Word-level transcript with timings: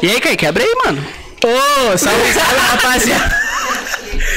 E 0.00 0.06
aí, 0.06 0.20
Kaique, 0.20 0.36
quebra 0.36 0.62
aí, 0.62 0.74
mano. 0.84 1.04
Ô, 1.44 1.98
salve, 1.98 2.32
salve, 2.32 2.56
rapaziada. 2.70 3.40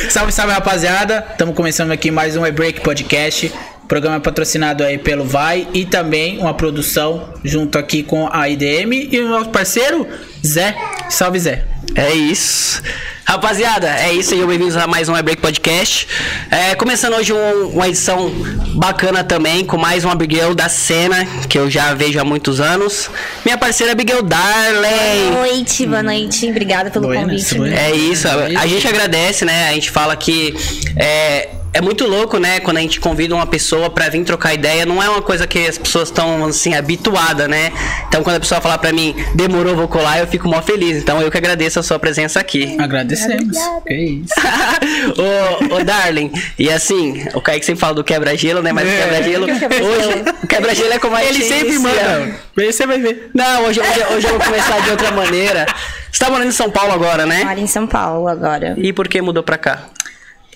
salve, 0.10 0.32
salve, 0.32 0.54
rapaziada. 0.54 1.28
Estamos 1.32 1.56
começando 1.56 1.92
aqui 1.92 2.10
mais 2.10 2.36
um 2.36 2.44
E-Break 2.44 2.82
Podcast. 2.82 3.52
Programa 3.88 4.20
patrocinado 4.20 4.84
aí 4.84 4.98
pelo 4.98 5.24
Vai 5.24 5.68
e 5.72 5.86
também 5.86 6.40
uma 6.40 6.56
produção 6.56 7.32
junto 7.44 7.78
aqui 7.78 8.02
com 8.02 8.28
a 8.32 8.50
IDM 8.50 9.08
e 9.12 9.20
o 9.20 9.30
nosso 9.30 9.50
parceiro 9.50 10.08
Zé. 10.44 10.76
Salve, 11.12 11.40
Zé. 11.40 11.64
É 11.96 12.14
isso. 12.14 12.82
Rapaziada, 13.26 13.88
é 14.00 14.14
isso 14.14 14.34
aí, 14.34 14.46
bem-vindos 14.46 14.76
a 14.76 14.88
mais 14.88 15.08
um 15.10 15.16
E-Break 15.16 15.42
Podcast. 15.42 16.08
É, 16.50 16.74
começando 16.76 17.14
hoje 17.16 17.32
um- 17.34 17.68
uma 17.70 17.88
edição 17.88 18.30
bacana 18.76 19.24
também, 19.24 19.64
com 19.66 19.78
mais 19.78 20.04
uma 20.04 20.14
Abigail 20.14 20.56
da 20.56 20.68
cena, 20.70 21.26
que 21.50 21.58
eu 21.58 21.70
já 21.70 21.94
vejo 21.94 22.20
há 22.20 22.24
muitos 22.26 22.60
anos. 22.60 23.10
Minha 23.46 23.58
parceira 23.58 23.92
Abigail 23.92 24.24
Darley. 24.24 25.30
Boa 25.32 25.48
noite, 25.48 25.86
boa 25.86 26.04
noite. 26.04 26.50
Obrigada 26.50 26.90
pelo 26.90 27.08
Buenas, 27.08 27.54
convite. 27.54 27.76
É 27.76 27.92
isso, 27.92 28.28
a, 28.28 28.62
a 28.62 28.68
gente 28.68 28.88
agradece, 28.88 29.46
né? 29.46 29.70
A 29.70 29.74
gente 29.74 29.92
fala 29.92 30.16
que 30.16 30.54
é, 30.96 31.50
é 31.74 31.80
muito 31.80 32.06
louco, 32.06 32.38
né? 32.38 32.60
Quando 32.60 32.78
a 32.78 32.82
gente 32.82 33.00
convida 33.00 33.34
uma 33.34 33.46
pessoa 33.48 33.90
pra 33.90 34.10
vir 34.10 34.24
trocar 34.26 34.54
ideia, 34.54 34.86
não 34.86 35.02
é 35.02 35.08
uma 35.10 35.22
coisa 35.22 35.48
que 35.48 35.66
as 35.68 35.78
pessoas 35.78 36.10
estão, 36.10 36.46
assim, 36.46 36.74
habituadas, 36.76 37.48
né? 37.48 37.72
Então, 38.08 38.24
quando 38.24 38.36
a 38.36 38.40
pessoa 38.40 38.60
falar 38.60 38.78
pra 38.78 38.92
mim, 38.92 39.16
demorou, 39.36 39.76
vou 39.76 39.88
colar, 39.88 40.20
eu 40.20 40.28
fico 40.28 40.48
mó 40.50 40.62
feliz. 40.62 40.98
Então, 40.98 41.22
eu 41.22 41.32
que 41.32 41.38
agradeço 41.38 41.80
a 41.80 41.84
sua 41.84 41.98
presença 41.98 42.40
aqui. 42.40 42.76
Agradecemos. 42.80 43.58
Que 43.88 43.94
isso. 43.94 44.34
ô, 45.72 45.76
ô, 45.76 45.84
Darling, 45.84 46.32
e 46.60 46.70
assim, 46.70 47.26
o 47.34 47.42
Kaique 47.42 47.66
sempre 47.66 47.80
fala 47.80 47.94
do 47.94 48.04
quebra-gelo, 48.04 48.62
né? 48.62 48.72
Mas 48.74 48.88
o 48.88 48.92
É. 48.92 48.98
quebra-gelo. 49.04 49.46
Hoje, 49.50 50.26
o 50.44 50.48
quebra-gelo 50.48 50.94
é 50.94 51.00
como 51.00 51.16
a 51.16 51.24
Ele 51.24 51.34
gente 51.34 51.48
sempre 51.48 51.76
inicia. 51.76 51.90
manda. 52.20 52.36
Aí 52.58 52.74
você 52.74 52.86
vai 52.86 53.00
ver. 53.00 53.32
Não, 53.34 53.64
hoje, 53.66 53.80
hoje, 53.80 54.04
hoje 54.14 54.28
eu 54.28 54.32
vou 54.38 54.40
começar 54.46 54.80
de 54.82 54.90
outra 54.92 55.12
maneira. 55.12 55.66
Você 56.12 56.20
tá 56.24 56.30
morando 56.30 56.50
em 56.50 56.52
São 56.52 56.70
Paulo 56.70 56.92
agora, 56.92 57.26
né? 57.26 57.44
Moro 57.46 57.60
em 57.60 57.68
São 57.68 57.88
Paulo 57.88 58.28
agora. 58.28 58.74
E 58.78 58.92
por 58.92 59.08
que 59.08 59.22
mudou 59.22 59.42
pra 59.42 59.58
cá? 59.58 59.84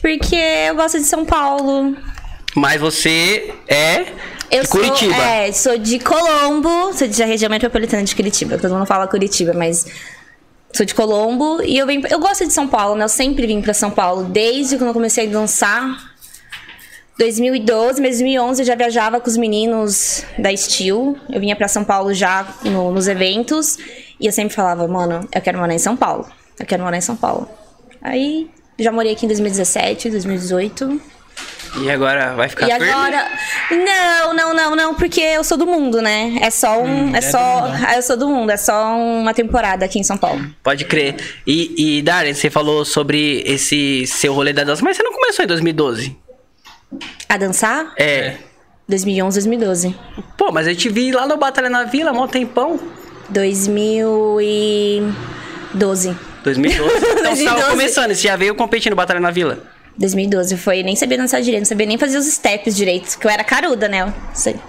Porque 0.01 0.35
eu 0.35 0.75
gosto 0.75 0.97
de 0.99 1.05
São 1.05 1.25
Paulo. 1.25 1.95
Mas 2.55 2.79
você 2.79 3.53
é 3.67 4.05
Eu 4.51 4.63
de 4.63 4.69
Curitiba. 4.69 5.13
Sou, 5.13 5.23
é, 5.23 5.51
sou 5.51 5.77
de 5.77 5.99
Colombo, 5.99 6.93
sou 6.93 7.07
da 7.07 7.25
região 7.25 7.49
metropolitana 7.49 8.03
de 8.03 8.15
Curitiba. 8.15 8.57
Todo 8.57 8.73
mundo 8.73 8.85
fala 8.85 9.07
Curitiba, 9.07 9.53
mas 9.53 9.85
sou 10.73 10.85
de 10.85 10.93
Colombo 10.95 11.61
e 11.63 11.77
eu, 11.77 11.85
vim, 11.87 12.01
eu 12.09 12.19
gosto 12.19 12.45
de 12.45 12.53
São 12.53 12.67
Paulo, 12.67 12.95
né? 12.95 13.03
Eu 13.05 13.09
sempre 13.09 13.45
vim 13.47 13.61
pra 13.61 13.73
São 13.73 13.89
Paulo, 13.91 14.23
desde 14.25 14.77
quando 14.77 14.89
eu 14.89 14.93
comecei 14.93 15.27
a 15.27 15.31
dançar. 15.31 16.13
2012, 17.17 18.01
mas 18.01 18.11
2011 18.19 18.61
eu 18.61 18.65
já 18.65 18.75
viajava 18.75 19.21
com 19.21 19.29
os 19.29 19.37
meninos 19.37 20.23
da 20.37 20.55
Steel. 20.55 21.17
Eu 21.29 21.39
vinha 21.39 21.55
pra 21.55 21.67
São 21.67 21.83
Paulo 21.83 22.13
já 22.13 22.45
no- 22.63 22.91
nos 22.91 23.07
eventos. 23.07 23.77
E 24.19 24.25
eu 24.25 24.31
sempre 24.33 24.53
falava, 24.53 24.85
mano, 24.87 25.27
eu 25.33 25.41
quero 25.41 25.57
morar 25.57 25.73
em 25.73 25.79
São 25.79 25.95
Paulo. 25.95 26.25
Eu 26.59 26.65
quero 26.65 26.83
morar 26.83 26.97
em 26.97 27.01
São 27.01 27.15
Paulo. 27.15 27.49
Aí, 28.01 28.49
já 28.79 28.91
morei 28.91 29.13
aqui 29.13 29.25
em 29.25 29.29
2017, 29.29 30.09
2018. 30.09 30.99
E 31.81 31.91
agora 31.91 32.33
vai 32.35 32.47
ficar 32.47 32.69
E 32.69 32.71
firme? 32.71 32.89
agora. 32.89 33.29
Não, 33.69 34.33
não, 34.33 34.53
não, 34.53 34.73
não, 34.75 34.95
porque 34.95 35.19
eu 35.19 35.43
sou 35.43 35.57
do 35.57 35.67
mundo, 35.67 36.01
né? 36.01 36.37
É 36.41 36.49
só 36.49 36.81
um. 36.81 37.13
é 37.13 37.17
é 37.17 37.21
só. 37.21 37.67
mundão. 37.67 37.91
Eu 37.95 38.01
sou 38.01 38.15
do 38.15 38.29
mundo, 38.29 38.49
é 38.51 38.55
só 38.57 38.95
uma 38.97 39.33
temporada 39.33 39.83
aqui 39.83 39.99
em 39.99 40.03
São 40.03 40.17
Paulo. 40.17 40.41
Pode 40.63 40.85
crer. 40.85 41.17
E, 41.45 41.97
e 41.97 42.01
Darlene, 42.01 42.33
você 42.35 42.49
falou 42.49 42.85
sobre 42.85 43.43
esse 43.45 44.07
seu 44.07 44.33
rolê 44.33 44.53
da 44.53 44.63
dança, 44.63 44.81
mas 44.85 44.95
você 44.95 45.03
não 45.03 45.11
começou 45.13 45.43
em 45.43 45.47
2012? 45.49 46.15
A 47.27 47.35
dançar? 47.37 47.91
É. 47.97 48.35
2011, 48.87 49.35
2012. 49.39 49.93
Pô, 50.37 50.51
mas 50.53 50.67
eu 50.67 50.75
te 50.75 50.87
vi 50.87 51.11
lá 51.11 51.27
no 51.27 51.35
Batalha 51.35 51.69
na 51.69 51.83
Vila, 51.83 52.13
mó 52.13 52.25
tempão. 52.27 52.79
2012. 53.29 56.15
2012. 56.45 56.95
Então 57.19 57.35
você 57.35 57.43
tava 57.43 57.55
2012. 57.59 57.69
começando, 57.71 58.13
você 58.15 58.27
já 58.27 58.35
veio 58.35 58.55
competir 58.55 58.89
no 58.89 58.95
Batalha 58.95 59.19
na 59.19 59.31
Vila. 59.31 59.59
2012 59.97 60.57
foi. 60.57 60.83
Nem 60.83 60.95
sabia 60.95 61.17
dançar 61.17 61.41
direito, 61.41 61.61
não 61.61 61.65
sabia 61.67 61.85
nem 61.85 61.97
fazer 61.97 62.17
os 62.17 62.25
steps 62.25 62.75
direito, 62.75 63.17
que 63.17 63.25
eu 63.25 63.31
era 63.31 63.43
caruda, 63.45 63.87
né? 63.87 64.13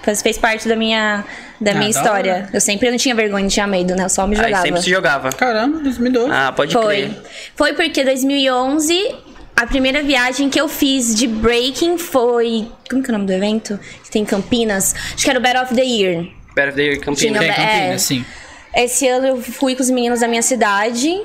Fez, 0.02 0.22
fez 0.22 0.38
parte 0.38 0.68
da 0.68 0.76
minha, 0.76 1.24
da 1.60 1.72
Ah, 1.72 1.74
minha 1.74 1.90
da 1.92 1.98
história. 1.98 2.32
hora. 2.34 2.48
Eu 2.52 2.60
sempre 2.60 2.88
não 2.90 2.96
tinha 2.96 3.12
vergonha, 3.14 3.42
não 3.42 3.48
tinha 3.50 3.66
medo, 3.66 3.96
né? 3.96 4.04
Eu 4.04 4.08
só 4.08 4.24
me 4.26 4.36
Aí 4.36 4.42
jogava. 4.44 4.62
sempre 4.62 4.82
se 4.82 4.90
jogava. 4.90 5.30
Caramba, 5.30 5.78
2012. 5.80 6.30
Ah, 6.32 6.52
pode 6.52 6.72
Foi. 6.72 6.84
crer. 6.96 7.10
Foi 7.56 7.72
porque 7.72 8.04
2011, 8.04 9.16
a 9.56 9.66
primeira 9.66 10.00
viagem 10.02 10.48
que 10.48 10.60
eu 10.60 10.68
fiz 10.68 11.12
de 11.16 11.26
breaking 11.26 11.98
foi. 11.98 12.68
Como 12.88 13.02
que 13.02 13.10
é 13.10 13.14
o 13.14 13.18
nome 13.18 13.26
do 13.26 13.32
evento? 13.32 13.80
Que 14.04 14.10
tem 14.10 14.22
em 14.22 14.24
Campinas. 14.24 14.94
Acho 15.12 15.24
que 15.24 15.30
era 15.30 15.40
o 15.40 15.42
Battle 15.42 15.64
of 15.64 15.74
the 15.74 15.82
Year. 15.82 16.24
Better 16.54 16.72
Day 16.72 16.96
Campinas. 16.98 17.18
Tinha- 17.18 17.54
Campinas, 17.54 17.94
é. 17.94 17.98
sim. 17.98 18.24
Esse 18.74 19.08
ano 19.08 19.26
eu 19.26 19.42
fui 19.42 19.74
com 19.74 19.82
os 19.82 19.90
meninos 19.90 20.20
da 20.20 20.28
minha 20.28 20.42
cidade. 20.42 21.20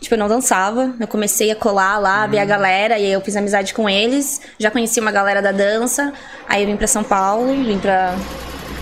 Tipo, 0.00 0.14
eu 0.14 0.18
não 0.18 0.28
dançava. 0.28 0.94
Eu 1.00 1.06
comecei 1.08 1.50
a 1.50 1.56
colar 1.56 1.98
lá, 1.98 2.26
ver 2.26 2.38
a 2.38 2.44
galera. 2.44 2.98
E 2.98 3.06
aí 3.06 3.12
eu 3.12 3.20
fiz 3.20 3.34
amizade 3.36 3.72
com 3.74 3.88
eles. 3.88 4.40
Já 4.58 4.70
conheci 4.70 5.00
uma 5.00 5.10
galera 5.10 5.40
da 5.42 5.52
dança. 5.52 6.12
Aí 6.48 6.62
eu 6.62 6.68
vim 6.68 6.76
pra 6.76 6.86
São 6.86 7.02
Paulo, 7.02 7.46
vim 7.64 7.78
pra, 7.78 8.14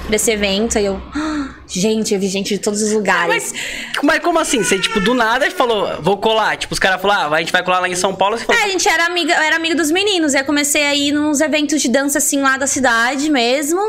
pra 0.07 0.17
esse 0.17 0.31
evento. 0.31 0.77
Aí 0.77 0.87
eu. 0.87 1.01
"Ah, 1.15 1.49
Gente, 1.67 2.13
eu 2.15 2.21
vi 2.21 2.29
gente 2.29 2.55
de 2.55 2.59
todos 2.61 2.83
os 2.83 2.93
lugares. 2.93 3.53
Mas, 3.53 4.03
mas 4.03 4.19
como 4.21 4.39
assim? 4.39 4.63
Você, 4.63 4.79
tipo, 4.79 5.01
do 5.01 5.15
nada 5.15 5.51
falou, 5.51 6.01
vou 6.03 6.19
colar. 6.19 6.57
Tipo, 6.57 6.73
os 6.75 6.79
caras 6.79 7.01
falaram, 7.01 7.33
ah, 7.33 7.37
a 7.37 7.41
gente 7.41 7.51
vai 7.53 7.65
colar 7.65 7.81
lá 7.81 7.89
em 7.89 7.97
São 7.97 8.15
Paulo. 8.15 8.37
Você 8.39 8.45
falou, 8.45 8.61
É, 8.61 8.67
a 8.67 8.69
gente 8.69 8.87
era 8.89 9.07
amiga, 9.07 9.33
eu 9.35 9.43
era 9.43 9.57
amiga 9.57 9.75
dos 9.75 9.91
meninos. 9.91 10.35
Aí 10.35 10.43
eu 10.43 10.45
comecei 10.45 10.85
a 10.85 10.95
ir 10.95 11.11
nos 11.11 11.41
eventos 11.41 11.81
de 11.81 11.89
dança, 11.89 12.19
assim, 12.19 12.41
lá 12.43 12.57
da 12.59 12.67
cidade 12.67 13.29
mesmo. 13.31 13.81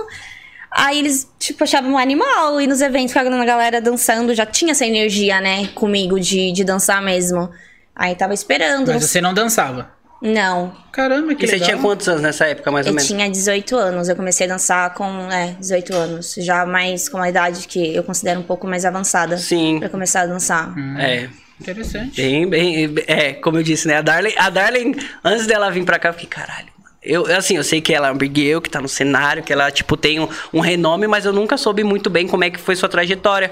Aí 0.78 1.00
eles, 1.00 1.32
tipo, 1.40 1.64
achavam 1.64 1.92
um 1.94 1.98
animal 1.98 2.60
ir 2.60 2.68
nos 2.68 2.82
eventos 2.82 3.14
com 3.14 3.20
a 3.20 3.46
galera 3.46 3.80
dançando. 3.80 4.36
Já 4.36 4.46
tinha 4.46 4.74
essa 4.74 4.86
energia, 4.86 5.40
né, 5.40 5.68
comigo 5.68 6.20
de, 6.20 6.52
de 6.52 6.66
dançar 6.66 7.02
mesmo. 7.02 7.50
Aí 7.96 8.14
tava 8.14 8.34
esperando. 8.34 8.92
Mas 8.92 9.06
você 9.06 9.22
não 9.22 9.34
dançava. 9.34 9.96
Não, 10.22 10.76
Caramba, 10.92 11.36
que 11.36 11.46
e 11.46 11.48
você 11.48 11.54
legal. 11.54 11.70
tinha 11.70 11.82
quantos 11.82 12.08
anos 12.08 12.22
nessa 12.22 12.46
época, 12.46 12.72
mais 12.72 12.86
ou 12.88 12.92
eu 12.92 12.96
menos? 12.96 13.08
tinha 13.08 13.30
18 13.30 13.76
anos. 13.76 14.10
Eu 14.10 14.16
comecei 14.18 14.48
a 14.48 14.50
dançar 14.50 14.94
com, 14.94 15.32
é, 15.32 15.56
18 15.60 15.94
anos. 15.96 16.36
Já 16.40 16.66
mais 16.66 17.08
com 17.08 17.18
uma 17.18 17.30
idade 17.30 17.68
que 17.68 17.96
eu 17.96 18.04
considero 18.04 18.42
um 18.42 18.44
pouco 18.44 18.68
mais 18.68 18.84
avançada. 18.84 19.38
Sim. 19.38 19.80
Pra 19.80 19.88
começar 19.88 20.22
a 20.22 20.26
dançar. 20.26 20.74
É. 21.00 21.30
Interessante. 21.60 22.22
Bem, 22.22 22.50
bem, 22.50 22.94
é, 23.08 23.34
como 23.34 23.58
eu 23.60 23.64
disse, 23.64 23.88
né? 23.88 23.98
A 23.98 24.02
Darlene, 24.02 24.36
a 24.38 24.50
Darlene 24.50 24.98
antes 25.24 25.48
dela 25.48 25.72
vir 25.72 25.86
pra 25.86 25.98
cá, 25.98 26.10
eu 26.10 26.14
fiquei, 26.14 26.28
caralho. 26.28 26.68
Eu, 27.06 27.26
assim, 27.36 27.56
eu 27.56 27.64
sei 27.64 27.80
que 27.80 27.94
ela 27.94 28.08
é 28.08 28.12
uma 28.12 28.18
big 28.18 28.42
girl, 28.42 28.60
que 28.60 28.70
tá 28.70 28.82
no 28.82 28.90
cenário, 28.90 29.44
que 29.44 29.54
ela, 29.54 29.70
tipo, 29.72 29.96
tem 29.96 30.20
um, 30.20 30.28
um 30.52 30.60
renome, 30.60 31.08
mas 31.08 31.26
eu 31.26 31.32
nunca 31.32 31.56
soube 31.56 31.84
muito 31.84 32.10
bem 32.10 32.28
como 32.28 32.44
é 32.44 32.50
que 32.50 32.60
foi 32.60 32.76
sua 32.76 32.90
trajetória. 32.90 33.52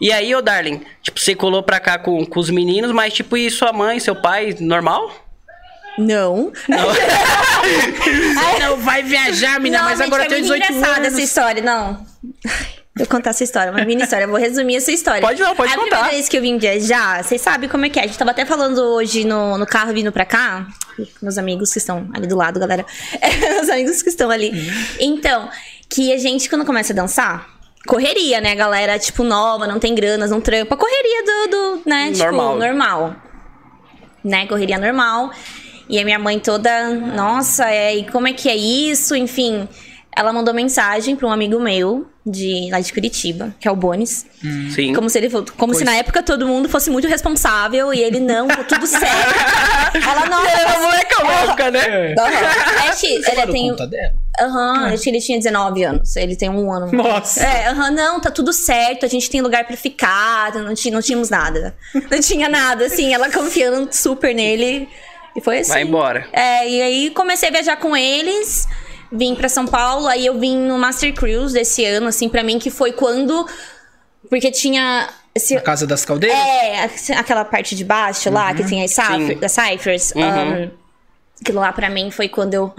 E 0.00 0.10
aí, 0.10 0.34
ô 0.34 0.40
Darlene, 0.40 0.80
tipo, 1.02 1.20
você 1.20 1.34
colou 1.34 1.62
pra 1.62 1.78
cá 1.78 1.98
com, 1.98 2.24
com 2.24 2.40
os 2.40 2.48
meninos, 2.48 2.90
mas, 2.92 3.12
tipo, 3.12 3.36
e 3.36 3.50
sua 3.50 3.72
mãe, 3.72 4.00
seu 4.00 4.16
pai, 4.16 4.56
normal? 4.58 5.14
Não. 5.98 6.50
Você 6.52 6.72
não 8.60 8.76
vai 8.78 9.02
viajar, 9.02 9.60
menina, 9.60 9.82
não, 9.82 9.90
mas 9.90 9.98
gente, 9.98 10.06
agora 10.08 10.24
é 10.24 10.26
tem 10.26 10.38
muito 10.42 10.54
18 10.54 10.72
engraçada 10.72 11.00
anos. 11.00 11.12
essa 11.12 11.22
história, 11.22 11.62
não. 11.62 12.06
Eu 12.96 13.08
contar 13.08 13.30
essa 13.30 13.42
história, 13.42 13.72
uma 13.72 13.84
mini 13.84 14.04
história. 14.04 14.24
Eu 14.24 14.28
vou 14.28 14.38
resumir 14.38 14.76
essa 14.76 14.92
história. 14.92 15.20
Pode 15.20 15.42
não, 15.42 15.56
pode 15.56 15.72
a 15.72 15.74
contar. 15.74 15.90
primeira 15.90 16.10
vez 16.10 16.28
que 16.28 16.36
eu 16.36 16.40
vim 16.40 16.58
viajar, 16.58 17.24
vocês 17.24 17.40
sabem 17.40 17.68
como 17.68 17.84
é 17.84 17.88
que 17.88 17.98
é. 17.98 18.04
A 18.04 18.06
gente 18.06 18.16
tava 18.16 18.30
até 18.30 18.44
falando 18.44 18.78
hoje 18.78 19.24
no, 19.24 19.58
no 19.58 19.66
carro 19.66 19.92
vindo 19.92 20.12
pra 20.12 20.24
cá. 20.24 20.68
Meus 21.20 21.36
amigos 21.36 21.72
que 21.72 21.78
estão 21.78 22.08
ali 22.14 22.28
do 22.28 22.36
lado, 22.36 22.60
galera. 22.60 22.86
meus 23.40 23.68
amigos 23.68 24.00
que 24.00 24.10
estão 24.10 24.30
ali. 24.30 24.52
Então, 25.00 25.48
que 25.90 26.12
a 26.12 26.18
gente, 26.18 26.48
quando 26.48 26.64
começa 26.64 26.92
a 26.92 26.96
dançar, 26.96 27.48
correria, 27.84 28.40
né, 28.40 28.54
galera? 28.54 28.96
Tipo, 28.96 29.24
nova, 29.24 29.66
não 29.66 29.80
tem 29.80 29.92
granas, 29.92 30.30
não 30.30 30.40
trampa. 30.40 30.76
Correria 30.76 31.24
do, 31.24 31.50
do 31.50 31.82
né? 31.86 32.12
Normal. 32.16 32.52
Tipo, 32.52 32.64
normal. 32.64 33.16
Né? 34.22 34.46
Correria 34.46 34.78
normal. 34.78 35.32
E 35.88 35.98
a 35.98 36.04
minha 36.04 36.18
mãe 36.20 36.38
toda, 36.38 36.90
nossa, 36.90 37.68
é, 37.68 37.96
e 37.96 38.04
como 38.08 38.28
é 38.28 38.32
que 38.32 38.48
é 38.48 38.54
isso? 38.54 39.16
Enfim, 39.16 39.68
ela 40.16 40.32
mandou 40.32 40.54
mensagem 40.54 41.16
pra 41.16 41.26
um 41.26 41.32
amigo 41.32 41.58
meu 41.58 42.13
de 42.26 42.68
lá 42.70 42.80
de 42.80 42.92
Curitiba, 42.92 43.54
que 43.60 43.68
é 43.68 43.70
o 43.70 43.76
Bonis. 43.76 44.24
Sim. 44.74 44.94
Como 44.94 45.10
se 45.10 45.18
ele 45.18 45.30
como 45.56 45.74
se 45.74 45.84
na 45.84 45.94
época 45.96 46.22
todo 46.22 46.46
mundo 46.46 46.68
fosse 46.68 46.90
muito 46.90 47.06
responsável 47.06 47.92
e 47.92 48.00
ele 48.00 48.18
não, 48.18 48.48
tá 48.48 48.64
tudo 48.64 48.86
certo. 48.86 49.04
ela 49.94 50.26
não. 50.26 50.46
Era 50.46 50.78
moleca 50.78 51.22
louca, 51.22 51.70
né? 51.70 52.14
Aham. 52.18 52.74
É, 53.04 53.06
ele 53.06 53.22
parou 53.36 53.52
tem. 53.52 53.70
conta 53.70 53.86
dela? 53.86 54.14
Aham, 54.40 54.86
acho 54.86 55.02
que 55.02 55.10
ele 55.10 55.20
tinha 55.20 55.36
19 55.38 55.84
anos. 55.84 56.16
Ele 56.16 56.34
tem 56.34 56.48
um 56.48 56.72
ano. 56.72 56.90
Nossa. 56.90 57.42
É, 57.44 57.68
aham, 57.68 57.90
não, 57.90 58.20
tá 58.20 58.30
tudo 58.30 58.52
certo, 58.52 59.04
a 59.04 59.08
gente 59.08 59.28
tem 59.28 59.40
lugar 59.40 59.64
pra 59.66 59.76
ficar, 59.76 60.52
não, 60.54 60.64
não 60.64 60.74
tínhamos 60.74 61.30
nada. 61.30 61.74
Não 62.10 62.20
tinha 62.20 62.48
nada, 62.48 62.86
assim, 62.86 63.12
ela 63.12 63.30
confiando 63.30 63.88
super 63.92 64.34
nele. 64.34 64.88
E 65.36 65.40
foi 65.40 65.58
assim. 65.58 65.72
Vai 65.72 65.82
embora. 65.82 66.26
É, 66.32 66.68
e 66.68 66.82
aí 66.82 67.10
comecei 67.10 67.48
a 67.48 67.52
viajar 67.52 67.76
com 67.76 67.96
eles, 67.96 68.66
vim 69.16 69.34
pra 69.34 69.48
São 69.48 69.66
Paulo, 69.66 70.06
aí 70.06 70.26
eu 70.26 70.38
vim 70.38 70.56
no 70.56 70.78
Master 70.78 71.12
Cruise 71.14 71.54
desse 71.54 71.84
ano, 71.84 72.08
assim, 72.08 72.28
pra 72.28 72.42
mim, 72.42 72.58
que 72.58 72.70
foi 72.70 72.92
quando. 72.92 73.46
Porque 74.28 74.50
tinha. 74.50 75.08
Esse, 75.34 75.56
A 75.56 75.60
Casa 75.60 75.86
das 75.86 76.04
Caldeiras? 76.04 76.38
é, 76.38 77.14
aquela 77.14 77.44
parte 77.44 77.74
de 77.74 77.84
baixo 77.84 78.30
lá, 78.30 78.54
que 78.54 78.62
tem 78.64 78.84
as, 78.84 78.92
cipher, 78.92 79.38
as 79.42 79.52
ciphers. 79.52 80.12
Uhum. 80.14 80.22
um, 80.22 80.70
aquilo 81.40 81.60
lá 81.60 81.72
pra 81.72 81.90
mim 81.90 82.10
foi 82.10 82.28
quando 82.28 82.54
eu. 82.54 82.74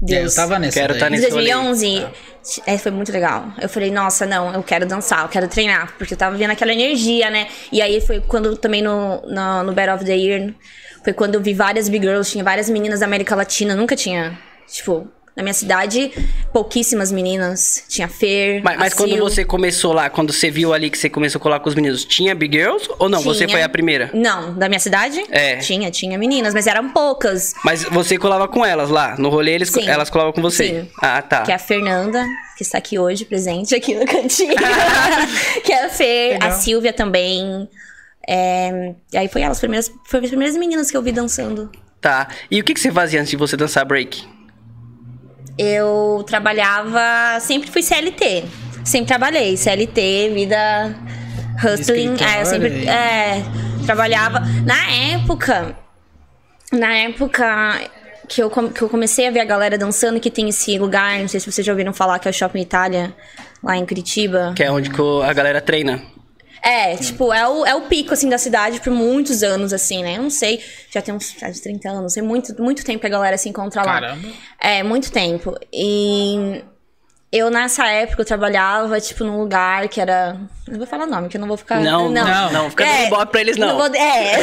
Deus. 0.00 0.36
É, 0.36 0.42
eu 0.42 0.46
tava 0.46 0.58
nessa. 0.58 0.80
Quero 0.80 0.94
daí. 0.94 1.00
tá 1.00 1.08
Em 1.08 1.10
nesse 1.10 1.30
rolê. 1.30 1.52
2011. 1.52 2.06
É, 2.66 2.78
foi 2.78 2.90
muito 2.90 3.12
legal. 3.12 3.52
Eu 3.60 3.68
falei, 3.68 3.90
nossa, 3.90 4.24
não, 4.24 4.54
eu 4.54 4.62
quero 4.62 4.86
dançar, 4.86 5.22
eu 5.22 5.28
quero 5.28 5.48
treinar, 5.48 5.92
porque 5.98 6.14
eu 6.14 6.18
tava 6.18 6.36
vendo 6.36 6.50
aquela 6.52 6.72
energia, 6.72 7.28
né? 7.28 7.48
E 7.70 7.82
aí 7.82 8.00
foi 8.00 8.20
quando 8.20 8.56
também 8.56 8.80
no, 8.80 9.20
no, 9.26 9.64
no 9.64 9.72
Battle 9.74 9.96
of 9.96 10.04
the 10.04 10.16
Year, 10.16 10.54
foi 11.04 11.12
quando 11.12 11.34
eu 11.34 11.42
vi 11.42 11.52
várias 11.52 11.88
big 11.88 12.06
girls, 12.06 12.30
tinha 12.30 12.42
várias 12.42 12.70
meninas 12.70 13.00
da 13.00 13.06
América 13.06 13.34
Latina, 13.34 13.74
nunca 13.74 13.94
tinha, 13.94 14.38
tipo, 14.66 15.06
na 15.38 15.44
minha 15.44 15.54
cidade, 15.54 16.10
pouquíssimas 16.52 17.12
meninas. 17.12 17.84
Tinha 17.88 18.08
Fer. 18.08 18.60
Mas, 18.64 18.76
mas 18.76 18.94
quando 18.94 19.16
você 19.16 19.44
começou 19.44 19.92
lá, 19.92 20.10
quando 20.10 20.32
você 20.32 20.50
viu 20.50 20.74
ali 20.74 20.90
que 20.90 20.98
você 20.98 21.08
começou 21.08 21.38
a 21.38 21.42
colar 21.42 21.60
com 21.60 21.68
os 21.68 21.76
meninos, 21.76 22.04
tinha 22.04 22.34
Big 22.34 22.58
Girls 22.58 22.88
ou 22.98 23.08
não? 23.08 23.22
Tinha. 23.22 23.32
Você 23.32 23.48
foi 23.48 23.62
a 23.62 23.68
primeira? 23.68 24.10
Não, 24.12 24.52
da 24.58 24.68
minha 24.68 24.80
cidade? 24.80 25.22
É. 25.30 25.58
Tinha, 25.58 25.92
tinha 25.92 26.18
meninas, 26.18 26.52
mas 26.52 26.66
eram 26.66 26.90
poucas. 26.90 27.54
Mas 27.64 27.84
você 27.84 28.18
colava 28.18 28.48
com 28.48 28.66
elas 28.66 28.90
lá? 28.90 29.14
No 29.16 29.28
rolê 29.28 29.52
eles, 29.52 29.68
Sim. 29.68 29.88
elas 29.88 30.10
colavam 30.10 30.32
com 30.32 30.42
você? 30.42 30.80
Sim. 30.82 30.90
Ah, 31.00 31.22
tá. 31.22 31.42
Que 31.42 31.52
é 31.52 31.54
a 31.54 31.58
Fernanda, 31.58 32.26
que 32.56 32.64
está 32.64 32.78
aqui 32.78 32.98
hoje, 32.98 33.24
presente 33.24 33.76
aqui 33.76 33.94
no 33.94 34.04
cantinho. 34.04 34.56
que 35.64 35.72
é 35.72 35.84
a 35.84 35.88
Fer, 35.88 36.32
Legal. 36.32 36.48
a 36.48 36.52
Silvia 36.52 36.92
também. 36.92 37.68
É, 38.26 38.92
e 39.12 39.16
aí 39.16 39.28
foi 39.28 39.42
elas, 39.42 39.60
primeiras, 39.60 39.88
foram 40.04 40.24
as 40.24 40.30
primeiras 40.30 40.56
meninas 40.56 40.90
que 40.90 40.96
eu 40.96 41.02
vi 41.02 41.12
dançando. 41.12 41.70
Tá. 42.00 42.26
E 42.50 42.60
o 42.60 42.64
que, 42.64 42.74
que 42.74 42.80
você 42.80 42.90
fazia 42.90 43.20
antes 43.20 43.30
de 43.30 43.36
você 43.36 43.56
dançar 43.56 43.84
break? 43.84 44.37
Eu 45.58 46.24
trabalhava, 46.26 47.40
sempre 47.40 47.70
fui 47.70 47.82
CLT. 47.82 48.44
Sempre 48.84 49.08
trabalhei, 49.08 49.56
CLT, 49.56 50.30
vida 50.32 50.94
hustling. 51.62 52.16
É, 52.22 52.40
eu 52.40 52.46
sempre 52.46 52.88
é, 52.88 53.42
trabalhava. 53.84 54.40
Na 54.64 54.90
época, 54.90 55.76
na 56.72 56.96
época 56.96 57.80
que 58.28 58.42
eu, 58.42 58.50
que 58.50 58.82
eu 58.82 58.88
comecei 58.88 59.26
a 59.26 59.30
ver 59.30 59.40
a 59.40 59.44
galera 59.44 59.76
dançando, 59.76 60.20
que 60.20 60.30
tem 60.30 60.48
esse 60.48 60.78
lugar, 60.78 61.18
não 61.18 61.28
sei 61.28 61.40
se 61.40 61.50
vocês 61.50 61.66
já 61.66 61.72
ouviram 61.72 61.92
falar, 61.92 62.18
que 62.18 62.28
é 62.28 62.30
o 62.30 62.34
Shopping 62.34 62.60
Itália, 62.60 63.14
lá 63.62 63.76
em 63.76 63.84
Curitiba. 63.84 64.52
Que 64.54 64.62
é 64.62 64.70
onde 64.70 64.90
a 65.24 65.32
galera 65.32 65.60
treina. 65.60 66.02
É, 66.62 66.96
tipo, 66.96 67.32
é 67.32 67.46
o, 67.48 67.64
é 67.66 67.74
o 67.74 67.82
pico, 67.82 68.12
assim, 68.12 68.28
da 68.28 68.38
cidade 68.38 68.80
por 68.80 68.92
muitos 68.92 69.42
anos, 69.42 69.72
assim, 69.72 70.02
né? 70.02 70.16
Eu 70.16 70.22
não 70.22 70.30
sei, 70.30 70.62
já 70.90 71.00
tem 71.00 71.14
uns 71.14 71.34
já 71.38 71.48
de 71.50 71.60
30 71.62 71.88
anos, 71.88 72.14
tem 72.14 72.22
muito, 72.22 72.60
muito 72.62 72.84
tempo 72.84 73.00
que 73.00 73.06
a 73.06 73.10
galera 73.10 73.38
se 73.38 73.48
encontra 73.48 73.82
lá. 73.82 73.92
Caramba. 74.00 74.28
É, 74.60 74.82
muito 74.82 75.10
tempo. 75.12 75.54
E 75.72 76.62
eu, 77.30 77.50
nessa 77.50 77.86
época, 77.86 78.22
eu 78.22 78.26
trabalhava, 78.26 79.00
tipo, 79.00 79.22
num 79.24 79.38
lugar 79.38 79.86
que 79.88 80.00
era... 80.00 80.36
Não 80.66 80.78
vou 80.78 80.86
falar 80.86 81.06
nome, 81.06 81.28
que 81.28 81.36
eu 81.36 81.40
não 81.40 81.48
vou 81.48 81.56
ficar... 81.56 81.80
Não, 81.80 82.10
não, 82.10 82.52
não, 82.52 82.70
fica 82.70 82.84
dando 82.84 83.06
ibope 83.06 83.32
pra 83.32 83.40
eles, 83.40 83.56
não. 83.56 83.76
vou- 83.76 83.94
É. 83.94 84.36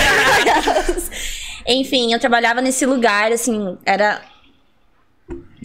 Enfim, 1.67 2.13
eu 2.13 2.19
trabalhava 2.19 2.61
nesse 2.61 2.85
lugar, 2.85 3.31
assim, 3.31 3.77
era 3.85 4.21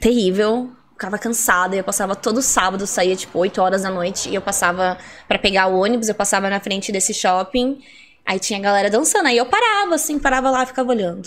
terrível. 0.01 0.71
Ficava 1.01 1.17
cansada, 1.17 1.75
eu 1.75 1.83
passava 1.83 2.15
todo 2.15 2.43
sábado, 2.43 2.87
saía 2.87 3.17
tipo 3.17 3.39
8 3.39 3.59
horas 3.63 3.81
da 3.81 3.91
noite 3.91 4.29
e 4.29 4.35
eu 4.35 4.43
passava 4.43 4.99
pra 5.27 5.39
pegar 5.39 5.67
o 5.67 5.81
ônibus, 5.81 6.11
eu 6.11 6.15
passava 6.15 6.51
na 6.51 6.61
frente 6.61 6.93
desse 6.93 7.15
shopping, 7.15 7.81
aí 8.27 8.39
tinha 8.39 8.59
a 8.59 8.63
galera 8.63 8.91
dançando, 8.91 9.27
aí 9.29 9.39
eu 9.39 9.47
parava 9.47 9.95
assim, 9.95 10.19
parava 10.19 10.51
lá 10.51 10.63
e 10.63 10.67
ficava 10.67 10.91
olhando. 10.91 11.27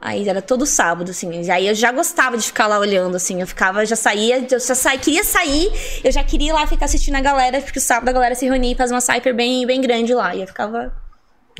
Aí 0.00 0.26
era 0.26 0.40
todo 0.40 0.64
sábado, 0.64 1.10
assim. 1.10 1.50
Aí 1.50 1.68
eu 1.68 1.74
já 1.74 1.92
gostava 1.92 2.38
de 2.38 2.46
ficar 2.46 2.66
lá 2.66 2.78
olhando, 2.78 3.14
assim. 3.14 3.42
Eu 3.42 3.46
ficava, 3.46 3.84
já 3.84 3.94
saía, 3.94 4.38
eu 4.38 4.58
já 4.58 4.74
saía, 4.74 4.98
queria 4.98 5.22
sair, 5.22 5.70
eu 6.02 6.10
já 6.10 6.24
queria 6.24 6.48
ir 6.48 6.52
lá 6.54 6.66
ficar 6.66 6.86
assistindo 6.86 7.16
a 7.16 7.20
galera, 7.20 7.60
porque 7.60 7.78
o 7.78 7.82
sábado 7.82 8.08
a 8.08 8.12
galera 8.12 8.34
se 8.34 8.46
reunia 8.46 8.72
e 8.72 8.74
fazia 8.74 8.94
uma 8.94 9.02
cypher 9.02 9.34
bem, 9.34 9.66
bem 9.66 9.82
grande 9.82 10.14
lá. 10.14 10.34
E 10.34 10.40
eu 10.40 10.46
ficava. 10.46 10.94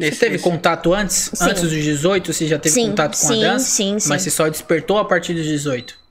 Você 0.00 0.12
teve 0.12 0.38
contato 0.38 0.94
antes? 0.94 1.30
Sim. 1.34 1.44
Antes 1.44 1.60
dos 1.60 1.72
18, 1.72 2.32
você 2.32 2.46
já 2.46 2.58
teve 2.58 2.74
Sim, 2.74 2.88
contato 2.88 3.18
com 3.20 3.26
sim, 3.26 3.44
a 3.44 3.52
dança? 3.52 3.66
sim, 3.66 3.98
sim. 3.98 4.08
Mas 4.08 4.22
você 4.22 4.30
só 4.30 4.48
despertou 4.48 4.96
a 4.96 5.04
partir 5.04 5.34
dos 5.34 5.44
18. 5.44 6.05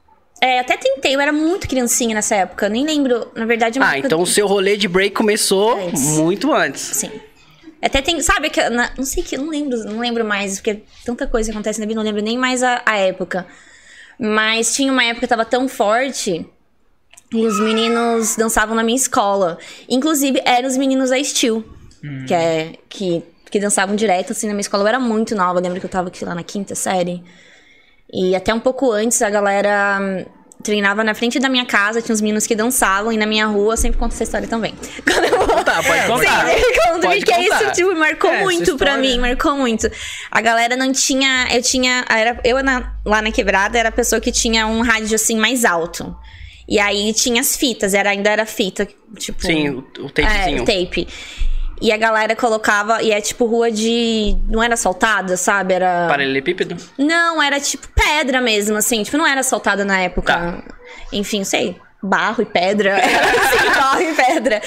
É, 0.45 0.59
até 0.59 0.77
tentei, 0.77 1.15
eu 1.15 1.19
era 1.19 1.33
muito 1.33 1.67
criancinha 1.67 2.13
nessa 2.13 2.35
época. 2.35 2.69
Nem 2.69 2.85
lembro, 2.85 3.31
na 3.35 3.45
verdade, 3.45 3.79
Ah, 3.81 3.97
então 3.97 4.21
o 4.21 4.27
seu 4.27 4.45
rolê 4.45 4.77
de 4.77 4.87
break 4.87 5.15
começou 5.15 5.75
Antes. 5.87 6.01
muito 6.19 6.53
antes. 6.53 6.81
Sim. 6.81 7.09
Até 7.81 7.99
tem, 8.01 8.21
sabe, 8.21 8.51
que, 8.51 8.61
na- 8.69 8.91
não 8.95 9.05
sei 9.05 9.23
que, 9.23 9.35
eu 9.35 9.41
não 9.41 9.49
lembro, 9.49 9.77
não 9.85 9.99
lembro 9.99 10.23
mais, 10.23 10.55
porque 10.59 10.83
tanta 11.03 11.25
coisa 11.25 11.51
acontece 11.51 11.79
na 11.79 11.85
vida, 11.87 11.97
não 11.97 12.03
lembro 12.05 12.21
nem 12.21 12.37
mais 12.37 12.61
a, 12.61 12.81
a 12.85 12.95
época. 12.97 13.45
Mas 14.19 14.75
tinha 14.75 14.91
uma 14.91 15.03
época 15.03 15.21
que 15.21 15.27
tava 15.27 15.45
tão 15.45 15.67
forte 15.67 16.45
e 17.33 17.45
os 17.47 17.59
meninos 17.59 18.35
dançavam 18.35 18.75
na 18.75 18.83
minha 18.83 18.95
escola. 18.95 19.57
Inclusive, 19.89 20.41
eram 20.45 20.67
os 20.67 20.77
meninos 20.77 21.09
da 21.09 21.21
Steel, 21.23 21.63
que, 22.27 22.33
é, 22.35 22.73
que, 22.87 23.23
que 23.49 23.59
dançavam 23.59 23.95
direto, 23.95 24.31
assim, 24.31 24.45
na 24.47 24.53
minha 24.53 24.61
escola. 24.61 24.83
Eu 24.83 24.87
era 24.89 24.99
muito 24.99 25.35
nova, 25.35 25.59
lembro 25.59 25.79
que 25.79 25.85
eu 25.85 25.89
tava 25.89 26.09
aqui 26.09 26.23
lá 26.23 26.35
na 26.35 26.43
quinta 26.43 26.75
série. 26.75 27.23
E 28.11 28.35
até 28.35 28.53
um 28.53 28.59
pouco 28.59 28.91
antes, 28.91 29.21
a 29.21 29.29
galera 29.29 29.99
hum, 30.01 30.25
treinava 30.63 31.03
na 31.03 31.13
frente 31.13 31.39
da 31.39 31.49
minha 31.49 31.65
casa, 31.65 32.01
tinha 32.01 32.13
uns 32.13 32.21
meninos 32.21 32.47
que 32.47 32.55
dançavam, 32.55 33.11
e 33.11 33.17
na 33.17 33.25
minha 33.25 33.45
rua, 33.47 33.73
eu 33.73 33.77
sempre 33.77 33.99
conto 33.99 34.13
essa 34.13 34.23
história 34.23 34.47
também. 34.47 34.73
Quando 35.03 35.25
eu 35.25 35.37
vou... 35.45 35.63
Tá, 35.63 35.75
pode 35.83 35.89
É, 35.99 36.07
contar. 36.07 36.45
Sim, 36.47 36.51
eu 36.61 36.73
conto, 36.93 37.01
Pode 37.07 37.19
porque 37.25 37.33
é 37.33 37.43
contar. 37.43 37.63
isso, 37.63 37.71
tipo, 37.73 37.95
marcou 37.95 38.29
É, 38.31 38.41
muito 38.43 38.77
pra 38.77 38.97
mim, 38.97 39.19
marcou 39.19 39.55
muito. 39.57 39.89
A 40.31 40.41
galera 40.41 40.75
não 40.75 40.91
tinha. 40.91 41.47
Eu 41.51 41.61
tinha. 41.61 42.05
Era, 42.09 42.39
eu 42.43 42.63
na- 42.63 42.93
lá 43.05 43.21
na 43.21 43.31
quebrada 43.31 43.77
era 43.77 43.89
a 43.89 43.91
pessoa 43.91 44.19
que 44.21 44.31
tinha 44.31 44.65
um 44.67 44.81
rádio 44.81 45.15
assim 45.15 45.37
mais 45.37 45.65
alto. 45.65 46.15
E 46.67 46.79
aí 46.79 47.13
tinha 47.13 47.41
as 47.41 47.55
fitas, 47.55 47.93
era, 47.93 48.09
ainda 48.09 48.29
era 48.29 48.45
fita, 48.45 48.87
tipo. 49.17 49.41
Sim, 49.45 49.69
o, 49.69 49.79
o 49.99 50.09
tapezinho. 50.09 50.59
É, 50.59 50.61
o 50.61 50.65
tape. 50.65 51.07
E 51.81 51.91
a 51.91 51.97
galera 51.97 52.35
colocava. 52.35 53.01
E 53.01 53.11
é 53.11 53.19
tipo 53.19 53.45
rua 53.45 53.71
de. 53.71 54.35
Não 54.47 54.63
era 54.63 54.75
asfaltada, 54.75 55.35
sabe? 55.37 55.73
Era. 55.73 56.07
Paralelepípedo? 56.07 56.77
Não, 56.97 57.41
era 57.41 57.59
tipo 57.59 57.87
pedra 57.89 58.41
mesmo, 58.41 58.77
assim. 58.77 59.03
Tipo, 59.03 59.17
não 59.17 59.27
era 59.27 59.41
asfaltada 59.41 59.83
na 59.83 59.99
época. 59.99 60.33
Tá. 60.33 60.63
Enfim, 61.11 61.43
sei. 61.43 61.79
Barro 62.01 62.43
e 62.43 62.45
pedra. 62.45 62.91
Era 62.91 63.25
assim, 63.41 63.79
barro 63.79 64.01
e 64.01 64.13
pedra. 64.13 64.61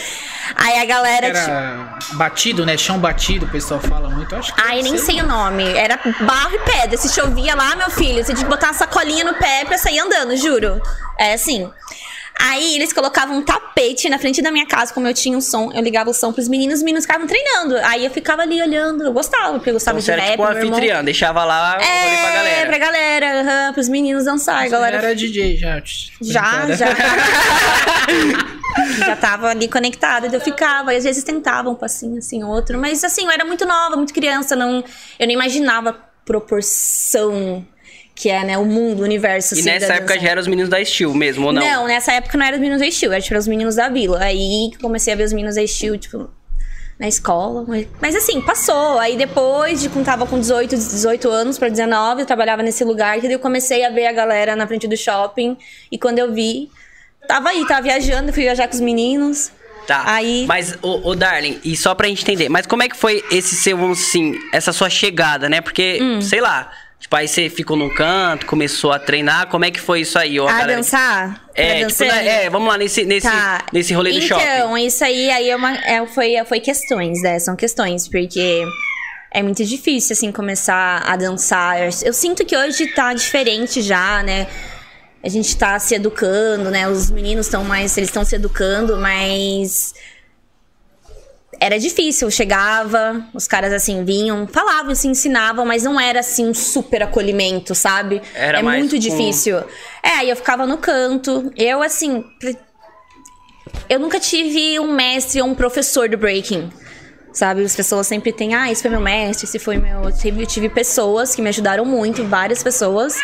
Aí 0.57 0.81
a 0.81 0.85
galera, 0.85 1.27
tipo. 1.29 1.51
Era 1.51 1.99
batido, 2.15 2.67
né? 2.67 2.77
Chão 2.77 2.99
batido, 2.99 3.47
o 3.47 3.49
pessoal 3.49 3.81
fala 3.81 4.11
muito. 4.11 4.35
Acho 4.35 4.55
que 4.55 4.61
Ai, 4.61 4.83
nem 4.83 4.99
sei 4.99 5.21
o 5.21 5.27
nome. 5.27 5.65
Era 5.65 5.99
barro 6.21 6.55
e 6.55 6.59
pedra. 6.59 6.99
Se 6.99 7.09
chovia 7.15 7.55
lá, 7.55 7.77
meu 7.77 7.91
filho, 7.91 8.25
você 8.25 8.35
tinha 8.35 8.45
que 8.45 8.51
botar 8.51 8.69
uma 8.69 8.75
sacolinha 8.75 9.25
no 9.25 9.35
pé 9.35 9.65
pra 9.65 9.79
sair 9.79 10.01
andando, 10.01 10.37
juro. 10.37 10.83
É 11.19 11.35
assim. 11.35 11.71
Aí 12.41 12.77
eles 12.77 12.93
colocavam 12.93 13.37
um 13.39 13.43
tapete 13.43 14.09
na 14.09 14.19
frente 14.19 14.41
da 14.41 14.51
minha 14.53 14.65
casa, 14.67 14.95
como 14.95 15.07
eu 15.09 15.13
tinha 15.15 15.37
um 15.37 15.41
som, 15.41 15.73
eu 15.75 15.83
ligava 15.83 16.09
o 16.11 16.15
som 16.15 16.33
pros 16.33 16.47
meninos, 16.49 16.77
os 16.79 16.83
meninos 16.85 17.05
ficavam 17.05 17.27
treinando. 17.27 17.77
Aí 17.79 18.05
eu 18.05 18.11
ficava 18.11 18.43
ali 18.43 18.63
olhando, 18.63 19.05
eu 19.05 19.13
gostava, 19.13 19.55
porque 19.55 19.71
eu 19.71 19.75
gostava 19.75 19.99
Então 19.99 20.05
de 20.15 20.21
era 20.21 20.23
rap, 20.23 20.31
tipo 20.39 20.43
meu 20.45 20.53
irmão. 20.57 20.73
anfitriã, 20.73 21.05
deixava 21.05 21.45
lá 21.45 21.79
É, 21.83 22.17
pra 22.21 22.31
galera. 22.33 22.67
pra 22.69 22.79
galera, 22.79 23.41
aham, 23.41 23.73
pros 23.73 23.89
meninos 23.89 24.25
dançar, 24.25 24.63
Você 24.65 24.69
galera. 24.71 24.97
era 24.99 25.15
DJ 25.17 25.57
já. 25.57 25.83
Já, 26.21 26.67
já. 26.77 26.87
já 29.07 29.17
tava 29.17 29.49
ali 29.49 29.69
conectada, 29.69 30.29
eu 30.33 30.41
ficava. 30.41 30.95
E 30.95 30.97
às 30.97 31.05
vezes 31.05 31.25
tentava 31.25 31.69
um 31.71 31.75
passinho 31.75 32.19
assim, 32.19 32.45
outro. 32.45 32.79
Mas 32.79 33.03
assim, 33.05 33.25
eu 33.25 33.31
era 33.31 33.45
muito 33.45 33.67
nova, 33.67 33.97
muito 33.97 34.15
criança. 34.15 34.55
Não, 34.57 34.85
eu 35.19 35.27
não 35.27 35.33
imaginava 35.35 35.91
a 35.91 35.95
proporção 36.25 37.67
que 38.19 38.29
é, 38.29 38.43
né? 38.45 38.59
O 38.59 38.65
mundo, 38.65 39.01
o 39.01 39.05
universo. 39.05 39.57
E 39.57 39.63
nessa 39.63 39.95
época 39.95 40.19
já 40.19 40.31
eram 40.31 40.41
os 40.43 40.49
meninos 40.49 40.69
da 40.69 40.85
Steel 40.85 41.15
mesmo, 41.15 41.47
ou 41.47 41.53
não? 41.53 41.63
Não, 41.63 41.87
nessa 41.87 42.13
época 42.13 42.37
não 42.37 42.45
era 42.45 42.57
os 42.57 42.61
meninos 42.61 42.83
da 42.83 42.91
Steel, 42.91 43.13
era 43.13 43.23
tipo 43.23 43.39
os 43.39 43.47
meninos 43.47 43.77
da 43.77 43.89
vila. 43.89 44.19
Aí 44.23 44.73
comecei 44.81 45.13
a 45.13 45.17
ver 45.17 45.23
os 45.23 45.33
meninos 45.33 45.55
da 45.55 45.65
Steel, 45.65 45.97
tipo, 45.97 46.29
na 46.99 47.07
escola. 47.07 47.65
Mas, 47.69 47.87
mas 48.03 48.17
assim, 48.17 48.41
passou. 48.41 48.99
Aí 48.99 49.17
depois 49.17 49.81
de 49.81 49.89
quando 49.89 50.05
tava 50.05 50.27
com 50.27 50.41
18, 50.41 50.75
18 50.77 51.31
anos 51.31 51.59
pra 51.59 51.69
19, 51.69 52.23
eu 52.23 52.27
trabalhava 52.27 52.61
nesse 52.63 52.83
lugar, 52.83 53.21
que 53.21 53.27
eu 53.33 53.39
comecei 53.39 53.85
a 53.85 53.91
ver 53.91 54.07
a 54.07 54.13
galera 54.13 54.57
na 54.57 54.67
frente 54.67 54.89
do 54.89 54.97
shopping. 54.97 55.57
E 55.93 55.97
quando 55.97 56.19
eu 56.19 56.33
vi, 56.33 56.69
tava 57.29 57.51
aí, 57.51 57.65
tava 57.69 57.83
viajando, 57.83 58.33
fui 58.33 58.43
viajar 58.43 58.67
com 58.67 58.75
os 58.75 58.81
meninos. 58.81 59.53
Tá. 59.87 60.03
Aí- 60.07 60.45
Mas, 60.49 60.77
ô, 60.83 61.09
ô, 61.11 61.15
Darling, 61.15 61.61
e 61.65 61.77
só 61.77 61.95
pra 61.95 62.09
gente 62.09 62.23
entender, 62.23 62.49
mas 62.51 62.67
como 62.67 62.83
é 62.83 62.89
que 62.89 62.97
foi 62.97 63.25
esse 63.31 63.55
seu, 63.55 63.77
vamos 63.77 64.01
assim, 64.01 64.35
essa 64.53 64.73
sua 64.73 64.91
chegada, 64.91 65.49
né? 65.49 65.61
Porque, 65.63 65.99
Hum. 66.03 66.21
sei 66.21 66.41
lá, 66.43 66.71
tipo, 66.99 67.15
aí 67.17 67.27
você 67.29 67.49
ficou 67.49 67.77
num 67.77 67.89
canto, 67.95 68.47
começou 68.47 68.93
a 68.93 68.99
treinar, 68.99 69.47
como 69.49 69.65
é 69.65 69.71
que 69.71 69.81
foi 69.81 70.01
isso 70.01 70.19
aí? 70.19 70.39
Ó, 70.39 70.49
A 70.49 70.53
galera? 70.53 70.77
dançar? 70.77 71.45
É, 71.55 71.85
tipo, 71.87 72.05
né, 72.05 72.45
é, 72.45 72.51
vamos 72.51 72.69
lá, 72.69 72.77
nesse, 72.79 73.05
nesse, 73.05 73.27
Tá. 73.29 73.65
nesse 73.73 73.93
rolê 73.95 74.13
do 74.13 74.21
shopping. 74.21 74.43
Então, 74.43 74.79
isso 74.79 75.05
aí, 75.05 75.31
aí 75.31 75.51
é 75.51 75.57
uma, 75.57 75.75
é, 75.79 76.07
foi, 76.07 76.35
foi 76.47 76.61
questões, 76.61 77.23
né? 77.23 77.39
São 77.39 77.57
questões, 77.57 78.07
porque 78.09 78.65
é 79.33 79.43
muito 79.43 79.65
difícil, 79.65 80.13
assim, 80.15 80.31
começar 80.33 81.03
a 81.07 81.17
dançar. 81.17 81.77
Eu 82.05 82.13
sinto 82.13 82.45
que 82.45 82.57
hoje 82.57 82.87
tá 82.89 83.13
diferente 83.13 83.83
já, 83.83 84.23
né? 84.23 84.47
A 85.23 85.29
gente 85.29 85.57
tá 85.57 85.79
se 85.81 85.95
educando, 85.97 86.71
né? 86.71 86.89
Os 86.89 87.11
meninos 87.11 87.47
estão 87.47 87.65
mais. 87.65 87.97
Eles 87.97 88.09
estão 88.09 88.25
se 88.25 88.37
educando, 88.37 88.97
mas. 88.99 89.93
Era 91.61 91.79
difícil, 91.79 92.31
chegava, 92.31 93.25
os 93.35 93.47
caras 93.49 93.73
assim 93.73 94.05
vinham, 94.05 94.47
falavam, 94.47 94.95
se 94.95 95.09
ensinavam, 95.09 95.65
mas 95.65 95.83
não 95.83 95.99
era 95.99 96.21
assim 96.21 96.47
um 96.47 96.55
super 96.55 97.03
acolhimento, 97.03 97.75
sabe? 97.75 98.21
Era 98.35 98.59
é 98.59 98.63
muito 98.63 98.93
com- 98.93 98.99
difícil. 98.99 99.59
É, 100.03 100.11
aí 100.19 100.31
eu 100.31 100.37
ficava 100.37 100.67
no 100.67 100.79
canto. 100.79 101.51
Eu, 101.57 101.83
assim, 101.83 102.23
eu 103.89 103.99
nunca 103.99 104.21
tive 104.21 104.79
um 104.79 104.93
mestre 104.93 105.41
ou 105.41 105.49
um 105.49 105.55
professor 105.55 106.09
do 106.09 106.17
breaking. 106.19 106.71
Sabe, 107.33 107.63
as 107.63 107.77
pessoas 107.77 108.07
sempre 108.07 108.33
têm, 108.33 108.55
ah, 108.55 108.71
esse 108.73 108.83
foi 108.83 108.91
meu 108.91 109.01
mestre, 109.01 109.45
esse 109.47 109.59
foi 109.59 109.77
meu. 109.79 110.03
Eu 110.05 110.47
tive 110.47 110.69
pessoas 110.69 111.35
que 111.35 111.43
me 111.43 111.49
ajudaram 111.49 111.85
muito, 111.85 112.25
várias 112.25 112.63
pessoas. 112.63 113.15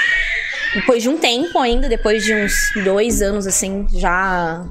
depois 0.75 1.03
de 1.03 1.09
um 1.09 1.17
tempo 1.19 1.59
ainda, 1.59 1.89
depois 1.89 2.25
de 2.25 2.35
uns 2.35 2.53
dois 2.85 3.23
anos, 3.23 3.47
assim, 3.47 3.87
já. 3.93 4.65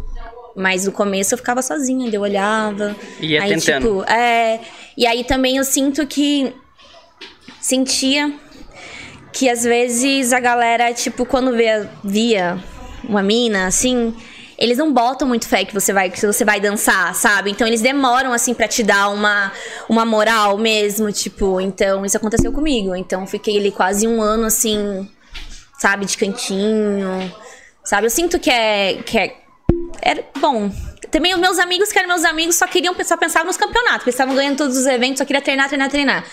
Mas 0.55 0.86
no 0.86 0.91
começo 0.91 1.33
eu 1.33 1.38
ficava 1.38 1.62
sozinha, 1.62 2.10
eu 2.12 2.22
olhava. 2.22 2.95
Ia 3.19 3.43
aí, 3.43 3.50
tentando. 3.50 3.81
Tipo, 3.81 4.12
é. 4.12 4.60
E 4.98 5.07
aí 5.07 5.24
também 5.24 5.57
eu 5.57 5.63
sinto 5.63 6.05
que. 6.05 6.53
Sentia 7.60 8.33
que 9.31 9.50
às 9.50 9.63
vezes 9.63 10.31
a 10.31 10.39
galera, 10.39 10.93
tipo, 10.93 11.25
quando 11.25 11.51
vê, 11.53 11.88
via 12.03 12.62
uma 13.03 13.24
mina, 13.24 13.65
assim, 13.65 14.15
eles 14.57 14.77
não 14.77 14.93
botam 14.93 15.27
muito 15.27 15.48
fé 15.48 15.65
que 15.65 15.74
você 15.74 15.91
vai 15.91 16.10
que 16.10 16.24
você 16.24 16.45
vai 16.45 16.60
dançar, 16.60 17.13
sabe? 17.15 17.50
Então 17.50 17.67
eles 17.67 17.81
demoram 17.81 18.31
assim 18.31 18.53
para 18.53 18.67
te 18.67 18.83
dar 18.83 19.10
uma 19.10 19.51
uma 19.89 20.05
moral 20.05 20.57
mesmo, 20.57 21.12
tipo, 21.12 21.60
então 21.60 22.05
isso 22.05 22.15
aconteceu 22.15 22.51
comigo. 22.51 22.95
Então 22.95 23.25
fiquei 23.25 23.57
ali 23.57 23.72
quase 23.72 24.07
um 24.07 24.22
ano 24.22 24.45
assim, 24.45 25.10
sabe, 25.79 26.05
de 26.05 26.17
cantinho. 26.17 27.33
Sabe? 27.83 28.05
Eu 28.05 28.12
sinto 28.12 28.39
que 28.39 28.50
é 28.50 29.01
que 29.03 29.17
é 29.17 29.36
era 30.01 30.23
bom. 30.39 30.71
Também 31.12 31.33
os 31.33 31.39
meus 31.39 31.59
amigos, 31.59 31.91
que 31.91 32.00
eram 32.00 32.09
meus 32.09 32.25
amigos, 32.25 32.55
só 32.55 32.65
queriam 32.67 32.95
só 33.03 33.15
pensavam 33.17 33.47
nos 33.47 33.57
campeonatos, 33.57 33.97
porque 34.00 34.09
estavam 34.09 34.33
ganhando 34.35 34.57
todos 34.57 34.77
os 34.77 34.85
eventos, 34.85 35.19
só 35.19 35.25
queria 35.25 35.41
treinar, 35.41 35.67
treinar, 35.67 35.89
treinar. 35.89 36.25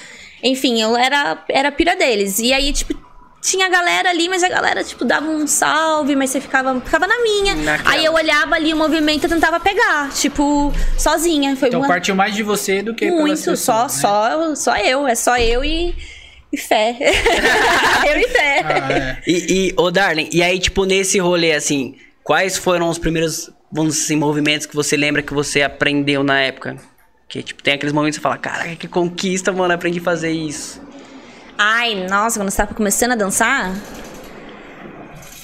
Enfim, 0.42 0.80
eu 0.80 0.96
era 0.96 1.44
era 1.48 1.70
pira 1.70 1.94
deles. 1.94 2.38
E 2.38 2.52
aí, 2.52 2.72
tipo, 2.72 2.94
tinha 3.42 3.66
a 3.66 3.68
galera 3.68 4.10
ali, 4.10 4.28
mas 4.28 4.42
a 4.42 4.48
galera, 4.48 4.84
tipo, 4.84 5.04
dava 5.04 5.26
um 5.26 5.46
salve, 5.46 6.14
mas 6.14 6.30
você 6.30 6.40
ficava, 6.40 6.78
ficava 6.80 7.06
na 7.06 7.22
minha. 7.22 7.54
Naquela. 7.54 7.94
Aí 7.94 8.04
eu 8.04 8.12
olhava 8.12 8.54
ali 8.54 8.72
o 8.72 8.76
movimento 8.76 9.26
e 9.26 9.28
tentava 9.28 9.58
pegar, 9.58 10.10
tipo, 10.12 10.72
sozinha. 10.98 11.56
Foi 11.56 11.68
Então 11.68 11.80
uma... 11.80 11.88
partiu 11.88 12.14
mais 12.14 12.34
de 12.34 12.42
você 12.42 12.82
do 12.82 12.94
que 12.94 13.10
muito, 13.10 13.36
pessoas, 13.36 13.60
só, 13.60 13.82
né? 13.82 13.88
só, 13.88 14.54
só 14.54 14.76
eu. 14.76 15.06
É 15.06 15.14
só 15.14 15.38
eu 15.38 15.64
e, 15.64 15.94
e 16.52 16.56
fé. 16.56 16.96
eu 18.08 18.18
e 18.18 18.28
fé. 18.28 18.62
Ah, 18.64 18.92
é. 18.92 19.22
E, 19.26 19.68
e, 19.68 19.74
ô 19.76 19.90
Darling, 19.90 20.28
e 20.32 20.42
aí, 20.42 20.58
tipo, 20.58 20.84
nesse 20.84 21.18
rolê, 21.18 21.52
assim, 21.52 21.94
quais 22.30 22.56
foram 22.56 22.88
os 22.88 22.96
primeiros, 22.96 23.50
vamos 23.72 23.94
dizer 23.94 24.04
assim, 24.04 24.16
movimentos 24.16 24.64
que 24.64 24.76
você 24.76 24.96
lembra 24.96 25.20
que 25.20 25.34
você 25.34 25.62
aprendeu 25.62 26.22
na 26.22 26.40
época? 26.40 26.76
Que, 27.28 27.42
tipo, 27.42 27.60
tem 27.60 27.74
aqueles 27.74 27.92
momentos 27.92 28.18
que 28.18 28.22
você 28.22 28.22
fala, 28.22 28.38
caraca, 28.38 28.76
que 28.76 28.86
conquista, 28.86 29.50
mano, 29.50 29.74
aprendi 29.74 29.98
a 29.98 30.02
fazer 30.02 30.30
isso. 30.30 30.80
Ai, 31.58 32.06
nossa, 32.08 32.38
quando 32.38 32.48
você 32.48 32.58
tava 32.58 32.72
começando 32.72 33.10
a 33.10 33.14
dançar? 33.16 33.74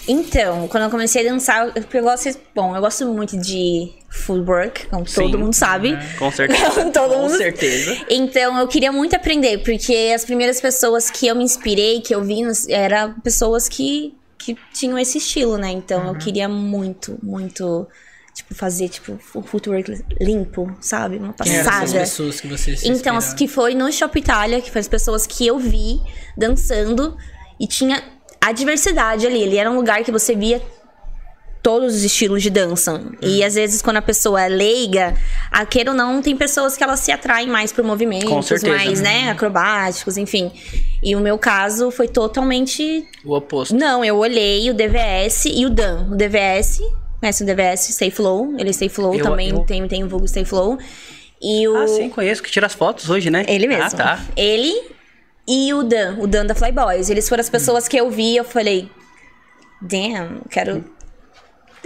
Então, 0.06 0.68
quando 0.68 0.84
eu 0.84 0.90
comecei 0.90 1.26
a 1.26 1.32
dançar, 1.32 1.66
eu, 1.66 1.84
eu 1.92 2.02
gosto. 2.04 2.38
Bom, 2.54 2.76
eu 2.76 2.80
gosto 2.80 3.04
muito 3.06 3.36
de 3.36 3.92
footwork, 4.08 4.86
como 4.86 5.08
Sim. 5.08 5.22
todo 5.22 5.40
mundo 5.40 5.54
sabe. 5.54 5.98
Com 6.16 6.30
certeza. 6.30 6.90
todo 6.94 7.14
Com 7.14 7.22
mundo. 7.22 7.36
certeza. 7.36 7.96
Então, 8.08 8.56
eu 8.60 8.68
queria 8.68 8.92
muito 8.92 9.16
aprender, 9.16 9.58
porque 9.64 10.12
as 10.14 10.24
primeiras 10.24 10.60
pessoas 10.60 11.10
que 11.10 11.26
eu 11.26 11.34
me 11.34 11.42
inspirei, 11.42 12.00
que 12.00 12.14
eu 12.14 12.22
vi, 12.22 12.42
eram 12.68 13.14
pessoas 13.14 13.68
que, 13.68 14.15
que 14.54 14.56
tinham 14.72 14.96
esse 14.98 15.18
estilo, 15.18 15.56
né? 15.58 15.70
Então, 15.70 16.06
eu 16.08 16.14
queria 16.16 16.48
muito, 16.48 17.18
muito, 17.22 17.86
tipo, 18.32 18.54
fazer, 18.54 18.88
tipo, 18.88 19.18
o 19.34 19.42
footwork 19.42 20.04
limpo, 20.20 20.72
sabe? 20.80 21.16
Uma 21.16 21.32
Quem 21.32 21.52
eram 21.52 21.60
essas 21.68 21.80
passada. 21.80 21.98
pessoas 22.00 22.40
que 22.40 22.46
você 22.46 22.76
se 22.76 22.84
Então, 22.88 23.16
inspirava? 23.16 23.34
que 23.34 23.48
foi 23.48 23.74
no 23.74 23.90
Shop 23.92 24.16
Itália, 24.18 24.60
que 24.60 24.70
foi 24.70 24.80
as 24.80 24.88
pessoas 24.88 25.26
que 25.26 25.46
eu 25.46 25.58
vi 25.58 26.00
dançando 26.36 27.16
e 27.58 27.66
tinha 27.66 28.02
a 28.40 28.52
diversidade 28.52 29.26
ali. 29.26 29.42
Ele 29.42 29.56
era 29.56 29.68
um 29.70 29.74
lugar 29.74 30.04
que 30.04 30.12
você 30.12 30.36
via 30.36 30.62
todos 31.66 31.96
os 31.96 32.04
estilos 32.04 32.44
de 32.44 32.48
dança. 32.50 33.02
E 33.20 33.40
Uhum. 33.40 33.46
às 33.46 33.54
vezes, 33.56 33.82
quando 33.82 33.96
a 33.96 34.02
pessoa 34.02 34.40
é 34.40 34.48
leiga, 34.48 35.14
a 35.50 35.66
queira 35.66 35.90
ou 35.90 35.96
não, 35.96 36.22
tem 36.22 36.36
pessoas 36.36 36.76
que 36.76 36.84
elas 36.84 37.00
se 37.00 37.10
atraem 37.10 37.48
mais 37.48 37.72
por 37.72 37.82
movimentos 37.82 38.28
Com 38.28 38.40
certeza. 38.40 38.72
mais, 38.76 39.00
né, 39.00 39.30
acrobáticos, 39.30 40.16
enfim. 40.16 40.52
E 41.02 41.16
o 41.16 41.20
meu 41.20 41.36
caso 41.36 41.90
foi 41.90 42.06
totalmente 42.06 43.04
O 43.24 43.34
oposto. 43.34 43.74
não, 43.74 44.04
eu 44.04 44.16
olhei 44.16 44.70
o 44.70 44.74
DVS 44.74 45.46
e 45.48 45.66
o 45.66 45.70
Dan. 45.70 46.06
O 46.12 46.14
DVS, 46.14 46.80
conhece 47.18 47.42
o 47.42 47.46
DVS, 47.46 47.92
Stay 47.92 48.12
Flow. 48.12 48.54
Ele 48.56 48.70
é 48.70 48.72
Stay 48.72 48.88
Flow 48.88 49.12
Eu- 49.16 49.24
também, 49.24 49.48
eu- 49.48 49.58
tem, 49.64 49.88
tem 49.88 50.04
o 50.04 50.08
vulgo 50.08 50.28
Stay 50.28 50.44
Flow. 50.44 50.78
E 51.42 51.66
o... 51.66 51.76
Ah, 51.78 51.88
sim, 51.88 52.08
conheço, 52.08 52.44
que 52.44 52.50
tira 52.50 52.66
as 52.66 52.74
fotos 52.74 53.10
hoje, 53.10 53.28
né? 53.28 53.44
Ele 53.48 53.66
mesmo. 53.66 53.82
Ah, 53.86 53.90
tá. 53.90 54.24
Ele 54.36 54.72
e 55.48 55.74
o 55.74 55.82
Dan, 55.82 56.16
o 56.20 56.28
Dan 56.28 56.46
da 56.46 56.54
Flyboys. 56.54 57.10
Eles 57.10 57.28
foram 57.28 57.40
as 57.40 57.50
pessoas 57.50 57.88
que 57.88 57.96
eu 57.96 58.08
vi, 58.08 58.36
eu 58.36 58.44
falei, 58.44 58.88
damn, 59.82 60.42
quero. 60.48 60.84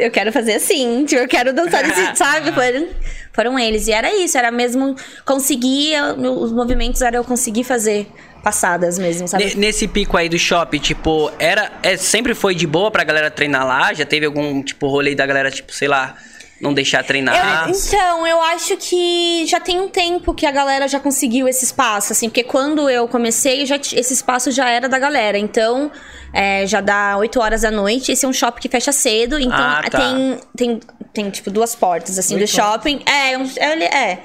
Eu 0.00 0.10
quero 0.10 0.32
fazer 0.32 0.54
assim, 0.54 1.04
tipo, 1.04 1.20
eu 1.20 1.28
quero 1.28 1.52
dançar 1.52 1.82
desse, 1.84 2.14
sabe? 2.16 2.52
Foram, 2.52 2.88
foram 3.32 3.58
eles. 3.58 3.86
E 3.88 3.92
era 3.92 4.14
isso, 4.16 4.36
era 4.38 4.50
mesmo 4.50 4.96
conseguir, 5.24 5.94
os 6.18 6.52
movimentos 6.52 7.00
era 7.02 7.16
eu 7.16 7.24
conseguir 7.24 7.64
fazer 7.64 8.06
passadas 8.42 8.98
mesmo, 8.98 9.28
sabe? 9.28 9.44
Ne- 9.44 9.54
Nesse 9.56 9.86
pico 9.86 10.16
aí 10.16 10.28
do 10.28 10.38
shopping, 10.38 10.78
tipo, 10.78 11.30
era. 11.38 11.70
É, 11.82 11.96
sempre 11.96 12.34
foi 12.34 12.54
de 12.54 12.66
boa 12.66 12.90
pra 12.90 13.04
galera 13.04 13.30
treinar 13.30 13.66
lá? 13.66 13.92
Já 13.92 14.04
teve 14.06 14.24
algum, 14.26 14.62
tipo, 14.62 14.88
rolê 14.88 15.14
da 15.14 15.26
galera, 15.26 15.50
tipo, 15.50 15.72
sei 15.72 15.88
lá, 15.88 16.16
não 16.60 16.74
deixar 16.74 17.02
treinar? 17.04 17.68
Eu- 17.68 17.74
então, 17.74 18.26
eu 18.26 18.40
acho 18.42 18.76
que 18.76 19.44
já 19.46 19.58
tem 19.58 19.80
um 19.80 19.88
tempo 19.88 20.34
que 20.34 20.44
a 20.46 20.50
galera 20.50 20.86
já 20.86 21.00
conseguiu 21.00 21.48
esse 21.48 21.64
espaço, 21.64 22.12
assim, 22.12 22.28
porque 22.28 22.44
quando 22.44 22.88
eu 22.90 23.08
comecei, 23.08 23.64
já 23.66 23.76
esse 23.76 24.12
espaço 24.12 24.50
já 24.50 24.68
era 24.68 24.88
da 24.88 24.98
galera. 24.98 25.38
Então, 25.38 25.90
é, 26.32 26.66
já 26.66 26.80
dá 26.80 27.16
8 27.16 27.40
horas 27.40 27.62
da 27.62 27.70
noite. 27.70 28.12
Esse 28.12 28.24
é 28.24 28.28
um 28.28 28.32
shopping 28.32 28.60
que 28.60 28.68
fecha 28.68 28.92
cedo, 28.92 29.38
então 29.38 29.56
Ah, 29.58 29.82
tá. 29.90 29.98
tem, 29.98 30.40
tem, 30.56 30.80
tem, 31.12 31.30
tipo, 31.30 31.50
duas 31.50 31.74
portas, 31.74 32.18
assim, 32.18 32.34
do 32.36 32.40
Oito 32.40 32.50
shopping. 32.50 33.00
É, 33.06 33.38
um- 33.38 33.50
é, 33.56 33.72
ele- 33.72 33.84
é. 33.84 34.18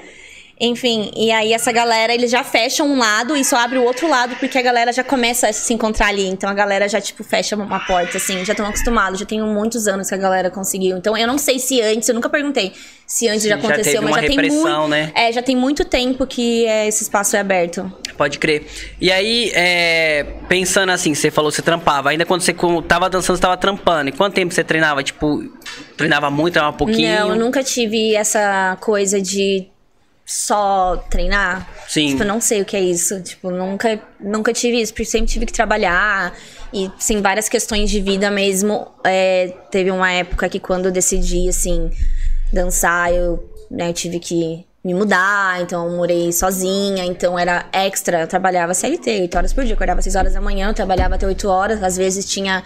Enfim, 0.58 1.10
e 1.14 1.30
aí 1.30 1.52
essa 1.52 1.70
galera, 1.70 2.14
eles 2.14 2.30
já 2.30 2.42
fecham 2.42 2.88
um 2.88 2.98
lado 2.98 3.36
e 3.36 3.44
só 3.44 3.56
abre 3.56 3.78
o 3.78 3.84
outro 3.84 4.08
lado, 4.08 4.36
porque 4.36 4.56
a 4.56 4.62
galera 4.62 4.90
já 4.90 5.04
começa 5.04 5.48
a 5.48 5.52
se 5.52 5.74
encontrar 5.74 6.08
ali. 6.08 6.26
Então 6.26 6.48
a 6.48 6.54
galera 6.54 6.88
já, 6.88 6.98
tipo, 7.00 7.22
fecha 7.22 7.54
uma 7.54 7.80
porta, 7.80 8.16
assim, 8.16 8.42
já 8.44 8.52
estão 8.54 8.66
acostumados, 8.66 9.20
já 9.20 9.26
tem 9.26 9.40
muitos 9.42 9.86
anos 9.86 10.08
que 10.08 10.14
a 10.14 10.18
galera 10.18 10.50
conseguiu. 10.50 10.96
Então 10.96 11.16
eu 11.16 11.26
não 11.26 11.36
sei 11.36 11.58
se 11.58 11.82
antes, 11.82 12.08
eu 12.08 12.14
nunca 12.14 12.30
perguntei 12.30 12.72
se 13.06 13.28
antes 13.28 13.42
Sim, 13.42 13.50
já 13.50 13.56
já 13.56 13.60
aconteceu, 13.60 14.00
teve 14.00 14.04
mas 14.04 14.14
já 14.14 14.28
tem 14.28 14.50
muito. 14.50 14.88
né? 14.88 15.12
É, 15.14 15.30
já 15.30 15.42
tem 15.42 15.54
muito 15.54 15.84
tempo 15.84 16.26
que 16.26 16.66
é, 16.66 16.88
esse 16.88 17.04
espaço 17.04 17.36
é 17.36 17.40
aberto. 17.40 17.92
Pode 18.16 18.38
crer. 18.38 18.66
E 19.00 19.12
aí, 19.12 19.52
é, 19.54 20.24
pensando 20.48 20.90
assim, 20.90 21.14
você 21.14 21.30
falou 21.30 21.50
que 21.50 21.56
você 21.56 21.62
trampava. 21.62 22.10
Ainda 22.10 22.24
quando 22.24 22.40
você 22.40 22.54
tava 22.88 23.08
dançando, 23.08 23.36
você 23.36 23.42
tava 23.42 23.56
trampando. 23.56 24.08
E 24.08 24.12
quanto 24.12 24.34
tempo 24.34 24.52
você 24.52 24.64
treinava? 24.64 25.02
Tipo, 25.02 25.44
treinava 25.96 26.30
muito, 26.30 26.54
treinava 26.54 26.76
pouquinho? 26.76 27.20
Não, 27.20 27.28
eu 27.30 27.36
nunca 27.36 27.62
tive 27.62 28.14
essa 28.14 28.76
coisa 28.80 29.20
de 29.20 29.66
só 30.26 30.96
treinar. 31.08 31.70
Sim. 31.88 32.08
Tipo, 32.08 32.24
eu 32.24 32.26
não 32.26 32.40
sei 32.40 32.60
o 32.60 32.64
que 32.64 32.76
é 32.76 32.80
isso. 32.80 33.22
Tipo, 33.22 33.48
nunca, 33.50 34.00
nunca 34.18 34.52
tive 34.52 34.82
isso, 34.82 34.92
porque 34.92 35.04
sempre 35.04 35.28
tive 35.28 35.46
que 35.46 35.52
trabalhar. 35.52 36.34
E, 36.74 36.90
sim, 36.98 37.22
várias 37.22 37.48
questões 37.48 37.88
de 37.88 38.00
vida 38.00 38.28
mesmo. 38.28 38.88
É, 39.04 39.54
teve 39.70 39.92
uma 39.92 40.10
época 40.10 40.48
que 40.48 40.58
quando 40.58 40.86
eu 40.86 40.92
decidi, 40.92 41.48
assim, 41.48 41.88
dançar, 42.52 43.14
eu, 43.14 43.48
né, 43.70 43.88
eu 43.88 43.92
tive 43.94 44.18
que 44.18 44.66
me 44.84 44.94
mudar, 44.94 45.60
então 45.62 45.84
eu 45.86 45.96
morei 45.96 46.32
sozinha, 46.32 47.04
então 47.04 47.36
era 47.36 47.66
extra, 47.72 48.20
eu 48.20 48.28
trabalhava 48.28 48.72
CLT, 48.72 49.22
8 49.22 49.36
horas 49.36 49.52
por 49.52 49.64
dia, 49.64 49.72
eu 49.72 49.74
acordava 49.74 50.00
6 50.00 50.14
horas 50.14 50.34
da 50.34 50.40
manhã, 50.40 50.68
eu 50.68 50.74
trabalhava 50.74 51.16
até 51.16 51.26
8 51.26 51.48
horas, 51.48 51.82
às 51.82 51.96
vezes 51.96 52.24
tinha, 52.24 52.62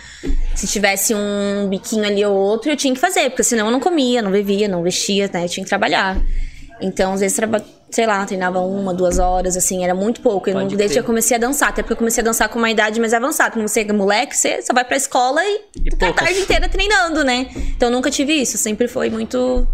se 0.54 0.66
tivesse 0.66 1.14
um 1.14 1.66
biquinho 1.70 2.04
ali 2.04 2.22
ou 2.22 2.36
outro, 2.36 2.70
eu 2.70 2.76
tinha 2.76 2.92
que 2.92 3.00
fazer, 3.00 3.30
porque 3.30 3.42
senão 3.42 3.66
eu 3.66 3.72
não 3.72 3.80
comia, 3.80 4.20
não 4.20 4.30
vivia, 4.30 4.68
não 4.68 4.82
vestia, 4.82 5.30
né, 5.32 5.44
eu 5.44 5.48
tinha 5.48 5.64
que 5.64 5.70
trabalhar. 5.70 6.20
Então, 6.80 7.12
às 7.12 7.20
vezes, 7.20 7.38
sei 7.90 8.06
lá, 8.06 8.24
treinava 8.24 8.60
uma, 8.60 8.94
duas 8.94 9.18
horas, 9.18 9.56
assim, 9.56 9.84
era 9.84 9.94
muito 9.94 10.20
pouco. 10.20 10.48
Eu 10.48 10.54
não, 10.54 10.66
desde 10.66 10.94
que 10.94 11.00
eu 11.00 11.04
comecei 11.04 11.36
a 11.36 11.40
dançar, 11.40 11.70
até 11.70 11.82
porque 11.82 11.92
eu 11.92 11.96
comecei 11.96 12.22
a 12.22 12.24
dançar 12.24 12.48
com 12.48 12.58
uma 12.58 12.70
idade 12.70 13.00
mais 13.00 13.12
avançada. 13.12 13.52
Quando 13.52 13.66
você 13.68 13.80
é 13.80 13.92
moleque, 13.92 14.36
você 14.36 14.62
só 14.62 14.72
vai 14.72 14.84
pra 14.84 14.96
escola 14.96 15.40
e, 15.44 15.60
E 15.76 15.90
fica 15.90 15.94
a 15.94 15.98
poucas. 16.08 16.24
tarde 16.24 16.40
inteira 16.40 16.68
treinando, 16.68 17.24
né? 17.24 17.50
Então, 17.76 17.88
eu 17.88 17.92
nunca 17.92 18.10
tive 18.10 18.32
isso, 18.32 18.56
sempre 18.58 18.88
foi 18.88 19.10
muito 19.10 19.66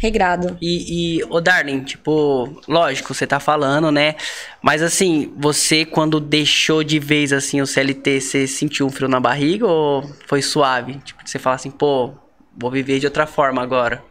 regrado. 0.00 0.56
E, 0.60 1.18
e 1.18 1.24
ô 1.24 1.40
Darling, 1.40 1.80
tipo, 1.82 2.60
lógico, 2.68 3.14
você 3.14 3.26
tá 3.26 3.40
falando, 3.40 3.90
né? 3.90 4.14
Mas 4.62 4.82
assim, 4.82 5.32
você 5.36 5.84
quando 5.84 6.20
deixou 6.20 6.84
de 6.84 6.98
vez 6.98 7.32
assim 7.32 7.60
o 7.60 7.66
CLT, 7.66 8.20
você 8.20 8.46
sentiu 8.46 8.86
um 8.86 8.90
frio 8.90 9.08
na 9.08 9.18
barriga 9.18 9.66
ou 9.66 10.04
foi 10.26 10.42
suave? 10.42 10.98
Tipo, 11.04 11.22
você 11.24 11.38
fala 11.38 11.56
assim, 11.56 11.70
pô, 11.70 12.12
vou 12.56 12.70
viver 12.70 12.98
de 12.98 13.06
outra 13.06 13.26
forma 13.26 13.62
agora. 13.62 14.02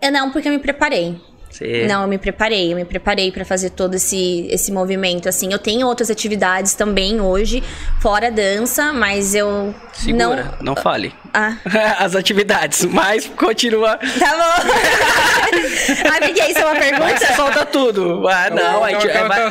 É 0.00 0.10
não, 0.10 0.30
porque 0.30 0.48
eu 0.48 0.52
me 0.52 0.58
preparei. 0.58 1.20
Você... 1.50 1.86
Não, 1.88 2.02
eu 2.02 2.08
me 2.08 2.18
preparei, 2.18 2.72
eu 2.72 2.76
me 2.76 2.84
preparei 2.84 3.32
pra 3.32 3.44
fazer 3.44 3.70
todo 3.70 3.94
esse, 3.94 4.46
esse 4.50 4.70
movimento, 4.70 5.28
assim. 5.28 5.52
Eu 5.52 5.58
tenho 5.58 5.86
outras 5.86 6.10
atividades 6.10 6.74
também 6.74 7.20
hoje, 7.20 7.62
fora 8.00 8.28
a 8.28 8.30
dança, 8.30 8.92
mas 8.92 9.34
eu 9.34 9.74
Segura, 9.92 10.54
não, 10.60 10.74
não... 10.74 10.76
fale. 10.76 11.12
Ah, 11.32 11.56
As 11.98 12.14
atividades, 12.14 12.84
mas 12.84 13.26
continua. 13.26 13.96
tá 13.96 14.36
bom. 14.36 14.70
ah, 16.08 16.20
porque 16.20 16.42
isso 16.44 16.58
é 16.58 16.64
uma 16.64 16.76
pergunta? 16.76 17.16
você 17.16 17.34
solta 17.34 17.66
tudo. 17.66 18.28
Ah, 18.28 18.50
não, 18.50 18.84
aí, 18.84 18.94
calma. 18.94 19.48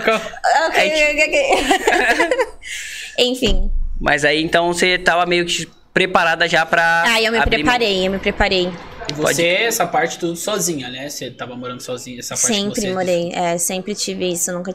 Ok, 0.67 0.91
ok, 1.09 1.25
ok. 1.27 2.47
Enfim. 3.25 3.71
Mas 3.99 4.23
aí 4.23 4.43
então 4.43 4.71
você 4.71 4.97
tava 4.97 5.25
meio 5.25 5.45
que 5.45 5.67
preparada 5.93 6.47
já 6.47 6.63
pra. 6.65 7.03
Ah, 7.07 7.21
eu 7.21 7.31
me 7.31 7.39
abrir 7.39 7.57
mão. 7.57 7.65
preparei, 7.65 8.07
eu 8.07 8.11
me 8.11 8.19
preparei. 8.19 8.71
E 9.09 9.13
Você, 9.13 9.45
essa 9.45 9.85
parte 9.87 10.19
tudo 10.19 10.35
sozinha, 10.35 10.89
né? 10.89 11.09
Você 11.09 11.31
tava 11.31 11.55
morando 11.55 11.81
sozinha, 11.81 12.19
essa 12.19 12.35
parte 12.35 12.47
Sempre 12.47 12.81
você... 12.81 12.93
morei. 12.93 13.31
É, 13.33 13.57
sempre 13.57 13.95
tive 13.95 14.31
isso. 14.31 14.51
Nunca. 14.51 14.73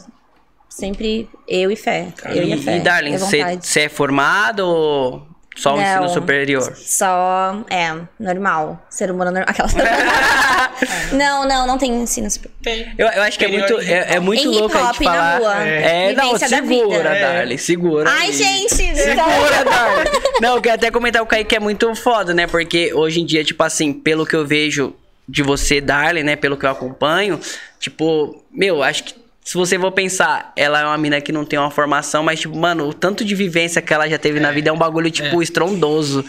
Sempre 0.69 1.29
eu 1.47 1.71
e 1.71 1.77
fé. 1.77 2.13
Eu 2.27 2.45
e, 2.45 2.53
a 2.53 2.59
fé. 2.59 2.79
E, 2.79 2.81
Darling, 2.81 3.15
e 3.15 3.19
vontade. 3.19 3.67
você 3.67 3.81
é 3.81 3.89
formado 3.89 4.61
ou 4.61 5.32
só 5.55 5.75
o 5.75 5.81
ensino 5.81 6.03
Não. 6.03 6.09
superior? 6.09 6.77
Só, 6.77 7.65
é, 7.69 7.95
normal. 8.19 8.85
Ser 8.89 9.11
humano 9.11 9.31
normal. 9.31 9.49
Aquelas... 9.49 9.73
não, 11.13 11.47
não, 11.47 11.67
não 11.67 11.79
tem 11.79 11.93
ensino 12.03 12.31
superior. 12.31 12.57
Tem. 12.63 12.95
Eu, 12.97 13.07
eu 13.09 13.23
acho 13.23 13.39
que 13.39 13.45
é 13.45 13.49
muito, 13.49 13.79
é, 13.81 14.15
é 14.15 14.21
muito 14.21 14.43
Em 14.43 14.47
louco 14.47 14.77
a 14.77 14.93
gente 14.93 15.05
na 15.05 15.13
falar. 15.13 15.39
rua. 15.39 15.65
É, 15.65 16.13
não, 16.15 16.25
Vivência 16.25 16.49
da 16.49 16.57
segura, 16.57 16.99
vida. 16.99 17.21
Darling, 17.21 17.59
segura. 17.59 18.11
Ai, 18.11 18.27
aí. 18.27 18.33
gente! 18.33 18.75
Segura, 18.75 19.65
Darling. 19.65 20.11
Não, 20.41 20.57
eu 20.57 20.63
quero 20.63 20.75
até 20.75 20.91
comentar 20.91 21.23
o 21.23 21.27
Kaique 21.27 21.51
que 21.51 21.57
é 21.57 21.61
muito 21.61 21.95
foda, 21.95 22.33
né? 22.35 22.47
Porque 22.47 22.93
hoje 22.95 23.21
em 23.21 23.27
dia, 23.27 23.45
tipo 23.45 23.63
assim, 23.63 23.93
pelo 23.93 24.27
que 24.27 24.35
eu 24.35 24.47
vejo 24.47 24.95
de 25.29 25.43
você, 25.43 25.81
Darling, 25.81 26.23
né? 26.23 26.37
Pelo 26.37 26.57
que 26.57 26.67
eu 26.67 26.71
acompanho, 26.71 27.39
tipo, 27.79 28.43
meu, 28.51 28.83
acho 28.83 29.05
que 29.05 29.15
se 29.45 29.55
você 29.55 29.79
for 29.79 29.91
pensar, 29.93 30.53
ela 30.57 30.81
é 30.81 30.85
uma 30.85 30.99
mina 30.99 31.21
que 31.21 31.33
não 31.33 31.45
tem 31.45 31.59
uma 31.59 31.71
formação, 31.71 32.23
mas, 32.23 32.41
tipo, 32.41 32.57
mano, 32.57 32.89
o 32.89 32.95
tanto 32.95 33.25
de 33.25 33.35
vivência 33.35 33.83
que 33.83 33.93
ela 33.93 34.09
já 34.09 34.19
teve 34.19 34.39
na 34.39 34.53
vida 34.53 34.71
é 34.71 34.73
um 34.73 34.79
bagulho, 34.79 35.11
tipo, 35.11 35.43
estrondoso. 35.43 36.25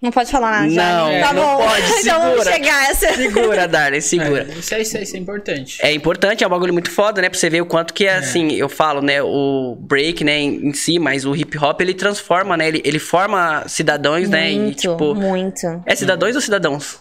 Não 0.00 0.10
pode 0.10 0.30
falar 0.30 0.60
nada, 0.60 0.66
Não, 0.66 1.08
Jane. 1.10 1.22
Tá 1.22 1.32
não 1.32 1.42
bom. 1.42 1.64
pode, 1.64 1.82
então 2.00 2.20
vamos 2.20 2.44
segura. 2.44 2.52
chegar 2.52 2.76
a 2.78 2.86
essa. 2.90 3.14
Segura, 3.14 3.66
Darling, 3.68 4.00
segura. 4.02 4.46
É, 4.48 4.58
isso, 4.58 4.74
é, 4.74 4.80
isso, 4.82 4.96
é, 4.98 5.02
isso 5.02 5.16
é 5.16 5.18
importante. 5.18 5.78
É 5.82 5.92
importante, 5.92 6.44
é 6.44 6.46
um 6.46 6.50
bagulho 6.50 6.72
muito 6.72 6.90
foda, 6.90 7.22
né? 7.22 7.30
Pra 7.30 7.38
você 7.38 7.48
ver 7.48 7.62
o 7.62 7.66
quanto 7.66 7.94
que, 7.94 8.06
assim, 8.06 8.52
eu 8.52 8.68
falo, 8.68 9.00
né? 9.00 9.22
O 9.22 9.76
break, 9.80 10.22
né, 10.22 10.38
em, 10.38 10.68
em 10.68 10.72
si, 10.74 10.98
mas 10.98 11.24
o 11.24 11.34
hip 11.34 11.56
hop, 11.58 11.80
ele 11.80 11.94
transforma, 11.94 12.56
né? 12.58 12.68
Ele, 12.68 12.82
ele 12.84 12.98
forma 12.98 13.66
cidadãos, 13.68 14.28
né? 14.28 14.52
E, 14.52 14.58
Muito, 14.58 14.76
tipo... 14.80 15.14
muito. 15.14 15.82
É 15.86 15.94
cidadãos 15.94 16.34
ou 16.34 16.42
cidadãos? 16.42 17.00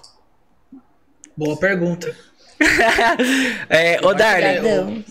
Boa 1.35 1.57
pergunta. 1.57 2.15
é, 3.69 3.99
ô, 4.01 4.13
Darley, 4.13 4.57
Cidadão. 4.57 5.03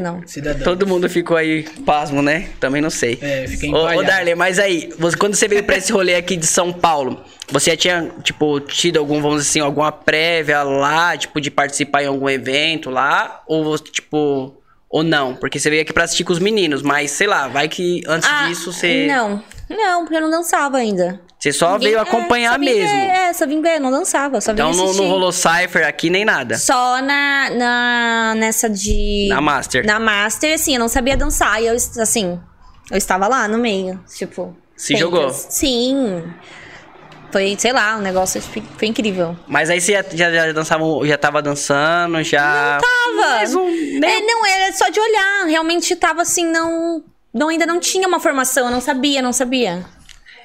Não. 0.00 0.26
Cidadão. 0.26 0.64
todo 0.64 0.86
mundo 0.86 1.08
ficou 1.08 1.36
aí 1.36 1.62
pasmo, 1.86 2.20
né? 2.20 2.50
Também 2.60 2.82
não 2.82 2.90
sei. 2.90 3.18
É, 3.20 3.46
fiquei 3.46 3.72
Ô, 3.72 3.86
ô. 3.86 4.02
Darley, 4.02 4.34
mas 4.34 4.58
aí, 4.58 4.90
você, 4.98 5.16
quando 5.16 5.34
você 5.34 5.48
veio 5.48 5.64
pra 5.64 5.76
esse 5.76 5.90
rolê 5.92 6.14
aqui 6.14 6.36
de 6.36 6.46
São 6.46 6.72
Paulo, 6.72 7.24
você 7.50 7.70
já 7.70 7.76
tinha, 7.76 8.10
tipo, 8.22 8.60
tido 8.60 8.98
algum, 8.98 9.20
vamos 9.22 9.38
dizer 9.38 9.50
assim, 9.50 9.60
alguma 9.60 9.90
prévia 9.90 10.62
lá, 10.62 11.16
tipo, 11.16 11.40
de 11.40 11.50
participar 11.50 12.02
em 12.02 12.06
algum 12.06 12.28
evento 12.28 12.90
lá? 12.90 13.42
Ou, 13.46 13.64
você, 13.64 13.84
tipo, 13.84 14.54
ou 14.88 15.02
não? 15.02 15.34
Porque 15.34 15.58
você 15.58 15.70
veio 15.70 15.82
aqui 15.82 15.92
pra 15.92 16.04
assistir 16.04 16.24
com 16.24 16.32
os 16.32 16.38
meninos, 16.38 16.82
mas, 16.82 17.12
sei 17.12 17.26
lá, 17.26 17.48
vai 17.48 17.68
que 17.68 18.02
antes 18.06 18.28
Ah, 18.30 18.48
disso 18.48 18.72
você... 18.72 19.06
Não, 19.06 19.42
não, 19.70 20.02
porque 20.04 20.16
eu 20.16 20.20
não 20.22 20.30
dançava 20.30 20.78
ainda. 20.78 21.20
Você 21.38 21.52
só 21.52 21.72
Ninguém- 21.72 21.88
veio 21.88 21.98
é, 21.98 22.02
acompanhar 22.02 22.58
vim 22.58 22.66
mesmo. 22.66 22.86
Ver, 22.96 23.06
é, 23.06 23.32
só 23.32 23.46
vim 23.46 23.62
ver, 23.62 23.78
não 23.80 23.90
dançava, 23.90 24.40
só 24.42 24.52
Então 24.52 24.72
não, 24.72 24.92
não 24.92 25.08
rolou 25.08 25.32
Cypher 25.32 25.86
aqui 25.86 26.10
nem 26.10 26.24
nada. 26.24 26.58
Só 26.58 27.00
na, 27.00 27.48
na 27.50 28.34
nessa 28.36 28.68
de 28.68 29.26
Na 29.30 29.40
Master. 29.40 29.86
Na 29.86 29.98
Master, 29.98 30.54
assim, 30.54 30.74
eu 30.74 30.80
não 30.80 30.88
sabia 30.88 31.16
dançar 31.16 31.62
e 31.62 31.66
eu 31.66 31.74
assim, 31.74 32.38
eu 32.90 32.96
estava 32.98 33.26
lá 33.26 33.48
no 33.48 33.56
meio, 33.56 33.98
tipo, 34.14 34.54
Se 34.76 34.94
jogou? 34.96 35.30
Sim. 35.30 36.24
Foi, 37.32 37.54
sei 37.58 37.72
lá, 37.72 37.96
um 37.96 38.00
negócio 38.00 38.40
tipo, 38.40 38.66
foi 38.76 38.88
incrível. 38.88 39.36
Mas 39.46 39.70
aí 39.70 39.80
você 39.80 39.92
já, 39.92 40.04
já, 40.12 40.30
já 40.46 40.52
dançava, 40.52 40.84
já 41.06 41.16
tava 41.16 41.40
dançando, 41.40 42.22
já. 42.24 42.80
Tava. 42.82 43.30
Mais 43.30 43.54
um, 43.54 43.64
né? 44.00 44.16
É, 44.16 44.20
não, 44.20 44.44
era 44.44 44.72
só 44.72 44.88
de 44.88 44.98
olhar, 44.98 45.44
realmente 45.46 45.94
tava 45.94 46.22
assim, 46.22 46.44
não, 46.50 47.02
não 47.32 47.48
ainda 47.48 47.66
não 47.66 47.80
tinha 47.80 48.06
uma 48.06 48.20
formação, 48.20 48.66
eu 48.66 48.70
não 48.72 48.80
sabia, 48.80 49.22
não 49.22 49.32
sabia. 49.32 49.84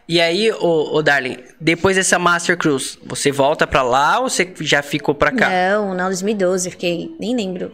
E 0.07 0.21
aí, 0.21 0.51
ô, 0.51 0.95
ô 0.95 1.01
Darling, 1.01 1.37
depois 1.59 1.95
dessa 1.95 2.19
Master 2.19 2.55
Cruise, 2.55 2.99
você 3.03 3.31
volta 3.31 3.65
pra 3.65 3.81
lá 3.81 4.19
ou 4.19 4.29
você 4.29 4.53
já 4.61 4.83
ficou 4.83 5.15
pra 5.15 5.31
cá? 5.31 5.49
Não, 5.49 5.95
não, 5.95 6.05
2012, 6.05 6.67
eu 6.67 6.71
fiquei, 6.71 7.15
nem 7.19 7.35
lembro. 7.35 7.71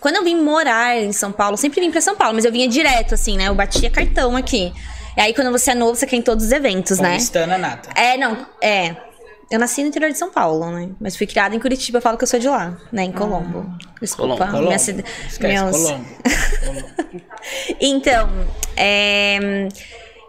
Quando 0.00 0.14
eu 0.16 0.22
vim 0.22 0.36
morar 0.36 0.96
em 0.96 1.12
São 1.12 1.32
Paulo, 1.32 1.56
sempre 1.56 1.80
vim 1.80 1.90
pra 1.90 2.00
São 2.00 2.14
Paulo, 2.14 2.34
mas 2.36 2.44
eu 2.44 2.52
vinha 2.52 2.68
direto, 2.68 3.14
assim, 3.14 3.36
né? 3.36 3.48
Eu 3.48 3.54
batia 3.56 3.90
cartão 3.90 4.36
aqui. 4.36 4.72
E 5.16 5.20
aí, 5.20 5.34
quando 5.34 5.50
você 5.50 5.72
é 5.72 5.74
novo, 5.74 5.96
você 5.96 6.06
quer 6.06 6.16
em 6.16 6.22
todos 6.22 6.46
os 6.46 6.52
eventos, 6.52 6.98
né? 6.98 7.08
Paulistana 7.08 7.58
nata. 7.58 7.90
É, 8.00 8.16
não, 8.16 8.46
é. 8.62 8.94
Eu 9.52 9.58
nasci 9.58 9.82
no 9.82 9.88
interior 9.88 10.10
de 10.10 10.16
São 10.18 10.30
Paulo, 10.30 10.70
né? 10.70 10.88
Mas 10.98 11.14
fui 11.14 11.26
criada 11.26 11.54
em 11.54 11.58
Curitiba, 11.60 11.98
eu 11.98 12.02
falo 12.02 12.16
que 12.16 12.24
eu 12.24 12.28
sou 12.28 12.40
de 12.40 12.48
lá, 12.48 12.78
né? 12.90 13.04
Em 13.04 13.12
Colombo. 13.12 13.66
Desculpa, 14.00 14.46
Colombo. 14.46 14.66
Minha 14.66 14.78
cida- 14.78 15.04
Esquece, 15.28 15.62
meus- 15.64 15.76
Colombo. 15.76 16.04
Então, 17.80 18.28
é... 18.76 19.68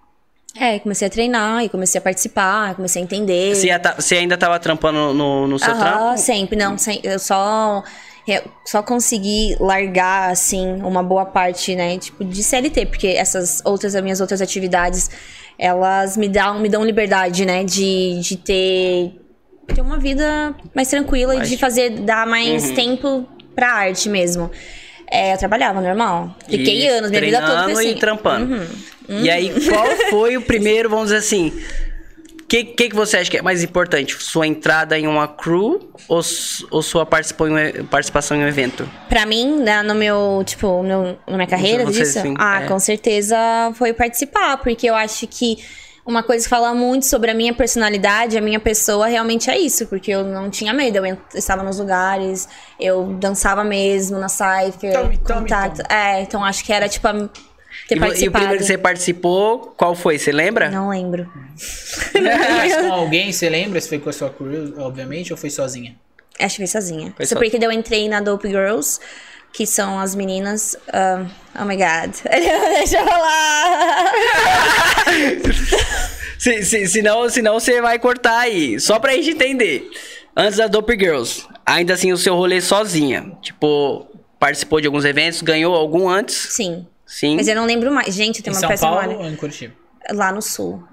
É, 0.58 0.80
comecei 0.80 1.08
a 1.08 1.12
treinar 1.12 1.64
e 1.64 1.70
comecei 1.70 2.00
a 2.00 2.02
participar, 2.02 2.76
comecei 2.76 3.02
a 3.02 3.06
entender. 3.06 3.54
Você, 3.56 3.78
tá- 3.78 3.96
você 4.00 4.16
ainda 4.16 4.38
tava 4.38 4.58
trampando 4.60 5.14
no, 5.14 5.48
no 5.48 5.60
seu 5.60 5.72
Aham, 5.72 5.80
trampo? 5.80 6.18
sempre, 6.18 6.56
não, 6.56 6.78
sem- 6.78 7.02
eu 7.04 7.20
só 7.20 7.84
eu 8.28 8.42
só 8.66 8.82
consegui 8.82 9.56
largar 9.60 10.32
assim 10.32 10.82
uma 10.82 11.04
boa 11.04 11.26
parte, 11.26 11.76
né, 11.76 11.98
tipo 12.00 12.24
de 12.26 12.42
CLT, 12.42 12.86
porque 12.88 13.08
essas 13.10 13.62
outras 13.64 13.94
as 13.96 14.02
minhas 14.02 14.20
outras 14.22 14.42
atividades, 14.42 15.12
elas 15.60 16.18
me 16.18 16.28
dão 16.28 16.58
me 16.60 16.68
dão 16.70 16.84
liberdade, 16.84 17.46
né, 17.46 17.64
de, 17.64 18.20
de 18.22 18.38
ter 18.38 19.14
ter 19.74 19.82
uma 19.82 20.00
vida 20.00 20.56
mais 20.74 20.88
tranquila 20.88 21.36
e 21.36 21.42
de 21.42 21.58
fazer 21.58 21.90
dar 22.00 22.26
mais 22.26 22.72
tempo 22.72 23.28
pra 23.54 23.72
arte 23.74 24.10
mesmo. 24.10 24.50
É, 25.10 25.34
eu 25.34 25.38
trabalhava 25.38 25.82
normal. 25.82 26.36
Fiquei 26.50 26.84
E 26.84 26.88
anos, 26.88 27.10
minha 27.10 27.22
vida 27.22 27.42
toda 27.42 27.72
assim. 27.72 27.92
e 27.92 27.96
trampando. 27.96 28.68
E 29.08 29.30
aí, 29.30 29.52
qual 29.70 29.86
foi 30.10 30.38
o 30.38 30.42
primeiro, 30.42 30.90
vamos 30.90 31.06
dizer 31.06 31.18
assim... 31.18 31.54
O 32.46 32.48
que, 32.48 32.64
que, 32.64 32.90
que 32.90 32.96
você 32.96 33.18
acha 33.18 33.32
que 33.32 33.38
é 33.38 33.42
mais 33.42 33.64
importante? 33.64 34.16
Sua 34.20 34.46
entrada 34.46 34.98
em 35.00 35.08
uma 35.08 35.28
crew 35.28 35.90
ou, 36.08 36.22
ou 36.70 36.82
sua 36.84 37.04
participação 37.04 37.58
em, 37.58 37.82
um 37.82 37.86
participação 37.88 38.38
em 38.38 38.44
evento? 38.44 38.88
Pra 39.10 39.26
mim, 39.26 39.58
né, 39.62 39.82
no 39.82 39.96
meu, 39.96 40.44
tipo, 40.46 40.84
no, 40.84 41.18
na 41.28 41.38
minha 41.38 41.48
carreira 41.48 41.84
Você, 41.86 42.02
disso, 42.02 42.22
sim, 42.22 42.36
ah, 42.38 42.62
é. 42.62 42.68
com 42.68 42.78
certeza 42.78 43.36
foi 43.74 43.94
participar, 43.94 44.58
porque 44.58 44.88
eu 44.88 44.94
acho 44.94 45.26
que 45.26 45.58
uma 46.06 46.22
coisa 46.22 46.44
que 46.44 46.50
fala 46.50 46.74
muito 46.74 47.06
sobre 47.06 47.32
a 47.32 47.34
minha 47.34 47.54
personalidade, 47.54 48.38
a 48.38 48.42
minha 48.42 48.60
pessoa, 48.60 49.08
realmente 49.08 49.50
é 49.50 49.58
isso, 49.58 49.88
porque 49.88 50.12
eu 50.12 50.24
não 50.24 50.50
tinha 50.50 50.72
medo, 50.74 50.98
eu 51.06 51.18
estava 51.34 51.64
nos 51.64 51.80
lugares, 51.80 52.48
eu 52.80 53.06
dançava 53.20 53.64
mesmo 53.64 54.18
na 54.20 54.30
Cypher, 54.30 54.94
Tome, 54.94 55.18
tome, 55.18 55.40
contato. 55.42 55.82
É, 55.92 56.22
então 56.22 56.44
acho 56.44 56.64
que 56.64 56.72
era, 56.72 56.88
tipo, 56.88 57.08
a- 57.08 57.30
E, 57.92 58.24
e 58.24 58.28
o 58.28 58.32
primeiro 58.32 58.58
que 58.60 58.64
você 58.66 58.78
participou, 58.78 59.74
qual 59.78 59.96
foi? 59.96 60.18
Você 60.18 60.32
lembra? 60.32 60.70
Não 60.70 60.90
lembro. 60.90 61.30
Mas 62.58 62.76
com 62.76 62.94
alguém, 62.94 63.32
você 63.32 63.50
lembra? 63.50 63.80
Se 63.82 63.90
foi 63.90 64.00
com 64.00 64.10
a 64.10 64.14
sua 64.14 64.30
crew, 64.30 64.74
obviamente, 64.78 65.32
ou 65.34 65.38
foi 65.38 65.50
sozinha? 65.50 65.96
Acho 66.40 66.56
que 66.58 66.62
foi 66.64 66.68
sozinha. 66.68 67.14
Foi 67.16 67.26
só- 67.26 67.36
porque 67.36 67.58
daí 67.58 67.68
eu 67.68 67.72
entrei 67.72 68.10
na 68.10 68.20
Dope 68.22 68.48
Girls, 68.48 69.00
que 69.56 69.66
são 69.66 69.98
as 69.98 70.14
meninas. 70.16 70.76
ah, 70.92 71.26
oh 71.62 71.66
my 71.66 71.78
god. 71.78 72.14
Deixa 72.24 73.00
eu 73.00 73.06
falar. 73.06 74.12
Se, 76.38 76.64
se, 76.64 76.86
senão, 76.88 77.28
senão 77.30 77.54
você 77.60 77.82
vai 77.82 77.98
cortar 77.98 78.40
aí. 78.40 78.80
Só 78.80 79.00
pra 79.00 79.14
gente 79.14 79.32
entender. 79.32 79.90
Antes 80.36 80.58
da 80.58 80.68
Dope 80.68 80.94
Girls, 80.94 81.48
ainda 81.66 81.94
assim 81.94 82.12
o 82.12 82.18
seu 82.18 82.36
rolê 82.36 82.60
sozinha. 82.62 83.32
Tipo, 83.42 84.06
participou 84.38 84.82
de 84.82 84.86
alguns 84.86 85.06
eventos, 85.06 85.42
ganhou 85.42 85.74
algum 85.74 86.10
antes? 86.10 86.36
Sim. 86.52 86.86
Sim. 87.06 87.38
Mas 87.38 87.48
eu 87.48 87.56
não 87.56 87.66
lembro 87.66 87.92
mais. 87.92 88.14
Gente, 88.14 88.36
eu 88.36 88.42
Em 88.42 88.44
tenho 88.44 88.56
uma 88.56 88.60
São 88.60 88.70
péssima 88.70 88.92
Paulo 88.92 89.20
ou 89.20 89.26
em 89.26 89.36
Curitiba? 89.36 89.74
Lá 90.12 90.32
no 90.32 90.42
sul. 90.42 90.84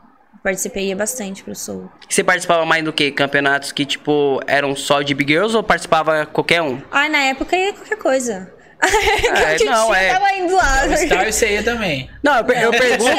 Participei 0.42 0.92
bastante 0.94 1.44
pro 1.44 1.54
sul. 1.54 1.88
Você 2.08 2.24
participava 2.24 2.66
mais 2.66 2.84
do 2.84 2.92
que? 2.92 3.12
Campeonatos 3.12 3.70
que, 3.70 3.86
tipo, 3.86 4.40
eram 4.46 4.74
só 4.74 5.00
de 5.00 5.14
Big 5.14 5.32
Girls 5.32 5.56
ou 5.56 5.62
participava 5.62 6.26
qualquer 6.26 6.60
um? 6.60 6.80
Ai, 6.90 7.08
na 7.08 7.18
época 7.18 7.56
ia 7.56 7.72
qualquer 7.72 7.96
coisa. 7.96 8.52
É, 9.32 9.54
que 9.56 9.64
não, 9.64 9.86
tinha, 9.86 9.96
é. 9.98 10.12
tava 10.14 10.32
indo 10.34 10.54
lá. 10.56 10.96
Star 10.96 11.32
você 11.32 11.52
ia 11.54 11.62
também. 11.62 12.10
Não, 12.22 12.36
eu, 12.38 12.44
per- 12.44 12.62
eu 12.62 12.70
pergunto. 12.70 13.12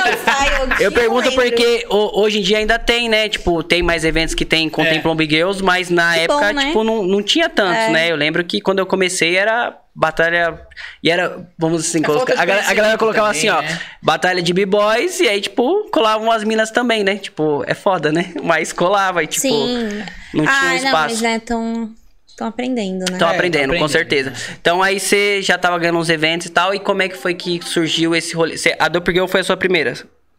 O 0.79 0.81
Eu 0.83 0.91
pergunto 0.91 1.31
porque 1.31 1.85
ho- 1.89 2.21
hoje 2.21 2.39
em 2.39 2.41
dia 2.41 2.57
ainda 2.59 2.77
tem, 2.77 3.07
né? 3.09 3.29
Tipo, 3.29 3.63
tem 3.63 3.81
mais 3.81 4.03
eventos 4.03 4.35
que 4.35 4.45
tem, 4.45 4.69
contemplam 4.69 5.15
Big 5.15 5.33
Girls, 5.33 5.63
mas 5.63 5.89
na 5.89 6.13
Que 6.13 6.19
época, 6.21 6.47
bom, 6.47 6.53
né? 6.53 6.65
tipo, 6.67 6.83
não, 6.83 7.03
não 7.03 7.23
tinha 7.23 7.49
tantos, 7.49 7.77
É. 7.83 7.89
né? 7.89 8.11
Eu 8.11 8.15
lembro 8.15 8.43
que 8.43 8.59
quando 8.61 8.79
eu 8.79 8.85
comecei 8.85 9.35
era 9.35 9.75
batalha. 9.95 10.59
E 11.01 11.09
era, 11.09 11.45
vamos 11.57 11.81
assim, 11.87 11.99
É 11.99 12.01
de 12.01 12.31
a, 12.33 12.45
galera- 12.45 12.67
a 12.69 12.73
galera 12.73 12.97
colocava 12.97 13.29
assim, 13.29 13.47
também, 13.47 13.65
ó, 13.65 13.71
né? 13.73 13.79
batalha 14.01 14.41
de 14.41 14.51
B-Boys, 14.53 15.19
e 15.19 15.27
aí, 15.29 15.39
tipo, 15.41 15.89
colavam 15.91 16.31
as 16.31 16.43
minas 16.43 16.71
também, 16.71 17.03
né? 17.03 17.15
Tipo, 17.17 17.63
é 17.67 17.73
foda, 17.73 18.11
né? 18.11 18.33
Mas 18.43 18.73
colava 18.73 19.23
e, 19.23 19.27
tipo, 19.27 19.41
Sim. 19.41 20.03
não 20.33 20.45
tinha 20.45 20.55
um 20.55 20.67
Ai, 20.67 20.75
espaço. 20.77 20.83
não, 20.85 20.91
mas 20.91 21.21
né, 21.21 21.39
tão, 21.39 21.91
tão 22.37 22.47
aprendendo, 22.47 22.99
né? 23.09 23.13
Estão 23.13 23.29
É, 23.29 23.33
aprendendo, 23.35 23.77
com 23.77 23.87
certeza. 23.87 24.33
Então 24.59 24.81
aí 24.81 24.99
você 24.99 25.41
já 25.41 25.57
tava 25.57 25.77
ganhando 25.79 25.99
uns 25.99 26.09
eventos 26.09 26.47
e 26.47 26.49
tal, 26.49 26.73
e 26.73 26.79
como 26.79 27.01
é 27.01 27.09
que 27.09 27.17
foi 27.17 27.33
que 27.33 27.59
surgiu 27.63 28.15
esse 28.15 28.35
rolê? 28.35 28.57
Você- 28.57 28.75
a 28.79 28.87
Doppel 28.87 29.13
Girl 29.13 29.27
foi 29.27 29.41
a 29.41 29.43
sua 29.43 29.57
primeira? 29.57 29.93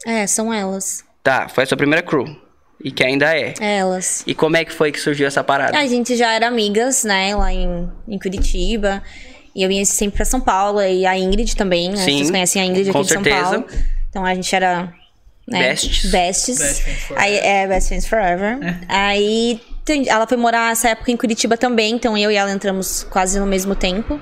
É, 0.06 0.26
são 0.26 0.52
elas. 0.52 1.02
Tá, 1.22 1.48
foi 1.48 1.64
a 1.64 1.66
sua 1.66 1.76
primeira 1.76 2.02
crew. 2.02 2.24
E 2.82 2.90
que 2.90 3.02
ainda 3.02 3.34
é. 3.34 3.54
Elas. 3.60 4.22
E 4.26 4.34
como 4.34 4.56
é 4.56 4.64
que 4.64 4.72
foi 4.72 4.92
que 4.92 5.00
surgiu 5.00 5.26
essa 5.26 5.42
parada? 5.42 5.78
A 5.78 5.86
gente 5.86 6.14
já 6.16 6.32
era 6.32 6.46
amigas, 6.48 7.02
né, 7.04 7.34
lá 7.34 7.50
em, 7.52 7.90
em 8.06 8.18
Curitiba. 8.18 9.02
E 9.56 9.62
eu 9.62 9.70
ia 9.70 9.84
sempre 9.86 10.16
pra 10.16 10.24
São 10.24 10.40
Paulo, 10.40 10.82
e 10.82 11.06
a 11.06 11.16
Ingrid 11.16 11.54
também, 11.56 11.88
né? 11.88 11.96
Sim, 11.96 12.18
Vocês 12.18 12.30
conhecem 12.30 12.60
a 12.60 12.64
Ingrid 12.66 12.90
com 12.90 12.98
aqui 12.98 13.06
de 13.06 13.12
certeza. 13.14 13.40
São 13.50 13.62
Paulo. 13.62 13.82
Então 14.10 14.24
a 14.26 14.34
gente 14.34 14.54
era. 14.54 14.92
Né, 15.46 15.60
Bestes. 15.68 16.10
Bestes. 16.10 16.58
Best 16.58 16.82
Friends 16.82 17.02
Forever. 17.04 17.24
Aí, 17.24 17.36
é, 17.38 17.66
Best 17.68 17.88
Friends 17.88 18.06
Forever. 18.06 18.58
Aí 18.88 19.60
tem- 19.60 19.73
ela 20.06 20.26
foi 20.26 20.36
morar 20.36 20.72
essa 20.72 20.88
época 20.88 21.10
em 21.10 21.16
Curitiba 21.16 21.56
também, 21.56 21.94
então 21.94 22.16
eu 22.16 22.30
e 22.30 22.36
ela 22.36 22.50
entramos 22.50 23.04
quase 23.10 23.38
no 23.38 23.46
mesmo 23.46 23.74
tempo 23.74 24.20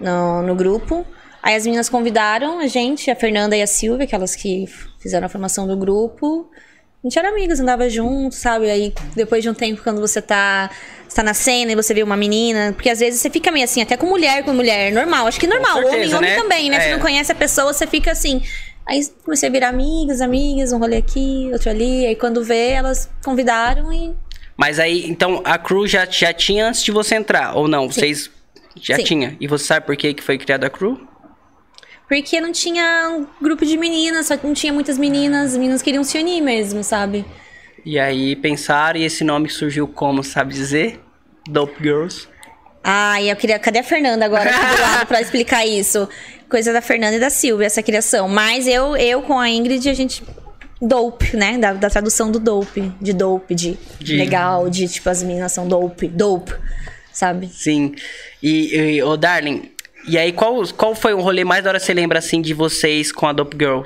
no, 0.00 0.42
no 0.42 0.54
grupo. 0.54 1.06
Aí 1.42 1.54
as 1.54 1.64
meninas 1.64 1.88
convidaram 1.88 2.58
a 2.58 2.66
gente, 2.66 3.10
a 3.10 3.16
Fernanda 3.16 3.56
e 3.56 3.62
a 3.62 3.66
Silvia, 3.66 4.04
aquelas 4.04 4.36
que 4.36 4.66
fizeram 4.98 5.26
a 5.26 5.28
formação 5.28 5.66
do 5.66 5.76
grupo. 5.76 6.50
A 7.02 7.06
gente 7.06 7.18
era 7.18 7.30
amigas, 7.30 7.58
andava 7.60 7.88
junto, 7.88 8.34
sabe? 8.34 8.70
Aí 8.70 8.92
depois 9.16 9.42
de 9.42 9.48
um 9.48 9.54
tempo, 9.54 9.82
quando 9.82 10.02
você 10.02 10.20
tá, 10.20 10.70
você 11.08 11.16
tá 11.16 11.22
na 11.22 11.32
cena 11.32 11.72
e 11.72 11.74
você 11.74 11.94
vê 11.94 12.02
uma 12.02 12.16
menina. 12.16 12.74
Porque 12.74 12.90
às 12.90 13.00
vezes 13.00 13.20
você 13.22 13.30
fica 13.30 13.50
meio 13.50 13.64
assim, 13.64 13.80
até 13.80 13.96
com 13.96 14.04
mulher, 14.04 14.44
com 14.44 14.52
mulher, 14.52 14.92
normal. 14.92 15.26
Acho 15.26 15.40
que 15.40 15.46
normal, 15.46 15.76
certeza, 15.76 15.94
homem, 15.96 16.14
homem 16.14 16.30
né? 16.30 16.36
também, 16.36 16.68
né? 16.68 16.78
Você 16.80 16.88
É. 16.88 16.92
não 16.92 17.00
conhece 17.00 17.32
a 17.32 17.34
pessoa, 17.34 17.72
você 17.72 17.86
fica 17.86 18.10
assim. 18.12 18.42
Aí 18.86 19.00
comecei 19.24 19.48
a 19.48 19.52
virar 19.52 19.68
amigas, 19.68 20.20
amigas, 20.20 20.72
um 20.72 20.78
rolê 20.78 20.98
aqui, 20.98 21.48
outro 21.54 21.70
ali. 21.70 22.04
Aí 22.04 22.16
quando 22.16 22.44
vê, 22.44 22.72
elas 22.72 23.08
convidaram 23.24 23.90
e. 23.90 24.14
Mas 24.60 24.78
aí, 24.78 25.08
então, 25.08 25.40
a 25.42 25.56
crew 25.56 25.86
já, 25.86 26.04
já 26.04 26.34
tinha 26.34 26.66
antes 26.66 26.82
de 26.82 26.92
você 26.92 27.14
entrar, 27.14 27.56
ou 27.56 27.66
não? 27.66 27.90
Vocês 27.90 28.30
já 28.78 28.96
Sim. 28.96 29.04
tinha. 29.04 29.36
E 29.40 29.46
você 29.46 29.64
sabe 29.64 29.86
por 29.86 29.96
que 29.96 30.12
que 30.12 30.22
foi 30.22 30.36
criada 30.36 30.66
a 30.66 30.70
crew? 30.70 31.00
Porque 32.06 32.38
não 32.42 32.52
tinha 32.52 33.08
um 33.08 33.26
grupo 33.42 33.64
de 33.64 33.78
meninas, 33.78 34.26
só 34.26 34.38
não 34.42 34.52
tinha 34.52 34.70
muitas 34.70 34.98
meninas, 34.98 35.52
as 35.52 35.56
meninas 35.56 35.80
queriam 35.80 36.04
se 36.04 36.18
unir 36.18 36.42
mesmo, 36.42 36.84
sabe? 36.84 37.24
E 37.86 37.98
aí 37.98 38.36
pensaram 38.36 39.00
e 39.00 39.04
esse 39.04 39.24
nome 39.24 39.48
surgiu 39.48 39.88
como, 39.88 40.22
sabe 40.22 40.52
dizer? 40.52 41.00
Dope 41.48 41.82
Girls. 41.82 42.28
Ah, 42.84 43.18
e 43.18 43.30
eu 43.30 43.36
queria. 43.36 43.58
Cadê 43.58 43.78
a 43.78 43.82
Fernanda 43.82 44.26
agora 44.26 44.50
aqui 44.50 44.76
do 44.76 44.82
lado 44.82 45.06
pra 45.06 45.22
explicar 45.22 45.64
isso? 45.64 46.06
Coisa 46.50 46.70
da 46.70 46.82
Fernanda 46.82 47.16
e 47.16 47.20
da 47.20 47.30
Silvia, 47.30 47.64
essa 47.64 47.82
criação. 47.82 48.28
Mas 48.28 48.68
eu, 48.68 48.94
eu 48.94 49.22
com 49.22 49.38
a 49.38 49.48
Ingrid, 49.48 49.88
a 49.88 49.94
gente. 49.94 50.22
Dope, 50.80 51.36
né? 51.36 51.58
Da, 51.58 51.72
da 51.74 51.90
tradução 51.90 52.30
do 52.30 52.38
dope. 52.38 52.92
De 53.00 53.12
dope, 53.12 53.54
de, 53.54 53.76
De- 53.98 54.16
legal, 54.16 54.68
de 54.70 54.88
tipo, 54.88 55.08
as 55.10 55.22
meninas 55.22 55.52
são 55.52 55.68
dope, 55.68 56.08
dope, 56.08 56.52
sabe? 57.12 57.48
Sim. 57.48 57.94
E, 58.42 58.74
e 58.76 59.02
ô 59.02 59.16
Darling, 59.16 59.70
e 60.08 60.16
aí 60.16 60.32
qual, 60.32 60.66
qual 60.76 60.94
foi 60.94 61.12
o 61.12 61.20
rolê 61.20 61.44
mais 61.44 61.62
da 61.64 61.70
hora 61.70 61.78
que 61.78 61.84
você 61.84 61.92
lembra 61.92 62.18
assim 62.18 62.40
de 62.40 62.54
vocês 62.54 63.12
com 63.12 63.26
a 63.26 63.32
Dope 63.32 63.56
Girl? 63.58 63.82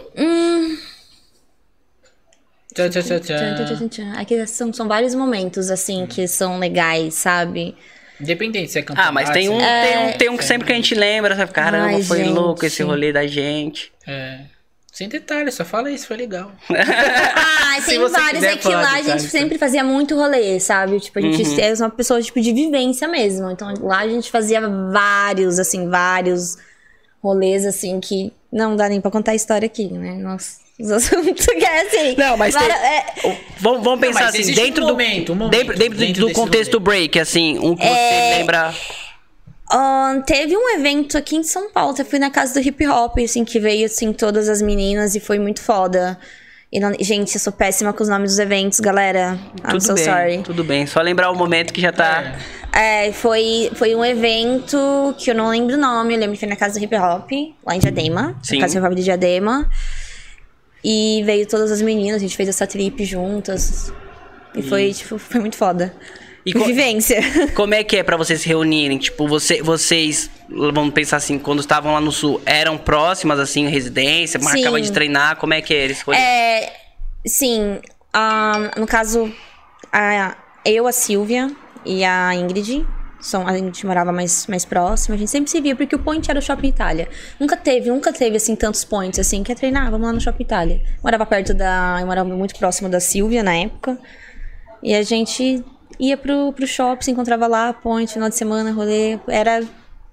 Tchau, 2.74 2.88
Tchan, 2.90 3.02
tchan, 3.02 3.20
tchan, 3.20 3.88
tchan. 3.88 4.12
Aqui 4.16 4.46
são, 4.48 4.72
são 4.72 4.88
vários 4.88 5.14
momentos, 5.14 5.70
assim, 5.70 6.06
que 6.06 6.26
são 6.26 6.58
legais, 6.58 7.14
sabe? 7.14 7.76
Independente 8.20 8.70
se 8.72 8.78
é 8.78 8.82
campeonato. 8.82 9.08
Ah, 9.08 9.12
mas 9.12 9.30
tem 9.30 9.48
um, 9.48 9.60
se- 9.60 9.66
tem 9.66 9.98
um, 9.98 10.12
tem 10.18 10.28
um 10.30 10.36
que 10.36 10.44
sempre 10.44 10.66
que 10.66 10.72
a 10.72 10.76
gente 10.76 10.94
lembra, 10.94 11.36
sabe? 11.36 11.52
Caramba, 11.52 11.96
Ai, 11.96 12.02
foi 12.02 12.18
gente. 12.18 12.30
louco 12.30 12.64
esse 12.66 12.82
rolê 12.82 13.12
da 13.12 13.26
gente. 13.26 13.92
É. 14.06 14.40
Sem 14.94 15.08
detalhes, 15.08 15.54
só 15.54 15.64
fala 15.64 15.90
isso, 15.90 16.06
foi 16.06 16.16
legal. 16.16 16.52
Ah, 17.76 17.80
tem 17.84 17.98
vários. 17.98 18.44
É 18.44 18.56
que 18.56 18.68
lá 18.68 18.94
a 18.94 19.02
gente 19.02 19.24
sempre 19.24 19.58
fazia 19.58 19.82
muito 19.82 20.14
rolê, 20.14 20.60
sabe? 20.60 21.00
Tipo, 21.00 21.18
a 21.18 21.22
gente 21.22 21.42
Uhum. 21.42 21.58
é 21.60 21.72
uma 21.74 21.90
pessoa, 21.90 22.22
tipo, 22.22 22.40
de 22.40 22.52
vivência 22.52 23.08
mesmo. 23.08 23.50
Então 23.50 23.74
lá 23.82 23.98
a 24.00 24.08
gente 24.08 24.30
fazia 24.30 24.60
vários, 24.92 25.58
assim, 25.58 25.88
vários 25.90 26.56
rolês, 27.20 27.66
assim, 27.66 27.98
que 28.00 28.32
não 28.52 28.76
dá 28.76 28.88
nem 28.88 29.00
pra 29.00 29.10
contar 29.10 29.32
a 29.32 29.34
história 29.34 29.66
aqui, 29.66 29.86
né? 29.92 30.12
Nossa, 30.14 30.58
os 30.78 30.90
assuntos 30.92 31.44
que 31.44 31.64
é 31.64 31.80
assim. 31.82 32.14
Não, 32.16 32.36
mas 32.36 32.54
tem- 32.54 32.64
é, 32.70 33.06
Vamos, 33.58 33.82
vamos 33.82 34.00
pensar 34.00 34.20
mas 34.20 34.28
assim, 34.28 34.38
existe 34.42 34.60
um 34.60 34.64
dentro, 34.64 34.84
momento, 34.86 35.26
do, 35.26 35.32
um 35.32 35.36
momento 35.36 35.58
dentro, 35.58 35.76
dentro 35.76 35.98
dentro 35.98 36.26
do 36.28 36.32
contexto 36.32 36.74
rolê. 36.74 36.84
break, 36.84 37.18
assim, 37.18 37.58
um 37.58 37.74
que 37.74 37.82
É. 37.84 38.30
você 38.32 38.38
lembra... 38.38 38.74
Teve 40.26 40.56
um 40.56 40.76
evento 40.76 41.16
aqui 41.18 41.36
em 41.36 41.42
São 41.42 41.70
Paulo, 41.70 41.94
eu 41.98 42.04
fui 42.04 42.18
na 42.18 42.30
casa 42.30 42.54
do 42.54 42.66
hip 42.66 42.86
hop, 42.86 43.18
assim, 43.18 43.44
que 43.44 43.58
veio, 43.58 43.86
assim, 43.86 44.12
todas 44.12 44.48
as 44.48 44.60
meninas 44.62 45.14
e 45.14 45.20
foi 45.20 45.38
muito 45.38 45.60
foda. 45.60 46.18
E 46.72 46.80
não- 46.80 46.92
gente, 47.00 47.34
eu 47.34 47.40
sou 47.40 47.52
péssima 47.52 47.92
com 47.92 48.02
os 48.02 48.08
nomes 48.08 48.30
dos 48.32 48.38
eventos, 48.40 48.80
galera. 48.80 49.38
I'm 49.64 49.70
tudo 49.70 49.80
so 49.86 49.94
bem, 49.94 50.04
sorry. 50.04 50.38
tudo 50.42 50.64
bem. 50.64 50.86
Só 50.86 51.00
lembrar 51.00 51.30
o 51.30 51.34
momento 51.36 51.72
que 51.72 51.80
já 51.80 51.92
tá... 51.92 52.36
É, 52.72 53.12
foi, 53.12 53.70
foi 53.74 53.94
um 53.94 54.04
evento 54.04 55.14
que 55.16 55.30
eu 55.30 55.34
não 55.36 55.48
lembro 55.50 55.76
o 55.76 55.78
nome, 55.78 56.14
eu 56.14 56.18
lembro 56.18 56.34
que 56.34 56.40
foi 56.40 56.48
na 56.48 56.56
casa 56.56 56.78
do 56.78 56.84
hip 56.84 56.94
hop, 56.96 57.30
lá 57.64 57.76
em 57.76 57.78
Diadema. 57.78 58.36
Sim. 58.42 58.56
Na 58.56 58.62
casa 58.62 58.74
do 58.74 58.84
hip 58.84 58.88
hop 58.90 58.96
de 58.96 59.04
Diadema. 59.04 59.70
E 60.82 61.22
veio 61.24 61.46
todas 61.46 61.70
as 61.70 61.80
meninas, 61.80 62.16
a 62.16 62.18
gente 62.18 62.36
fez 62.36 62.48
essa 62.48 62.66
trip 62.66 63.04
juntas. 63.04 63.92
E 64.56 64.62
foi, 64.62 64.92
tipo, 64.92 65.16
foi 65.18 65.40
muito 65.40 65.56
foda. 65.56 65.94
E 66.46 66.52
co- 66.52 66.64
Vivência. 66.64 67.20
Como 67.54 67.72
é 67.74 67.82
que 67.82 67.96
é 67.96 68.02
pra 68.02 68.16
vocês 68.16 68.40
se 68.40 68.48
reunirem? 68.48 68.98
Tipo, 68.98 69.26
você, 69.26 69.62
vocês, 69.62 70.30
vamos 70.48 70.92
pensar 70.92 71.16
assim, 71.16 71.38
quando 71.38 71.60
estavam 71.60 71.94
lá 71.94 72.00
no 72.00 72.12
sul, 72.12 72.40
eram 72.44 72.76
próximas, 72.76 73.38
assim, 73.40 73.66
residência, 73.68 74.38
marcava 74.40 74.76
Sim. 74.76 74.82
de 74.82 74.92
treinar, 74.92 75.36
como 75.36 75.54
é 75.54 75.62
que 75.62 75.72
é? 75.72 75.84
Eles 75.84 76.02
foram... 76.02 76.18
É, 76.18 76.72
sim, 77.26 77.78
ah, 78.12 78.70
no 78.76 78.86
caso, 78.86 79.32
a, 79.90 80.36
eu, 80.64 80.86
a 80.86 80.92
Silvia 80.92 81.50
e 81.84 82.04
a 82.04 82.34
Ingrid, 82.34 82.86
são, 83.20 83.46
a 83.48 83.56
gente 83.56 83.86
morava 83.86 84.12
mais, 84.12 84.46
mais 84.46 84.66
próximo, 84.66 85.14
a 85.14 85.18
gente 85.18 85.30
sempre 85.30 85.50
se 85.50 85.58
via, 85.62 85.74
porque 85.74 85.96
o 85.96 85.98
point 85.98 86.28
era 86.30 86.38
o 86.38 86.42
Shopping 86.42 86.68
Itália. 86.68 87.08
Nunca 87.40 87.56
teve, 87.56 87.88
nunca 87.88 88.12
teve, 88.12 88.36
assim, 88.36 88.54
tantos 88.54 88.84
points, 88.84 89.18
assim, 89.18 89.42
quer 89.42 89.54
treinar, 89.54 89.90
vamos 89.90 90.06
lá 90.06 90.12
no 90.12 90.20
Shopping 90.20 90.42
Itália. 90.42 90.82
Morava 91.02 91.24
perto 91.24 91.54
da, 91.54 91.96
eu 92.00 92.06
morava 92.06 92.28
muito 92.28 92.54
próximo 92.56 92.88
da 92.90 93.00
Silvia 93.00 93.42
na 93.42 93.54
época, 93.56 93.98
e 94.82 94.94
a 94.94 95.02
gente 95.02 95.64
ia 95.98 96.16
pro, 96.16 96.52
pro 96.52 96.66
shopping, 96.66 97.04
se 97.04 97.10
encontrava 97.10 97.46
lá, 97.46 97.72
point, 97.72 98.12
final 98.12 98.28
de 98.28 98.36
semana, 98.36 98.72
rolê, 98.72 99.18
era, 99.28 99.62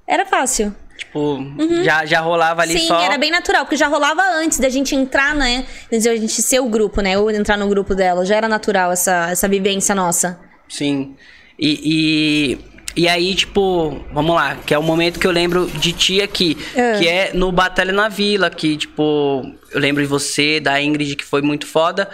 era 0.08 0.26
fácil. 0.26 0.76
Tipo, 0.98 1.40
já, 1.84 2.06
já 2.06 2.20
rolava 2.20 2.62
ali 2.62 2.78
Sim, 2.78 2.88
só... 2.88 3.00
era 3.02 3.18
bem 3.18 3.32
natural, 3.32 3.66
porque 3.66 3.76
já 3.76 3.88
rolava 3.88 4.22
antes 4.36 4.60
da 4.60 4.70
gente 4.70 4.96
entrar, 4.96 5.34
né? 5.34 5.66
Quer 5.90 5.98
dizer, 5.98 6.10
a 6.12 6.16
gente 6.16 6.42
ser 6.42 6.60
o 6.60 6.70
grupo, 6.70 7.02
né? 7.02 7.18
Ou 7.18 7.32
entrar 7.32 7.58
no 7.58 7.68
grupo 7.68 7.96
dela. 7.96 8.24
Já 8.24 8.36
era 8.36 8.48
natural 8.48 8.92
essa, 8.92 9.32
essa 9.32 9.48
vivência 9.48 9.96
nossa. 9.96 10.40
Sim. 10.70 11.16
E, 11.58 12.60
e, 12.96 13.02
e 13.02 13.08
aí, 13.10 13.34
tipo, 13.34 14.00
vamos 14.14 14.36
lá, 14.36 14.58
que 14.58 14.76
é 14.76 14.78
o 14.78 14.84
momento 14.84 15.20
que 15.20 15.26
eu 15.26 15.32
lembro 15.32 15.66
de 15.68 15.92
ti 15.92 16.22
aqui, 16.22 16.56
É. 16.76 17.00
que 17.00 17.08
é 17.08 17.32
no 17.34 17.52
Batalha 17.52 17.92
na 17.92 18.08
Vila, 18.08 18.50
que, 18.52 18.78
tipo, 18.78 19.44
eu 19.72 19.80
lembro 19.80 20.04
de 20.04 20.08
você, 20.08 20.60
da 20.60 20.80
Ingrid, 20.80 21.16
que 21.16 21.26
foi 21.26 21.42
muito 21.42 21.66
foda. 21.66 22.10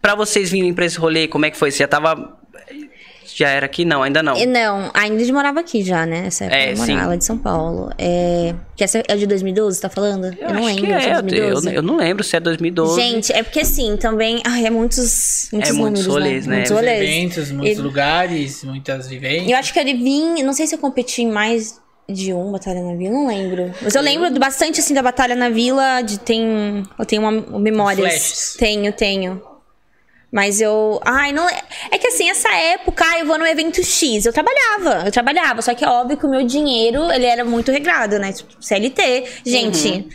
Pra 0.00 0.14
vocês 0.14 0.50
virem 0.50 0.72
pra 0.72 0.86
esse 0.86 0.98
rolê, 0.98 1.28
como 1.28 1.44
é 1.44 1.50
que 1.50 1.56
foi? 1.58 1.70
Você 1.70 1.78
já 1.78 1.88
tava. 1.88 2.38
Já 3.40 3.48
era 3.48 3.64
aqui? 3.64 3.86
Não, 3.86 4.02
ainda 4.02 4.22
não. 4.22 4.36
E 4.36 4.44
não, 4.44 4.90
a 4.92 5.06
Ingrid 5.06 5.32
morava 5.32 5.60
aqui 5.60 5.82
já, 5.82 6.04
né? 6.04 6.24
Essa 6.26 6.44
época 6.44 6.58
É, 6.60 6.74
morava, 6.74 7.00
ela 7.04 7.14
é 7.14 7.16
de 7.16 7.24
São 7.24 7.38
Paulo. 7.38 7.90
É... 7.96 8.54
Que 8.76 8.84
essa 8.84 9.02
é 9.08 9.16
de 9.16 9.26
2012, 9.26 9.76
você 9.76 9.80
tá 9.82 9.88
falando? 9.88 10.26
Eu, 10.26 10.52
não 10.52 10.66
acho 10.66 10.76
lembro, 10.76 10.92
é, 10.92 11.04
é 11.04 11.16
eu, 11.16 11.22
2012. 11.22 11.74
eu 11.76 11.82
não 11.82 11.96
lembro 11.96 12.22
se 12.22 12.36
é 12.36 12.40
2012. 12.40 13.00
Gente, 13.00 13.32
é 13.32 13.42
porque 13.42 13.60
assim, 13.60 13.96
também. 13.96 14.42
Ai, 14.44 14.66
é 14.66 14.70
muitos, 14.70 15.48
muitos 15.54 15.70
É 15.70 15.72
muitos 15.72 16.04
números, 16.04 16.06
rolês, 16.06 16.46
né? 16.46 16.56
Muitos 16.56 16.70
Muitos 16.72 16.88
rolês. 16.90 17.10
Eventos, 17.10 17.50
muitos 17.50 17.78
E- 17.78 17.80
lugares, 17.80 18.62
muitas 18.64 19.08
vivências. 19.08 19.48
Eu 19.50 19.56
acho 19.56 19.72
que 19.72 19.78
ele 19.78 19.94
vinha. 19.94 20.44
Não 20.44 20.52
sei 20.52 20.66
se 20.66 20.74
eu 20.74 20.78
competi 20.78 21.22
em 21.22 21.30
mais 21.30 21.80
de 22.06 22.34
um 22.34 22.52
Batalha 22.52 22.82
na 22.82 22.94
Vila, 22.94 23.14
não 23.14 23.26
lembro. 23.26 23.72
Mas 23.80 23.94
eu 23.94 24.02
lembro 24.02 24.38
bastante 24.38 24.80
assim 24.80 24.92
da 24.92 25.02
Batalha 25.02 25.34
na 25.34 25.48
Vila. 25.48 26.02
De, 26.02 26.20
tem, 26.20 26.82
eu 26.98 27.06
tenho 27.06 27.22
uma 27.22 27.32
memórias. 27.58 28.06
Flashes. 28.06 28.56
Tenho, 28.58 28.92
tenho. 28.92 29.40
Mas 30.32 30.60
eu. 30.60 31.00
Ai, 31.04 31.32
não. 31.32 31.48
é- 31.48 31.62
É 31.90 31.98
que 31.98 32.06
assim, 32.06 32.30
essa 32.30 32.48
época, 32.54 33.04
eu 33.18 33.26
vou 33.26 33.36
no 33.38 33.46
evento 33.46 33.82
X. 33.82 34.24
Eu 34.26 34.32
trabalhava, 34.32 35.06
eu 35.06 35.10
trabalhava. 35.12 35.60
Só 35.62 35.74
que 35.74 35.84
é 35.84 35.88
óbvio 35.88 36.16
que 36.16 36.24
o 36.26 36.30
meu 36.30 36.44
dinheiro, 36.46 37.10
ele 37.10 37.26
era 37.26 37.44
muito 37.44 37.72
regrado, 37.72 38.18
né? 38.18 38.32
Tipo, 38.32 38.52
CLT. 38.60 39.24
Gente. 39.44 40.08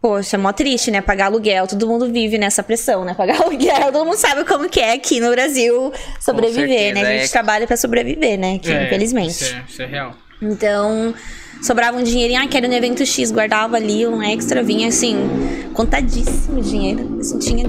Poxa, 0.00 0.36
é 0.36 0.38
mó 0.38 0.52
triste, 0.52 0.92
né? 0.92 1.00
Pagar 1.00 1.26
aluguel, 1.26 1.66
todo 1.66 1.84
mundo 1.88 2.06
vive 2.12 2.38
nessa 2.38 2.62
pressão, 2.62 3.04
né? 3.04 3.14
Pagar 3.14 3.42
aluguel, 3.42 3.90
todo 3.92 4.04
mundo 4.04 4.16
sabe 4.16 4.44
como 4.44 4.68
que 4.68 4.78
é 4.78 4.92
aqui 4.92 5.18
no 5.18 5.28
Brasil 5.30 5.92
sobreviver, 6.20 6.94
né? 6.94 7.00
A 7.02 7.12
gente 7.18 7.24
é. 7.24 7.28
trabalha 7.28 7.66
pra 7.66 7.76
sobreviver, 7.76 8.38
né? 8.38 8.54
Aqui, 8.54 8.70
É, 8.70 8.86
infelizmente. 8.86 9.30
Isso 9.30 9.54
é, 9.56 9.64
isso 9.68 9.82
é 9.82 9.86
real. 9.86 10.14
Então, 10.40 11.12
sobrava 11.60 11.98
um 11.98 12.02
dinheirinho, 12.04 12.40
ah, 12.40 12.46
quero 12.46 12.68
no 12.68 12.74
evento 12.74 13.04
X, 13.04 13.32
guardava 13.32 13.76
ali 13.76 14.06
um 14.06 14.22
extra, 14.22 14.62
vinha 14.62 14.86
assim, 14.86 15.16
contadíssimo 15.74 16.60
dinheiro. 16.62 17.18
Assim, 17.18 17.38
tinha, 17.40 17.64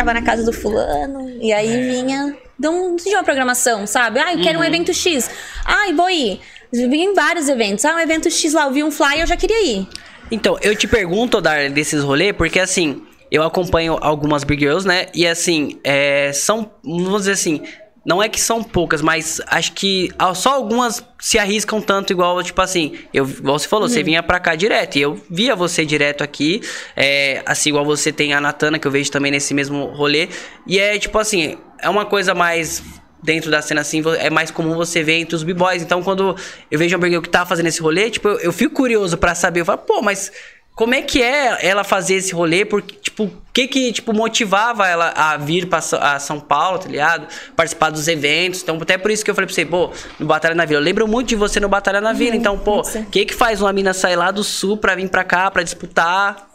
ficava 0.00 0.14
na 0.14 0.22
casa 0.22 0.42
do 0.44 0.52
fulano, 0.52 1.28
e 1.40 1.52
aí 1.52 1.68
É. 1.72 1.90
vinha, 1.92 2.36
não 2.58 2.96
tinha 2.96 3.18
uma 3.18 3.24
programação, 3.24 3.86
sabe? 3.86 4.18
Ah, 4.18 4.32
eu 4.32 4.40
quero 4.42 4.58
Uhum. 4.58 4.64
um 4.64 4.66
evento 4.66 4.92
X. 4.94 5.30
Ah, 5.64 5.86
vou 5.94 6.08
ir. 6.10 6.40
Vinha 6.72 7.04
em 7.04 7.14
vários 7.14 7.48
eventos. 7.48 7.84
Ah, 7.84 7.96
um 7.96 7.98
evento 7.98 8.30
X 8.30 8.52
lá, 8.54 8.64
eu 8.64 8.72
vi 8.72 8.82
um 8.84 8.90
flyer, 8.90 9.20
eu 9.20 9.26
já 9.26 9.36
queria 9.36 9.62
ir. 9.66 9.86
Então, 10.30 10.56
eu 10.62 10.74
te 10.76 10.86
pergunto, 10.86 11.40
Dar, 11.40 11.68
desses 11.68 12.02
rolês, 12.02 12.32
porque 12.36 12.60
assim, 12.60 13.02
eu 13.30 13.42
acompanho 13.42 13.98
algumas 14.00 14.42
Big 14.44 14.60
Girls, 14.62 14.86
né? 14.86 15.06
E 15.14 15.26
assim, 15.26 15.78
é, 15.84 16.30
são, 16.32 16.70
vamos 16.84 17.20
dizer 17.22 17.32
assim, 17.32 17.60
não 18.04 18.22
é 18.22 18.28
que 18.28 18.40
são 18.40 18.62
poucas, 18.62 19.02
mas 19.02 19.40
acho 19.46 19.72
que 19.72 20.10
só 20.34 20.54
algumas 20.54 21.04
se 21.18 21.38
arriscam 21.38 21.80
tanto 21.80 22.12
igual, 22.12 22.42
tipo 22.42 22.60
assim, 22.62 22.98
eu, 23.12 23.28
igual 23.28 23.58
você 23.58 23.68
falou, 23.68 23.88
você 23.88 24.02
vinha 24.02 24.22
pra 24.22 24.40
cá 24.40 24.54
direto, 24.54 24.96
e 24.96 25.02
eu 25.02 25.20
via 25.30 25.54
você 25.54 25.84
direto 25.84 26.24
aqui, 26.24 26.62
é, 26.96 27.42
assim, 27.44 27.70
igual 27.70 27.84
você 27.84 28.10
tem 28.10 28.32
a 28.32 28.40
Natana, 28.40 28.78
que 28.78 28.86
eu 28.86 28.90
vejo 28.90 29.10
também 29.10 29.30
nesse 29.30 29.52
mesmo 29.52 29.86
rolê, 29.86 30.28
e 30.66 30.78
é 30.78 30.98
tipo 30.98 31.18
assim, 31.18 31.58
é 31.78 31.88
uma 31.88 32.06
coisa 32.06 32.34
mais 32.34 32.82
dentro 33.22 33.50
da 33.50 33.60
cena 33.60 33.82
assim, 33.82 34.02
é 34.18 34.30
mais 34.30 34.50
comum 34.50 34.74
você 34.74 35.02
ver 35.02 35.18
entre 35.18 35.36
os 35.36 35.42
b-boys. 35.42 35.82
Então, 35.82 36.02
quando 36.02 36.34
eu 36.70 36.78
vejo 36.78 36.96
uma 36.96 37.02
Birgel 37.02 37.22
que 37.22 37.28
tá 37.28 37.44
fazendo 37.44 37.66
esse 37.66 37.80
rolê, 37.80 38.10
tipo, 38.10 38.26
eu, 38.28 38.38
eu 38.38 38.52
fico 38.52 38.74
curioso 38.74 39.18
pra 39.18 39.34
saber. 39.34 39.60
Eu 39.60 39.64
falo, 39.66 39.78
pô, 39.78 40.00
mas 40.00 40.32
como 40.80 40.94
é 40.94 41.02
que 41.02 41.22
é 41.22 41.58
ela 41.60 41.84
fazer 41.84 42.14
esse 42.14 42.32
rolê? 42.32 42.64
Porque, 42.64 42.96
tipo, 42.96 43.24
o 43.24 43.32
que 43.52 43.68
que, 43.68 43.92
tipo, 43.92 44.14
motivava 44.14 44.88
ela 44.88 45.12
a 45.14 45.36
vir 45.36 45.66
pra 45.66 45.80
a 46.00 46.18
São 46.18 46.40
Paulo, 46.40 46.78
tá 46.78 46.88
ligado? 46.88 47.26
Participar 47.54 47.90
dos 47.90 48.08
eventos. 48.08 48.62
Então, 48.62 48.78
até 48.80 48.96
por 48.96 49.10
isso 49.10 49.22
que 49.22 49.30
eu 49.30 49.34
falei 49.34 49.44
pra 49.46 49.54
você, 49.54 49.66
pô, 49.66 49.90
no 50.18 50.24
Batalha 50.24 50.54
na 50.54 50.64
Vila. 50.64 50.80
Eu 50.80 50.84
lembro 50.84 51.06
muito 51.06 51.28
de 51.28 51.36
você 51.36 51.60
no 51.60 51.68
Batalha 51.68 52.00
na 52.00 52.14
Vila. 52.14 52.34
Então, 52.34 52.58
pô, 52.58 52.80
o 52.80 53.04
que 53.10 53.26
que 53.26 53.34
faz 53.34 53.60
uma 53.60 53.74
mina 53.74 53.92
sair 53.92 54.16
lá 54.16 54.30
do 54.30 54.42
sul 54.42 54.78
pra 54.78 54.94
vir 54.94 55.10
pra 55.10 55.22
cá, 55.22 55.50
pra 55.50 55.62
disputar? 55.62 56.48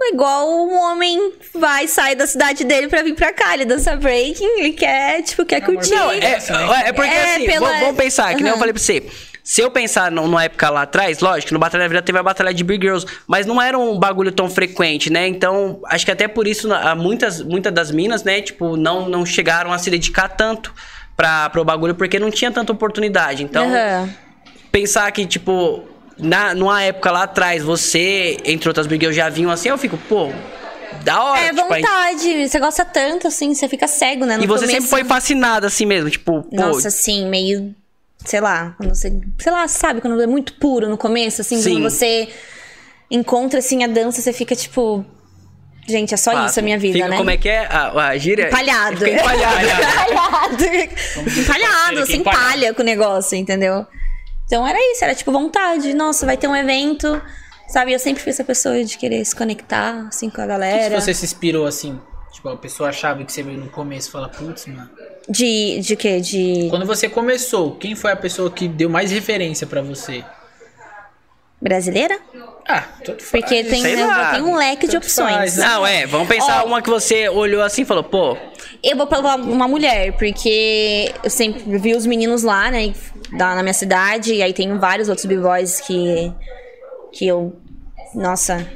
É 0.00 0.08
igual 0.14 0.48
um 0.48 0.74
homem 0.80 1.32
vai, 1.52 1.88
sai 1.88 2.14
da 2.14 2.26
cidade 2.28 2.62
dele 2.62 2.86
pra 2.86 3.02
vir 3.02 3.16
pra 3.16 3.32
cá. 3.32 3.52
Ele 3.54 3.64
dança 3.64 3.96
breaking, 3.96 4.60
ele 4.60 4.74
quer, 4.74 5.22
tipo, 5.22 5.44
quer 5.44 5.60
curtir. 5.60 5.90
Não, 5.90 6.12
é, 6.12 6.18
é, 6.18 6.88
é 6.88 6.92
porque 6.92 7.10
É, 7.10 7.34
assim, 7.34 7.46
pela- 7.46 7.80
vamos, 7.80 7.96
pensar, 7.96 8.32
que 8.36 8.44
nem 8.44 8.52
eu 8.52 8.58
falei 8.58 8.72
pra 8.72 8.80
você. 8.80 9.04
Se 9.44 9.60
eu 9.60 9.70
pensar 9.70 10.10
num- 10.10 10.28
numa 10.28 10.44
época 10.44 10.70
lá 10.70 10.82
atrás, 10.82 11.18
lógico, 11.20 11.52
no 11.52 11.58
Batalha 11.58 11.82
da 11.84 11.88
Vida 11.88 12.02
teve 12.02 12.18
a 12.18 12.22
Batalha 12.22 12.54
de 12.54 12.62
Big 12.62 12.84
Girls, 12.86 13.04
mas 13.26 13.44
não 13.44 13.60
era 13.60 13.76
um 13.76 13.98
bagulho 13.98 14.30
tão 14.30 14.48
frequente, 14.48 15.10
né? 15.10 15.26
Então, 15.26 15.80
acho 15.86 16.04
que 16.04 16.12
até 16.12 16.28
por 16.28 16.46
isso, 16.46 16.68
muitas, 16.96 17.42
muitas 17.42 17.72
das 17.74 17.90
minas, 17.90 18.22
né, 18.22 18.40
tipo, 18.40 18.76
não, 18.76 19.08
não 19.08 19.26
chegaram 19.26 19.72
a 19.72 19.78
se 19.78 19.90
dedicar 19.90 20.28
tanto 20.28 20.72
pra, 21.16 21.50
pro 21.50 21.64
bagulho, 21.64 21.94
porque 21.94 22.18
não 22.20 22.30
tinha 22.30 22.50
tanta 22.52 22.72
oportunidade. 22.72 23.42
Então, 23.42 23.66
Aham. 23.68 24.08
pensar 24.70 25.10
que, 25.10 25.26
tipo, 25.26 25.82
na, 26.16 26.54
numa 26.54 26.80
época 26.82 27.10
lá 27.10 27.24
atrás, 27.24 27.64
você, 27.64 28.36
entre 28.44 28.68
outras 28.68 28.86
Big 28.86 29.02
Girls, 29.04 29.16
já 29.16 29.28
vinham 29.28 29.50
assim, 29.50 29.70
eu 29.70 29.76
fico, 29.78 29.98
pô, 30.08 30.30
da 31.02 31.20
hora. 31.20 31.40
É 31.40 31.50
tipo, 31.52 31.62
vontade, 31.68 32.48
você 32.48 32.60
gosta 32.60 32.84
tanto, 32.84 33.26
assim, 33.26 33.52
você 33.54 33.68
fica 33.68 33.88
cego, 33.88 34.24
né? 34.24 34.36
No 34.36 34.44
E 34.44 34.46
você 34.46 34.66
começo. 34.66 34.72
sempre 34.72 34.88
foi 34.88 35.04
fascinada 35.04 35.66
assim 35.66 35.84
mesmo, 35.84 36.08
tipo, 36.10 36.42
pô, 36.44 36.56
Nossa, 36.56 36.86
assim, 36.88 37.26
meio. 37.28 37.74
Sei 38.24 38.40
lá, 38.40 38.74
quando 38.76 38.94
você. 38.94 39.20
Sei 39.38 39.52
lá, 39.52 39.66
sabe, 39.68 40.00
quando 40.00 40.20
é 40.20 40.26
muito 40.26 40.54
puro 40.54 40.88
no 40.88 40.96
começo, 40.96 41.40
assim, 41.40 41.60
Sim. 41.60 41.74
quando 41.74 41.90
você 41.90 42.28
encontra 43.10 43.58
assim 43.58 43.84
a 43.84 43.86
dança, 43.86 44.20
você 44.20 44.32
fica 44.32 44.54
tipo. 44.54 45.04
Gente, 45.86 46.14
é 46.14 46.16
só 46.16 46.46
isso 46.46 46.60
a 46.60 46.62
minha 46.62 46.78
vida, 46.78 46.94
Fica, 46.94 47.08
né? 47.08 47.16
Como 47.16 47.30
é 47.30 47.36
que 47.36 47.48
é 47.48 47.66
a, 47.66 47.90
a 47.90 48.16
gíria? 48.16 48.46
Empalhado. 48.46 48.98
Fica 48.98 49.20
empalhado. 49.20 49.66
Empalhado. 49.66 50.64
Empalhado, 51.40 52.06
que 52.06 52.16
empalhado. 52.16 52.44
empalha 52.46 52.74
com 52.74 52.82
o 52.82 52.84
negócio, 52.84 53.36
entendeu? 53.36 53.84
Então 54.46 54.66
era 54.66 54.78
isso, 54.92 55.02
era 55.02 55.14
tipo 55.14 55.32
vontade. 55.32 55.92
Nossa, 55.92 56.24
vai 56.24 56.36
ter 56.36 56.46
um 56.46 56.54
evento. 56.54 57.20
Sabe, 57.68 57.92
eu 57.92 57.98
sempre 57.98 58.22
fui 58.22 58.30
essa 58.30 58.44
pessoa 58.44 58.84
de 58.84 58.98
querer 58.98 59.24
se 59.24 59.34
conectar, 59.34 60.06
assim, 60.06 60.28
com 60.28 60.40
a 60.40 60.46
galera. 60.46 61.00
você 61.00 61.14
se 61.14 61.24
inspirou 61.24 61.66
assim, 61.66 61.98
tipo, 62.32 62.48
a 62.48 62.56
pessoa 62.56 62.88
achava 62.88 63.24
que 63.24 63.32
você 63.32 63.42
veio 63.42 63.58
no 63.58 63.68
começo 63.68 64.08
e 64.08 64.12
fala, 64.12 64.28
putz, 64.28 64.66
mano. 64.66 64.90
De, 65.28 65.80
de 65.80 65.96
quê? 65.96 66.20
De 66.20 66.66
Quando 66.70 66.86
você 66.86 67.08
começou, 67.08 67.76
quem 67.76 67.94
foi 67.94 68.12
a 68.12 68.16
pessoa 68.16 68.50
que 68.50 68.66
deu 68.66 68.90
mais 68.90 69.10
referência 69.10 69.66
pra 69.66 69.82
você? 69.82 70.24
brasileira? 71.62 72.18
Ah, 72.66 72.82
tudo 73.04 73.22
faz. 73.22 73.30
Porque 73.30 73.62
tem, 73.62 73.80
sei 73.80 73.96
né, 73.96 74.04
lá. 74.04 74.32
tem 74.32 74.42
um 74.42 74.56
leque 74.56 74.88
de 74.88 74.96
opções. 74.96 75.34
faz, 75.34 75.56
né? 75.56 75.66
Não, 75.66 75.86
é, 75.86 76.06
vamos 76.06 76.26
pensar 76.26 76.64
Ó. 76.64 76.66
uma 76.66 76.82
que 76.82 76.90
você 76.90 77.28
olhou 77.28 77.62
assim 77.62 77.82
e 77.82 77.84
falou, 77.84 78.02
pô, 78.02 78.36
Eu 78.82 78.96
vou 78.96 79.06
pela 79.06 79.36
uma 79.36 79.68
mulher, 79.68 80.12
porque 80.14 81.14
eu 81.22 81.30
sempre 81.30 81.78
vi 81.78 81.94
os 81.94 82.04
meninos 82.04 82.42
lá, 82.42 82.70
né, 82.70 82.92
da, 83.32 83.54
na 83.54 83.62
minha 83.62 83.72
cidade, 83.72 84.34
e 84.34 84.42
aí 84.42 84.52
tem 84.52 84.76
vários 84.76 85.08
outros 85.08 85.24
b-boys 85.24 85.80
que, 85.80 86.32
que 87.12 87.26
eu, 87.26 87.56
nossa, 88.14 88.66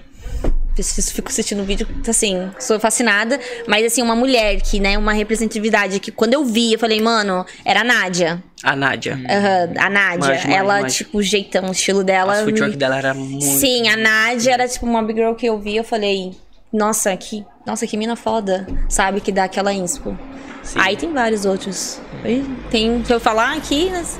fico- 0.82 1.02
fico 1.02 1.28
assistindo 1.28 1.60
o 1.62 1.64
vídeo, 1.64 1.86
assim, 2.08 2.50
sou 2.58 2.78
fascinada, 2.78 3.38
mas 3.66 3.84
assim, 3.86 4.02
uma 4.02 4.14
mulher 4.16 4.60
que, 4.60 4.78
né, 4.80 4.96
uma 4.98 5.12
representatividade 5.12 6.00
que 6.00 6.10
quando 6.10 6.34
eu 6.34 6.44
vi, 6.44 6.72
eu 6.74 6.78
falei, 6.78 7.00
mano, 7.00 7.44
era 7.64 7.80
a 7.80 7.84
Nádia, 7.84 8.42
a 8.62 8.74
Nádia. 8.76 9.18
Aham, 9.28 9.72
a 9.78 9.90
Nádia, 9.90 10.32
ela, 10.52 10.84
tipo, 10.84 11.18
o 11.18 11.22
jeitão, 11.22 11.68
o 11.68 11.72
estilo 11.72 12.02
dela... 12.04 12.40
A 12.40 12.44
footwork 12.44 12.76
dela 12.76 12.96
era 12.98 13.14
muito... 13.14 13.44
Sim, 13.44 13.88
a 13.88 13.96
Nádia 13.96 14.52
era 14.52 14.66
tipo 14.68 14.86
uma 14.86 15.02
big 15.02 15.18
girl 15.20 15.34
que 15.34 15.46
eu 15.46 15.58
vi, 15.58 15.76
eu 15.76 15.84
falei, 15.84 16.32
nossa, 16.72 17.16
que, 17.16 17.44
nossa, 17.66 17.86
que 17.86 17.96
mina 17.96 18.16
foda, 18.16 18.66
sabe? 18.88 19.20
Que 19.20 19.30
dá 19.32 19.44
aquela 19.44 19.72
inspo. 19.72 20.18
Sim. 20.62 20.78
Aí 20.80 20.96
tem 20.96 21.12
vários 21.12 21.44
outros. 21.44 22.00
Tem 22.70 23.00
pra 23.02 23.14
eu 23.16 23.20
falar 23.20 23.56
aqui, 23.56 23.88
mas. 23.90 24.18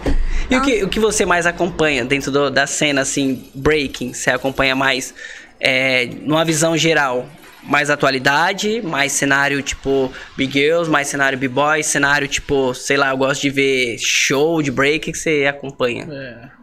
E 0.48 0.56
o 0.56 0.62
que, 0.62 0.84
o 0.84 0.88
que 0.88 1.00
você 1.00 1.26
mais 1.26 1.44
acompanha 1.44 2.04
dentro 2.04 2.30
do- 2.30 2.50
da 2.50 2.68
cena, 2.68 3.00
assim, 3.00 3.50
breaking? 3.52 4.12
Você 4.12 4.30
acompanha 4.30 4.76
mais 4.76 5.12
é, 5.60 6.06
numa 6.22 6.44
visão 6.44 6.76
geral? 6.76 7.26
Mais 7.62 7.90
atualidade, 7.90 8.80
mais 8.80 9.10
cenário 9.10 9.60
tipo 9.60 10.12
Big 10.36 10.52
Girls, 10.52 10.88
mais 10.88 11.08
cenário 11.08 11.36
B-Boy, 11.36 11.82
cenário 11.82 12.28
tipo, 12.28 12.72
sei 12.74 12.96
lá, 12.96 13.10
eu 13.10 13.16
gosto 13.16 13.42
de 13.42 13.50
ver 13.50 13.98
show 13.98 14.62
de 14.62 14.70
break 14.70 15.10
que 15.10 15.18
você 15.18 15.46
acompanha. 15.46 16.06
É. 16.08 16.56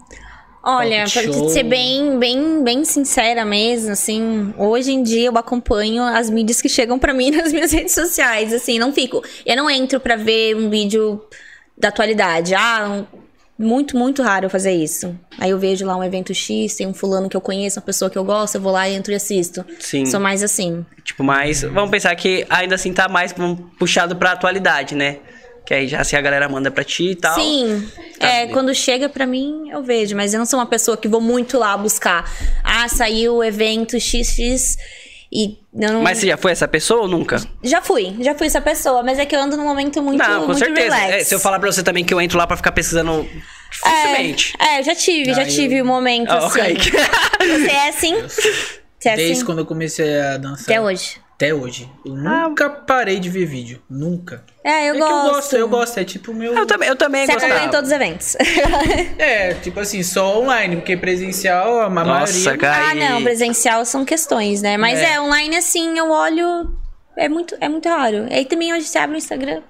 Olha, 0.66 1.06
show. 1.08 1.50
ser 1.50 1.64
bem, 1.64 2.18
bem, 2.18 2.64
bem 2.64 2.86
sincera 2.86 3.44
mesmo, 3.44 3.92
assim, 3.92 4.54
hoje 4.58 4.94
em 4.94 5.04
dia 5.04 5.28
eu 5.28 5.38
acompanho 5.38 6.02
as 6.04 6.30
mídias 6.30 6.62
que 6.62 6.70
chegam 6.70 6.98
pra 6.98 7.14
mim 7.14 7.32
nas 7.36 7.52
minhas 7.52 7.74
redes 7.74 7.94
sociais, 7.94 8.54
assim, 8.54 8.80
não 8.80 8.94
fico. 8.94 9.22
Eu 9.46 9.58
não 9.58 9.70
entro 9.70 10.00
pra 10.00 10.16
ver 10.16 10.56
um 10.56 10.70
vídeo 10.70 11.22
da 11.78 11.90
atualidade. 11.90 12.56
Ah, 12.56 12.88
um- 12.90 13.24
muito, 13.58 13.96
muito 13.98 14.22
raro 14.24 14.46
eu 14.46 14.50
fazer 14.50 14.72
isso. 14.72 15.18
Aí 15.38 15.50
eu 15.52 15.60
vejo 15.60 15.86
lá 15.86 15.96
um 15.96 16.04
evento 16.04 16.34
X, 16.34 16.76
tem 16.76 16.88
um 16.88 16.94
fulano 16.94 17.30
que 17.30 17.38
eu 17.38 17.42
conheço, 17.42 17.80
uma 17.80 17.86
pessoa 17.86 18.10
que 18.10 18.18
eu 18.18 18.24
gosto, 18.24 18.56
eu 18.56 18.62
vou 18.62 18.72
lá, 18.72 18.90
entro 18.90 19.12
e 19.12 19.16
assisto. 19.16 19.64
Sim. 19.80 20.06
Sou 20.06 20.20
mais 20.20 20.42
assim. 20.44 20.86
Tipo, 21.04 21.24
mais. 21.24 21.62
Vamos 21.62 21.92
pensar 21.92 22.16
que 22.16 22.46
ainda 22.50 22.76
assim 22.76 22.92
tá 22.94 23.08
mais 23.08 23.34
puxado 23.78 24.16
pra 24.16 24.32
atualidade, 24.32 24.96
né? 24.96 25.18
Que 25.66 25.74
aí 25.74 25.88
já 25.88 26.04
se 26.04 26.14
a 26.16 26.20
galera 26.20 26.50
manda 26.50 26.70
pra 26.70 26.84
ti 26.84 27.12
e 27.12 27.16
tal. 27.16 27.36
Sim, 27.36 27.88
Tá 28.20 28.28
é, 28.28 28.46
bem. 28.46 28.54
quando 28.54 28.74
chega 28.76 29.08
pra 29.08 29.26
mim, 29.26 29.70
eu 29.72 29.82
vejo, 29.82 30.14
mas 30.16 30.34
eu 30.34 30.40
não 30.40 30.46
sou 30.46 30.60
uma 30.60 30.66
pessoa 30.66 30.98
que 30.98 31.08
vou 31.08 31.22
muito 31.22 31.58
lá 31.58 31.78
buscar. 31.78 32.30
Ah, 32.64 32.90
saiu 32.90 33.36
o 33.36 33.44
evento 33.44 33.98
XX 33.98 34.76
e 35.34 35.58
eu 35.74 35.92
não. 35.94 36.02
Mas 36.04 36.20
você 36.20 36.28
já 36.28 36.38
foi 36.38 36.52
essa 36.52 36.68
pessoa 36.68 37.02
ou 37.02 37.08
nunca? 37.08 37.42
Já 37.64 37.82
fui, 37.82 38.16
já 38.20 38.36
fui 38.36 38.46
essa 38.48 38.62
pessoa, 38.62 39.02
mas 39.02 39.18
é 39.18 39.26
que 39.26 39.36
eu 39.36 39.40
ando 39.42 39.58
num 39.58 39.64
momento 39.66 40.02
muito, 40.04 40.20
Não, 40.20 40.42
com 40.42 40.46
muito 40.48 40.60
certeza. 40.60 40.96
relax. 40.96 41.14
É, 41.22 41.24
se 41.24 41.34
eu 41.34 41.40
falar 41.40 41.60
pra 41.60 41.72
você 41.72 41.82
também 41.82 42.06
que 42.06 42.14
eu 42.14 42.22
entro 42.22 42.38
lá 42.38 42.46
pra 42.46 42.56
ficar 42.56 42.72
pesquisando 42.72 43.28
dificilmente. 43.72 44.54
É, 44.60 44.80
é, 44.80 44.84
já 44.84 44.94
tive, 44.96 45.34
já 45.34 45.42
Ah, 45.42 45.46
tive 45.46 45.78
eu- 45.78 45.84
um 45.84 45.88
momento 45.88 46.30
Ah, 46.30 46.38
assim. 46.46 46.60
ok. 46.62 46.76
Você 46.76 47.72
é 47.72 47.90
assim? 47.90 48.16
Você 49.00 49.10
é 49.10 49.16
Desde 49.16 49.34
assim? 49.34 49.46
quando 49.46 49.60
eu 49.60 49.66
comecei 49.66 50.20
a 50.22 50.38
dançar. 50.38 50.64
Até 50.66 50.80
hoje. 50.82 51.18
Até 51.36 51.54
hoje. 51.54 51.90
Eu 52.06 52.16
nunca 52.16 52.70
parei 52.70 53.20
de 53.20 53.30
ver 53.30 53.46
vídeo. 53.46 53.82
Nunca. 53.90 54.46
É, 54.64 54.90
eu 54.90 54.96
é 54.96 54.98
gosto. 54.98 55.08
que 55.08 55.14
eu 55.14 55.32
gosto, 55.34 55.56
eu 55.58 55.68
gosto. 55.68 56.00
É 56.00 56.04
tipo 56.06 56.32
o 56.32 56.36
meu. 56.36 56.54
Eu 56.56 56.66
também, 56.66 56.88
eu 56.88 56.96
também 56.96 57.26
Você 57.26 57.34
acompanha 57.34 57.66
em 57.66 57.70
todos 57.70 57.90
os 57.90 57.94
eventos. 57.96 58.36
É, 59.18 59.54
tipo 59.56 59.80
assim, 59.80 60.02
só 60.04 60.40
online, 60.40 60.78
porque 60.78 60.96
presencial, 60.98 61.82
a 61.82 61.90
Nossa, 61.90 62.34
maioria. 62.34 62.58
cara. 62.58 62.90
ah, 62.92 62.96
não, 62.96 63.24
presencial 63.24 63.86
são 63.86 64.06
questões, 64.06 64.62
né? 64.62 64.78
Mas 64.78 65.00
É. 65.00 65.14
é, 65.16 65.22
online 65.22 65.58
assim, 65.58 65.98
eu 65.98 66.10
olho. 66.10 66.72
É 67.16 67.30
muito, 67.30 67.56
é 67.62 67.70
muito 67.70 67.88
raro. 67.90 68.26
Aí 68.32 68.46
também 68.46 68.74
hoje 68.74 68.88
você 68.88 68.98
abre 68.98 69.16
o 69.16 69.20
Instagram, 69.20 69.62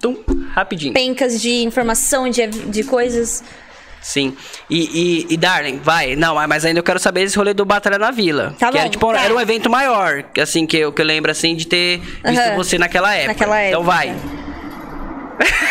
Tum, 0.00 0.16
rapidinho. 0.52 0.92
pencas 0.92 1.40
de 1.40 1.62
informação, 1.62 2.28
de, 2.28 2.46
de 2.46 2.82
coisas. 2.82 3.44
Sim. 4.02 4.36
E, 4.68 5.26
e, 5.28 5.34
e, 5.34 5.36
Darling, 5.36 5.78
vai. 5.82 6.16
Não, 6.16 6.34
mas 6.48 6.64
ainda 6.64 6.80
eu 6.80 6.84
quero 6.84 6.98
saber 6.98 7.22
esse 7.22 7.36
rolê 7.36 7.54
do 7.54 7.64
Batalha 7.64 7.98
na 7.98 8.10
Vila. 8.10 8.54
Tá 8.58 8.70
que 8.70 8.76
era, 8.76 8.86
bom, 8.86 8.90
tipo, 8.90 9.12
tá. 9.12 9.20
era 9.24 9.32
um 9.32 9.40
evento 9.40 9.70
maior, 9.70 10.24
assim, 10.40 10.66
que 10.66 10.76
eu, 10.76 10.92
que 10.92 11.00
eu 11.00 11.06
lembro, 11.06 11.30
assim, 11.30 11.54
de 11.54 11.66
ter 11.66 11.98
visto 12.00 12.40
Aham. 12.40 12.56
você 12.56 12.78
naquela 12.78 13.14
época. 13.14 13.28
Naquela 13.32 13.64
Então 13.68 13.80
época. 13.80 13.96
vai. 13.96 14.08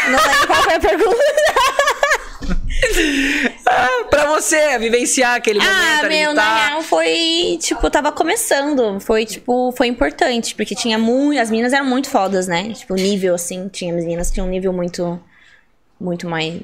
Não 0.09 0.19
lembro 0.19 0.47
qual 0.47 0.63
foi 0.63 0.73
a 0.75 0.79
pergunta. 0.79 1.17
Ah, 3.67 4.05
pra 4.09 4.25
você, 4.25 4.77
vivenciar 4.79 5.35
aquele 5.35 5.59
momento 5.59 6.03
Ah, 6.03 6.07
meu, 6.07 6.31
e 6.31 6.33
na 6.33 6.65
real 6.67 6.81
foi, 6.81 7.57
tipo, 7.61 7.89
tava 7.89 8.11
começando. 8.11 8.99
Foi, 8.99 9.25
tipo, 9.25 9.71
foi 9.77 9.87
importante, 9.87 10.55
porque 10.55 10.73
tinha 10.75 10.97
muito. 10.97 11.39
As 11.39 11.49
meninas 11.49 11.71
eram 11.73 11.85
muito 11.85 12.09
fodas, 12.09 12.47
né? 12.47 12.71
Tipo, 12.73 12.95
nível, 12.95 13.35
assim, 13.35 13.69
tinha 13.69 13.93
as 13.95 14.03
meninas 14.03 14.27
que 14.29 14.33
tinham 14.35 14.47
um 14.47 14.49
nível 14.49 14.73
muito. 14.73 15.19
Muito 16.01 16.27
mais, 16.27 16.59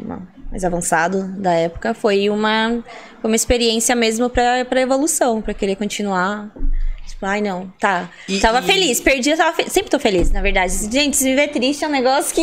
mais 0.49 0.63
avançado 0.65 1.23
da 1.39 1.53
época. 1.53 1.93
Foi 1.93 2.29
uma, 2.29 2.83
uma 3.23 3.35
experiência 3.35 3.95
mesmo 3.95 4.29
pra, 4.29 4.65
pra 4.65 4.81
evolução, 4.81 5.41
pra 5.41 5.53
querer 5.53 5.75
continuar. 5.75 6.49
Tipo, 7.07 7.25
ai, 7.25 7.39
não, 7.41 7.71
tá. 7.79 8.09
E- 8.27 8.39
tava 8.39 8.59
e- 8.59 8.63
feliz, 8.63 8.99
perdi, 8.99 9.29
eu 9.29 9.37
tava 9.37 9.55
fe- 9.55 9.69
Sempre 9.69 9.89
tô 9.91 9.99
feliz, 9.99 10.31
na 10.31 10.41
verdade. 10.41 10.73
Gente, 10.91 11.15
se 11.15 11.23
viver 11.23 11.49
triste 11.49 11.85
é 11.85 11.87
um 11.87 11.91
negócio 11.91 12.33
que. 12.33 12.41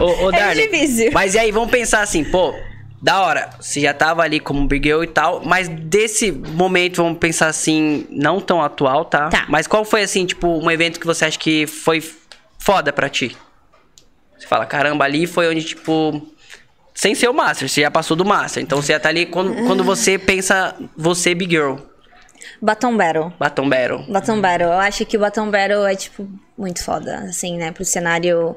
Ô, 0.00 0.26
ô 0.26 0.30
É 0.34 0.54
difícil. 0.54 1.10
Mas 1.12 1.34
e 1.34 1.38
aí, 1.38 1.50
vamos 1.50 1.70
pensar 1.70 2.00
assim, 2.02 2.24
pô, 2.24 2.54
da 3.02 3.20
hora, 3.22 3.50
você 3.60 3.80
já 3.80 3.92
tava 3.92 4.22
ali 4.22 4.40
como 4.40 4.66
Big 4.66 4.88
Girl 4.88 5.02
e 5.02 5.06
tal, 5.08 5.42
mas 5.44 5.68
desse 5.68 6.30
momento, 6.32 7.02
vamos 7.02 7.18
pensar 7.18 7.48
assim, 7.48 8.06
não 8.10 8.40
tão 8.40 8.62
atual, 8.62 9.04
tá? 9.04 9.28
Tá. 9.28 9.46
Mas 9.48 9.66
qual 9.66 9.84
foi, 9.84 10.02
assim, 10.02 10.24
tipo, 10.26 10.46
um 10.48 10.70
evento 10.70 10.98
que 11.00 11.06
você 11.06 11.24
acha 11.24 11.38
que 11.38 11.66
foi 11.66 12.02
foda 12.58 12.92
pra 12.92 13.08
ti? 13.08 13.36
Você 14.38 14.46
fala, 14.46 14.66
caramba, 14.66 15.04
ali 15.04 15.26
foi 15.26 15.48
onde, 15.48 15.64
tipo. 15.64 16.22
Sem 16.94 17.14
ser 17.14 17.28
o 17.28 17.34
Master, 17.34 17.68
você 17.68 17.82
já 17.82 17.90
passou 17.90 18.16
do 18.16 18.24
Master. 18.24 18.62
Então 18.62 18.82
você 18.82 18.92
já 18.92 18.98
tá 19.00 19.08
ali 19.08 19.24
quando, 19.26 19.54
quando 19.66 19.84
você 19.84 20.18
pensa, 20.18 20.74
você, 20.96 21.32
Big 21.34 21.54
Girl. 21.54 21.76
Batom 22.60 22.96
Battle. 22.96 23.32
Batom 23.38 23.68
Battle. 23.68 24.04
Batom 24.08 24.40
Battle. 24.40 24.68
Eu 24.68 24.78
acho 24.78 25.06
que 25.06 25.16
o 25.16 25.20
Batom 25.20 25.48
Battle 25.48 25.86
é, 25.86 25.94
tipo, 25.94 26.28
muito 26.56 26.82
foda, 26.82 27.18
assim, 27.20 27.56
né? 27.56 27.70
Pro 27.70 27.84
cenário 27.84 28.56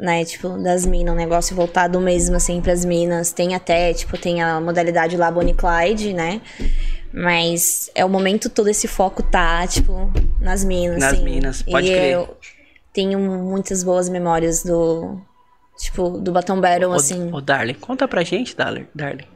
né, 0.00 0.24
tipo, 0.24 0.48
das 0.56 0.86
minas, 0.86 1.12
um 1.12 1.16
negócio 1.16 1.54
voltado 1.54 2.00
mesmo, 2.00 2.36
assim, 2.36 2.60
pras 2.60 2.84
minas. 2.84 3.32
Tem 3.32 3.54
até, 3.54 3.92
tipo, 3.92 4.16
tem 4.16 4.40
a 4.42 4.58
modalidade 4.60 5.16
lá 5.16 5.30
Bonnie 5.30 5.54
Clyde, 5.54 6.14
né? 6.14 6.40
Mas 7.12 7.90
é 7.94 8.04
o 8.04 8.08
momento 8.08 8.48
todo 8.48 8.68
esse 8.68 8.88
foco 8.88 9.22
tá, 9.22 9.66
tipo, 9.66 10.10
nas 10.40 10.64
minas, 10.64 11.00
Nas 11.00 11.12
assim. 11.12 11.24
minas, 11.24 11.62
pode 11.62 11.88
e 11.88 11.90
crer. 11.90 12.12
eu 12.12 12.36
tenho 12.92 13.18
muitas 13.18 13.82
boas 13.82 14.08
memórias 14.08 14.62
do, 14.62 15.20
tipo, 15.78 16.10
do 16.10 16.32
Baton 16.32 16.60
Battle, 16.60 16.90
Ô, 16.90 16.94
assim. 16.94 17.32
ô, 17.32 17.40
Darling, 17.40 17.74
conta 17.74 18.06
pra 18.08 18.22
gente, 18.22 18.56
Darling. 18.56 18.86
Darling. 18.94 19.26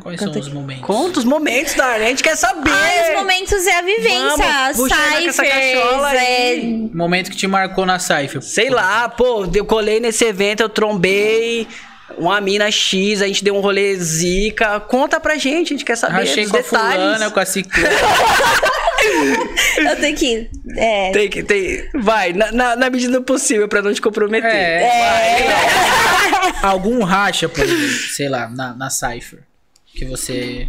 Quais 0.00 0.18
Canta 0.18 0.32
são 0.32 0.40
os 0.40 0.48
momentos? 0.48 0.86
Conta 0.86 1.18
os 1.18 1.24
momentos, 1.24 1.74
Darling. 1.74 2.04
A 2.04 2.08
gente 2.08 2.22
quer 2.22 2.34
saber. 2.34 2.70
Ah, 2.70 3.10
os 3.10 3.20
momentos 3.20 3.66
é 3.66 3.78
a 3.78 3.82
vivência, 3.82 4.72
Vamos, 4.74 5.36
cachola 5.36 6.16
é... 6.16 6.56
Momento 6.94 7.30
que 7.30 7.36
te 7.36 7.46
marcou 7.46 7.84
na 7.84 7.98
Cypher. 7.98 8.40
Sei 8.40 8.70
lá, 8.70 9.08
pô, 9.10 9.46
eu 9.54 9.66
colei 9.66 10.00
nesse 10.00 10.24
evento, 10.24 10.60
eu 10.62 10.68
trombei 10.70 11.68
uma 12.18 12.40
mina 12.40 12.70
X, 12.70 13.22
a 13.22 13.26
gente 13.26 13.42
deu 13.44 13.54
um 13.56 13.60
rolê 13.60 13.96
zica. 13.96 14.80
Conta 14.80 15.18
pra 15.20 15.36
gente, 15.36 15.68
a 15.68 15.76
gente 15.76 15.84
quer 15.84 15.96
saber 15.96 16.14
Rachei 16.14 16.44
os 16.44 16.50
com 16.50 16.56
a 16.56 16.60
detalhes. 16.60 16.94
fulana, 16.94 17.30
com 17.30 17.40
a 17.40 17.44
ciclana. 17.46 17.88
Eu 19.78 19.96
tenho 20.00 20.16
que... 20.16 20.48
É, 20.76 21.10
Tem 21.10 21.28
que, 21.28 21.42
tem. 21.42 21.88
Vai, 21.94 22.32
na, 22.32 22.52
na, 22.52 22.76
na 22.76 22.88
medida 22.90 23.14
do 23.14 23.22
possível, 23.24 23.66
pra 23.68 23.82
não 23.82 23.92
te 23.92 24.00
comprometer. 24.00 24.48
É. 24.48 24.88
Algum 26.62 27.02
racha, 27.02 27.48
por 27.48 27.64
exemplo, 27.64 27.88
sei 28.14 28.28
lá, 28.28 28.48
na, 28.48 28.72
na 28.74 28.88
Cypher. 28.90 29.40
Que 29.94 30.04
você. 30.04 30.68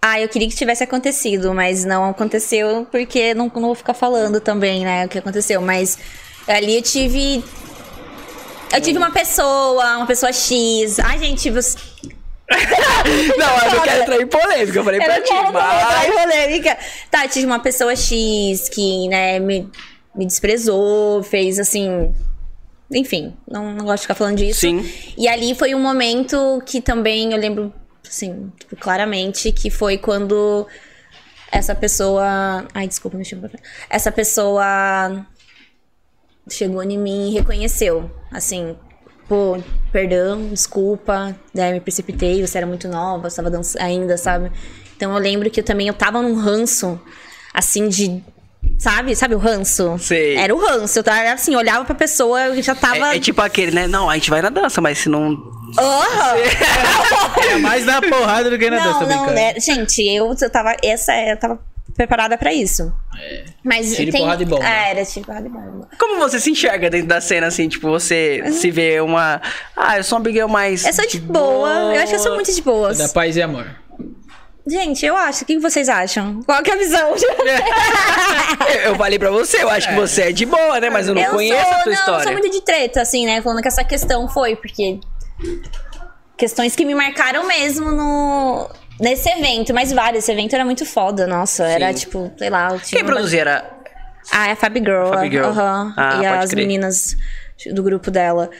Ah, 0.00 0.18
eu 0.20 0.28
queria 0.28 0.48
que 0.48 0.56
tivesse 0.56 0.82
acontecido, 0.82 1.52
mas 1.52 1.84
não 1.84 2.08
aconteceu 2.08 2.86
porque 2.90 3.34
não, 3.34 3.52
não 3.54 3.62
vou 3.62 3.74
ficar 3.74 3.94
falando 3.94 4.40
também, 4.40 4.84
né, 4.84 5.04
o 5.04 5.08
que 5.08 5.18
aconteceu. 5.18 5.60
Mas 5.60 5.98
ali 6.46 6.74
eu 6.76 6.82
tive. 6.82 7.44
Eu 8.74 8.80
tive 8.80 8.98
uma 8.98 9.10
pessoa, 9.10 9.96
uma 9.96 10.06
pessoa 10.06 10.32
X. 10.32 10.98
Ai, 11.00 11.18
gente, 11.18 11.50
você. 11.50 11.76
Não, 13.36 13.58
eu 13.58 13.74
não 13.74 13.82
quero 13.82 14.02
entrar 14.02 14.20
em 14.22 14.26
polêmica, 14.26 14.78
eu 14.78 14.84
falei 14.84 15.00
Eu 15.00 15.04
pra 15.04 15.20
ti. 15.20 15.28
quero 15.28 15.52
Vai. 15.52 16.08
em 16.08 16.12
polêmica. 16.12 16.78
Tá, 17.10 17.24
eu 17.24 17.28
tive 17.28 17.44
uma 17.44 17.58
pessoa 17.58 17.94
X 17.94 18.70
que, 18.70 19.06
né, 19.08 19.38
me, 19.38 19.70
me 20.14 20.24
desprezou, 20.26 21.22
fez 21.22 21.58
assim. 21.58 22.14
Enfim, 22.90 23.36
não, 23.46 23.74
não 23.74 23.84
gosto 23.84 23.96
de 23.96 24.02
ficar 24.02 24.14
falando 24.14 24.38
disso. 24.38 24.60
Sim. 24.60 24.90
E 25.16 25.28
ali 25.28 25.54
foi 25.54 25.74
um 25.74 25.80
momento 25.82 26.62
que 26.64 26.80
também 26.80 27.32
eu 27.32 27.38
lembro, 27.38 27.70
assim, 28.06 28.50
tipo, 28.58 28.76
claramente, 28.76 29.52
que 29.52 29.68
foi 29.68 29.98
quando 29.98 30.66
essa 31.52 31.74
pessoa. 31.74 32.66
Ai, 32.72 32.88
desculpa, 32.88 33.18
me 33.18 33.26
chama 33.26 33.46
pra. 33.50 33.60
Essa 33.90 34.10
pessoa 34.10 35.26
chegou 36.50 36.82
em 36.82 36.98
mim 36.98 37.30
e 37.30 37.34
reconheceu. 37.34 38.10
Assim, 38.30 38.76
pô, 39.28 39.58
perdão, 39.92 40.48
desculpa, 40.48 41.36
né, 41.54 41.72
me 41.72 41.80
precipitei, 41.80 42.44
você 42.44 42.58
era 42.58 42.66
muito 42.66 42.88
nova, 42.88 43.28
você 43.28 43.36
tava 43.36 43.50
dançando 43.50 43.82
ainda, 43.82 44.16
sabe? 44.16 44.50
Então 44.96 45.12
eu 45.12 45.18
lembro 45.18 45.48
que 45.50 45.60
eu 45.60 45.64
também 45.64 45.86
eu 45.86 45.94
tava 45.94 46.20
num 46.20 46.34
ranço, 46.34 47.00
assim, 47.54 47.88
de. 47.88 48.22
Sabe? 48.76 49.14
Sabe 49.14 49.34
o 49.34 49.38
ranço? 49.38 49.96
Sei. 49.98 50.36
Era 50.36 50.52
o 50.54 50.58
ranço. 50.58 50.98
Eu 50.98 51.04
tava 51.04 51.30
assim, 51.30 51.54
olhava 51.54 51.84
pra 51.84 51.94
pessoa, 51.94 52.46
eu 52.46 52.62
já 52.62 52.74
tava. 52.74 53.12
É, 53.12 53.16
é 53.16 53.20
tipo 53.20 53.40
aquele, 53.40 53.70
né? 53.70 53.86
Não, 53.86 54.10
a 54.10 54.14
gente 54.14 54.28
vai 54.28 54.42
na 54.42 54.50
dança, 54.50 54.80
mas 54.80 54.98
se 54.98 55.08
não. 55.08 55.30
Aham! 55.78 56.34
É 57.50 57.56
mais 57.58 57.86
na 57.86 58.00
porrada 58.02 58.50
do 58.50 58.58
que 58.58 58.68
na 58.68 58.78
dança, 58.78 59.06
Não, 59.06 59.08
tô 59.08 59.26
não, 59.26 59.26
né? 59.32 59.54
Gente, 59.58 60.02
eu, 60.02 60.34
eu 60.40 60.50
tava. 60.50 60.76
Essa 60.82 61.12
eu 61.22 61.36
tava 61.36 61.60
preparada 61.98 62.38
pra 62.38 62.54
isso. 62.54 62.92
Mas 63.64 63.94
Tiro, 63.94 64.12
tem. 64.12 64.20
porrada 64.22 64.42
e 64.42 64.46
bomba. 64.46 64.64
É, 64.64 64.90
era 64.92 65.04
tiro, 65.04 65.26
porrada 65.26 65.46
e 65.46 65.50
bomba. 65.50 65.88
Como 65.98 66.18
você 66.18 66.38
se 66.38 66.50
enxerga 66.50 66.88
dentro 66.88 67.08
da 67.08 67.20
cena, 67.20 67.48
assim? 67.48 67.68
Tipo, 67.68 67.90
você 67.90 68.42
se 68.52 68.70
vê 68.70 69.00
uma. 69.00 69.42
Ah, 69.76 69.98
eu 69.98 70.04
sou 70.04 70.16
uma 70.16 70.24
Big 70.24 70.36
Girl 70.36 70.48
mais. 70.48 70.86
Eu 70.86 70.92
sou 70.92 71.06
de 71.06 71.18
boa. 71.20 71.68
Eu 71.94 72.00
acho 72.00 72.08
que 72.10 72.14
eu 72.14 72.20
sou 72.20 72.34
muito 72.36 72.54
de 72.54 72.62
boa. 72.62 72.94
Da 72.94 73.08
paz 73.08 73.36
e 73.36 73.42
amor. 73.42 73.66
Gente, 74.66 75.04
eu 75.04 75.16
acho. 75.16 75.42
O 75.42 75.46
que 75.46 75.58
vocês 75.58 75.88
acham? 75.88 76.40
Qual 76.44 76.62
que 76.62 76.70
é 76.70 76.74
a 76.74 76.76
visão? 76.76 77.14
Eu, 78.68 78.90
eu 78.90 78.96
falei 78.96 79.18
pra 79.18 79.30
você, 79.30 79.62
eu 79.62 79.70
acho 79.70 79.88
que 79.88 79.94
você 79.94 80.22
é 80.24 80.32
de 80.32 80.44
boa, 80.44 80.78
né? 80.78 80.90
Mas 80.90 81.08
eu 81.08 81.14
não 81.14 81.22
eu 81.22 81.30
conheço 81.30 81.62
sou, 81.64 81.72
a 81.72 81.76
tua 81.76 81.84
não, 81.86 81.92
história. 81.92 82.20
eu 82.20 82.22
sou 82.24 82.32
muito 82.32 82.50
de 82.50 82.60
treta, 82.60 83.00
assim, 83.00 83.24
né? 83.24 83.40
Falando 83.40 83.62
que 83.62 83.68
essa 83.68 83.82
questão 83.82 84.28
foi, 84.28 84.56
porque. 84.56 85.00
Questões 86.36 86.76
que 86.76 86.84
me 86.84 86.94
marcaram 86.94 87.46
mesmo 87.46 87.90
no. 87.90 88.68
Nesse 89.00 89.28
evento, 89.28 89.72
mas 89.74 89.92
vários. 89.92 90.24
Esse 90.24 90.32
evento 90.32 90.54
era 90.54 90.64
muito 90.64 90.84
foda, 90.84 91.26
nossa. 91.26 91.64
Era 91.66 91.88
Sim. 91.92 91.98
tipo, 92.00 92.32
sei 92.36 92.50
lá. 92.50 92.76
Quem 92.78 93.04
produzia 93.04 93.40
era. 93.42 93.70
Ah, 94.30 94.48
é 94.48 94.52
a 94.52 94.56
Fabi 94.56 94.80
Girl. 94.80 95.08
Fabi 95.08 95.30
Girl. 95.30 95.44
aham. 95.46 95.94
Ah, 95.96 96.20
e 96.22 96.26
as 96.26 96.50
crer. 96.50 96.66
meninas 96.66 97.16
do 97.72 97.82
grupo 97.82 98.10
dela. 98.10 98.50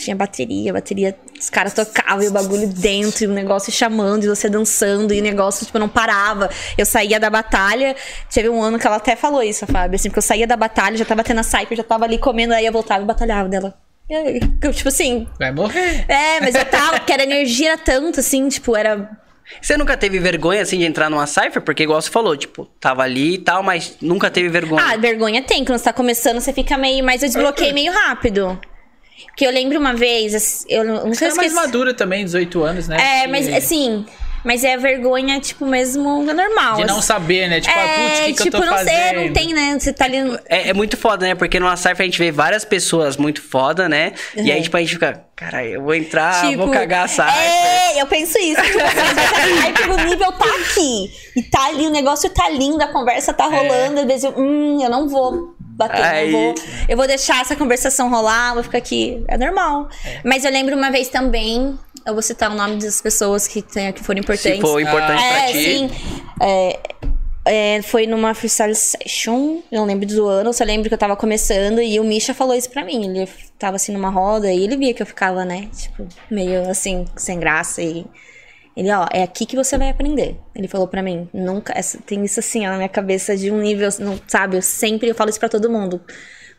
Tinha 0.00 0.14
bateria, 0.14 0.72
bateria, 0.72 1.16
os 1.40 1.50
caras 1.50 1.74
tocavam 1.74 2.22
e 2.22 2.28
o 2.28 2.30
bagulho 2.30 2.68
dentro, 2.68 3.24
e 3.24 3.26
o 3.26 3.32
negócio 3.32 3.72
chamando, 3.72 4.22
e 4.22 4.28
você 4.28 4.48
dançando, 4.48 5.12
e 5.12 5.18
o 5.18 5.22
negócio, 5.24 5.66
tipo, 5.66 5.76
não 5.76 5.88
parava. 5.88 6.48
Eu 6.76 6.86
saía 6.86 7.18
da 7.18 7.28
batalha, 7.28 7.96
teve 8.32 8.48
um 8.48 8.62
ano 8.62 8.78
que 8.78 8.86
ela 8.86 8.94
até 8.94 9.16
falou 9.16 9.42
isso, 9.42 9.64
a 9.64 9.66
Fábio, 9.66 9.96
assim, 9.96 10.08
porque 10.08 10.20
eu 10.20 10.22
saía 10.22 10.46
da 10.46 10.56
batalha, 10.56 10.96
já 10.96 11.04
tava 11.04 11.24
tendo 11.24 11.40
a 11.40 11.42
Cypher, 11.42 11.76
já 11.76 11.82
tava 11.82 12.04
ali 12.04 12.16
comendo, 12.16 12.54
aí 12.54 12.64
eu 12.64 12.70
voltava 12.72 13.02
e 13.02 13.06
batalhava 13.06 13.48
dela. 13.48 13.74
Eu, 14.08 14.72
tipo 14.72 14.88
assim, 14.88 15.26
Vai 15.36 15.50
morrer. 15.50 16.04
é, 16.08 16.40
mas 16.42 16.54
eu 16.54 16.64
tava, 16.64 17.00
porque 17.00 17.12
a 17.12 17.20
energia 17.20 17.70
era 17.72 17.78
tanto, 17.78 18.20
assim, 18.20 18.48
tipo, 18.48 18.76
era 18.76 19.10
Você 19.60 19.76
nunca 19.76 19.96
teve 19.96 20.18
vergonha, 20.18 20.62
assim, 20.62 20.78
de 20.78 20.84
entrar 20.84 21.08
numa 21.10 21.26
cipher? 21.26 21.60
Porque, 21.62 21.82
igual 21.82 22.00
você 22.00 22.10
falou, 22.10 22.36
tipo, 22.36 22.66
tava 22.80 23.02
ali 23.02 23.34
e 23.34 23.38
tal, 23.38 23.62
mas 23.62 23.96
nunca 24.00 24.30
teve 24.30 24.48
vergonha. 24.48 24.84
Ah, 24.84 24.96
vergonha 24.96 25.42
tem. 25.42 25.64
Quando 25.64 25.78
você 25.78 25.84
tá 25.84 25.92
começando, 25.92 26.40
você 26.40 26.52
fica 26.52 26.76
meio. 26.76 27.04
Mas 27.04 27.22
eu 27.22 27.28
desbloqueei 27.28 27.72
meio 27.72 27.92
rápido. 27.92 28.58
Porque 29.26 29.46
eu 29.46 29.50
lembro 29.50 29.78
uma 29.78 29.94
vez, 29.94 30.64
eu 30.68 30.84
não 30.84 31.08
Você 31.08 31.14
sei 31.16 31.26
era 31.28 31.36
mais 31.36 31.52
esqueci. 31.52 31.66
madura 31.66 31.92
também, 31.94 32.24
18 32.24 32.62
anos, 32.62 32.88
né? 32.88 33.22
É, 33.24 33.26
mas 33.26 33.48
assim. 33.52 34.06
Mas 34.44 34.64
é 34.64 34.76
vergonha, 34.76 35.40
tipo, 35.40 35.66
mesmo 35.66 36.22
normal. 36.22 36.76
De 36.76 36.84
não 36.84 36.98
assim. 36.98 37.06
saber, 37.06 37.48
né? 37.48 37.60
Tipo, 37.60 37.78
ah, 37.78 37.82
putz, 37.82 38.18
o 38.18 38.22
é, 38.22 38.26
que, 38.26 38.32
que 38.34 38.42
tipo, 38.44 38.56
eu 38.56 38.60
tô 38.60 38.66
não 38.66 38.76
fazendo? 38.76 38.90
sei, 38.90 39.26
não 39.26 39.32
tem, 39.32 39.54
né? 39.54 39.76
Você 39.78 39.92
tá 39.92 40.04
ali. 40.04 40.38
É, 40.48 40.68
é 40.68 40.72
muito 40.72 40.96
foda, 40.96 41.26
né? 41.26 41.34
Porque 41.34 41.58
numa 41.58 41.76
cipher 41.76 42.00
a 42.00 42.04
gente 42.04 42.18
vê 42.18 42.30
várias 42.30 42.64
pessoas 42.64 43.16
muito 43.16 43.42
foda, 43.42 43.88
né? 43.88 44.12
E 44.36 44.50
aí, 44.50 44.62
tipo, 44.62 44.76
a 44.76 44.80
gente 44.80 44.94
fica, 44.94 45.24
cara, 45.34 45.64
eu 45.64 45.82
vou 45.82 45.94
entrar, 45.94 46.48
tipo, 46.48 46.58
vou 46.58 46.70
cagar 46.70 47.04
a 47.04 47.08
cipher. 47.08 47.34
É, 47.34 48.00
eu 48.00 48.06
penso 48.06 48.38
isso. 48.38 48.62
Tipo, 48.62 48.78
assim, 48.78 49.92
a 49.92 49.94
o 49.94 50.08
nível 50.08 50.32
tá 50.32 50.44
aqui. 50.44 51.10
E 51.36 51.42
tá 51.42 51.66
ali, 51.66 51.86
o 51.86 51.90
negócio 51.90 52.28
tá 52.30 52.48
lindo, 52.48 52.82
a 52.82 52.88
conversa 52.88 53.32
tá 53.32 53.44
rolando. 53.46 54.00
Às 54.00 54.06
vezes 54.06 54.24
eu, 54.24 54.34
hum, 54.36 54.78
eu 54.82 54.90
não 54.90 55.08
vou 55.08 55.54
bater, 55.78 56.02
Aí- 56.02 56.32
não 56.32 56.40
vou. 56.40 56.54
Eu 56.88 56.96
vou 56.96 57.06
deixar 57.06 57.40
essa 57.40 57.54
conversação 57.54 58.10
rolar, 58.10 58.54
vou 58.54 58.62
ficar 58.62 58.78
aqui. 58.78 59.22
É 59.28 59.38
normal. 59.38 59.88
Mas 60.24 60.44
eu 60.44 60.50
lembro 60.50 60.76
uma 60.76 60.90
vez 60.90 61.08
também, 61.08 61.78
eu 62.08 62.14
vou 62.14 62.22
citar 62.22 62.50
o 62.50 62.54
nome 62.54 62.76
das 62.76 63.00
pessoas 63.00 63.46
que, 63.46 63.62
tem, 63.62 63.92
que 63.92 64.02
foram 64.02 64.20
importantes. 64.20 64.56
Se 64.56 64.60
for 64.60 64.80
importante 64.80 65.22
pra 65.22 65.48
É, 65.48 65.52
ti. 65.52 65.64
sim. 65.64 65.90
É, 66.40 66.80
é, 67.44 67.82
foi 67.82 68.06
numa 68.06 68.34
freestyle 68.34 68.74
session, 68.74 69.60
eu 69.72 69.78
não 69.80 69.84
lembro 69.86 70.06
do 70.06 70.26
ano, 70.26 70.50
eu 70.50 70.52
só 70.52 70.64
lembro 70.64 70.88
que 70.88 70.94
eu 70.94 70.98
tava 70.98 71.16
começando 71.16 71.80
e 71.80 71.98
o 72.00 72.04
Misha 72.04 72.34
falou 72.34 72.54
isso 72.54 72.68
pra 72.70 72.84
mim. 72.84 73.04
Ele 73.06 73.28
tava 73.58 73.76
assim 73.76 73.92
numa 73.92 74.10
roda 74.10 74.52
e 74.52 74.64
ele 74.64 74.76
via 74.76 74.92
que 74.92 75.02
eu 75.02 75.06
ficava, 75.06 75.44
né, 75.44 75.68
tipo, 75.76 76.06
meio 76.30 76.68
assim, 76.68 77.04
sem 77.16 77.38
graça 77.38 77.80
e. 77.82 78.04
Ele, 78.76 78.92
ó, 78.92 79.06
é 79.12 79.24
aqui 79.24 79.44
que 79.44 79.56
você 79.56 79.76
vai 79.76 79.88
aprender. 79.88 80.38
Ele 80.54 80.68
falou 80.68 80.86
pra 80.86 81.02
mim, 81.02 81.28
nunca. 81.34 81.72
essa- 81.76 81.98
tem 82.06 82.24
isso 82.24 82.38
assim, 82.38 82.64
ó, 82.64 82.70
na 82.70 82.76
minha 82.76 82.88
cabeça 82.88 83.36
de 83.36 83.50
um 83.50 83.58
nível, 83.58 83.88
não, 83.98 84.20
sabe? 84.28 84.56
Eu 84.56 84.62
sempre 84.62 85.08
eu 85.08 85.14
falo 85.16 85.30
isso 85.30 85.40
pra 85.40 85.48
todo 85.48 85.68
mundo. 85.68 86.00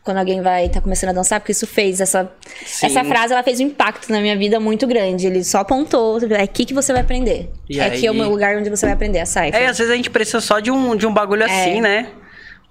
Quando 0.02 0.16
alguém 0.16 0.40
vai 0.40 0.68
tá 0.68 0.80
começando 0.80 1.10
a 1.10 1.12
dançar, 1.12 1.40
porque 1.40 1.52
isso 1.52 1.66
fez 1.66 2.00
essa. 2.00 2.30
Sim. 2.64 2.86
Essa 2.86 3.04
frase 3.04 3.32
ela 3.34 3.42
fez 3.42 3.60
um 3.60 3.64
impacto 3.64 4.10
na 4.10 4.20
minha 4.20 4.36
vida 4.36 4.58
muito 4.58 4.86
grande. 4.86 5.26
Ele 5.26 5.44
só 5.44 5.58
apontou, 5.58 6.18
é 6.30 6.42
aqui 6.42 6.64
que 6.64 6.72
você 6.72 6.92
vai 6.92 7.02
aprender. 7.02 7.50
E 7.68 7.78
é 7.78 7.84
aqui 7.84 8.06
é 8.06 8.10
o 8.10 8.12
aí- 8.14 8.18
meu 8.18 8.30
lugar 8.30 8.56
onde 8.56 8.70
você 8.70 8.86
vai 8.86 8.94
aprender 8.94 9.18
a. 9.18 9.46
É, 9.46 9.66
às 9.66 9.76
vezes 9.78 9.92
a 9.92 9.96
gente 9.96 10.08
precisa 10.10 10.40
só 10.40 10.58
de 10.58 10.70
um, 10.70 10.96
de 10.96 11.06
um 11.06 11.12
bagulho 11.12 11.42
É. 11.42 11.46
assim, 11.46 11.80
né? 11.80 12.06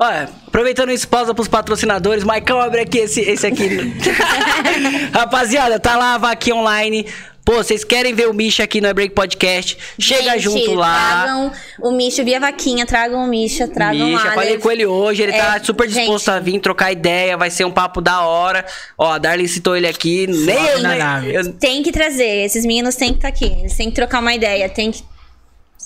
Olha, 0.01 0.29
aproveitando 0.47 0.91
isso, 0.91 1.07
pausa 1.07 1.33
pros 1.35 1.47
patrocinadores. 1.49 2.23
Maicão, 2.23 2.59
abre 2.59 2.81
aqui 2.81 2.99
esse, 2.99 3.19
esse 3.21 3.45
aqui. 3.45 3.67
Rapaziada, 5.13 5.79
tá 5.79 5.97
lá 5.97 6.15
a 6.15 6.17
vaquinha 6.17 6.55
online. 6.55 7.05
Pô, 7.49 7.55
vocês 7.63 7.83
querem 7.83 8.13
ver 8.13 8.29
o 8.29 8.33
Misha 8.33 8.63
aqui 8.63 8.79
no 8.79 8.93
Break 8.93 9.15
Podcast? 9.15 9.75
Chega 9.99 10.33
Gente, 10.33 10.41
junto 10.43 10.75
lá. 10.75 11.23
Tragam 11.23 11.51
o 11.81 11.91
Misha, 11.91 12.23
via 12.23 12.39
vaquinha, 12.39 12.85
tragam 12.85 13.23
o 13.23 13.27
Misha, 13.27 13.67
tragam 13.67 14.05
o 14.05 14.09
Misha, 14.11 14.31
falei 14.33 14.59
com 14.59 14.69
ele 14.69 14.85
hoje, 14.85 15.23
ele 15.23 15.31
tá 15.33 15.55
É, 15.55 15.63
super 15.63 15.87
disposto 15.87 16.25
gente. 16.27 16.35
a 16.35 16.39
vir 16.39 16.59
trocar 16.59 16.91
ideia, 16.91 17.35
vai 17.35 17.49
ser 17.49 17.65
um 17.65 17.71
papo 17.71 18.01
da 18.01 18.21
hora. 18.21 18.63
Ó, 18.95 19.13
a 19.13 19.17
Darlene 19.17 19.49
citou 19.49 19.75
ele 19.75 19.87
aqui, 19.87 20.27
nem 20.27 20.63
eu, 20.63 20.79
na 20.83 20.89
nem- 20.89 20.99
nave. 20.99 21.33
eu- 21.33 21.51
Tem 21.53 21.81
que 21.81 21.91
trazer, 21.91 22.45
esses 22.45 22.63
meninos 22.63 22.93
têm 22.95 23.09
que 23.13 23.15
estar 23.17 23.29
aqui. 23.29 23.45
Eles 23.45 23.75
têm 23.75 23.89
que 23.89 23.95
trocar 23.95 24.19
uma 24.19 24.35
ideia, 24.35 24.69
tem 24.69 24.91
que. 24.91 25.03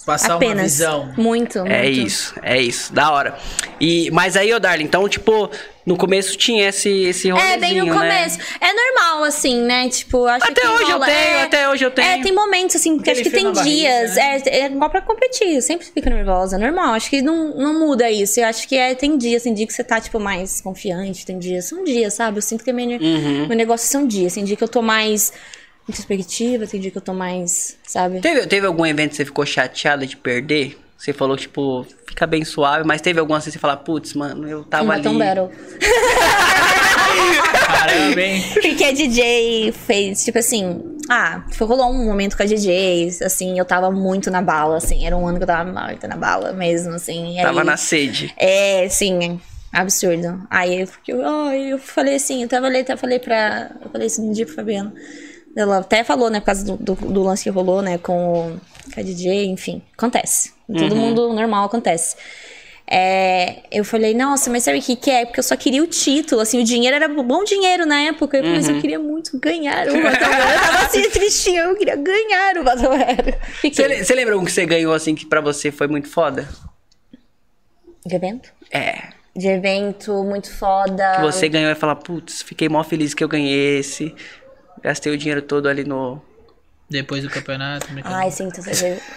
Passar 0.06 0.30
uma 0.30 0.36
Apenas. 0.36 0.64
visão. 0.64 1.14
Muito, 1.18 1.60
muito. 1.60 1.72
É 1.72 1.90
isso, 1.90 2.34
é 2.44 2.62
isso. 2.62 2.92
Da 2.94 3.12
hora. 3.12 3.38
E, 3.80 4.12
mas 4.12 4.36
aí, 4.36 4.54
ô 4.54 4.60
Darling, 4.60 4.84
então, 4.84 5.08
tipo, 5.08 5.50
no 5.86 5.96
começo 5.96 6.38
tinha 6.38 6.68
esse, 6.70 6.90
esse 7.04 7.30
É, 7.32 7.58
bem 7.58 7.78
no 7.80 7.86
rolezinho, 7.86 7.86
né? 7.86 7.94
começo. 7.94 8.40
É 8.60 8.74
normal, 8.74 9.24
assim, 9.24 9.62
né? 9.62 9.88
Tipo, 9.90 10.26
acho 10.26 10.46
Até 10.46 10.60
que 10.62 10.68
hoje 10.68 10.84
eu 10.84 10.90
rola- 10.92 11.06
tenho, 11.06 11.18
é, 11.18 11.44
até 11.44 11.70
hoje 11.70 11.86
eu 11.86 11.92
tenho. 11.92 12.08
É, 12.08 12.22
tem 12.22 12.34
momentos, 12.34 12.76
assim, 12.76 12.96
que 12.98 13.10
Aquele 13.10 13.22
acho 13.22 13.30
que 13.30 13.36
tem 13.36 13.44
na 13.46 13.52
barriga, 13.52 13.76
dias. 13.78 14.16
né? 14.16 14.42
É, 14.46 14.60
é 14.60 14.66
igual 14.68 14.90
pra 14.90 15.02
competir, 15.02 15.56
eu 15.56 15.62
sempre 15.62 15.86
fico 15.88 16.10
nervosa, 16.10 16.58
é 16.58 16.60
normal. 16.60 16.94
Acho 16.96 17.10
que 17.10 17.22
não, 17.22 17.56
não 17.56 17.80
muda 17.80 18.12
isso. 18.12 18.40
Eu 18.42 18.46
acho 18.48 18.68
que 18.68 18.76
é, 18.76 18.94
tem 18.96 19.18
dias, 19.18 19.44
tem 19.44 19.54
dia 19.54 19.66
que 19.66 19.74
você 19.74 19.84
tá, 19.86 20.02
tipo, 20.02 20.20
mais 20.20 20.60
confiante, 20.60 21.26
tem 21.26 21.40
dias. 21.40 21.66
São 21.66 21.84
dias, 21.84 22.14
sabe? 22.14 22.38
Eu 22.38 22.42
sinto 22.42 22.64
que 22.64 22.74
meu, 22.74 22.86
Uhum. 23.00 23.48
meu 23.48 23.56
negócio 23.58 23.88
são 23.90 24.06
dias. 24.06 24.34
Tem 24.34 24.44
dia 24.44 24.58
que 24.58 24.64
eu 24.64 24.68
tô 24.68 24.82
mais 24.82 25.32
introspectiva, 25.88 26.66
tem 26.68 26.80
dia 26.80 26.92
que 26.92 26.98
eu 26.98 27.02
tô 27.02 27.14
mais, 27.14 27.78
sabe? 27.86 28.20
Teve, 28.22 28.46
teve 28.48 28.66
algum 28.66 28.86
evento 28.86 29.12
que 29.12 29.16
você 29.18 29.26
ficou 29.26 29.46
chateada 29.46 30.06
de 30.08 30.16
perder? 30.18 30.78
Você 30.98 31.12
falou, 31.12 31.36
tipo, 31.36 31.86
fica 32.08 32.26
bem 32.26 32.46
suave, 32.46 32.86
mas 32.88 33.02
teve 33.02 33.20
algum 33.20 33.34
assim 33.34 33.48
que 33.48 33.54
você 33.54 33.60
fala, 33.60 33.76
putz, 33.76 34.14
mano, 34.14 34.48
eu 34.48 34.64
tava 34.64 34.86
Um 34.86 34.92
ali. 34.92 35.04
Batom 35.04 35.18
Battle. 35.18 35.52
Caramba, 37.68 38.22
hein? 38.22 38.44
Porque 38.54 38.84
a 38.84 38.92
DJ 38.92 39.72
fez, 39.72 40.24
tipo 40.24 40.38
assim. 40.40 40.82
Ah, 41.10 41.44
foi, 41.52 41.68
rolou 41.68 41.92
um 41.92 42.06
momento 42.06 42.38
com 42.38 42.44
a 42.44 42.46
DJ, 42.46 43.10
assim, 43.24 43.60
eu 43.60 43.66
tava 43.66 43.92
muito 43.92 44.32
na 44.32 44.42
bala, 44.42 44.78
assim. 44.78 45.06
Era 45.06 45.18
um 45.18 45.28
ano 45.28 45.38
que 45.38 45.44
eu 45.44 45.48
tava 45.48 45.70
muito 45.70 46.08
na 46.08 46.16
bala 46.16 46.54
mesmo, 46.54 46.94
assim. 46.94 47.36
Tava 47.42 47.60
aí- 47.62 47.66
na 47.66 47.76
sede. 47.78 48.34
É, 48.38 48.88
sim, 48.90 49.40
absurdo. 49.72 50.42
Aí 50.50 50.82
eu, 50.82 50.88
porque 50.88 51.12
eu, 51.12 51.26
ai, 51.28 51.74
eu 51.74 51.78
falei 51.80 52.16
assim, 52.16 52.44
eu 52.44 52.48
tava 52.48 52.68
ali, 52.68 52.80
até 52.80 52.96
falei 52.96 53.20
pra. 53.20 53.72
Eu 53.84 53.90
falei 53.90 54.08
assim 54.08 54.22
um 54.30 54.32
dia 54.32 54.46
pro 54.46 54.56
Fabiano. 54.56 54.94
Ela 55.56 55.78
até 55.80 56.04
falou, 56.04 56.30
né, 56.30 56.40
por 56.40 56.48
causa 56.48 56.66
do, 56.66 56.78
do, 56.78 56.96
do 56.96 57.24
lance 57.24 57.44
que 57.44 57.50
rolou, 57.50 57.82
né, 57.82 57.98
com, 58.00 58.54
o- 58.54 58.62
com 58.94 59.00
a 59.00 59.04
DJ, 59.04 59.46
enfim. 59.46 59.82
Acontece. 59.96 60.52
Todo 60.68 60.96
mundo 60.96 61.32
normal 61.34 61.66
acontece. 61.66 62.16
É, 62.86 63.60
eu 63.72 63.86
falei, 63.86 64.14
nossa, 64.14 64.50
mas 64.50 64.64
sabe 64.64 64.80
o 64.80 64.82
que, 64.82 64.96
que 64.96 65.10
é? 65.10 65.26
Porque 65.26 65.40
eu 65.40 65.44
só 65.44 65.56
queria 65.56 65.82
o 65.82 65.88
título, 65.88 66.42
assim, 66.42 66.60
o 66.62 66.66
dinheiro 66.66 66.96
era 66.96 67.08
bom 67.08 67.44
dinheiro 67.44 67.86
na 67.86 68.00
época, 68.02 68.42
mas 68.44 68.68
eu 68.68 68.82
queria 68.82 69.00
muito 69.00 69.40
ganhar 69.40 69.88
o 69.88 70.02
Battle 70.04 70.28
Royale. 70.28 70.54
Eu 70.54 70.60
tava 70.62 70.86
assim, 70.86 71.10
tristinha, 71.10 71.62
eu 71.62 71.76
queria 71.76 71.96
ganhar 71.96 72.58
o 72.58 72.64
Battle. 72.64 72.90
Você, 73.72 74.04
você 74.04 74.14
lembra 74.16 74.38
um 74.38 74.44
que 74.44 74.52
você 74.52 74.66
ganhou, 74.66 74.94
assim, 74.94 75.16
que 75.16 75.26
pra 75.26 75.40
você 75.40 75.72
foi 75.72 75.88
muito 75.88 76.10
foda? 76.10 76.48
De 78.06 78.16
evento? 78.16 78.50
É. 78.72 79.10
De 79.36 79.48
evento 79.48 80.24
muito 80.24 80.52
foda. 80.54 81.16
Que 81.16 81.22
você 81.22 81.48
ganhou 81.48 81.72
e 81.72 81.76
falar, 81.76 81.96
putz, 81.96 82.42
fiquei 82.42 82.68
mó 82.70 82.84
feliz 82.84 83.14
que 83.14 83.24
eu 83.24 83.28
ganhei 83.30 83.80
esse. 83.80 84.14
Gastei 84.82 85.14
o 85.14 85.18
dinheiro 85.18 85.42
todo 85.42 85.68
ali 85.68 85.84
no. 85.84 86.22
Depois 86.90 87.24
do 87.24 87.30
campeonato. 87.30 87.88
brincadeira. 87.92 88.24
Ai, 88.24 88.32
sim, 88.32 88.46
então 88.48 88.64
você 88.64 89.02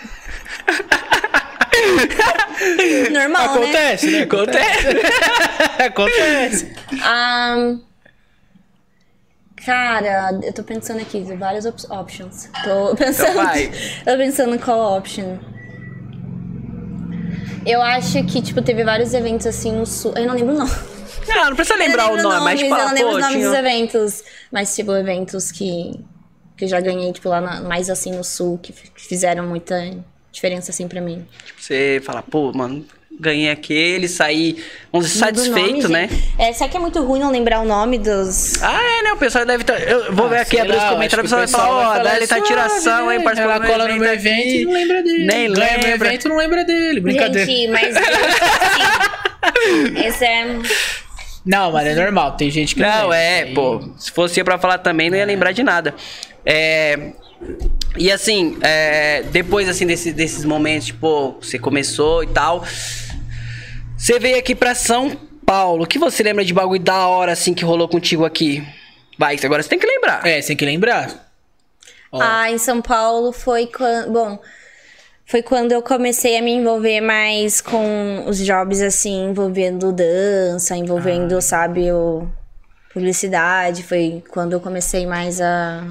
Normal, 3.13 3.43
né? 3.43 3.53
Acontece, 3.63 4.11
né? 4.11 4.23
Acontece. 4.23 4.87
Acontece. 5.87 6.73
Ahn, 7.05 7.79
cara, 9.65 10.39
eu 10.43 10.53
tô 10.53 10.63
pensando 10.63 11.01
aqui, 11.01 11.21
várias 11.35 11.67
op- 11.67 11.91
options. 11.91 12.49
Tô 12.65 12.95
pensando. 12.97 13.31
Então 13.31 13.45
vai. 13.45 13.71
tô 14.05 14.17
pensando 14.17 14.59
qual 14.59 14.97
option. 14.99 15.37
Eu 17.67 17.83
acho 17.83 18.23
que, 18.25 18.41
tipo, 18.41 18.63
teve 18.63 18.85
vários 18.85 19.13
eventos 19.13 19.47
assim 19.47 19.73
no 19.73 19.85
sul. 19.85 20.13
Eu 20.17 20.27
não 20.27 20.35
lembro 20.35 20.55
o 20.55 20.59
nome. 20.59 20.71
Não, 21.29 21.45
não 21.51 21.57
precisa 21.57 21.77
lembrar 21.79 22.07
o 22.07 22.09
não 22.09 22.16
lembro 22.16 22.31
nome, 22.31 22.45
mas 22.45 22.61
nomes, 22.61 22.62
tipo, 22.62 22.74
eu 22.74 22.79
não 22.87 22.95
lembro 22.95 23.11
pô, 23.11 23.14
os 23.16 23.20
nomes 23.22 23.37
tinha... 23.37 23.49
dos 23.49 23.59
eventos. 23.59 24.24
Mas, 24.53 24.74
tipo, 24.77 24.93
eventos 24.93 25.53
que, 25.53 25.93
que 26.57 26.64
eu 26.64 26.68
já 26.68 26.81
ganhei, 26.81 27.12
tipo, 27.12 27.29
lá 27.29 27.41
na- 27.41 27.61
mais 27.62 27.89
assim 27.91 28.12
no 28.12 28.24
sul, 28.24 28.59
que 28.62 28.72
fizeram 28.95 29.47
muita 29.47 29.77
diferença 30.33 30.70
assim 30.70 30.87
pra 30.89 31.01
mim. 31.01 31.27
Você 31.59 32.01
fala, 32.05 32.22
pô, 32.22 32.53
mano, 32.53 32.85
ganhei 33.18 33.51
aquele, 33.51 34.07
saí, 34.09 34.62
vamos 34.93 35.09
dizer, 35.09 35.20
satisfeito, 35.20 35.89
nome, 35.89 35.95
né? 35.95 36.09
É, 36.39 36.53
será 36.53 36.68
que 36.68 36.77
é 36.77 36.81
muito 36.81 37.03
ruim 37.03 37.18
não 37.18 37.31
lembrar 37.31 37.61
o 37.61 37.64
nome 37.64 37.99
dos. 37.99 38.62
Ah, 38.62 38.79
é, 38.83 39.03
né? 39.03 39.12
O 39.14 39.16
pessoal 39.16 39.47
deve 39.47 39.62
estar. 39.62 39.81
Eu 39.81 40.14
vou 40.14 40.29
ver 40.29 40.37
Ah, 40.39 40.43
aqui, 40.43 40.51
sei 40.51 40.61
abrir 40.61 40.77
os 40.77 40.85
comentários, 40.85 41.18
o 41.33 41.33
pessoal 41.37 41.41
vai 41.41 41.49
falar, 41.49 42.01
ó, 42.01 42.03
daí 42.03 42.16
ele 42.18 42.27
tá 42.27 42.37
suave, 42.37 42.49
tiração, 42.49 43.11
hein? 43.11 43.18
né? 43.18 43.24
participou 43.24 43.61
do 43.61 43.66
cola 43.66 43.89
no 43.89 43.97
meu 43.97 44.12
aqui. 44.12 44.29
evento 44.29 44.49
e 44.49 44.64
não 44.66 44.72
lembra 44.72 45.03
dele. 45.03 45.27
Nem 45.27 45.53
Ganha 45.53 45.79
meu 45.79 45.89
lembra. 45.91 46.09
evento 46.09 46.24
e 46.24 46.29
não 46.29 46.37
lembra 46.37 46.64
dele. 46.64 47.01
Brincadeira. 47.01 47.47
Gente, 47.47 47.68
mas. 47.68 47.97
assim, 47.97 48.07
esse 50.07 50.24
é. 50.24 50.47
Não, 51.47 51.70
mas 51.72 51.86
é 51.86 51.94
normal. 51.94 52.32
Tem 52.32 52.51
gente 52.51 52.74
que 52.74 52.80
Não, 52.82 53.03
lembra. 53.03 53.16
é, 53.16 53.42
Aí- 53.44 53.55
pô. 53.55 53.80
Se 53.97 54.11
fosse 54.11 54.40
eu 54.40 54.44
pra 54.44 54.59
falar 54.59 54.78
também, 54.78 55.09
não 55.09 55.16
ia 55.16 55.24
lembrar 55.24 55.53
de 55.53 55.62
nada. 55.62 55.94
É. 56.44 57.12
E 57.97 58.11
assim, 58.11 58.59
é, 58.62 59.22
depois 59.30 59.68
assim 59.68 59.86
desse- 59.86 60.12
desses 60.12 60.44
momentos, 60.44 60.86
tipo, 60.88 61.36
você 61.40 61.59
começou 61.59 62.24
e 62.24 62.26
tal. 62.26 62.64
Você 63.97 64.18
veio 64.18 64.38
aqui 64.38 64.55
pra 64.55 64.74
São 64.74 65.16
Paulo. 65.47 65.84
O 65.84 65.86
que 65.86 65.99
você 65.99 66.22
lembra 66.22 66.44
de 66.44 66.53
bagulho 66.53 66.80
da 66.82 67.07
hora, 67.07 67.32
assim, 67.32 67.55
que 67.55 67.64
rolou 67.64 67.88
contigo 67.88 68.24
aqui? 68.24 68.66
Vai, 69.18 69.36
agora 69.42 69.62
você 69.62 69.68
tem 69.68 69.78
que 69.78 69.86
lembrar. 69.86 70.26
É, 70.26 70.40
você 70.40 70.49
tem 70.49 70.57
que 70.57 70.64
lembrar. 70.66 71.30
Ó. 72.12 72.20
Ah, 72.20 72.51
em 72.51 72.59
São 72.59 72.82
Paulo 72.82 73.32
foi 73.32 73.66
quando. 73.66 74.12
Bom. 74.12 74.38
Foi 75.27 75.43
quando 75.43 75.72
eu 75.72 75.83
comecei 75.83 76.39
a 76.39 76.43
me 76.43 76.53
envolver 76.53 77.01
mais 77.01 77.61
com 77.61 78.24
os 78.29 78.39
jobs, 78.39 78.81
assim, 78.81 79.31
envolvendo 79.31 79.93
dança, 79.93 80.77
envolvendo, 80.77 81.41
sabe, 81.43 81.91
o 81.91 82.29
publicidade. 82.93 83.83
Foi 83.83 84.22
quando 84.31 84.53
eu 84.53 84.61
comecei 84.61 85.05
mais 85.05 85.41
a. 85.41 85.85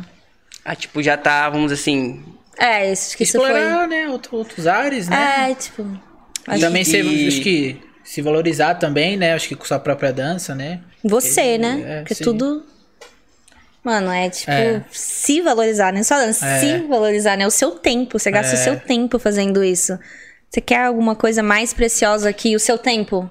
Ah, 0.64 0.76
tipo, 0.76 1.04
já 1.04 1.18
tá, 1.18 1.50
vamos 1.50 1.72
assim. 1.72 2.24
É, 2.58 2.90
isso 2.92 3.16
que 3.18 3.24
isso 3.24 3.38
foi. 3.38 3.50
Explorar, 3.50 3.88
né? 3.88 4.08
outro- 4.08 4.38
outros 4.38 4.66
ares, 4.68 5.10
né? 5.10 5.52
É, 5.52 5.56
tipo. 5.56 5.84
E 5.84 6.52
acho 6.52 6.62
também 6.62 6.84
que- 6.84 6.90
se, 6.92 7.28
acho 7.28 7.42
que 7.42 7.82
se 8.04 8.22
valorizar 8.22 8.76
também, 8.76 9.18
né? 9.18 9.34
Acho 9.34 9.50
que 9.50 9.56
com 9.56 9.66
sua 9.66 9.80
própria 9.80 10.14
dança, 10.14 10.56
né? 10.56 10.80
Você, 11.04 11.58
né? 11.58 11.84
É, 11.86 12.00
Porque 12.00 12.16
sim. 12.16 12.24
tudo. 12.24 12.64
Mano, 13.86 14.12
é 14.12 14.30
tipo, 14.32 14.50
É. 14.52 14.82
se 14.92 15.42
valorizar, 15.42 15.94
né? 15.94 16.02
Só 16.02 16.16
É. 16.20 16.34
se 16.34 16.80
valorizar, 16.88 17.38
né? 17.38 17.46
O 17.46 17.52
seu 17.52 17.72
tempo. 17.72 18.18
Você 18.18 18.32
gasta 18.32 18.56
É. 18.56 18.60
o 18.60 18.64
seu 18.64 18.80
tempo 18.80 19.20
fazendo 19.20 19.64
isso. 19.64 19.98
Você 20.50 20.60
quer 20.60 20.86
alguma 20.86 21.16
coisa 21.16 21.44
mais 21.44 21.72
preciosa 21.72 22.34
que 22.34 22.56
o 22.56 22.60
seu 22.60 22.80
tempo? 22.80 23.30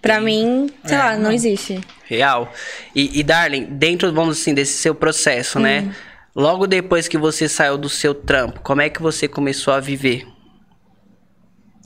Pra 0.00 0.20
mim, 0.20 0.70
sei 0.86 0.96
É, 0.96 0.98
lá, 0.98 1.12
não, 1.16 1.24
não. 1.24 1.32
existe. 1.32 1.80
Real. 2.04 2.50
E, 2.94 3.18
e 3.18 3.22
Darling, 3.22 3.64
dentro, 3.64 4.10
vamos 4.12 4.40
assim, 4.40 4.54
desse 4.54 4.74
seu 4.78 4.94
processo, 4.94 5.58
Hum. 5.58 5.62
né? 5.62 5.94
Logo 6.34 6.66
depois 6.66 7.06
que 7.06 7.18
você 7.18 7.46
saiu 7.46 7.76
do 7.76 7.90
seu 7.90 8.14
trampo, 8.14 8.60
como 8.60 8.80
é 8.80 8.88
que 8.88 9.02
você 9.02 9.28
começou 9.28 9.74
a 9.74 9.80
viver? 9.80 10.26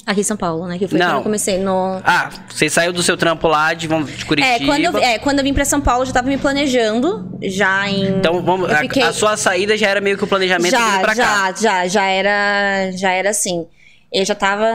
Aqui 0.07 0.21
em 0.21 0.25
São 0.25 0.37
Paulo, 0.37 0.69
né? 0.69 0.79
Que 0.79 0.87
foi 0.87 0.99
Não. 1.01 1.07
quando 1.09 1.17
eu 1.17 1.23
comecei 1.25 1.59
no. 1.59 2.01
Ah, 2.05 2.31
você 2.49 2.71
saiu 2.71 2.93
do 2.93 3.03
seu 3.03 3.17
trampo 3.17 3.49
lá 3.49 3.75
de, 3.75 3.89
vamos, 3.89 4.17
de 4.17 4.25
Curitiba. 4.25 4.55
É 4.55 4.65
quando, 4.65 4.85
eu, 4.85 4.99
é, 4.99 5.19
quando 5.19 5.39
eu 5.41 5.45
vim 5.45 5.53
pra 5.53 5.65
São 5.65 5.81
Paulo, 5.81 6.03
eu 6.03 6.07
já 6.07 6.13
tava 6.13 6.29
me 6.29 6.39
planejando. 6.39 7.29
Já 7.43 7.89
em. 7.89 8.07
Então, 8.19 8.41
vamos, 8.41 8.71
a- 8.71 8.77
fiquei- 8.79 9.03
a, 9.03 9.13
sua 9.13 9.37
saída 9.37 9.77
já 9.77 9.89
era 9.89 10.01
meio 10.01 10.17
que 10.17 10.23
o 10.23 10.27
planejamento 10.29 10.71
já, 10.71 11.01
pra 11.01 11.13
já, 11.15 11.25
cá. 11.25 11.55
já, 11.61 11.89
já 11.89 12.05
era, 12.07 12.93
já 12.93 13.11
era 13.11 13.31
assim. 13.31 13.67
Eu 14.13 14.25
já 14.25 14.35
tava 14.37 14.67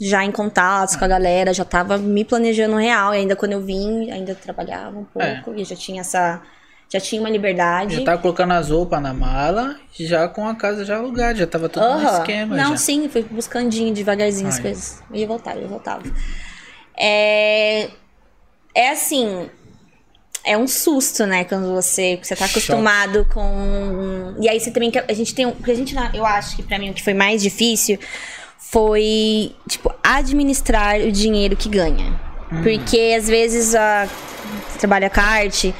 já 0.00 0.24
em 0.24 0.32
contatos 0.32 0.96
com 0.96 1.04
a 1.04 1.08
galera, 1.08 1.52
já 1.52 1.64
tava 1.64 1.98
me 1.98 2.24
planejando 2.24 2.76
real. 2.76 3.12
E 3.14 3.18
ainda 3.18 3.36
quando 3.36 3.52
eu 3.52 3.60
vim, 3.60 4.10
ainda 4.10 4.34
trabalhava 4.34 4.96
um 4.98 5.04
pouco 5.04 5.54
e 5.60 5.62
já 5.64 5.76
tinha 5.76 6.00
essa, 6.00 6.40
já 6.94 7.00
tinha 7.00 7.20
uma 7.20 7.28
liberdade. 7.28 7.96
Já 7.96 8.04
tava 8.04 8.22
colocando 8.22 8.52
as 8.52 8.70
roupas 8.70 9.02
na 9.02 9.12
mala, 9.12 9.74
já 9.98 10.28
com 10.28 10.46
a 10.46 10.54
casa 10.54 10.84
já 10.84 10.96
alugada, 10.98 11.34
já 11.34 11.46
tava 11.46 11.68
tudo 11.68 11.82
no 11.84 11.92
Aham. 12.06 12.18
esquema. 12.20 12.56
Não, 12.56 12.70
já. 12.70 12.76
sim, 12.76 13.08
fui 13.08 13.22
buscandinho 13.28 13.92
devagarzinho 13.92 14.48
as 14.48 14.56
Ai. 14.56 14.62
coisas. 14.62 15.02
Ia 15.12 15.26
voltar, 15.26 15.56
ia 15.56 15.66
voltava. 15.66 16.04
É, 16.96 17.88
é 18.72 18.90
assim, 18.92 19.50
é 20.44 20.56
um 20.56 20.68
susto, 20.68 21.26
né? 21.26 21.42
Quando 21.44 21.74
você, 21.74 22.16
você 22.22 22.36
tá 22.36 22.46
Choque. 22.46 22.58
acostumado 22.60 23.26
com. 23.34 24.36
E 24.40 24.48
aí 24.48 24.60
você 24.60 24.70
também. 24.70 24.92
quer- 24.92 25.04
A 25.08 25.12
gente 25.12 25.34
tem 25.34 25.46
um. 25.46 25.54
A 25.66 25.74
gente, 25.74 25.96
eu 26.14 26.24
acho 26.24 26.54
que 26.54 26.62
pra 26.62 26.78
mim 26.78 26.90
o 26.90 26.94
que 26.94 27.02
foi 27.02 27.14
mais 27.14 27.42
difícil 27.42 27.98
foi, 28.56 29.52
tipo, 29.68 29.92
administrar 30.02 31.00
o 31.00 31.10
dinheiro 31.10 31.56
que 31.56 31.68
ganha. 31.68 32.20
Porque 32.62 33.16
às 33.18 33.26
vezes 33.26 33.74
a, 33.74 34.06
você 34.68 34.78
trabalha 34.78 35.10
com 35.10 35.20
arte. 35.20 35.74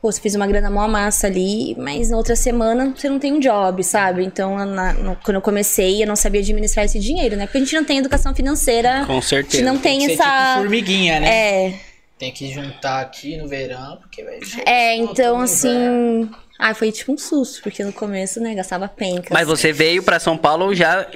Pô, 0.00 0.12
você 0.12 0.20
fez 0.20 0.34
uma 0.36 0.46
grana 0.46 0.70
mó 0.70 0.86
massa 0.86 1.26
ali, 1.26 1.74
mas 1.76 2.10
na 2.10 2.16
outra 2.16 2.36
semana 2.36 2.94
você 2.96 3.08
não 3.08 3.18
tem 3.18 3.32
um 3.32 3.40
job, 3.40 3.82
sabe? 3.82 4.24
Então, 4.24 4.56
na- 4.64 4.92
no- 4.92 5.16
quando 5.24 5.34
eu 5.36 5.42
comecei, 5.42 6.00
eu 6.02 6.06
não 6.06 6.14
sabia 6.14 6.40
administrar 6.40 6.84
esse 6.84 7.00
dinheiro, 7.00 7.36
né? 7.36 7.46
Porque 7.46 7.58
a 7.58 7.60
gente 7.60 7.74
não 7.74 7.84
tem 7.84 7.98
educação 7.98 8.32
financeira. 8.32 9.04
Com 9.06 9.18
A 9.18 9.22
certeza. 9.22 9.56
gente 9.58 9.64
não 9.66 9.76
tem, 9.78 9.98
Tem 9.98 10.08
que 10.08 10.16
ser 10.16 10.22
essa. 10.22 10.46
tipo 10.50 10.58
formiguinha, 10.60 11.18
né? 11.20 11.28
É, 11.28 11.74
Tem 12.16 12.32
que 12.32 12.52
juntar 12.52 13.00
aqui 13.00 13.36
no 13.36 13.46
verão, 13.48 13.96
porque 14.00 14.22
vai 14.24 14.38
é, 14.66 14.96
então 14.96 15.40
assim. 15.40 16.28
Ah, 16.58 16.74
foi 16.74 16.90
tipo 16.92 17.12
um 17.12 17.18
susto, 17.18 17.62
porque 17.62 17.84
no 17.84 17.92
começo, 17.92 18.40
né, 18.40 18.54
gastava 18.56 18.88
penca. 18.88 19.32
Mas 19.34 19.46
você 19.46 19.72
veio 19.72 20.02
pra 20.02 20.18
São 20.18 20.36
Paulo 20.36 20.74
já 20.74 21.06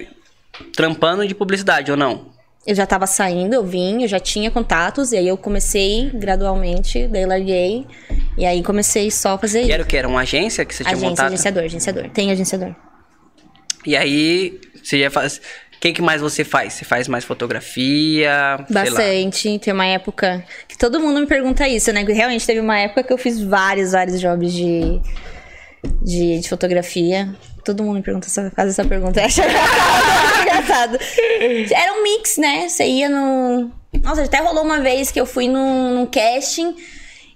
trampando 0.76 1.26
de 1.26 1.34
publicidade, 1.34 1.90
ou 1.90 1.96
não? 1.96 2.31
Eu 2.64 2.74
já 2.76 2.86
tava 2.86 3.06
saindo, 3.08 3.54
eu 3.54 3.64
vim, 3.64 4.02
eu 4.02 4.08
já 4.08 4.20
tinha 4.20 4.48
contatos, 4.50 5.10
e 5.12 5.16
aí 5.16 5.26
eu 5.26 5.36
comecei 5.36 6.10
gradualmente, 6.14 7.08
daí 7.08 7.26
larguei, 7.26 7.84
e 8.38 8.46
aí 8.46 8.62
comecei 8.62 9.10
só 9.10 9.34
a 9.34 9.38
fazer 9.38 9.60
E 9.60 9.62
isso. 9.64 9.72
era 9.72 9.82
o 9.82 9.86
que? 9.86 9.96
Era 9.96 10.06
uma 10.06 10.20
agência 10.20 10.64
que 10.64 10.72
você 10.72 10.84
tinha 10.84 10.92
Agência, 10.92 11.08
montado? 11.10 11.26
agenciador, 11.26 11.64
agenciador. 11.64 12.10
Tem 12.10 12.30
agenciador. 12.30 12.74
E 13.84 13.96
aí, 13.96 14.60
você 14.82 15.00
já 15.00 15.10
faz. 15.10 15.38
O 15.38 15.80
que, 15.82 15.92
que 15.92 16.00
mais 16.00 16.20
você 16.20 16.44
faz? 16.44 16.74
Você 16.74 16.84
faz 16.84 17.08
mais 17.08 17.24
fotografia? 17.24 18.64
Bastante. 18.70 19.58
Tem 19.58 19.74
uma 19.74 19.86
época 19.86 20.44
que 20.68 20.78
todo 20.78 21.00
mundo 21.00 21.18
me 21.18 21.26
pergunta 21.26 21.66
isso, 21.66 21.92
né? 21.92 22.04
Que 22.04 22.12
Realmente 22.12 22.46
teve 22.46 22.60
uma 22.60 22.78
época 22.78 23.02
que 23.02 23.12
eu 23.12 23.18
fiz 23.18 23.42
vários, 23.42 23.90
vários 23.90 24.20
jobs 24.20 24.52
de, 24.52 25.00
de, 26.00 26.38
de 26.38 26.48
fotografia. 26.48 27.34
Todo 27.64 27.82
mundo 27.82 27.96
me 27.96 28.02
pergunta, 28.02 28.28
faz 28.28 28.68
essa 28.68 28.84
pergunta. 28.84 29.20
Eu 29.20 29.26
acho 29.26 29.40
engraçado. 30.42 30.98
Era 31.74 31.92
um 31.92 32.02
mix, 32.02 32.36
né? 32.36 32.68
Você 32.68 32.84
ia 32.84 33.08
no. 33.08 33.70
Nossa, 34.02 34.22
até 34.22 34.38
rolou 34.38 34.64
uma 34.64 34.80
vez 34.80 35.10
que 35.10 35.20
eu 35.20 35.26
fui 35.26 35.48
num, 35.48 35.94
num 35.94 36.06
casting. 36.06 36.74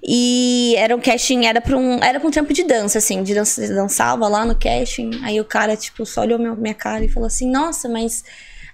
E 0.09 0.75
era 0.77 0.95
um 0.95 1.01
casting, 1.01 1.47
era 1.47 1.61
pra 1.61 1.77
um, 1.77 2.03
era 2.03 2.21
pra 2.21 2.29
um 2.29 2.31
trampo 2.31 2.53
de 2.53 2.63
dança, 2.63 2.99
assim, 2.99 3.23
de 3.25 3.35
dança, 3.35 3.67
dançava 3.69 4.29
lá 4.29 4.45
no 4.45 4.55
casting. 4.55 5.11
Aí 5.23 5.41
o 5.41 5.45
cara, 5.45 5.77
tipo, 5.77 6.07
só 6.07 6.21
olhou 6.21 6.39
minha 6.39 6.75
cara 6.75 7.05
e 7.05 7.09
falou 7.09 7.27
assim, 7.27 7.51
nossa, 7.51 7.89
mas. 7.89 8.25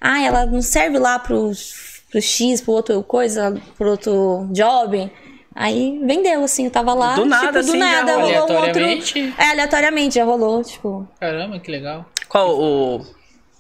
Ah, 0.01 0.21
ela 0.23 0.45
não 0.47 0.61
serve 0.61 0.99
lá 0.99 1.19
pro, 1.19 1.53
pro 2.11 2.21
X, 2.21 2.61
pro 2.61 2.73
outro 2.73 3.03
coisa, 3.03 3.57
pro 3.79 3.91
outro 3.91 4.49
job. 4.53 5.11
Aí 5.55 6.01
vendeu, 6.05 6.45
assim, 6.45 6.65
eu 6.65 6.71
tava 6.71 6.95
lá. 6.95 7.15
Do 7.15 7.25
nada, 7.27 7.47
tipo, 7.47 7.53
do 7.53 7.59
assim, 7.59 7.79
já 7.79 7.85
nada, 7.85 8.13
rolou. 8.15 8.29
rolou 8.29 8.37
um 8.37 8.41
outro. 8.41 8.57
Aleatoriamente? 8.57 9.35
É, 9.39 9.51
aleatoriamente, 9.51 10.15
já 10.15 10.25
rolou, 10.25 10.63
tipo. 10.65 11.09
Caramba, 11.21 11.61
que 11.61 11.71
legal. 11.71 12.07
Qual 12.29 12.59
o. 12.59 13.07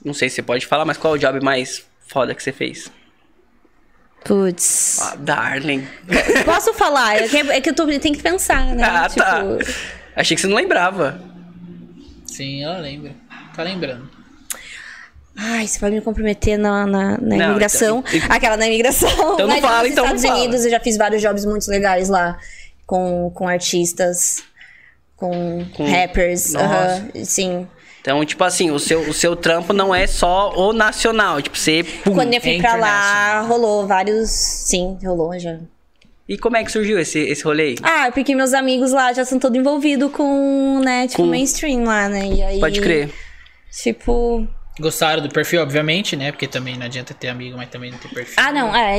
Não 0.04 0.14
sei 0.14 0.28
se 0.28 0.36
você 0.36 0.42
pode 0.42 0.66
falar, 0.66 0.84
mas 0.84 0.96
qual 0.96 1.14
o 1.14 1.18
job 1.18 1.40
mais 1.44 1.86
foda 2.06 2.34
que 2.34 2.42
você 2.42 2.52
fez? 2.52 2.90
Putz. 4.24 5.00
Ah, 5.00 5.16
Darling. 5.16 5.86
Posso 6.44 6.72
falar? 6.74 7.16
É 7.16 7.28
que, 7.28 7.36
é 7.36 7.60
que 7.60 7.70
eu 7.70 7.74
tô, 7.74 7.86
tenho 7.86 8.14
que 8.14 8.22
pensar, 8.22 8.66
né? 8.74 8.84
Ah, 8.84 9.08
tipo, 9.08 9.20
tá. 9.20 9.42
Achei 10.16 10.34
que 10.34 10.40
você 10.40 10.46
não 10.46 10.56
lembrava. 10.56 11.20
Sim, 12.26 12.62
ela 12.62 12.78
lembra. 12.78 13.14
Tá 13.54 13.62
lembrando. 13.62 14.08
Ai, 15.36 15.66
você 15.66 15.78
vai 15.78 15.90
me 15.90 16.00
comprometer 16.00 16.58
na, 16.58 16.86
na, 16.86 17.18
na 17.18 17.36
Não, 17.36 17.50
imigração. 17.50 18.04
então- 18.12 18.20
Aquela 18.28 18.56
na 18.56 18.66
imigração. 18.66 19.08
Então 19.34 19.46
não 19.46 19.60
fala, 19.60 19.82
nos 19.82 19.92
então 19.92 20.04
não 20.06 20.14
Estados 20.14 20.22
fala. 20.22 20.38
Unidos 20.38 20.64
eu 20.64 20.70
já 20.70 20.80
fiz 20.80 20.96
vários 20.96 21.22
jobs 21.22 21.44
muito 21.44 21.66
legais 21.68 22.08
lá. 22.08 22.38
Com, 22.86 23.30
com 23.34 23.48
artistas, 23.48 24.42
com, 25.16 25.64
Com- 25.74 25.90
rappers. 25.90 26.52
Nossa. 26.52 26.64
aham, 26.66 27.10
sim. 27.24 27.66
Então, 28.02 28.22
tipo 28.24 28.42
assim, 28.44 28.70
o 28.70 28.78
seu, 28.78 29.00
o 29.08 29.14
seu 29.14 29.34
trampo 29.36 29.72
não 29.72 29.94
é 29.94 30.06
só 30.06 30.52
o 30.56 30.72
nacional. 30.72 31.40
Tipo, 31.40 31.56
você. 31.56 31.84
pum. 32.04 32.14
Quando 32.14 32.34
eu 32.34 32.40
fui 32.40 32.56
é 32.56 32.60
pra 32.60 32.74
lá, 32.74 33.40
rolou 33.42 33.86
vários. 33.86 34.28
Sim, 34.30 34.98
rolou 35.04 35.38
já. 35.38 35.58
E 36.28 36.36
como 36.36 36.56
é 36.56 36.64
que 36.64 36.72
surgiu 36.72 36.98
esse, 36.98 37.18
esse 37.20 37.42
rolê 37.44 37.62
aí? 37.62 37.76
Ah, 37.82 38.10
porque 38.12 38.34
meus 38.34 38.52
amigos 38.52 38.90
lá 38.92 39.12
já 39.12 39.24
são 39.24 39.38
todos 39.38 39.58
envolvidos 39.58 40.10
com, 40.12 40.80
né, 40.84 41.06
tipo, 41.06 41.22
Com- 41.22 41.28
mainstream 41.28 41.84
lá, 41.84 42.08
né? 42.08 42.26
E 42.26 42.42
aí, 42.42 42.60
Pode 42.60 42.80
crer. 42.80 43.10
Tipo. 43.70 44.46
Gostaram 44.80 45.22
do 45.22 45.28
perfil, 45.28 45.60
obviamente, 45.60 46.16
né? 46.16 46.32
Porque 46.32 46.46
também 46.46 46.78
não 46.78 46.86
adianta 46.86 47.12
ter 47.12 47.28
amigo, 47.28 47.58
mas 47.58 47.68
também 47.68 47.90
não 47.90 47.98
ter 47.98 48.08
perfil. 48.08 48.36
Ah, 48.38 48.50
não, 48.50 48.74
é. 48.74 48.98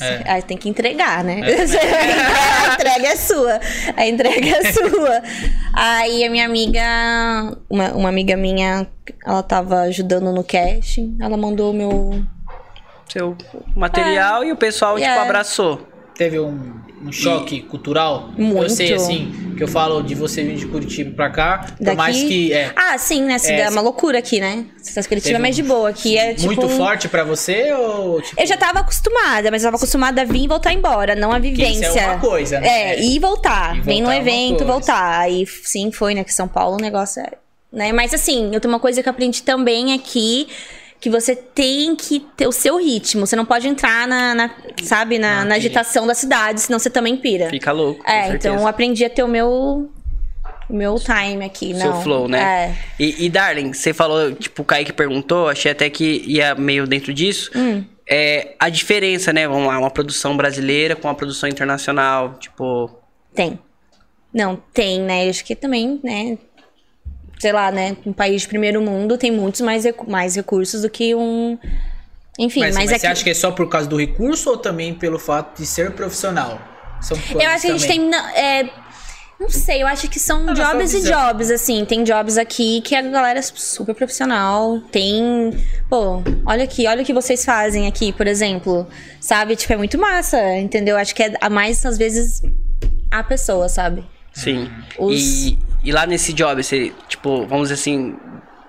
É. 0.00 0.22
aí 0.30 0.42
tem 0.42 0.56
que 0.56 0.68
entregar, 0.68 1.24
né? 1.24 1.40
a 1.42 2.74
entrega 2.74 3.08
é 3.08 3.16
sua. 3.16 3.60
A 3.96 4.06
entrega 4.06 4.48
é 4.48 4.72
sua. 4.72 5.22
Aí 5.74 6.24
a 6.24 6.30
minha 6.30 6.46
amiga, 6.46 6.82
uma, 7.68 7.88
uma 7.94 8.08
amiga 8.08 8.36
minha, 8.36 8.86
ela 9.26 9.42
tava 9.42 9.80
ajudando 9.82 10.32
no 10.32 10.44
casting. 10.44 11.16
Ela 11.20 11.36
mandou 11.36 11.72
o 11.72 11.74
meu. 11.74 12.24
Seu 13.08 13.36
material 13.74 14.44
e 14.44 14.52
o 14.52 14.56
pessoal, 14.56 14.96
tipo, 14.96 15.04
Yeah. 15.04 15.22
abraçou. 15.22 15.87
Teve 16.18 16.40
um, 16.40 16.72
um 17.00 17.12
choque 17.12 17.62
cultural? 17.62 18.30
Eu 18.36 18.44
Muito. 18.44 18.70
sei, 18.72 18.92
assim, 18.92 19.54
que 19.56 19.62
eu 19.62 19.68
falo 19.68 20.02
de 20.02 20.16
você 20.16 20.42
vir 20.42 20.56
de 20.56 20.66
Curitiba 20.66 21.14
pra 21.14 21.30
cá, 21.30 21.58
por 21.78 21.84
Daqui. 21.84 21.96
mais 21.96 22.16
que 22.20 22.52
é 22.52 22.72
Ah, 22.74 22.98
sim, 22.98 23.22
né? 23.22 23.36
É, 23.44 23.60
É 23.60 23.70
uma 23.70 23.80
loucura 23.80 24.18
aqui, 24.18 24.40
né? 24.40 24.66
Essa 24.84 25.08
Curitiba 25.08 25.36
é 25.36 25.40
mais 25.40 25.54
de 25.54 25.62
boa. 25.62 25.90
Aqui 25.90 26.18
é 26.18 26.34
tipo. 26.34 26.46
muito 26.46 26.66
um- 26.66 26.76
forte 26.76 27.08
pra 27.08 27.22
você 27.22 27.72
ou 27.72 28.20
tipo... 28.20 28.40
Eu 28.42 28.46
já 28.48 28.56
tava 28.56 28.80
acostumada, 28.80 29.48
mas 29.50 29.62
eu 29.62 29.68
tava 29.68 29.76
acostumada 29.76 30.22
a 30.22 30.24
vir 30.24 30.42
e 30.42 30.48
voltar 30.48 30.72
embora, 30.72 31.14
não 31.14 31.30
a 31.30 31.38
isso 31.38 31.48
vivência. 31.50 32.00
é 32.00 32.06
uma 32.10 32.18
coisa, 32.18 32.58
né? 32.60 32.68
É, 32.96 33.00
ir 33.00 33.14
e 33.14 33.18
voltar. 33.20 33.76
E 33.76 33.80
Vem 33.80 34.00
no 34.02 34.06
voltar 34.08 34.16
é 34.18 34.20
evento, 34.20 34.64
voltar. 34.64 35.20
Aí 35.20 35.46
sim, 35.46 35.92
foi, 35.92 36.14
né? 36.14 36.24
Que 36.24 36.34
São 36.34 36.48
Paulo 36.48 36.76
o 36.78 36.80
negócio 36.80 37.22
é. 37.22 37.30
Né? 37.72 37.92
Mas 37.92 38.12
assim, 38.12 38.50
eu 38.52 38.60
tenho 38.60 38.72
uma 38.74 38.80
coisa 38.80 39.02
que 39.02 39.08
eu 39.08 39.12
aprendi 39.12 39.42
também 39.44 39.92
aqui. 39.92 40.48
Que 41.00 41.08
você 41.08 41.36
tem 41.36 41.94
que 41.94 42.18
ter 42.36 42.46
o 42.48 42.52
seu 42.52 42.76
ritmo. 42.76 43.26
Você 43.26 43.36
não 43.36 43.44
pode 43.44 43.68
entrar 43.68 44.06
na, 44.08 44.34
na- 44.34 44.50
sabe, 44.82 45.18
na, 45.18 45.42
Ah, 45.42 45.44
na 45.44 45.54
agitação 45.54 46.06
da 46.06 46.14
cidade, 46.14 46.60
senão 46.60 46.78
você 46.78 46.90
também 46.90 47.16
pira. 47.16 47.48
Fica 47.50 47.70
louco. 47.70 48.02
é, 48.08 48.30
então 48.30 48.56
eu 48.56 48.66
aprendi 48.66 49.04
a 49.04 49.10
ter 49.10 49.22
o 49.22 49.28
meu. 49.28 49.90
O 50.68 50.74
meu 50.76 50.96
time 50.96 51.44
aqui, 51.46 51.74
Seu 51.74 51.92
não. 51.92 52.02
flow, 52.02 52.28
né? 52.28 52.40
É. 52.68 52.76
E, 53.02 53.24
e, 53.24 53.30
Darling, 53.30 53.72
você 53.72 53.94
falou, 53.94 54.32
tipo, 54.34 54.60
o 54.60 54.64
Kaique 54.66 54.92
perguntou, 54.92 55.48
achei 55.48 55.72
até 55.72 55.88
que 55.88 56.22
ia 56.26 56.54
meio 56.54 56.86
dentro 56.86 57.14
disso. 57.14 57.50
Hum. 57.56 57.82
É 58.06 58.54
a 58.58 58.68
diferença, 58.68 59.32
né? 59.32 59.48
Vamos 59.48 59.66
lá, 59.66 59.78
uma 59.78 59.90
produção 59.90 60.36
brasileira 60.36 60.94
com 60.94 61.08
uma 61.08 61.14
produção 61.14 61.48
internacional. 61.48 62.34
Tipo, 62.38 62.90
Tem. 63.34 63.58
Não, 64.34 64.56
tem, 64.74 65.00
né? 65.00 65.24
Eu 65.26 65.30
acho 65.30 65.42
que 65.42 65.54
também, 65.56 65.98
né? 66.04 66.36
Sei 67.40 67.52
lá, 67.52 67.70
né? 67.70 67.96
Um 68.04 68.12
país 68.12 68.42
de 68.42 68.48
primeiro 68.48 68.80
mundo 68.82 69.16
tem 69.16 69.30
muitos 69.30 69.60
mais, 69.60 69.84
recu- 69.84 70.10
mais 70.10 70.34
recursos 70.36 70.82
do 70.82 70.90
que 70.90 71.14
um. 71.14 71.58
Enfim, 72.38 72.60
Mas, 72.60 72.74
mas, 72.74 72.84
mas 72.86 72.92
é 72.94 72.98
você 72.98 73.06
acha 73.08 73.24
que 73.24 73.30
é 73.30 73.34
só 73.34 73.50
por 73.50 73.68
causa 73.68 73.88
do 73.88 73.96
recurso 73.96 74.50
ou 74.50 74.56
também 74.56 74.94
pelo 74.94 75.18
fato 75.18 75.58
de 75.60 75.66
ser 75.66 75.92
profissional? 75.92 76.60
São 77.00 77.16
Eu 77.40 77.48
acho 77.50 77.62
que 77.66 77.68
a 77.72 77.76
gente 77.78 77.86
tem. 77.86 78.00
não, 78.00 78.28
é, 78.30 78.68
não 79.40 79.48
sei, 79.48 79.82
eu 79.82 79.86
acho 79.86 80.08
que 80.08 80.18
são 80.20 80.44
sua 80.44 80.54
jobs 80.54 80.94
e 80.94 81.02
jobs, 81.02 81.50
assim. 81.50 81.84
Tem 81.84 82.02
jobs 82.04 82.36
aqui 82.38 82.80
que 82.80 82.94
a 82.94 83.02
galera 83.02 83.38
é 83.38 83.42
super 83.42 83.94
profissional. 83.94 84.80
Tem. 84.92 85.50
Pô, 85.88 86.22
olha 86.46 86.64
aqui, 86.64 86.86
olha 86.88 87.02
o 87.02 87.04
que 87.04 87.12
vocês 87.12 87.44
fazem 87.44 87.86
aqui, 87.86 88.12
por 88.12 88.26
exemplo. 88.26 88.86
Sabe? 89.20 89.54
Tipo, 89.56 89.72
é 89.74 89.76
muito 89.76 89.96
massa, 89.98 90.40
entendeu? 90.58 90.96
Acho 90.96 91.14
que 91.14 91.22
é 91.22 91.34
a 91.40 91.48
mais, 91.50 91.84
às 91.86 91.96
vezes, 91.98 92.42
a 93.10 93.22
pessoa, 93.22 93.68
sabe? 93.68 94.04
Sim. 94.38 94.70
Os- 94.98 95.46
E, 95.46 95.58
e 95.84 95.92
lá 95.92 96.06
nesse 96.06 96.32
job, 96.32 96.62
você, 96.62 96.92
tipo, 97.08 97.46
vamos 97.46 97.68
dizer 97.68 97.74
assim, 97.80 98.16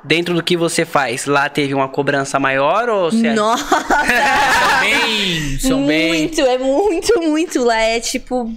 dentro 0.04 0.34
do 0.34 0.44
que 0.44 0.56
você 0.58 0.86
faz, 0.86 1.26
lá 1.26 1.48
teve 1.50 1.74
uma 1.74 1.88
cobrança 1.88 2.40
maior 2.40 2.90
ou 2.90 3.12
você. 3.12 3.34
Nossa! 3.34 3.66
São 3.70 4.80
bem... 4.82 5.60
São 5.60 5.86
bem... 5.88 6.08
muito, 6.10 6.42
é 6.42 6.58
muito, 6.58 7.22
muito. 7.22 7.64
Lá 7.64 7.78
é 7.78 8.00
tipo. 8.00 8.52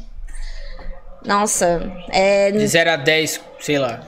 Nossa, 1.25 1.93
é. 2.11 2.51
De 2.51 2.67
0 2.67 2.91
a 2.91 2.97
10, 2.97 3.41
sei 3.61 3.79
lá. 3.79 4.01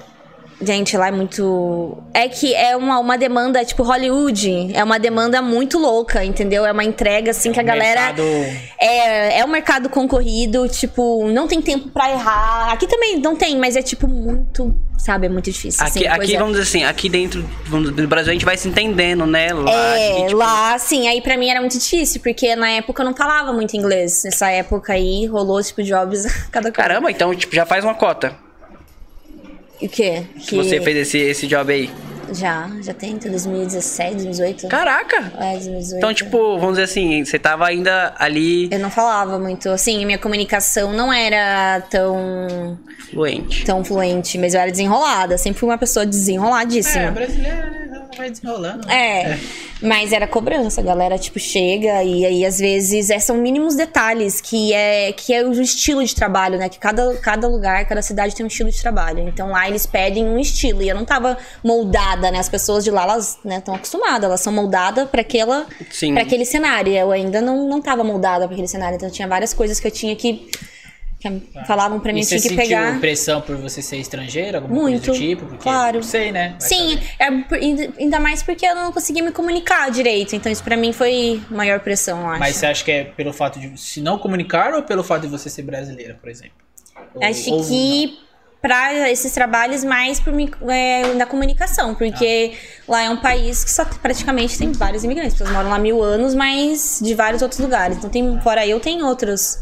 Gente, 0.60 0.96
lá 0.96 1.08
é 1.08 1.10
muito. 1.10 1.98
É 2.12 2.28
que 2.28 2.54
é 2.54 2.76
uma, 2.76 2.98
uma 2.98 3.18
demanda, 3.18 3.64
tipo, 3.64 3.82
Hollywood. 3.82 4.70
É 4.74 4.82
uma 4.84 4.98
demanda 4.98 5.42
muito 5.42 5.78
louca, 5.78 6.24
entendeu? 6.24 6.64
É 6.64 6.72
uma 6.72 6.84
entrega, 6.84 7.30
assim, 7.32 7.52
que 7.52 7.60
a 7.60 7.62
um 7.62 7.66
galera. 7.66 8.00
mercado- 8.12 8.22
É, 8.78 9.40
é 9.40 9.44
um 9.44 9.48
mercado 9.48 9.88
concorrido, 9.88 10.68
tipo, 10.68 11.26
não 11.28 11.46
tem 11.48 11.60
tempo 11.60 11.88
pra 11.90 12.10
errar. 12.10 12.72
Aqui 12.72 12.86
também 12.86 13.18
não 13.20 13.34
tem, 13.36 13.56
mas 13.58 13.76
é, 13.76 13.82
tipo, 13.82 14.06
muito. 14.08 14.74
Sabe, 14.96 15.26
é 15.26 15.28
muito 15.28 15.50
difícil. 15.50 15.84
Aqui, 15.84 16.06
assim, 16.06 16.22
aqui 16.22 16.36
vamos 16.38 16.52
dizer 16.56 16.62
assim, 16.62 16.84
aqui 16.84 17.08
dentro 17.10 17.44
vamos, 17.66 17.90
do 17.90 18.08
Brasil 18.08 18.30
a 18.30 18.32
gente 18.32 18.44
vai 18.44 18.56
se 18.56 18.66
entendendo, 18.68 19.26
né? 19.26 19.52
Lá, 19.52 19.70
É, 19.98 20.24
tipo, 20.24 20.36
lá, 20.38 20.74
assim, 20.74 21.08
aí 21.08 21.20
pra 21.20 21.36
mim 21.36 21.50
era 21.50 21.60
muito 21.60 21.78
difícil, 21.78 22.22
porque 22.22 22.56
na 22.56 22.70
época 22.70 23.02
eu 23.02 23.06
não 23.06 23.14
falava 23.14 23.52
muito 23.52 23.76
inglês. 23.76 24.22
Nessa 24.24 24.48
época 24.50 24.94
aí 24.94 25.26
rolou, 25.26 25.62
tipo, 25.62 25.82
jobs 25.82 26.24
cada 26.50 26.72
coisa. 26.72 26.88
Caramba, 26.88 27.10
então, 27.10 27.34
tipo, 27.34 27.54
já 27.54 27.66
faz 27.66 27.84
uma 27.84 27.94
cota. 27.94 28.34
O 29.80 29.88
quê? 29.88 30.24
Que 30.46 30.56
você 30.56 30.80
fez 30.80 30.96
esse, 30.98 31.18
esse 31.18 31.46
job 31.46 31.72
aí. 31.72 31.90
Já, 32.32 32.70
já 32.82 32.94
tem, 32.94 33.12
então 33.12 33.30
2017, 33.30 34.14
2018. 34.24 34.68
Caraca! 34.68 35.32
É, 35.38 35.52
2018. 35.52 35.96
Então, 35.98 36.14
tipo, 36.14 36.58
vamos 36.58 36.76
dizer 36.78 36.84
assim, 36.84 37.22
você 37.24 37.38
tava 37.38 37.66
ainda 37.66 38.14
ali 38.18 38.68
Eu 38.72 38.78
não 38.78 38.90
falava 38.90 39.38
muito, 39.38 39.68
assim, 39.68 40.04
minha 40.06 40.18
comunicação 40.18 40.92
não 40.92 41.12
era 41.12 41.82
tão, 41.90 42.78
fluente. 43.10 43.64
tão 43.66 43.84
fluente, 43.84 44.38
mas 44.38 44.54
eu 44.54 44.60
era 44.60 44.70
desenrolada, 44.70 45.36
sempre 45.36 45.60
fui 45.60 45.68
uma 45.68 45.76
pessoa 45.78 46.04
É, 46.04 46.06
desenroladíssima. 46.06 47.10
brasileira, 47.10 47.70
né? 47.70 47.88
Ela 47.92 48.08
vai 48.16 48.30
desenrolando. 48.30 48.90
É, 48.90 49.38
mas 49.84 50.12
era 50.12 50.26
cobrança, 50.26 50.80
a 50.80 50.84
galera, 50.84 51.18
tipo, 51.18 51.38
chega 51.38 52.02
e 52.02 52.24
aí, 52.24 52.44
às 52.44 52.58
vezes, 52.58 53.10
é, 53.10 53.18
são 53.18 53.36
mínimos 53.36 53.76
detalhes 53.76 54.40
que 54.40 54.72
é, 54.72 55.12
que 55.12 55.32
é 55.32 55.44
o 55.44 55.52
estilo 55.52 56.02
de 56.02 56.14
trabalho, 56.14 56.58
né? 56.58 56.68
Que 56.68 56.78
cada, 56.78 57.14
cada 57.16 57.46
lugar, 57.46 57.84
cada 57.86 58.00
cidade 58.00 58.34
tem 58.34 58.44
um 58.44 58.46
estilo 58.46 58.70
de 58.70 58.80
trabalho. 58.80 59.20
Então, 59.28 59.50
lá 59.50 59.68
eles 59.68 59.84
pedem 59.84 60.24
um 60.24 60.38
estilo 60.38 60.82
e 60.82 60.88
eu 60.88 60.94
não 60.94 61.04
tava 61.04 61.36
moldada, 61.62 62.30
né? 62.30 62.38
As 62.38 62.48
pessoas 62.48 62.82
de 62.82 62.90
lá, 62.90 63.02
elas 63.02 63.38
estão 63.44 63.74
acostumadas, 63.74 64.24
elas 64.24 64.40
são 64.40 64.52
moldadas 64.52 65.08
para 65.08 65.20
aquela 65.20 65.66
para 66.14 66.22
aquele 66.22 66.44
cenário. 66.44 66.92
Eu 66.92 67.12
ainda 67.12 67.40
não, 67.42 67.68
não 67.68 67.80
tava 67.80 68.02
moldada 68.02 68.46
para 68.46 68.54
aquele 68.54 68.68
cenário, 68.68 68.96
então 68.96 69.10
tinha 69.10 69.28
várias 69.28 69.52
coisas 69.52 69.78
que 69.78 69.86
eu 69.86 69.90
tinha 69.90 70.16
que. 70.16 70.48
Que 71.32 71.66
falavam 71.66 71.98
pra 72.00 72.12
mim, 72.12 72.20
E 72.20 72.24
você 72.24 72.38
tinha 72.38 72.50
que 72.50 72.56
pegar. 72.56 73.00
pressão 73.00 73.40
por 73.40 73.56
você 73.56 73.80
ser 73.82 73.96
estrangeira? 73.98 74.58
Alguma 74.58 74.74
Muito, 74.82 75.06
coisa 75.06 75.12
do 75.12 75.26
tipo? 75.26 75.46
Porque, 75.46 75.62
claro. 75.62 75.96
Não 75.96 76.02
sei, 76.02 76.32
né? 76.32 76.56
Vai 76.58 76.68
Sim, 76.68 76.90
saber. 76.98 77.10
é 77.18 77.30
por- 77.42 77.58
ainda- 77.98 78.20
mais 78.20 78.42
porque 78.42 78.66
eu 78.66 78.74
não 78.74 78.92
conseguia 78.92 79.22
me 79.22 79.32
comunicar 79.32 79.90
direito. 79.90 80.34
Então 80.36 80.50
isso 80.50 80.62
pra 80.64 80.76
mim 80.76 80.92
foi 80.92 81.40
maior 81.50 81.80
pressão, 81.80 82.20
eu 82.20 82.28
acho. 82.28 82.40
Mas 82.40 82.56
você 82.56 82.66
acha 82.66 82.84
que 82.84 82.90
é 82.92 83.04
pelo 83.04 83.32
fato 83.32 83.58
de 83.60 83.78
se 83.80 84.00
não 84.00 84.18
comunicar 84.18 84.72
ou 84.74 84.82
pelo 84.82 85.02
fato 85.04 85.22
de 85.22 85.28
você 85.28 85.48
ser 85.50 85.62
brasileira, 85.62 86.14
por 86.20 86.28
exemplo? 86.30 86.52
Ou- 87.14 87.24
Acho 87.24 87.50
ou 87.52 87.64
que 87.64 88.18
para 88.62 89.10
esses 89.10 89.30
trabalhos 89.32 89.84
mais 89.84 90.24
mi- 90.24 90.50
é, 90.70 91.12
da 91.16 91.26
comunicação, 91.26 91.94
porque 91.94 92.54
lá 92.88 93.02
é 93.02 93.10
um 93.10 93.18
país 93.18 93.62
que 93.62 93.70
só 93.70 93.84
praticamente 93.84 94.56
tem 94.56 94.72
vários 94.72 95.04
imigrantes. 95.04 95.34
As 95.34 95.38
pessoas 95.38 95.54
moram 95.54 95.68
lá 95.68 95.78
mil 95.78 96.02
anos, 96.02 96.34
mas 96.34 96.98
de 97.02 97.14
vários 97.14 97.42
outros 97.42 97.60
lugares. 97.60 97.98
Então 97.98 98.08
tem, 98.08 98.40
fora 98.40 98.66
eu, 98.66 98.80
tem 98.80 99.02
outros. 99.02 99.58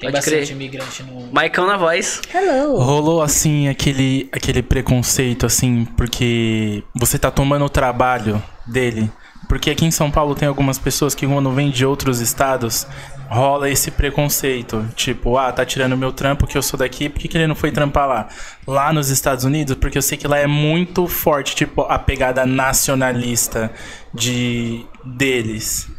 Tem 0.00 0.10
Pode 0.10 0.12
bastante 0.12 0.46
crer. 0.46 0.50
imigrante 0.52 1.02
no. 1.02 1.30
Maicão 1.30 1.66
na 1.66 1.76
voz. 1.76 2.22
Hello! 2.34 2.78
Rolou 2.78 3.20
assim 3.20 3.68
aquele, 3.68 4.30
aquele 4.32 4.62
preconceito, 4.62 5.44
assim, 5.44 5.84
porque 5.94 6.82
você 6.94 7.18
tá 7.18 7.30
tomando 7.30 7.66
o 7.66 7.68
trabalho 7.68 8.42
dele. 8.66 9.12
Porque 9.46 9.68
aqui 9.68 9.84
em 9.84 9.90
São 9.90 10.10
Paulo 10.10 10.34
tem 10.34 10.48
algumas 10.48 10.78
pessoas 10.78 11.14
que, 11.14 11.26
quando 11.26 11.52
vêm 11.52 11.70
de 11.70 11.84
outros 11.84 12.18
estados, 12.20 12.86
rola 13.28 13.68
esse 13.68 13.90
preconceito. 13.90 14.88
Tipo, 14.96 15.36
ah, 15.36 15.52
tá 15.52 15.66
tirando 15.66 15.98
meu 15.98 16.12
trampo 16.12 16.46
que 16.46 16.56
eu 16.56 16.62
sou 16.62 16.78
daqui, 16.78 17.10
por 17.10 17.18
que, 17.18 17.28
que 17.28 17.36
ele 17.36 17.46
não 17.46 17.54
foi 17.54 17.70
trampar 17.70 18.08
lá? 18.08 18.28
Lá 18.66 18.94
nos 18.94 19.10
Estados 19.10 19.44
Unidos, 19.44 19.76
porque 19.76 19.98
eu 19.98 20.02
sei 20.02 20.16
que 20.16 20.26
lá 20.26 20.38
é 20.38 20.46
muito 20.46 21.06
forte, 21.08 21.54
tipo, 21.54 21.82
a 21.82 21.98
pegada 21.98 22.46
nacionalista 22.46 23.70
de 24.14 24.82
deles. 25.04 25.90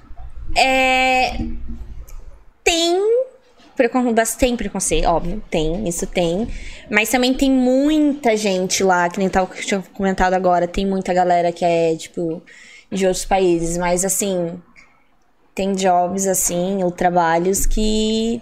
É, 0.57 1.37
tem 2.63 2.97
precon... 3.75 4.13
tem 4.37 4.55
preconceito, 4.55 5.05
óbvio, 5.05 5.41
tem, 5.49 5.87
isso 5.87 6.05
tem. 6.07 6.47
Mas 6.89 7.09
também 7.09 7.33
tem 7.33 7.51
muita 7.51 8.35
gente 8.35 8.83
lá, 8.83 9.09
que 9.09 9.19
nem 9.19 9.29
tava, 9.29 9.47
que 9.47 9.61
eu 9.61 9.65
tinha 9.65 9.83
comentado 9.93 10.33
agora, 10.33 10.67
tem 10.67 10.85
muita 10.85 11.13
galera 11.13 11.51
que 11.51 11.63
é, 11.63 11.95
tipo, 11.95 12.41
de 12.91 13.05
outros 13.05 13.25
países. 13.25 13.77
Mas 13.77 14.03
assim, 14.03 14.59
tem 15.53 15.73
jobs 15.73 16.27
assim, 16.27 16.83
ou 16.83 16.91
trabalhos 16.91 17.65
que. 17.65 18.41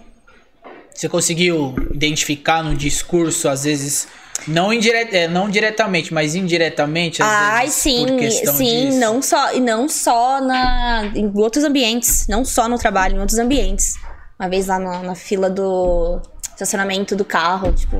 Você 0.94 1.08
conseguiu 1.08 1.74
identificar 1.92 2.62
no 2.62 2.76
discurso, 2.76 3.48
às 3.48 3.64
vezes, 3.64 4.08
não, 4.46 4.72
indire... 4.72 5.08
é, 5.12 5.28
não 5.28 5.48
diretamente, 5.48 6.12
mas 6.12 6.34
indiretamente, 6.34 7.22
às 7.22 7.28
Ai, 7.28 7.66
vezes, 7.66 7.76
sim, 7.76 8.06
por 8.06 8.18
questão 8.18 8.56
sim, 8.56 8.86
disso? 8.86 8.98
não 8.98 9.22
só, 9.22 9.54
e 9.54 9.60
não 9.60 9.88
só 9.88 10.40
na, 10.40 11.10
em 11.14 11.30
outros 11.34 11.64
ambientes, 11.64 12.26
não 12.28 12.44
só 12.44 12.68
no 12.68 12.78
trabalho, 12.78 13.16
em 13.16 13.20
outros 13.20 13.38
ambientes. 13.38 13.94
Uma 14.40 14.48
vez 14.48 14.68
lá 14.68 14.78
na, 14.78 15.02
na 15.02 15.14
fila 15.14 15.50
do 15.50 16.18
estacionamento 16.42 17.14
do 17.14 17.26
carro, 17.26 17.70
tipo, 17.74 17.96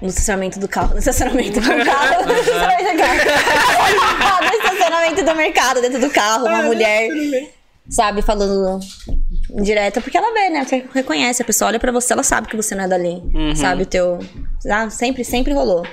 no 0.00 0.06
estacionamento 0.06 0.60
do 0.60 0.68
carro, 0.68 0.92
no 0.92 1.00
estacionamento 1.00 1.60
do 1.60 1.66
carro, 1.84 2.24
no 2.24 2.32
estacionamento 2.32 2.92
do 2.92 2.98
carro, 4.20 4.44
no 4.44 4.54
estacionamento 4.54 5.24
do 5.24 5.34
mercado, 5.34 5.80
dentro 5.80 6.00
do 6.00 6.10
carro, 6.10 6.46
uma 6.46 6.62
mulher, 6.62 7.08
sabe, 7.90 8.22
falando 8.22 8.78
direta, 9.64 10.00
porque 10.00 10.16
ela 10.16 10.32
vê, 10.32 10.50
né, 10.50 10.64
você 10.64 10.84
reconhece, 10.94 11.42
a 11.42 11.44
pessoa 11.44 11.68
olha 11.68 11.80
pra 11.80 11.90
você, 11.90 12.12
ela 12.12 12.22
sabe 12.22 12.46
que 12.46 12.54
você 12.54 12.76
não 12.76 12.84
é 12.84 12.88
dali, 12.88 13.20
sabe, 13.56 13.82
o 13.82 13.86
teu, 13.86 14.20
ah, 14.70 14.88
sempre, 14.88 15.24
sempre 15.24 15.52
rolou, 15.52 15.84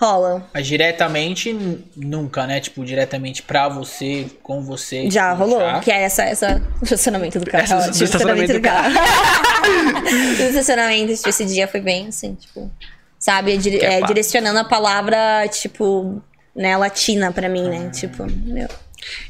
rola. 0.00 0.48
Mas 0.54 0.66
diretamente, 0.66 1.56
nunca, 1.96 2.46
né? 2.46 2.60
Tipo, 2.60 2.84
diretamente 2.84 3.42
pra 3.42 3.68
você, 3.68 4.26
com 4.42 4.62
você. 4.62 5.10
Já 5.10 5.32
tipo, 5.32 5.42
rolou, 5.44 5.60
já. 5.60 5.80
que 5.80 5.90
é 5.90 6.02
essa, 6.02 6.22
essa 6.22 6.62
o 6.80 6.84
estacionamento 6.84 7.40
do 7.40 7.50
carro. 7.50 7.64
Essa- 7.64 7.76
ótimo, 7.78 7.92
do 7.98 8.04
estacionamento 8.04 8.52
do 8.52 8.60
o 10.40 10.42
estacionamento, 10.48 11.14
tipo, 11.16 11.28
esse 11.28 11.44
dia 11.44 11.66
foi 11.66 11.80
bem 11.80 12.06
assim, 12.08 12.34
tipo, 12.34 12.70
sabe, 13.18 13.56
dire- 13.58 13.78
é 13.84 13.94
é, 13.94 14.00
pá. 14.00 14.06
direcionando 14.06 14.58
a 14.60 14.64
palavra, 14.64 15.46
tipo, 15.48 16.22
né, 16.54 16.76
latina 16.76 17.32
pra 17.32 17.48
mim, 17.48 17.68
né? 17.68 17.90
Tipo, 17.90 18.24
meu. 18.30 18.68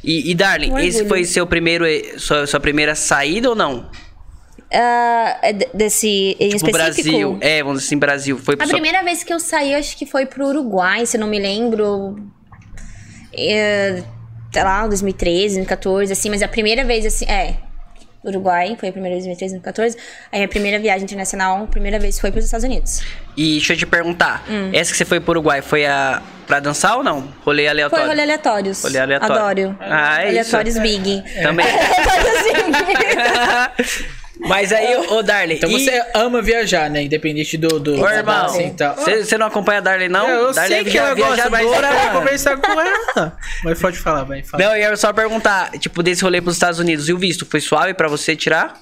E, 0.02 0.30
e 0.30 0.34
Darling, 0.34 0.72
Um 0.72 0.78
esse 0.78 1.06
foi 1.06 1.24
seu 1.24 1.46
primeiro, 1.46 1.84
sua, 2.18 2.46
sua 2.46 2.58
primeira 2.60 2.94
saída 2.94 3.48
ou 3.50 3.54
não? 3.54 3.90
De- 4.70 5.68
desse 5.72 6.36
em 6.38 6.50
Tipo, 6.50 6.66
específico. 6.66 6.72
Brasil. 7.08 7.38
É, 7.40 7.62
vamos 7.62 7.78
dizer 7.78 7.88
assim, 7.88 7.98
Brasil. 7.98 8.38
Foi 8.38 8.54
A 8.58 8.64
sua- 8.64 8.72
primeira 8.74 9.02
vez 9.02 9.22
que 9.24 9.32
eu 9.32 9.40
saí, 9.40 9.74
acho 9.74 9.96
que 9.96 10.04
foi 10.06 10.26
pro 10.26 10.46
Uruguai, 10.46 11.06
se 11.06 11.16
eu 11.16 11.20
não 11.20 11.28
me 11.28 11.38
lembro. 11.38 12.16
É, 13.32 14.02
sei 14.52 14.62
lá, 14.64 14.86
2013, 14.86 15.54
2014, 15.56 16.12
assim, 16.12 16.28
mas 16.30 16.42
a 16.42 16.48
primeira 16.48 16.84
vez, 16.84 17.06
assim, 17.06 17.24
é. 17.26 17.56
Uruguai, 18.24 18.76
foi 18.78 18.88
a 18.88 18.92
primeira 18.92 19.14
vez 19.14 19.24
em 19.24 19.28
2013, 19.28 19.54
2014. 19.54 19.96
Aí 20.32 20.42
a 20.42 20.48
primeira 20.48 20.78
viagem 20.80 21.04
internacional, 21.04 21.62
a 21.62 21.66
primeira 21.68 22.00
vez 22.00 22.18
foi 22.18 22.32
pros 22.32 22.44
Estados 22.44 22.64
Unidos. 22.64 23.00
E 23.36 23.52
deixa 23.52 23.74
eu 23.74 23.76
te 23.76 23.86
perguntar, 23.86 24.44
Hum. 24.50 24.70
essa 24.74 24.90
que 24.90 24.98
você 24.98 25.04
foi 25.04 25.20
pro 25.20 25.30
Uruguai 25.32 25.62
foi 25.62 25.86
a 25.86 26.20
pra 26.46 26.58
dançar 26.58 26.96
ou 26.96 27.04
não? 27.04 27.28
Rolê 27.44 27.68
aleatório? 27.68 28.04
Foi 28.04 28.10
rolê 28.12 28.22
aleatórios. 28.22 28.82
Rolê 28.82 28.98
aleatório. 28.98 29.68
Adoro. 29.70 29.78
Ah, 29.80 30.22
é 30.24 30.40
isso. 30.40 30.56
aleatórios 30.56 30.78
big. 30.78 31.22
Também. 31.42 31.64
Aleatórios 31.70 32.42
big. 32.86 34.08
Mas 34.40 34.72
aí, 34.72 34.96
ô 35.08 35.22
Darley. 35.22 35.56
Então 35.56 35.68
e- 35.70 35.72
você 35.84 36.02
ama 36.14 36.40
viajar, 36.40 36.88
né? 36.88 37.02
Independente 37.02 37.56
do. 37.56 37.80
do 37.80 38.00
Ô, 38.00 38.08
irmão, 38.08 38.46
assim, 38.46 38.70
tá. 38.70 38.92
você 38.94 39.36
não 39.36 39.46
acompanha 39.46 39.78
a 39.78 39.82
Darley, 39.82 40.08
não? 40.08 40.28
eu 40.28 40.52
Darley 40.52 40.82
sei 40.82 40.84
que 40.92 40.96
ela 40.98 41.14
gosta, 41.14 41.50
mas 41.50 41.64
eu 41.64 41.70
mano. 41.72 42.12
conversar 42.20 42.56
com 42.56 42.80
ela. 42.80 43.36
Mas 43.64 43.80
pode 43.80 43.98
falar, 43.98 44.24
vai. 44.24 44.42
Fala. 44.42 44.62
Não, 44.64 44.76
eu 44.76 44.90
ia 44.90 44.96
só 44.96 45.12
perguntar, 45.12 45.72
tipo, 45.78 46.02
desse 46.02 46.22
rolê 46.22 46.40
pros 46.40 46.54
Estados 46.54 46.78
Unidos, 46.78 47.08
e 47.08 47.12
o 47.12 47.18
visto, 47.18 47.44
foi 47.46 47.60
suave 47.60 47.94
pra 47.94 48.06
você 48.08 48.36
tirar? 48.36 48.80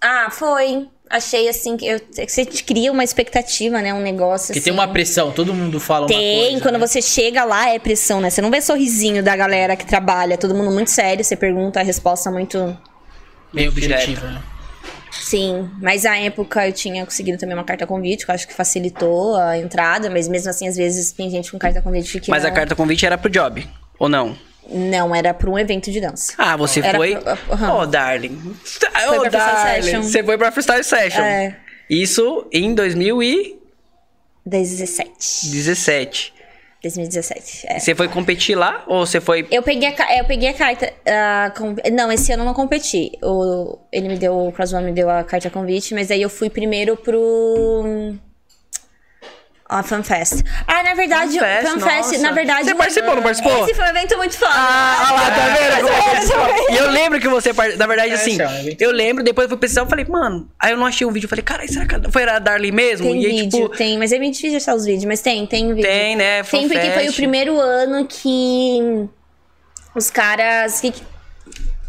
Ah, 0.00 0.28
foi. 0.30 0.88
Achei 1.08 1.48
assim 1.48 1.76
que 1.76 1.86
eu, 1.86 2.00
que 2.00 2.26
você 2.28 2.44
cria 2.44 2.90
uma 2.90 3.04
expectativa, 3.04 3.80
né? 3.80 3.94
Um 3.94 4.02
negócio 4.02 4.48
Porque 4.48 4.58
assim. 4.58 4.64
tem 4.64 4.72
uma 4.72 4.88
pressão, 4.88 5.30
todo 5.30 5.54
mundo 5.54 5.78
fala 5.78 6.00
uma 6.00 6.08
Tem, 6.08 6.48
coisa. 6.50 6.62
quando 6.62 6.78
né? 6.80 6.86
você 6.86 7.00
chega 7.00 7.44
lá 7.44 7.68
é 7.68 7.78
pressão, 7.78 8.20
né? 8.20 8.28
Você 8.28 8.42
não 8.42 8.50
vê 8.50 8.60
sorrisinho 8.60 9.22
da 9.22 9.36
galera 9.36 9.76
que 9.76 9.86
trabalha, 9.86 10.36
todo 10.36 10.52
mundo 10.52 10.72
muito 10.72 10.90
sério, 10.90 11.22
você 11.24 11.36
pergunta 11.36 11.78
a 11.78 11.82
resposta 11.84 12.28
muito. 12.28 12.58
Bem 13.52 13.70
Direto. 13.70 14.00
objetivo, 14.02 14.26
né? 14.26 14.42
Sim, 15.20 15.70
mas 15.80 16.04
na 16.04 16.16
época 16.16 16.66
eu 16.66 16.72
tinha 16.72 17.04
conseguido 17.04 17.38
também 17.38 17.54
uma 17.54 17.64
carta 17.64 17.86
convite, 17.86 18.24
que 18.24 18.30
eu 18.30 18.34
acho 18.34 18.46
que 18.46 18.54
facilitou 18.54 19.36
a 19.36 19.58
entrada, 19.58 20.08
mas 20.10 20.28
mesmo 20.28 20.50
assim, 20.50 20.68
às 20.68 20.76
vezes 20.76 21.12
tem 21.12 21.30
gente 21.30 21.50
com 21.50 21.58
carta 21.58 21.82
convite 21.82 22.20
que. 22.20 22.30
Mas 22.30 22.42
não... 22.42 22.50
a 22.50 22.52
carta 22.52 22.74
convite 22.74 23.04
era 23.04 23.18
pro 23.18 23.30
job, 23.30 23.66
ou 23.98 24.08
não? 24.08 24.36
Não, 24.68 25.14
era 25.14 25.32
pra 25.32 25.48
um 25.48 25.56
evento 25.58 25.90
de 25.90 26.00
dança. 26.00 26.34
Ah, 26.36 26.56
você 26.56 26.80
Era 26.80 26.98
foi. 26.98 27.14
Ô, 27.14 27.20
aham. 27.52 27.88
Darling. 27.88 28.36
Ô, 28.36 28.54
Freestyle 28.56 29.30
Darling. 29.30 30.02
Você 30.02 30.24
foi 30.24 30.36
pra 30.36 30.50
Freestyle 30.50 30.82
Session. 30.82 31.22
É. 31.22 31.56
Isso 31.88 32.48
em 32.52 32.74
2017. 32.74 35.50
17. 35.50 36.34
2017. 36.82 37.66
É. 37.68 37.78
Você 37.78 37.94
foi 37.94 38.08
competir 38.08 38.56
lá? 38.56 38.84
Ou 38.86 39.04
você 39.06 39.20
foi. 39.20 39.46
Eu 39.50 39.62
peguei 39.62 39.88
a, 39.88 40.18
eu 40.18 40.24
peguei 40.24 40.48
a 40.50 40.54
carta. 40.54 40.92
ah, 41.06 41.52
com- 41.56 41.74
não, 41.92 42.10
esse 42.12 42.32
ano 42.32 42.42
eu 42.42 42.46
não 42.46 42.54
competi. 42.54 43.12
O, 43.22 43.78
ele 43.92 44.08
me 44.08 44.16
deu, 44.16 44.36
o 44.48 44.52
Cross 44.52 44.72
One 44.72 44.86
me 44.86 44.92
deu 44.92 45.08
a 45.10 45.24
carta 45.24 45.50
convite, 45.50 45.94
mas 45.94 46.10
aí 46.10 46.22
eu 46.22 46.30
fui 46.30 46.48
primeiro 46.50 46.96
pro. 46.96 48.14
A 49.68 49.82
FanFest. 49.82 50.44
Ah, 50.64 50.82
na 50.84 50.94
verdade, 50.94 51.38
FanFest, 51.38 51.80
FanFest, 51.80 52.20
na 52.20 52.30
verdade. 52.30 52.64
Você 52.66 52.74
participou, 52.76 53.16
não 53.16 53.22
participou? 53.22 53.64
Esse 53.64 53.74
foi 53.74 53.84
um 53.84 53.88
evento 53.88 54.16
muito 54.16 54.38
foda. 54.38 54.52
Ah, 54.54 55.08
lá, 55.12 55.30
tá 55.30 55.48
vendo? 55.56 55.88
é? 56.70 56.72
E 56.72 56.76
eu 56.76 56.90
lembro 56.90 57.18
que 57.18 57.28
você. 57.28 57.52
part- 57.52 57.76
Na 57.76 57.86
verdade, 57.88 58.10
É, 58.12 58.14
assim, 58.14 58.40
é 58.40 58.76
eu 58.78 58.92
lembro, 58.92 59.24
depois 59.24 59.46
eu 59.46 59.48
fui 59.48 59.58
pesquisar, 59.58 59.80
eu 59.80 59.88
falei, 59.88 60.04
mano. 60.04 60.48
Aí 60.60 60.70
eu 60.70 60.76
não 60.76 60.86
achei 60.86 61.04
um 61.04 61.10
vídeo. 61.10 61.26
Eu 61.26 61.30
falei, 61.30 61.42
cara, 61.42 61.66
será 61.66 61.84
que 61.84 62.10
foi 62.12 62.22
a 62.24 62.38
Darling 62.38 62.70
mesmo? 62.70 63.06
Tem 63.10 63.22
e 63.22 63.26
aí, 63.26 63.32
vídeo, 63.42 63.62
tipo. 63.64 63.76
tem, 63.76 63.98
mas 63.98 64.12
é 64.12 64.18
bem 64.20 64.30
difícil 64.30 64.56
achar 64.56 64.74
os 64.76 64.84
vídeos, 64.84 65.04
mas 65.04 65.20
tem, 65.20 65.44
tem 65.46 65.68
vídeo. 65.74 65.82
Tem, 65.82 66.14
né? 66.14 66.44
Tem, 66.44 66.68
porque 66.68 66.78
foi 66.80 66.88
o 66.88 66.92
FanFest. 66.92 67.16
primeiro 67.16 67.58
ano 67.60 68.06
que 68.06 69.08
os 69.96 70.10
caras. 70.10 70.80
Que, 70.80 70.92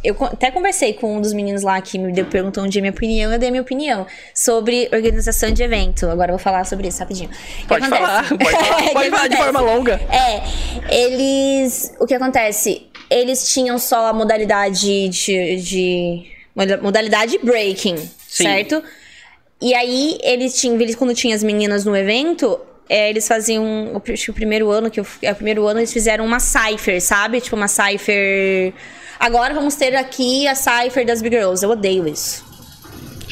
eu 0.03 0.15
até 0.23 0.51
conversei 0.51 0.93
com 0.93 1.17
um 1.17 1.21
dos 1.21 1.33
meninos 1.33 1.63
lá 1.63 1.81
que 1.81 1.97
me 1.97 2.11
deu, 2.13 2.25
perguntou 2.25 2.63
um 2.63 2.67
dia 2.67 2.81
minha 2.81 2.91
opinião, 2.91 3.31
eu 3.33 3.39
dei 3.39 3.49
minha 3.49 3.61
opinião 3.61 4.05
sobre 4.33 4.87
organização 4.93 5.51
de 5.51 5.63
evento. 5.63 6.07
Agora 6.09 6.31
eu 6.31 6.37
vou 6.37 6.43
falar 6.43 6.65
sobre 6.65 6.87
isso 6.87 6.99
rapidinho. 6.99 7.29
Pode 7.67 7.85
acontece? 7.85 8.01
falar, 8.05 8.29
pode 8.29 8.51
falar, 8.51 8.83
que 8.83 8.93
pode 8.93 9.09
falar 9.09 9.27
de 9.27 9.37
forma 9.37 9.59
longa. 9.61 10.01
É, 10.11 10.95
eles. 10.95 11.93
O 11.99 12.05
que 12.05 12.13
acontece? 12.13 12.87
Eles 13.09 13.51
tinham 13.51 13.77
só 13.79 14.07
a 14.07 14.13
modalidade 14.13 15.09
de. 15.09 15.55
de 15.57 16.25
moda- 16.55 16.77
modalidade 16.77 17.37
breaking, 17.43 17.97
Sim. 17.97 18.43
certo? 18.43 18.83
E 19.59 19.73
aí, 19.73 20.19
eles 20.21 20.59
tinham, 20.59 20.79
eles, 20.79 20.95
quando 20.95 21.13
tinha 21.15 21.35
as 21.35 21.43
meninas 21.43 21.83
no 21.83 21.95
evento, 21.95 22.59
é, 22.87 23.09
eles 23.09 23.27
faziam. 23.27 23.99
acho 24.13 24.25
que 24.25 24.31
o 24.31 24.33
primeiro 24.33 24.69
ano, 24.69 24.91
que 24.91 24.99
eu, 24.99 25.07
é 25.21 25.31
o 25.31 25.35
primeiro 25.35 25.65
ano, 25.65 25.79
eles 25.79 25.91
fizeram 25.91 26.23
uma 26.25 26.39
Cypher, 26.39 27.01
sabe? 27.01 27.41
Tipo, 27.41 27.55
uma 27.55 27.67
Cypher. 27.67 28.73
Agora 29.19 29.53
vamos 29.53 29.75
ter 29.75 29.95
aqui 29.95 30.47
a 30.47 30.55
Cypher 30.55 31.05
das 31.05 31.21
Big 31.21 31.35
Girls. 31.35 31.63
Eu 31.63 31.71
odeio 31.71 32.07
isso. 32.07 32.45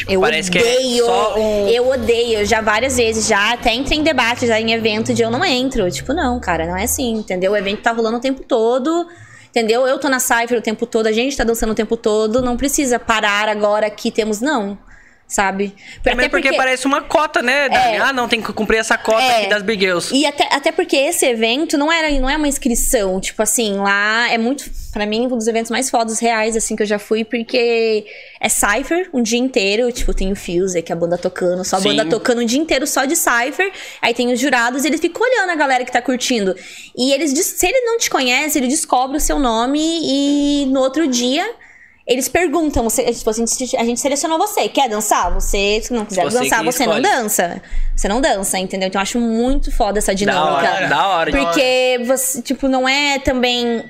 Eu 0.10 0.20
parece 0.20 0.52
que 0.52 0.58
é 0.58 0.62
odeio, 0.62 1.06
só 1.06 1.40
um- 1.40 1.68
eu 1.70 1.88
odeio, 1.90 2.46
já 2.46 2.60
várias 2.62 2.98
vezes, 2.98 3.28
já 3.28 3.54
até 3.54 3.74
entrei 3.74 3.98
em 3.98 4.04
debate, 4.04 4.46
já 4.46 4.60
em 4.60 4.74
evento 4.74 5.14
de 5.14 5.22
eu 5.22 5.32
não 5.32 5.44
entro. 5.44 5.90
Tipo, 5.90 6.14
não, 6.14 6.40
cara, 6.40 6.66
não 6.68 6.76
é 6.78 6.84
assim, 6.84 7.14
entendeu? 7.14 7.54
O 7.54 7.58
evento 7.58 7.82
tá 7.82 7.92
rolando 7.92 8.18
o 8.18 8.20
tempo 8.20 8.44
todo, 8.44 9.08
entendeu? 9.50 9.88
Eu 9.88 9.98
tô 9.98 10.10
na 10.10 10.20
Cypher 10.20 10.58
o 10.60 10.62
tempo 10.62 10.86
todo, 10.86 11.08
a 11.08 11.12
gente 11.14 11.36
tá 11.38 11.44
dançando 11.46 11.72
o 11.72 11.76
tempo 11.76 11.96
todo, 11.96 12.42
não 12.42 12.58
precisa 12.58 13.00
parar 13.00 13.48
agora 13.48 13.88
aqui 13.88 14.12
temos, 14.12 14.42
não. 14.42 14.78
Sabe? 15.28 15.76
Também 16.04 16.30
porque, 16.30 16.54
parece 16.54 16.86
uma 16.86 17.02
cota, 17.02 17.42
né? 17.42 17.68
Dani? 17.68 17.98
Ah, 17.98 18.14
não, 18.14 18.28
tem 18.28 18.42
que 18.42 18.54
cumprir 18.54 18.78
essa 18.78 18.98
cota 18.98 19.24
É. 19.24 19.40
aqui 19.40 19.50
das 19.50 19.64
Big 19.64 19.84
Girls. 19.84 20.16
E 20.16 20.26
até, 20.26 20.48
até 20.52 20.72
porque 20.72 20.96
esse 20.96 21.26
evento 21.26 21.78
não 21.78 21.92
era 21.92 22.10
não 22.20 22.30
é 22.30 22.38
uma 22.38 22.48
inscrição, 22.48 23.20
tipo 23.20 23.42
assim, 23.42 23.76
lá 23.76 24.32
é 24.32 24.38
muito, 24.38 24.70
pra 24.94 25.06
mim, 25.06 25.26
um 25.26 25.30
dos 25.30 25.48
eventos 25.48 25.72
mais 25.72 25.90
fodas 25.90 26.20
reais, 26.20 26.56
assim, 26.56 26.76
que 26.76 26.84
eu 26.84 26.88
já 26.88 27.00
fui, 27.00 27.26
porque 27.26 28.06
é 28.40 28.48
Cypher 28.48 29.10
um 29.14 29.22
dia 29.22 29.40
inteiro, 29.40 29.92
tipo, 29.92 30.14
tem 30.14 30.32
o 30.32 30.36
Fuse, 30.36 30.82
que 30.82 30.92
é 30.92 30.96
a 30.96 30.98
banda 30.98 31.18
tocando, 31.18 31.66
só 31.66 31.78
a 31.78 31.80
Sim. 31.82 31.90
banda 31.90 32.06
tocando 32.06 32.42
um 32.42 32.46
dia 32.46 32.60
inteiro 32.60 32.86
só 32.86 33.06
de 33.06 33.16
Cypher, 33.16 33.72
aí 34.02 34.14
tem 34.14 34.32
os 34.32 34.40
jurados, 34.40 34.86
e 34.86 34.88
eles 34.88 35.02
ficam 35.02 35.24
olhando 35.24 35.50
a 35.50 35.56
galera 35.56 35.84
que 35.84 35.92
tá 35.92 36.02
curtindo. 36.02 36.56
E 36.96 37.12
eles, 37.12 37.32
se 37.32 37.66
ele 37.66 37.80
não 37.82 37.98
te 37.98 38.10
conhece, 38.10 38.60
ele 38.60 38.68
descobre 38.68 39.18
o 39.18 39.20
seu 39.20 39.40
nome 39.40 39.80
e 39.82 40.66
no 40.68 40.80
outro 40.82 41.08
dia... 41.08 41.50
Eles 42.08 42.28
perguntam, 42.28 42.84
você, 42.84 43.04
tipo, 43.12 43.30
a, 43.30 43.34
gente, 43.84 44.00
selecionou 44.00 44.38
você, 44.38 44.70
quer 44.70 44.88
dançar? 44.88 45.34
Você, 45.34 45.82
se 45.84 45.92
não 45.92 46.06
quiser 46.06 46.24
Você 46.24 46.38
dançar, 46.38 46.64
você 46.64 46.86
não 46.86 47.02
dança. 47.02 47.62
Você 47.96 48.08
não 48.08 48.22
dança, 48.22 48.60
entendeu? 48.60 48.88
Então 48.88 49.00
eu 49.00 49.04
acho 49.04 49.20
muito 49.20 49.72
foda 49.72 49.98
essa 49.98 50.12
Da 50.12 50.16
dinâmica. 50.16 50.72
hora, 50.72 50.88
da 50.88 51.08
hora. 51.08 51.32
Porque 51.32 52.02
você, 52.06 52.44
tipo, 52.44 52.68
não 52.68 52.88
é 52.88 53.18
também. 53.18 53.84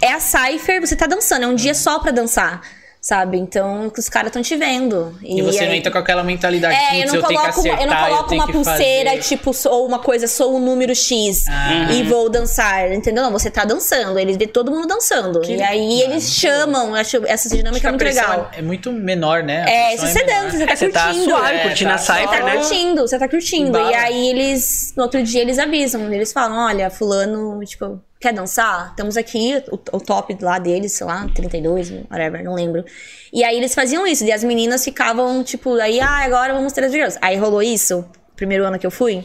É 0.00 0.12
a 0.14 0.20
Cypher, 0.20 0.80
você 0.80 0.96
tá 0.96 1.06
dançando, 1.06 1.44
é 1.44 1.46
um 1.46 1.54
dia 1.54 1.74
só 1.74 1.98
pra 1.98 2.10
dançar. 2.10 2.62
Sabe? 3.02 3.38
Então, 3.38 3.90
os 3.96 4.08
caras 4.10 4.28
estão 4.28 4.42
te 4.42 4.54
vendo. 4.56 5.16
E 5.22 5.40
você 5.40 5.62
não 5.64 5.72
aí- 5.72 5.78
entra 5.78 5.90
com 5.90 5.96
aquela 5.96 6.22
mentalidade, 6.22 6.74
é, 6.74 7.02
eu 7.02 7.06
não 7.06 7.14
eu 7.14 7.22
tenho 7.22 7.28
que 7.28 7.34
coloco, 7.34 7.60
uma, 7.62 7.74
acertar, 7.74 7.80
eu 7.80 7.86
não 7.86 7.96
coloco 7.96 8.28
tenho 8.28 8.40
uma 8.42 8.46
que 8.46 8.52
pulseira, 8.52 9.10
fazer. 9.12 9.22
tipo, 9.22 9.54
sou 9.54 9.86
uma 9.86 9.98
coisa, 10.00 10.26
sou 10.26 10.54
o 10.54 10.58
número 10.60 10.94
X 10.94 11.46
Ah. 11.48 11.90
e 11.92 12.02
vou 12.02 12.28
dançar, 12.28 12.92
entendeu? 12.92 13.22
Não, 13.22 13.30
você 13.32 13.50
tá 13.50 13.64
dançando, 13.64 14.18
eles 14.18 14.36
vê 14.36 14.46
todo 14.46 14.70
mundo 14.70 14.86
dançando. 14.86 15.42
e 15.50 15.62
aí 15.62 16.02
eles 16.02 16.30
chamam, 16.34 16.88
eu 16.88 16.94
acho 16.96 17.16
essa 17.26 17.48
Acho 17.48 17.56
dinâmica 17.56 17.80
que 17.80 17.86
é 17.86 17.88
a 17.88 17.92
muito 17.92 18.04
legal. 18.04 18.50
É, 18.52 18.58
é 18.58 18.62
muito 18.62 18.92
menor, 18.92 19.42
né? 19.42 19.64
A 19.64 19.70
É, 19.70 19.96
se 19.96 20.06
você 20.06 20.22
menor. 20.22 20.42
dança, 20.42 20.58
você 20.58 20.66
tá 20.66 20.72
É, 20.72 20.76
você 20.76 20.88
tá 20.90 21.04
curtindo. 21.06 21.24
suave, 21.30 21.54
É, 21.54 21.62
curtindo 21.62 21.90
a 21.90 21.92
tá 21.94 21.98
Cypher, 21.98 22.28
Você 22.28 22.36
tá 22.38 22.44
né? 22.44 22.56
curtindo, 22.58 23.00
você 23.08 23.18
tá 23.18 23.28
curtindo. 23.30 23.68
Embala. 23.68 23.90
E 23.90 23.94
aí 23.94 24.28
eles, 24.28 24.92
no 24.94 25.04
outro 25.04 25.22
dia, 25.22 25.40
eles 25.40 25.58
avisam. 25.58 26.12
Eles 26.12 26.32
falam, 26.34 26.58
olha, 26.66 26.90
fulano, 26.90 27.58
tipo, 27.64 27.98
quer 28.20 28.34
dançar? 28.34 28.90
Estamos 28.90 29.16
aqui, 29.16 29.62
o, 29.72 29.96
o 29.96 30.00
top 30.00 30.36
lá 30.42 30.58
deles, 30.58 30.92
sei 30.92 31.06
lá, 31.06 31.26
32, 31.34 31.90
whatever, 32.10 32.44
não 32.44 32.54
lembro. 32.54 32.84
E 33.32 33.42
aí 33.42 33.56
eles 33.56 33.74
faziam 33.74 34.06
isso. 34.06 34.24
E 34.24 34.30
as 34.30 34.44
meninas 34.44 34.84
ficavam, 34.84 35.42
tipo, 35.42 35.74
aí, 35.76 35.98
ah, 36.00 36.18
agora 36.24 36.52
vamos 36.52 36.72
ter 36.72 36.84
as 36.84 36.92
videos. 36.92 37.16
Aí 37.22 37.36
rolou 37.36 37.62
isso, 37.62 38.04
primeiro 38.36 38.64
ano 38.64 38.78
que 38.78 38.86
eu 38.86 38.90
fui. 38.90 39.24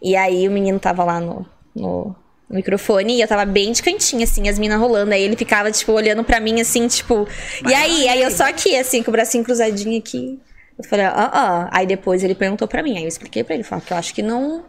E 0.00 0.14
aí 0.14 0.48
o 0.48 0.52
menino 0.52 0.78
tava 0.78 1.02
lá 1.02 1.20
no, 1.20 1.44
no 1.74 2.14
microfone 2.48 3.16
e 3.16 3.20
eu 3.20 3.26
tava 3.26 3.44
bem 3.44 3.72
de 3.72 3.82
cantinho, 3.82 4.22
assim, 4.22 4.48
as 4.48 4.58
minas 4.58 4.78
rolando. 4.78 5.12
Aí 5.12 5.22
ele 5.22 5.36
ficava, 5.36 5.72
tipo, 5.72 5.90
olhando 5.90 6.22
pra 6.22 6.38
mim, 6.38 6.60
assim, 6.60 6.86
tipo... 6.86 7.26
E 7.68 7.74
aí? 7.74 8.08
Aí 8.08 8.22
eu 8.22 8.30
só 8.30 8.48
aqui, 8.48 8.76
assim, 8.76 9.02
com 9.02 9.10
o 9.10 9.12
bracinho 9.12 9.42
cruzadinho 9.42 9.98
aqui. 9.98 10.40
Eu 10.78 10.84
falei, 10.84 11.06
ah, 11.06 11.30
ah. 11.32 11.70
Aí 11.72 11.86
depois 11.86 12.22
ele 12.22 12.36
perguntou 12.36 12.68
pra 12.68 12.82
mim. 12.84 12.96
Aí 12.96 13.02
eu 13.02 13.08
expliquei 13.08 13.42
pra 13.42 13.54
ele, 13.54 13.64
falei, 13.64 13.84
que 13.84 13.92
eu 13.92 13.96
acho 13.96 14.14
que 14.14 14.22
não... 14.22 14.64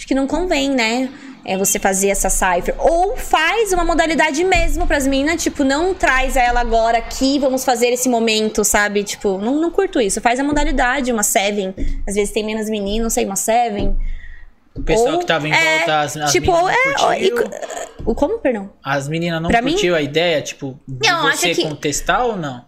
Acho 0.00 0.06
que 0.06 0.14
não 0.14 0.26
convém, 0.26 0.70
né? 0.70 1.10
É 1.44 1.58
você 1.58 1.78
fazer 1.78 2.08
essa 2.08 2.30
cipher. 2.30 2.74
Ou 2.78 3.18
faz 3.18 3.70
uma 3.70 3.84
modalidade 3.84 4.42
mesmo 4.44 4.86
pras 4.86 5.06
minas, 5.06 5.42
tipo, 5.42 5.62
não 5.62 5.92
traz 5.92 6.36
ela 6.36 6.58
agora 6.58 6.96
aqui, 6.96 7.38
vamos 7.38 7.66
fazer 7.66 7.88
esse 7.88 8.08
momento, 8.08 8.64
sabe? 8.64 9.04
Tipo, 9.04 9.36
não, 9.36 9.60
não 9.60 9.70
curto 9.70 10.00
isso. 10.00 10.18
Faz 10.22 10.40
a 10.40 10.44
modalidade, 10.44 11.12
uma 11.12 11.22
seven. 11.22 11.74
Às 12.08 12.14
vezes 12.14 12.32
tem 12.32 12.42
menos 12.42 12.70
meninos, 12.70 13.02
não 13.02 13.10
sei, 13.10 13.26
uma 13.26 13.36
seven. 13.36 13.94
O 14.74 14.82
pessoal 14.82 15.12
Ou- 15.14 15.18
que 15.18 15.26
tava 15.26 15.46
em 15.46 15.52
é, 15.52 15.76
volta, 15.78 16.00
as, 16.00 16.16
as 16.16 16.32
tipo, 16.32 16.50
meninas 16.50 16.76
é, 16.86 17.02
não 17.02 17.14
e 17.14 18.14
como, 18.14 18.38
perdão? 18.38 18.70
As 18.82 19.06
meninas 19.06 19.42
não 19.42 19.50
Pra 19.50 19.60
mim- 19.60 19.72
curtiu 19.72 19.94
a 19.94 20.00
ideia, 20.00 20.40
tipo, 20.40 20.80
de 20.88 21.06
Não, 21.10 21.30
você 21.30 21.54
que- 21.54 21.62
contestar 21.62 22.24
ou 22.24 22.36
não? 22.38 22.64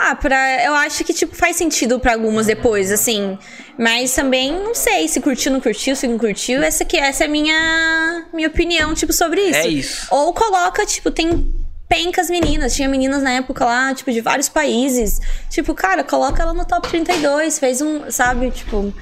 Ah, 0.00 0.14
pra, 0.14 0.64
eu 0.64 0.74
acho 0.74 1.02
que, 1.04 1.12
tipo, 1.12 1.34
faz 1.34 1.56
sentido 1.56 1.98
pra 1.98 2.12
algumas 2.12 2.46
depois, 2.46 2.92
assim. 2.92 3.36
Mas 3.76 4.14
também, 4.14 4.52
não 4.52 4.74
sei 4.74 5.08
se 5.08 5.20
curtiu, 5.20 5.50
não 5.52 5.60
curtiu, 5.60 5.96
se 5.96 6.06
não 6.06 6.16
curtiu. 6.18 6.62
Essa, 6.62 6.84
aqui, 6.84 6.96
essa 6.96 7.24
é 7.24 7.26
a 7.26 7.30
minha, 7.30 8.26
minha 8.32 8.46
opinião, 8.48 8.94
tipo, 8.94 9.12
sobre 9.12 9.40
isso. 9.42 9.58
É 9.58 9.66
isso. 9.68 10.06
Ou 10.14 10.32
coloca, 10.32 10.86
tipo, 10.86 11.10
tem 11.10 11.52
pencas 11.88 12.30
meninas. 12.30 12.74
Tinha 12.76 12.88
meninas 12.88 13.22
na 13.22 13.32
época 13.32 13.64
lá, 13.64 13.92
tipo, 13.92 14.12
de 14.12 14.20
vários 14.20 14.48
países. 14.48 15.20
Tipo, 15.50 15.74
cara, 15.74 16.04
coloca 16.04 16.42
ela 16.42 16.54
no 16.54 16.64
top 16.64 16.88
32. 16.88 17.58
Fez 17.58 17.80
um, 17.80 18.10
sabe, 18.10 18.50
tipo... 18.52 18.92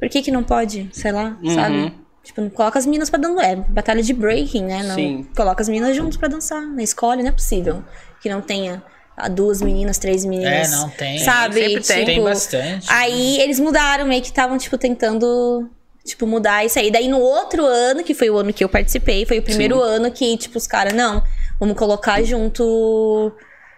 Por 0.00 0.08
que 0.08 0.20
que 0.20 0.30
não 0.32 0.42
pode? 0.42 0.88
Sei 0.92 1.12
lá, 1.12 1.36
Uhum. 1.42 1.54
sabe? 1.54 1.94
Tipo, 2.24 2.40
não 2.40 2.50
coloca 2.50 2.78
as 2.78 2.86
meninas 2.86 3.08
pra 3.08 3.18
dançar. 3.20 3.44
É 3.44 3.56
batalha 3.56 4.02
de 4.02 4.12
breaking, 4.12 4.64
né? 4.64 4.82
Não, 4.82 4.94
Sim. 4.94 5.28
Coloca 5.36 5.62
as 5.62 5.68
meninas 5.68 5.94
juntos 5.94 6.16
pra 6.16 6.26
dançar. 6.28 6.60
Na 6.62 6.82
escola 6.82 7.16
não 7.16 7.28
é 7.28 7.32
possível 7.32 7.84
que 8.20 8.28
não 8.28 8.40
tenha 8.40 8.82
duas 9.30 9.62
meninas, 9.62 9.98
três 9.98 10.24
meninas. 10.24 10.72
É, 10.72 10.76
não, 10.76 10.88
tem. 10.90 11.18
Sabe? 11.18 11.60
Sempre 11.60 11.80
tem. 11.82 11.96
Tipo, 11.98 12.06
Tem 12.06 12.22
bastante. 12.22 12.86
Aí 12.90 13.40
eles 13.40 13.60
mudaram, 13.60 14.06
meio 14.06 14.20
que 14.20 14.28
estavam, 14.28 14.58
tipo, 14.58 14.76
tentando, 14.76 15.68
tipo, 16.04 16.26
mudar 16.26 16.64
isso 16.64 16.78
aí. 16.78 16.90
Daí 16.90 17.08
no 17.08 17.18
outro 17.20 17.64
ano, 17.64 18.02
que 18.02 18.14
foi 18.14 18.28
o 18.30 18.36
ano 18.36 18.52
que 18.52 18.64
eu 18.64 18.68
participei, 18.68 19.24
foi 19.24 19.38
o 19.38 19.42
primeiro 19.42 19.76
Sim. 19.76 19.82
ano 19.82 20.10
que, 20.10 20.36
tipo, 20.36 20.58
os 20.58 20.66
caras, 20.66 20.92
não, 20.92 21.22
vamos 21.60 21.76
colocar 21.76 22.22
junto, 22.22 23.32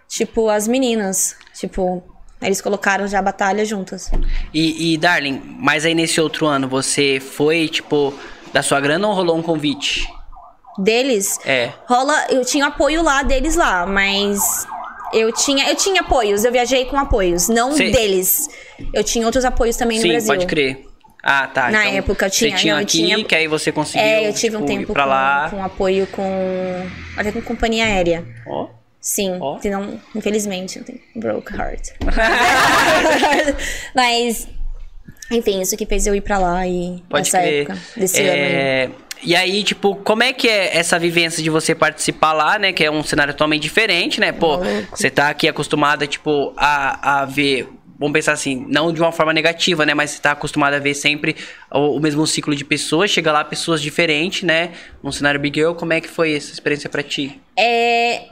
tipo, 0.09 0.49
as 0.49 0.67
meninas. 0.67 1.37
Tipo, 1.55 2.03
eles 2.41 2.61
colocaram 2.61 3.07
já 3.07 3.19
a 3.19 3.23
batalha 3.23 3.65
juntas. 3.65 4.11
E, 4.53 4.93
e, 4.95 4.99
Darling, 4.99 5.41
mas 5.59 5.85
aí 5.85 5.95
nesse 5.95 6.21
outro 6.21 6.47
ano 6.47 6.69
você 6.69 7.21
foi, 7.21 7.69
tipo, 7.69 8.13
da 8.53 8.63
sua 8.63 8.81
grana 8.81 9.07
ou 9.09 9.15
rolou 9.15 9.37
um 9.37 9.43
convite? 9.43 10.07
Deles, 10.79 11.39
É. 11.47 11.73
rola. 11.87 12.27
Eu 12.29 12.45
tinha 12.45 12.67
apoio 12.67 13.03
lá 13.03 13.23
deles 13.23 13.57
lá, 13.57 13.87
mas. 13.87 14.67
Eu 15.13 15.33
tinha, 15.33 15.69
eu 15.69 15.75
tinha 15.77 16.01
apoios, 16.01 16.45
eu 16.45 16.53
viajei 16.53 16.85
com 16.87 16.97
apoios, 16.99 17.49
não 17.49 17.73
Sim. 17.73 17.91
deles. 17.91 18.49
Eu 18.93 19.03
tinha 19.05 19.25
outros 19.25 19.45
apoios 19.45 19.77
também 19.77 19.99
no 19.99 20.03
Sim, 20.03 20.09
Brasil. 20.11 20.27
pode 20.29 20.47
crer. 20.47 20.85
Ah, 21.23 21.47
tá. 21.49 21.71
Na 21.71 21.85
então 21.87 21.99
época 21.99 22.27
eu 22.27 22.31
tinha- 22.31 22.51
Você 22.51 22.57
tinha 22.57 22.75
não, 22.75 22.83
aqui, 22.83 22.99
tinha- 22.99 23.25
que 23.25 23.35
aí 23.35 23.49
você 23.49 23.73
conseguiu 23.73 24.01
É, 24.07 24.29
eu 24.29 24.33
tive 24.33 24.57
um 24.57 24.61
tipo, 24.61 24.73
ir 24.73 24.77
tempo 24.79 24.93
pra 24.93 25.03
com, 25.05 25.09
lá. 25.09 25.49
com 25.51 25.65
apoio 25.65 26.07
com. 26.09 26.87
Até 27.17 27.33
com 27.33 27.43
companhia 27.43 27.85
aérea. 27.85 28.25
Ó. 28.47 28.69
Sim. 29.01 29.37
Ó. 29.41 29.59
Senão, 29.61 30.01
infelizmente, 30.15 30.79
eu 30.79 30.85
tenho 30.85 31.01
broke 31.17 31.53
heart. 31.57 31.91
Mas. 33.95 34.49
Enfim, 35.31 35.61
isso 35.61 35.77
que 35.77 35.85
fez 35.87 36.07
eu 36.07 36.15
ir 36.15 36.21
pra 36.21 36.39
lá 36.39 36.67
e 36.67 37.03
Pode 37.09 37.25
nessa 37.25 37.41
crer. 37.41 37.63
época 37.63 37.79
desse 37.97 38.21
ano. 38.21 38.31
aí. 38.33 38.91
E 39.23 39.35
aí, 39.35 39.65
tipo, 39.65 39.97
como 39.97 40.23
é 40.23 40.33
que 40.33 40.49
é 40.49 40.77
essa 40.77 40.99
vivência 40.99 41.43
de 41.43 41.51
você 41.51 41.75
participar 41.75 42.33
lá, 42.33 42.59
né? 42.59 42.73
Que 42.73 42.85
é 42.85 42.91
um 42.91 43.03
cenário 43.03 43.33
totalmente 43.33 43.63
diferente, 43.63 44.21
né? 44.21 44.33
Pô, 44.33 44.59
você 44.91 45.11
tá 45.11 45.29
aqui 45.31 45.49
acostumada, 45.49 46.07
tipo, 46.07 46.53
a, 46.57 47.23
a 47.23 47.25
ver. 47.25 47.69
Vamos 47.99 48.13
pensar 48.13 48.33
assim, 48.33 48.67
não 48.69 48.93
de 48.93 49.01
uma 49.01 49.11
forma 49.11 49.33
negativa, 49.33 49.87
né? 49.87 49.95
Mas 49.95 50.11
você 50.11 50.21
tá 50.21 50.33
acostumado 50.33 50.75
a 50.75 50.79
ver 50.79 50.93
sempre 50.93 51.35
o, 51.73 51.97
o 51.97 52.01
mesmo 52.01 52.27
ciclo 52.27 52.55
de 52.55 52.65
pessoas. 52.65 53.11
Chega 53.11 53.33
lá, 53.33 53.43
pessoas 53.43 53.81
diferentes, 53.81 54.43
né? 54.43 54.73
Um 55.03 55.11
cenário 55.11 55.41
Big 55.41 55.59
Girl, 55.59 55.73
como 55.73 55.95
é 55.95 56.01
que 56.01 56.09
foi 56.09 56.35
essa 56.35 56.53
experiência 56.53 56.91
pra 56.91 57.03
ti? 57.03 57.41
É. 57.59 58.25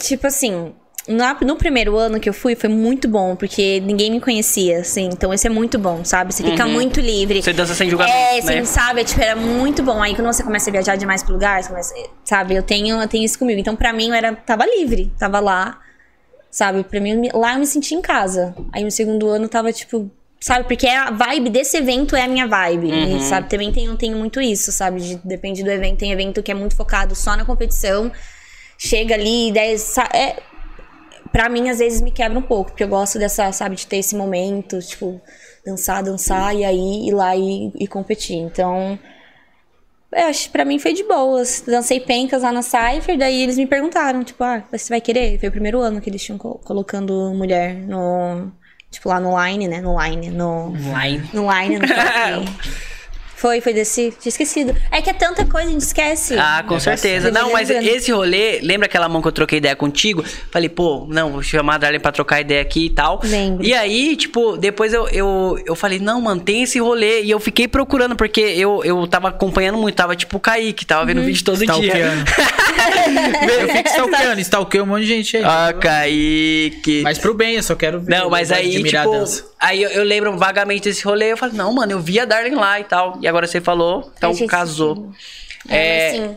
Tipo 0.00 0.26
assim. 0.26 0.74
Na- 1.08 1.36
no 1.40 1.56
primeiro 1.56 1.96
ano 1.96 2.20
que 2.20 2.28
eu 2.28 2.32
fui, 2.32 2.54
foi 2.54 2.68
muito 2.68 3.08
bom, 3.08 3.34
porque 3.34 3.80
ninguém 3.80 4.10
me 4.10 4.20
conhecia, 4.20 4.78
assim. 4.80 5.06
Então, 5.12 5.32
isso 5.34 5.46
é 5.46 5.50
muito 5.50 5.78
bom, 5.78 6.04
sabe? 6.04 6.32
Você 6.32 6.42
fica 6.44 6.66
muito 6.66 7.00
livre. 7.00 7.36
Uhum. 7.38 7.42
Você 7.42 7.52
dança 7.52 7.74
sem 7.74 7.90
julgamento, 7.90 8.16
É, 8.16 8.34
né? 8.36 8.40
você 8.42 8.64
sabe, 8.64 9.00
é, 9.00 9.04
tipo, 9.04 9.20
era 9.20 9.34
muito 9.36 9.82
bom. 9.82 10.00
Aí 10.02 10.14
quando 10.14 10.26
você 10.32 10.42
começa 10.42 10.70
a 10.70 10.72
viajar 10.72 10.96
demais 10.96 11.22
pro 11.22 11.32
lugar, 11.32 11.62
você 11.62 11.68
começa, 11.70 11.94
sabe, 12.24 12.54
eu 12.54 12.62
tenho, 12.62 13.00
eu 13.00 13.08
tenho 13.08 13.24
isso 13.24 13.38
comigo. 13.38 13.58
Então, 13.60 13.74
pra 13.74 13.92
mim, 13.92 14.08
eu 14.08 14.14
era, 14.14 14.32
tava 14.34 14.64
livre, 14.64 15.12
tava 15.18 15.40
lá, 15.40 15.78
sabe? 16.50 16.84
Pra 16.84 17.00
mim, 17.00 17.28
lá 17.34 17.54
eu 17.54 17.58
me 17.58 17.66
senti 17.66 17.94
em 17.94 18.00
casa. 18.00 18.54
Aí 18.72 18.84
no 18.84 18.90
segundo 18.90 19.28
ano 19.28 19.48
tava, 19.48 19.72
tipo, 19.72 20.10
sabe? 20.40 20.66
Porque 20.68 20.86
a 20.86 21.10
vibe 21.10 21.50
desse 21.50 21.76
evento 21.78 22.14
é 22.14 22.22
a 22.22 22.28
minha 22.28 22.46
vibe, 22.46 22.86
Uhum. 22.86 23.16
e, 23.16 23.20
sabe? 23.22 23.48
Também 23.48 23.72
tenho, 23.72 23.96
tenho 23.96 24.16
muito 24.16 24.40
isso, 24.40 24.70
sabe? 24.70 25.00
De- 25.00 25.20
depende 25.24 25.62
do 25.64 25.70
evento. 25.70 25.98
Tem 25.98 26.12
evento 26.12 26.42
que 26.42 26.50
é 26.52 26.54
muito 26.54 26.76
focado 26.76 27.14
só 27.16 27.36
na 27.36 27.44
competição. 27.44 28.10
Chega 28.78 29.14
ali, 29.14 29.52
daí, 29.52 29.76
é, 30.12 30.36
pra 31.32 31.48
mim, 31.48 31.68
às 31.70 31.78
vezes, 31.78 32.00
me 32.00 32.10
quebra 32.12 32.38
um 32.38 32.42
pouco, 32.42 32.70
porque 32.70 32.84
eu 32.84 32.88
gosto 32.88 33.18
dessa, 33.18 33.50
sabe, 33.52 33.74
de 33.76 33.86
ter 33.86 33.96
esse 33.96 34.14
momento, 34.14 34.78
tipo, 34.80 35.20
dançar, 35.66 36.02
dançar, 36.02 36.54
e 36.54 36.64
aí 36.64 37.08
ir 37.08 37.12
lá 37.14 37.34
e, 37.36 37.72
e 37.78 37.86
competir. 37.88 38.36
Então, 38.36 38.98
eu 40.12 40.26
acho 40.26 40.44
que 40.44 40.50
pra 40.50 40.64
mim 40.64 40.78
foi 40.78 40.92
de 40.92 41.02
boas. 41.04 41.62
Dancei 41.66 41.98
pencas 42.00 42.42
lá 42.42 42.52
na 42.52 42.62
Cypher, 42.62 43.16
daí 43.16 43.42
eles 43.42 43.56
me 43.56 43.66
perguntaram, 43.66 44.22
tipo, 44.22 44.42
ah, 44.44 44.62
você 44.70 44.88
vai 44.90 45.00
querer? 45.00 45.38
Foi 45.40 45.48
o 45.48 45.52
primeiro 45.52 45.80
ano 45.80 46.00
que 46.00 46.10
eles 46.10 46.22
tinham 46.22 46.38
co- 46.38 46.60
colocando 46.64 47.32
mulher 47.34 47.74
no. 47.74 48.52
Tipo, 48.90 49.08
lá 49.08 49.18
no 49.18 49.42
line, 49.42 49.68
né? 49.68 49.80
No 49.80 49.98
line, 49.98 50.28
no. 50.30 50.74
Line. 50.76 51.30
No 51.32 51.46
line, 51.50 51.78
no 51.78 51.86
Foi, 53.42 53.60
foi 53.60 53.74
desse. 53.74 54.14
Tinha 54.20 54.30
esquecido. 54.30 54.72
É 54.88 55.02
que 55.02 55.10
é 55.10 55.12
tanta 55.12 55.44
coisa, 55.44 55.68
a 55.68 55.72
gente 55.72 55.80
esquece. 55.80 56.38
Ah, 56.38 56.62
com 56.64 56.76
É 56.76 56.80
certeza. 56.80 57.28
Não, 57.32 57.50
mas 57.52 57.68
esse 57.70 58.12
rolê, 58.12 58.60
lembra 58.62 58.86
aquela 58.86 59.08
mão 59.08 59.20
que 59.20 59.26
eu 59.26 59.32
troquei 59.32 59.58
ideia 59.58 59.74
contigo? 59.74 60.22
Falei, 60.52 60.68
pô, 60.68 61.08
não, 61.10 61.32
vou 61.32 61.42
chamar 61.42 61.74
a 61.74 61.78
Darlene 61.78 62.00
pra 62.00 62.12
trocar 62.12 62.40
ideia 62.40 62.62
aqui 62.62 62.86
e 62.86 62.90
tal. 62.90 63.20
Lembro. 63.24 63.66
E 63.66 63.74
aí, 63.74 64.14
tipo, 64.14 64.56
depois 64.56 64.92
eu, 64.94 65.08
eu, 65.08 65.60
eu 65.66 65.74
falei, 65.74 65.98
não, 65.98 66.20
mano, 66.20 66.40
tem 66.40 66.62
esse 66.62 66.78
rolê. 66.78 67.22
E 67.22 67.32
eu 67.32 67.40
fiquei 67.40 67.66
procurando, 67.66 68.14
porque 68.14 68.40
eu, 68.40 68.80
eu 68.84 69.04
tava 69.08 69.30
acompanhando 69.30 69.76
muito, 69.76 69.96
tava 69.96 70.14
tipo 70.14 70.36
o 70.36 70.40
Kaique, 70.40 70.86
tava 70.86 71.00
Uhum. 71.00 71.06
vendo 71.08 71.22
vídeo 71.22 71.42
todo 71.44 71.58
dia. 71.58 71.66
Stalkeando. 71.66 72.24
eu 73.60 73.68
fico 73.68 73.88
stalkeando, 73.88 74.40
stalkeio 74.40 74.84
um 74.84 74.86
monte 74.86 75.02
de 75.02 75.08
gente 75.08 75.36
aí. 75.36 75.42
ah, 75.44 75.74
Kaique. 75.80 77.02
Mas 77.02 77.18
pro 77.18 77.34
bem, 77.34 77.56
eu 77.56 77.62
só 77.64 77.74
quero 77.74 77.98
ver. 78.00 78.10
Não, 78.16 78.30
mas 78.30 78.52
aí, 78.52 78.70
tipo, 78.82 79.24
aí 79.60 79.82
eu, 79.82 79.90
eu 79.90 80.04
lembro 80.04 80.36
vagamente 80.38 80.84
desse 80.84 81.04
rolê, 81.04 81.32
eu 81.32 81.36
falei, 81.36 81.56
não, 81.56 81.72
mano, 81.72 81.90
eu 81.92 81.98
vi 82.00 82.20
a 82.20 82.24
Darlene 82.24 82.54
lá 82.56 82.78
e 82.78 82.84
tal. 82.84 83.18
E 83.20 83.26
agora 83.32 83.46
você 83.46 83.60
falou, 83.60 84.12
então 84.16 84.32
gente- 84.34 84.48
casou. 84.48 85.10
É, 85.68 86.10
sim, 86.10 86.36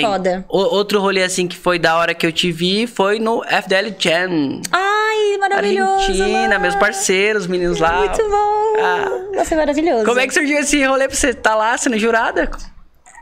foda. 0.00 0.42
o- 0.48 0.56
outro 0.76 0.98
rolê 1.02 1.22
assim 1.22 1.46
que 1.46 1.54
foi 1.54 1.78
da 1.78 1.98
hora 1.98 2.14
que 2.14 2.26
eu 2.26 2.32
te 2.32 2.50
vi 2.50 2.86
foi 2.86 3.18
no 3.18 3.44
FDL 3.44 3.94
Jam. 3.98 4.62
Ai, 4.72 5.36
maravilhoso. 5.38 5.92
Argentina, 6.10 6.48
mano. 6.48 6.60
meus 6.60 6.74
parceiros, 6.76 7.42
os 7.42 7.46
meninos 7.48 7.78
lá. 7.78 7.98
Muito 7.98 8.22
bom. 8.22 8.74
Ah. 8.82 9.36
Nossa, 9.36 9.54
é 9.54 9.56
maravilhoso. 9.58 10.04
Como 10.06 10.18
é 10.18 10.26
que 10.26 10.32
surgiu 10.32 10.58
esse 10.60 10.82
rolê 10.82 11.06
pra 11.06 11.14
você 11.16 11.28
estar 11.28 11.54
lá 11.54 11.76
sendo 11.76 11.98
jurada? 11.98 12.50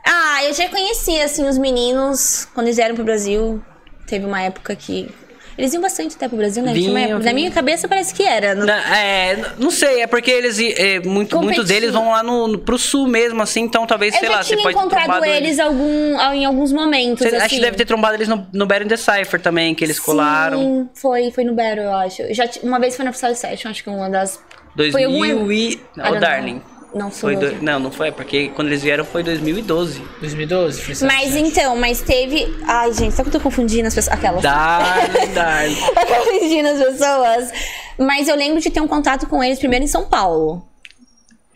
Ah, 0.06 0.44
eu 0.44 0.52
já 0.54 0.68
conhecia, 0.68 1.24
assim, 1.24 1.48
os 1.48 1.58
meninos 1.58 2.46
quando 2.54 2.68
eles 2.68 2.76
vieram 2.76 2.94
pro 2.94 3.02
Brasil. 3.04 3.60
Teve 4.06 4.24
uma 4.26 4.40
época 4.42 4.76
que. 4.76 5.10
Eles 5.58 5.72
iam 5.72 5.80
bastante 5.80 6.16
até 6.16 6.28
pro 6.28 6.36
Brasil, 6.36 6.62
né? 6.62 6.74
Tinha 6.74 6.90
uma 6.90 6.98
Vinham, 6.98 7.10
época- 7.12 7.24
Na 7.24 7.32
minha 7.32 7.50
cabeça 7.50 7.88
parece 7.88 8.12
que 8.12 8.22
era. 8.22 8.54
Na- 8.54 8.96
é, 8.98 9.52
não 9.58 9.70
sei, 9.70 10.02
é 10.02 10.06
porque 10.06 10.30
eles, 10.30 10.58
é, 10.58 11.00
muito, 11.00 11.30
Competindo. 11.34 11.42
muitos 11.44 11.66
deles 11.66 11.92
vão 11.92 12.10
lá 12.10 12.22
no, 12.22 12.46
no- 12.48 12.58
pro 12.58 12.76
sul 12.78 13.06
mesmo, 13.06 13.40
assim, 13.42 13.60
então 13.62 13.86
talvez, 13.86 14.12
Eu 14.14 14.20
sei 14.20 14.28
lá, 14.28 14.42
você 14.42 14.50
tinha 14.54 14.62
pode 14.62 14.74
ter 14.74 14.80
encontrado 14.80 15.04
trombado 15.04 15.24
eles 15.24 15.58
algum, 15.58 16.20
em 16.34 16.44
alguns 16.44 16.72
momentos. 16.72 17.20
Você, 17.20 17.28
assim. 17.34 17.36
Acho 17.46 17.54
que 17.54 17.60
deve 17.60 17.76
ter 17.76 17.86
trombado 17.86 18.14
eles 18.16 18.28
no, 18.28 18.46
no 18.52 18.66
Battle 18.66 18.88
the 18.88 18.96
Cypher 18.98 19.40
também, 19.40 19.74
que 19.74 19.82
eles 19.82 19.98
colaram. 19.98 20.58
Sim, 20.58 20.88
foi, 20.94 21.30
foi 21.30 21.44
no 21.44 21.54
Battle, 21.54 21.84
eu 21.84 21.94
acho. 21.94 22.22
Eu 22.22 22.34
Já, 22.34 22.48
uma 22.62 22.78
vez 22.78 22.94
foi 22.94 23.04
na 23.06 23.12
Freestyle 23.12 23.34
Session, 23.34 23.70
acho 23.70 23.82
que 23.82 23.88
uma 23.88 24.10
das. 24.10 24.38
2000 24.74 24.92
Foi 24.92 25.30
algum- 25.30 25.50
e... 25.52 25.80
Não, 25.96 26.04
don't 26.04 26.20
Darling. 26.20 26.60
Não, 26.96 27.10
Foi 27.10 27.36
foi. 27.36 27.50
do- 27.54 27.62
Não, 27.62 27.78
não 27.78 27.90
foi, 27.92 28.10
porque 28.10 28.48
quando 28.48 28.68
eles 28.68 28.82
vieram 28.82 29.04
foi 29.04 29.22
2012. 29.22 30.00
2012, 30.20 30.80
Freestyle 30.80 31.12
Mas 31.12 31.36
então, 31.36 31.76
mas 31.76 32.00
teve. 32.00 32.56
Ai, 32.66 32.92
gente, 32.92 33.14
sabe 33.14 33.28
que 33.30 33.36
eu 33.36 33.40
tô 33.40 33.44
confundindo 33.44 33.86
as 33.86 33.94
pessoas? 33.94 34.16
Aquelas. 34.16 34.42
Darling. 34.42 35.76
Eu 35.84 36.06
tô 36.06 36.30
confundindo 36.30 36.68
as 36.68 36.78
pessoas. 36.82 37.52
Mas 37.98 38.28
eu 38.28 38.36
lembro 38.36 38.60
de 38.60 38.70
ter 38.70 38.80
um 38.80 38.88
contato 38.88 39.26
com 39.26 39.42
eles 39.44 39.58
primeiro 39.58 39.84
em 39.84 39.88
São 39.88 40.04
Paulo. 40.06 40.66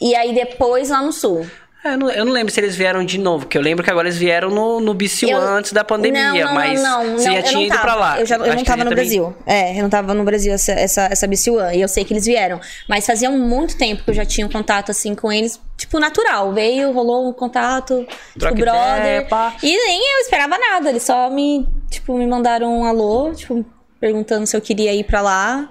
E 0.01 0.15
aí 0.15 0.35
depois 0.35 0.89
lá 0.91 1.03
no 1.03 1.13
sul. 1.13 1.47
É, 1.83 1.95
Eu 1.95 1.99
não, 1.99 2.11
eu 2.11 2.25
não 2.27 2.33
lembro 2.33 2.53
se 2.53 2.61
eles 2.61 2.77
vieram 2.77 3.03
de 3.05 3.19
novo, 3.19 3.45
porque 3.47 3.57
eu 3.57 3.63
lembro 3.63 3.83
que 3.83 3.91
agora 3.91 4.07
eles 4.07 4.19
vieram 4.19 4.51
no, 4.51 4.81
no 4.81 4.93
BC 4.93 5.31
Eu- 5.33 5.39
antes 5.39 5.73
da 5.73 5.83
pandemia, 5.83 6.31
não, 6.31 6.45
não, 6.47 6.55
mas 6.55 6.83
não, 6.83 7.05
não, 7.05 7.19
você 7.19 7.29
não, 7.29 7.35
já 7.35 7.39
eu 7.41 7.43
tinha 7.43 7.55
não 7.55 7.63
ido 7.63 7.69
tava. 7.71 7.81
pra 7.83 7.95
lá. 7.95 8.21
Eu, 8.21 8.27
já, 8.27 8.37
eu 8.37 8.43
Acho 8.45 8.57
não 8.57 8.65
tava 8.65 8.85
no 8.85 8.91
também- 8.91 8.95
Brasil. 9.05 9.37
É, 9.47 9.79
eu 9.79 9.83
não 9.83 9.91
tava 9.91 10.13
no 10.15 10.23
Brasil 10.25 10.53
essa, 10.53 10.73
essa, 10.73 11.03
essa 11.11 11.27
BC 11.27 11.51
One. 11.51 11.77
E 11.77 11.81
eu 11.81 11.89
sei 11.89 12.05
que 12.05 12.13
eles 12.13 12.27
vieram. 12.27 12.61
Mas 12.89 13.07
fazia 13.07 13.31
muito 13.31 13.79
tempo 13.79 14.05
que 14.05 14.11
eu 14.11 14.15
já 14.15 14.25
tinha 14.27 14.47
um 14.47 14.51
contato 14.51 14.91
assim 14.91 15.15
com 15.15 15.33
eles. 15.33 15.61
Tipo, 15.77 15.99
natural. 15.99 16.53
Veio, 16.53 16.93
rolou 16.93 17.29
um 17.29 17.33
contato, 17.33 18.07
Troca 18.39 18.55
tipo, 18.55 18.67
brother. 18.71 19.23
ideia. 19.27 19.27
E 19.63 19.75
nem 19.75 20.13
eu 20.15 20.19
esperava 20.21 20.59
nada. 20.59 20.91
Eles 20.91 21.03
só 21.03 21.31
me, 21.31 21.67
tipo, 21.91 22.15
me 22.17 22.27
mandaram 22.27 22.81
um 22.81 22.85
alô, 22.85 23.33
tipo, 23.35 23.65
perguntando 23.99 24.47
se 24.47 24.55
eu 24.57 24.61
queria 24.61 24.93
ir 24.93 25.05
pra 25.05 25.23
lá. 25.23 25.69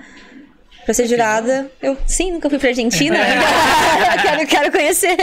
Pra 0.89 0.93
ser 0.95 1.05
jurada. 1.07 1.69
Eu, 1.79 1.95
sim, 2.07 2.31
nunca 2.31 2.49
fui 2.49 2.57
pra 2.57 2.69
Argentina. 2.69 3.15
eu 3.15 3.21
quero, 4.23 4.47
quero 4.47 4.71
conhecer. 4.71 5.15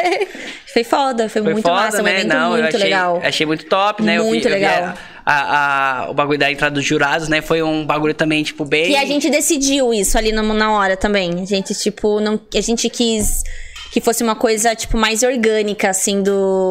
Foi 0.72 0.84
foda, 0.84 1.28
foi, 1.28 1.42
Foi 1.42 1.52
muito 1.54 1.64
foda, 1.66 1.74
massa. 1.80 2.00
Um 2.02 2.04
né? 2.04 2.12
evento 2.20 2.28
não, 2.28 2.56
eu 2.56 2.62
muito 2.62 2.76
achei, 2.76 2.80
legal. 2.88 3.20
achei 3.20 3.46
muito 3.46 3.64
top, 3.66 4.00
né? 4.00 4.18
eu 4.18 4.24
Muito 4.26 4.46
eu 4.46 4.52
legal. 4.52 4.94
a, 5.24 6.04
a- 6.04 6.10
o 6.10 6.14
bagulho 6.14 6.38
da 6.38 6.52
entrada 6.52 6.72
dos 6.76 6.84
jurados, 6.84 7.28
né? 7.28 7.42
Foi 7.42 7.64
um 7.64 7.84
bagulho 7.84 8.14
também, 8.14 8.44
tipo, 8.44 8.64
bem. 8.64 8.92
E 8.92 8.96
a 8.96 9.04
gente 9.04 9.28
decidiu 9.28 9.92
isso 9.92 10.16
ali 10.16 10.30
no- 10.30 10.54
na 10.54 10.70
hora 10.70 10.96
também. 10.96 11.42
A 11.42 11.44
gente, 11.44 11.74
tipo, 11.74 12.20
não, 12.20 12.38
a 12.54 12.60
gente 12.60 12.88
quis 12.88 13.42
que 13.90 14.00
fosse 14.00 14.22
uma 14.22 14.36
coisa, 14.36 14.72
tipo, 14.76 14.96
mais 14.96 15.24
orgânica, 15.24 15.90
assim, 15.90 16.22
do. 16.22 16.30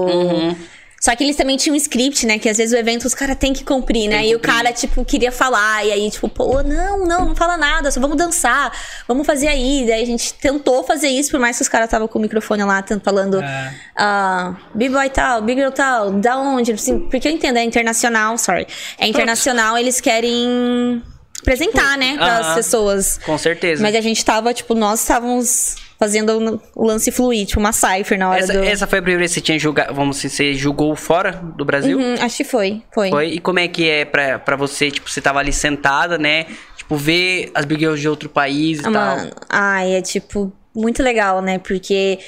Uhum. 0.10 0.56
Só 1.06 1.16
que 1.16 1.24
eles 1.24 1.36
também 1.36 1.56
tinham 1.56 1.76
um 1.76 1.78
script, 1.78 2.26
né? 2.26 2.40
Que 2.40 2.50
às 2.50 2.58
vezes 2.58 2.74
o 2.74 2.78
evento 2.80 3.06
os 3.06 3.14
caras 3.14 3.38
têm 3.38 3.54
que 3.54 3.64
cumprir, 3.64 4.08
né? 4.10 4.18
Tem 4.22 4.32
E 4.32 4.34
o 4.36 4.40
cumprir. 4.40 4.56
cara, 4.56 4.74
tipo, 4.74 5.06
queria 5.06 5.32
falar. 5.32 5.86
E 5.86 5.92
aí, 5.92 6.10
tipo, 6.10 6.28
pô, 6.28 6.64
não, 6.64 7.06
não, 7.06 7.26
não 7.28 7.36
fala 7.36 7.56
nada, 7.56 7.92
só 7.92 8.00
vamos 8.00 8.18
dançar, 8.18 8.72
vamos 9.08 9.24
fazer 9.28 9.48
aí. 9.48 9.86
Daí 9.88 10.02
a 10.02 10.06
gente 10.06 10.34
tentou 10.34 10.84
fazer 10.84 11.08
isso, 11.10 11.30
por 11.30 11.40
mais 11.40 11.58
que 11.58 11.62
os 11.62 11.70
caras 11.70 11.86
estavam 11.86 12.08
com 12.08 12.18
o 12.18 12.22
microfone 12.24 12.64
lá, 12.64 12.84
falando. 13.04 13.40
É. 13.40 13.74
Ah, 13.96 14.56
B-boy 14.74 15.08
tal, 15.12 15.44
Big 15.44 15.60
Girl 15.62 15.72
tal, 15.72 16.12
da 16.14 16.40
onde? 16.40 16.72
Assim, 16.72 17.02
porque 17.02 17.28
eu 17.28 17.32
entendo, 17.32 17.58
é 17.58 17.64
internacional, 17.64 18.36
sorry. 18.40 18.66
É 18.98 19.06
internacional, 19.08 19.78
eles 19.78 20.02
querem 20.02 21.04
apresentar, 21.40 22.00
né, 22.00 22.18
para 22.18 22.40
as 22.40 22.46
aham. 22.48 22.56
pessoas. 22.56 23.20
Com 23.24 23.38
certeza. 23.38 23.84
Mas 23.84 23.94
a 23.96 24.02
gente 24.02 24.26
tava, 24.26 24.52
tipo, 24.56 24.74
nós 24.74 25.02
estávamos 25.02 25.76
fazendo 26.00 26.62
o 26.76 26.86
lance 26.86 27.12
fluir, 27.12 27.46
tipo, 27.46 27.60
uma 27.60 27.72
cipher 27.72 28.18
na 28.20 28.30
hora 28.30 28.40
essa, 28.40 28.54
do. 28.54 28.64
essa 28.64 28.88
foi 28.88 29.00
a 29.00 29.02
primeira 29.02 29.20
vez 29.20 29.32
que 29.32 29.36
você 29.36 29.42
tinha 29.42 29.58
julgado, 29.58 29.94
vamos 29.94 30.18
dizer, 30.18 30.30
você 30.30 30.54
julgou 30.54 30.96
fora 30.96 31.32
do 31.32 31.64
Brasil? 31.64 31.98
Uhum, 31.98 32.16
acho 32.20 32.38
que 32.38 32.44
foi, 32.44 32.84
foi. 32.94 33.10
Foi? 33.10 33.28
E 33.30 33.40
como 33.40 33.60
é 33.60 33.68
que 33.68 33.90
é 33.90 34.06
pra, 34.06 34.38
pra 34.40 34.56
você, 34.56 34.92
tipo, 34.92 35.10
você 35.10 35.22
tava 35.22 35.40
ali 35.40 35.54
sentada, 35.54 36.18
né? 36.18 36.46
Tipo, 36.78 36.96
ver 36.98 37.52
as 37.56 37.66
Big 37.66 37.80
Girls 37.80 38.02
de 38.02 38.10
outro 38.10 38.30
país 38.30 38.80
e 38.80 38.82
Ah, 38.88 38.92
tal. 38.92 39.18
Mano, 39.18 39.32
ai, 39.50 39.96
é 39.96 40.02
tipo 40.02 40.52
muito 40.76 41.02
legal, 41.02 41.42
né? 41.42 41.58
Porque 41.58 42.20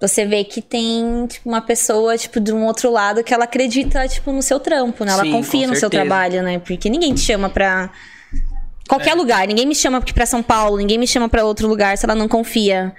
você 0.00 0.24
vê 0.26 0.42
que 0.44 0.60
tem 0.60 1.26
tipo 1.28 1.48
uma 1.48 1.60
pessoa 1.60 2.16
tipo 2.18 2.40
de 2.40 2.52
um 2.52 2.64
outro 2.64 2.90
lado 2.90 3.22
que 3.22 3.32
ela 3.32 3.44
acredita 3.44 4.08
tipo 4.08 4.32
no 4.32 4.42
seu 4.42 4.58
trampo, 4.58 5.04
né? 5.04 5.12
Ela 5.12 5.22
Sim, 5.22 5.30
confia 5.32 5.66
no 5.66 5.74
seu 5.74 5.88
certeza. 5.88 6.02
trabalho, 6.04 6.42
né? 6.42 6.58
Porque 6.58 6.88
ninguém 6.90 7.14
te 7.14 7.20
chama 7.20 7.48
pra 7.48 7.90
qualquer 8.90 9.14
lugar, 9.14 9.46
ninguém 9.46 9.66
me 9.66 9.74
chama 9.74 10.00
pra 10.00 10.26
São 10.26 10.42
Paulo, 10.42 10.76
ninguém 10.76 10.98
me 10.98 11.06
chama 11.06 11.28
pra 11.28 11.44
outro 11.44 11.68
lugar 11.68 11.96
se 11.96 12.04
ela 12.04 12.14
não 12.14 12.26
confia 12.26 12.92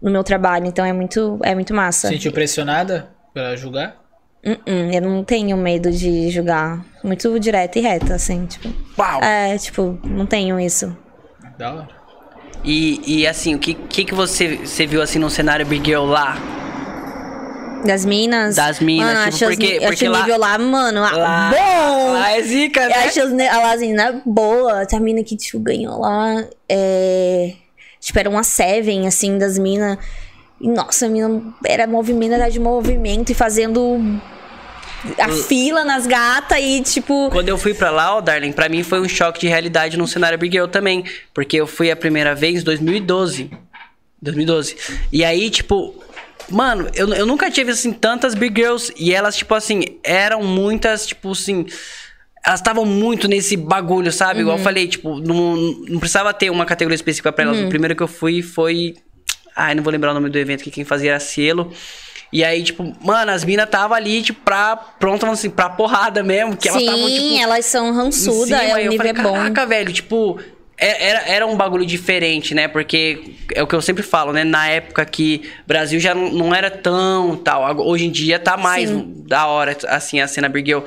no 0.00 0.10
meu 0.10 0.24
trabalho. 0.24 0.66
Então 0.66 0.84
é 0.84 0.92
muito 0.92 1.38
é 1.42 1.54
muito 1.54 1.74
massa. 1.74 2.08
Sentiu 2.08 2.32
pressionada 2.32 3.10
pra 3.32 3.54
julgar? 3.54 4.02
Uh-uh, 4.44 4.92
eu 4.92 5.00
não 5.00 5.24
tenho 5.24 5.56
medo 5.56 5.90
de 5.90 6.30
julgar, 6.30 6.84
muito 7.02 7.38
direta 7.40 7.78
e 7.78 7.82
reta 7.82 8.14
assim, 8.14 8.44
tipo. 8.46 8.68
Uau! 8.98 9.22
É, 9.22 9.56
tipo, 9.56 9.98
não 10.04 10.26
tenho 10.26 10.60
isso. 10.60 10.94
Da 11.58 11.72
hora. 11.72 11.88
E, 12.62 13.00
e 13.20 13.26
assim, 13.26 13.54
o 13.54 13.58
que, 13.58 13.74
que, 13.74 14.04
que 14.04 14.14
você, 14.14 14.56
você 14.56 14.86
viu 14.86 15.02
assim 15.02 15.18
no 15.18 15.28
cenário 15.28 15.66
Big 15.66 15.84
Girl 15.86 16.04
lá? 16.04 16.36
Das 17.84 18.04
minas? 18.04 18.56
Das 18.56 18.80
minas, 18.80 19.06
Mano, 19.14 19.24
tipo, 19.24 19.34
acho, 19.36 19.44
as- 19.44 19.50
porque- 19.56 19.80
porque 19.86 20.08
lá- 20.08 20.20
nível 20.20 20.38
lá, 20.38 20.58
mano, 20.58 21.04
ah, 21.04 21.16
Lá, 21.16 21.50
bom! 21.50 22.12
lá 22.12 22.32
é 22.32 22.42
zica, 22.42 22.88
né? 22.88 22.94
acho 23.04 23.20
as 23.20 23.32
Lazina 23.32 24.22
boa. 24.24 24.86
Tem 24.86 24.98
a 24.98 25.02
mina 25.02 25.22
que, 25.22 25.36
tipo, 25.36 25.58
ganhou 25.58 26.00
lá. 26.00 26.44
É... 26.68 27.52
Tipo, 28.00 28.18
era 28.18 28.30
uma 28.30 28.42
Seven, 28.42 29.06
assim, 29.06 29.38
das 29.38 29.58
minas. 29.58 29.98
E, 30.60 30.68
nossa, 30.68 31.06
a 31.06 31.08
mina 31.08 31.42
era 31.66 31.86
movimento, 31.86 32.32
era 32.34 32.48
de 32.48 32.58
movimento 32.60 33.30
e 33.30 33.34
fazendo 33.34 34.20
a 35.18 35.28
fila 35.28 35.84
nas 35.84 36.06
gatas 36.06 36.58
e, 36.60 36.80
tipo. 36.82 37.28
Quando 37.30 37.48
eu 37.48 37.58
fui 37.58 37.74
pra 37.74 37.90
lá, 37.90 38.16
ó, 38.16 38.20
Darling, 38.20 38.52
pra 38.52 38.68
mim 38.68 38.82
foi 38.82 39.00
um 39.00 39.08
choque 39.08 39.40
de 39.40 39.48
realidade 39.48 39.96
no 39.98 40.06
cenário 40.08 40.38
Big 40.38 40.52
Girl 40.54 40.66
também. 40.68 41.04
Porque 41.34 41.56
eu 41.56 41.66
fui 41.66 41.90
a 41.90 41.96
primeira 41.96 42.34
vez 42.34 42.60
em 42.60 42.64
2012. 42.64 43.50
2012. 44.22 44.76
E 45.12 45.24
aí, 45.24 45.50
tipo. 45.50 45.94
Mano, 46.48 46.88
eu, 46.94 47.12
eu 47.14 47.26
nunca 47.26 47.50
tive, 47.50 47.72
assim, 47.72 47.92
tantas 47.92 48.34
Big 48.34 48.60
Girls. 48.60 48.92
E 48.96 49.12
elas, 49.12 49.36
tipo 49.36 49.54
assim, 49.54 49.82
eram 50.02 50.42
muitas, 50.42 51.06
tipo 51.06 51.32
assim. 51.32 51.66
Elas 52.46 52.60
estavam 52.60 52.84
muito 52.84 53.26
nesse 53.26 53.56
bagulho, 53.56 54.12
sabe? 54.12 54.40
Igual 54.40 54.58
eu 54.58 54.62
falei, 54.62 54.86
tipo, 54.86 55.18
não, 55.18 55.56
não 55.56 55.98
precisava 55.98 56.32
ter 56.34 56.50
uma 56.50 56.66
categoria 56.66 56.94
específica 56.94 57.32
pra 57.32 57.44
elas. 57.44 57.58
O 57.58 57.68
primeiro 57.68 57.96
que 57.96 58.02
eu 58.02 58.08
fui 58.08 58.42
foi. 58.42 58.94
Ai, 59.56 59.74
não 59.74 59.82
vou 59.82 59.92
lembrar 59.92 60.10
o 60.10 60.14
nome 60.14 60.28
do 60.28 60.38
evento, 60.38 60.62
que 60.62 60.70
quem 60.70 60.84
fazia 60.84 61.12
era 61.12 61.20
Cielo. 61.20 61.72
E 62.32 62.42
aí, 62.42 62.64
tipo, 62.64 62.92
mano, 63.00 63.30
as 63.30 63.44
minas 63.44 63.70
tava 63.70 63.94
ali, 63.94 64.20
tipo, 64.20 64.40
pra. 64.44 64.76
Pronta, 64.76 65.30
assim, 65.30 65.48
pra 65.48 65.70
porrada 65.70 66.22
mesmo. 66.22 66.56
Que 66.56 66.68
elas 66.68 66.82
Sim, 66.82 66.88
estavam, 66.88 67.08
tipo. 67.08 67.42
elas 67.42 67.66
são 67.66 68.12
cima, 68.12 68.62
é, 68.62 68.74
o 68.74 68.90
nível 68.90 68.96
falei, 68.96 69.12
é 69.12 69.22
bom. 69.22 69.32
Caraca, 69.34 69.66
velho, 69.66 69.92
tipo, 69.92 70.40
era, 70.76 71.28
era 71.28 71.46
um 71.46 71.56
bagulho 71.56 71.86
diferente, 71.86 72.54
né? 72.54 72.68
Porque 72.68 73.34
é 73.54 73.62
o 73.62 73.66
que 73.66 73.74
eu 73.74 73.82
sempre 73.82 74.02
falo, 74.02 74.32
né? 74.32 74.44
Na 74.44 74.68
época 74.68 75.04
que 75.04 75.50
Brasil 75.66 76.00
já 76.00 76.14
não, 76.14 76.30
não 76.30 76.54
era 76.54 76.70
tão 76.70 77.36
tal. 77.36 77.78
Hoje 77.80 78.06
em 78.06 78.10
dia 78.10 78.38
tá 78.38 78.56
mais 78.56 78.88
Sim. 78.88 79.24
da 79.26 79.46
hora, 79.46 79.76
assim, 79.88 80.20
a 80.20 80.28
cena 80.28 80.48
Big 80.48 80.68
Girl. 80.68 80.84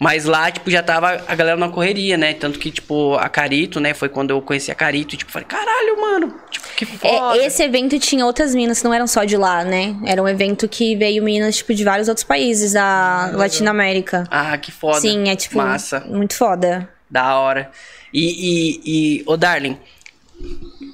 Mas 0.00 0.26
lá, 0.26 0.48
tipo, 0.48 0.70
já 0.70 0.80
tava 0.80 1.24
a 1.26 1.34
galera 1.34 1.56
na 1.56 1.68
correria, 1.68 2.16
né? 2.16 2.32
Tanto 2.32 2.58
que, 2.58 2.70
tipo, 2.70 3.16
a 3.16 3.28
Carito, 3.28 3.80
né? 3.80 3.94
Foi 3.94 4.08
quando 4.08 4.30
eu 4.30 4.40
conheci 4.40 4.70
a 4.70 4.74
Carito. 4.74 5.16
Tipo, 5.16 5.30
falei, 5.30 5.46
caralho, 5.46 6.00
mano. 6.00 6.34
Tipo, 6.50 6.68
que 6.76 6.86
foda. 6.86 7.36
É, 7.36 7.46
esse 7.46 7.64
evento 7.64 7.98
tinha 7.98 8.24
outras 8.24 8.54
minas 8.54 8.80
não 8.84 8.94
eram 8.94 9.08
só 9.08 9.24
de 9.24 9.36
lá, 9.36 9.64
né? 9.64 9.96
Era 10.06 10.22
um 10.22 10.28
evento 10.28 10.68
que 10.68 10.94
veio 10.94 11.20
minas, 11.24 11.56
tipo, 11.56 11.74
de 11.74 11.82
vários 11.82 12.06
outros 12.06 12.22
países 12.22 12.74
da 12.74 13.32
Latinoamérica. 13.34 14.22
Ah, 14.30 14.56
que 14.56 14.70
foda. 14.70 15.00
Sim, 15.00 15.28
é 15.30 15.34
tipo 15.34 15.56
Massa. 15.58 16.00
muito 16.06 16.34
foda. 16.34 16.88
Da 17.10 17.36
hora. 17.36 17.68
E, 18.12 18.24
e, 18.24 18.80
e 19.20 19.22
ô 19.26 19.36
Darling, 19.36 19.76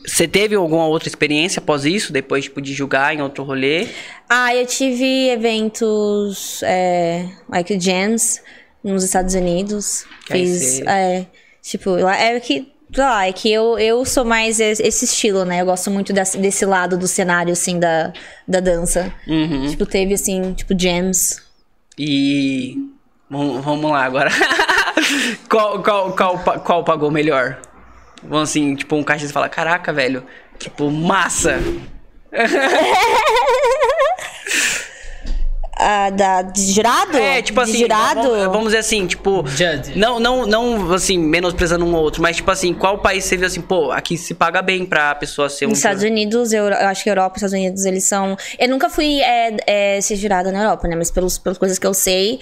Você 0.07 0.27
teve 0.27 0.55
alguma 0.55 0.87
outra 0.87 1.09
experiência 1.09 1.61
após 1.61 1.85
isso, 1.85 2.13
depois 2.13 2.45
tipo, 2.45 2.61
de 2.61 2.73
julgar 2.75 3.15
em 3.15 3.23
outro 3.23 3.45
rolê? 3.45 3.89
Ah, 4.29 4.55
eu 4.55 4.67
tive 4.67 5.29
eventos, 5.29 6.63
é, 6.63 7.29
like 7.49 7.79
jams, 7.81 8.41
nos 8.83 9.05
Estados 9.05 9.35
Unidos. 9.35 10.05
Que 10.27 10.33
aí 10.35 10.47
Fiz, 10.47 10.81
é, 10.81 11.27
tipo, 11.63 11.97
é 11.99 12.41
que, 12.41 12.73
sei 12.93 13.05
lá, 13.05 13.27
é 13.27 13.33
que 13.33 13.51
eu, 13.53 13.79
eu 13.79 14.05
sou 14.05 14.25
mais 14.25 14.61
es- 14.61 14.81
esse 14.81 15.05
estilo, 15.05 15.45
né? 15.45 15.61
Eu 15.61 15.67
gosto 15.67 15.91
muito 15.91 16.13
desse, 16.13 16.37
desse 16.39 16.65
lado 16.67 16.97
do 16.99 17.07
cenário, 17.07 17.53
assim, 17.53 17.79
da, 17.79 18.13
da 18.49 18.61
dança. 18.61 19.13
Uhum. 19.27 19.69
Tipo, 19.69 19.87
teve, 19.87 20.15
assim, 20.15 20.53
tipo, 20.55 20.75
jams. 20.79 21.43
E. 21.99 22.77
Vamos 23.31 23.91
lá 23.91 24.05
agora. 24.05 24.31
qual, 25.55 25.83
qual, 25.83 26.13
qual, 26.13 26.61
qual 26.61 26.85
pagou 26.85 27.11
melhor? 27.13 27.59
Vamos 28.25 28.51
assim, 28.51 28.75
tipo, 28.75 28.97
um 28.97 29.05
caixa 29.05 29.25
e 29.25 29.29
fala: 29.29 29.49
Caraca, 29.49 29.93
velho, 29.93 30.25
tipo, 30.59 30.91
massa. 30.91 31.61
Ah, 35.77 36.09
da, 36.09 36.41
de 36.41 36.73
jurado? 36.73 37.17
É, 37.17 37.43
tipo 37.43 37.63
De 37.63 37.71
assim, 37.71 37.81
jurado? 37.81 38.23
vamos, 38.23 38.47
vamos 38.47 38.65
dizer 38.67 38.79
assim, 38.79 39.07
tipo. 39.09 39.45
Judge. 39.47 39.99
Não, 39.99 40.21
não, 40.21 40.47
não, 40.47 40.93
assim, 40.95 41.19
menosprezando 41.19 41.85
um 41.85 41.93
ou 41.95 42.01
outro, 42.01 42.23
mas, 42.23 42.37
tipo 42.37 42.51
assim, 42.51 42.73
qual 42.73 42.99
país 42.99 43.25
você 43.25 43.37
viu 43.37 43.47
assim, 43.47 43.61
pô, 43.61 43.91
aqui 43.91 44.17
se 44.17 44.35
paga 44.35 44.63
bem 44.63 44.87
pra 44.87 45.15
pessoa 45.17 45.49
ser 45.49 45.67
um. 45.67 45.71
Nos 45.71 45.79
Estados 45.79 46.05
Unidos, 46.05 46.53
eu, 46.53 46.65
eu 46.65 46.87
acho 46.87 47.03
que 47.03 47.11
Europa 47.11 47.35
e 47.35 47.39
Estados 47.39 47.53
Unidos, 47.53 47.85
eles 47.85 48.05
são. 48.05 48.37
Eu 48.57 48.69
nunca 48.69 48.89
fui 48.89 49.21
é, 49.21 49.57
é, 49.67 50.01
ser 50.01 50.15
jurada 50.15 50.53
na 50.53 50.63
Europa, 50.63 50.87
né? 50.87 50.95
Mas 50.95 51.11
pelos, 51.11 51.39
pelas 51.39 51.59
coisas 51.59 51.77
que 51.77 51.87
eu 51.87 51.93
sei, 51.93 52.41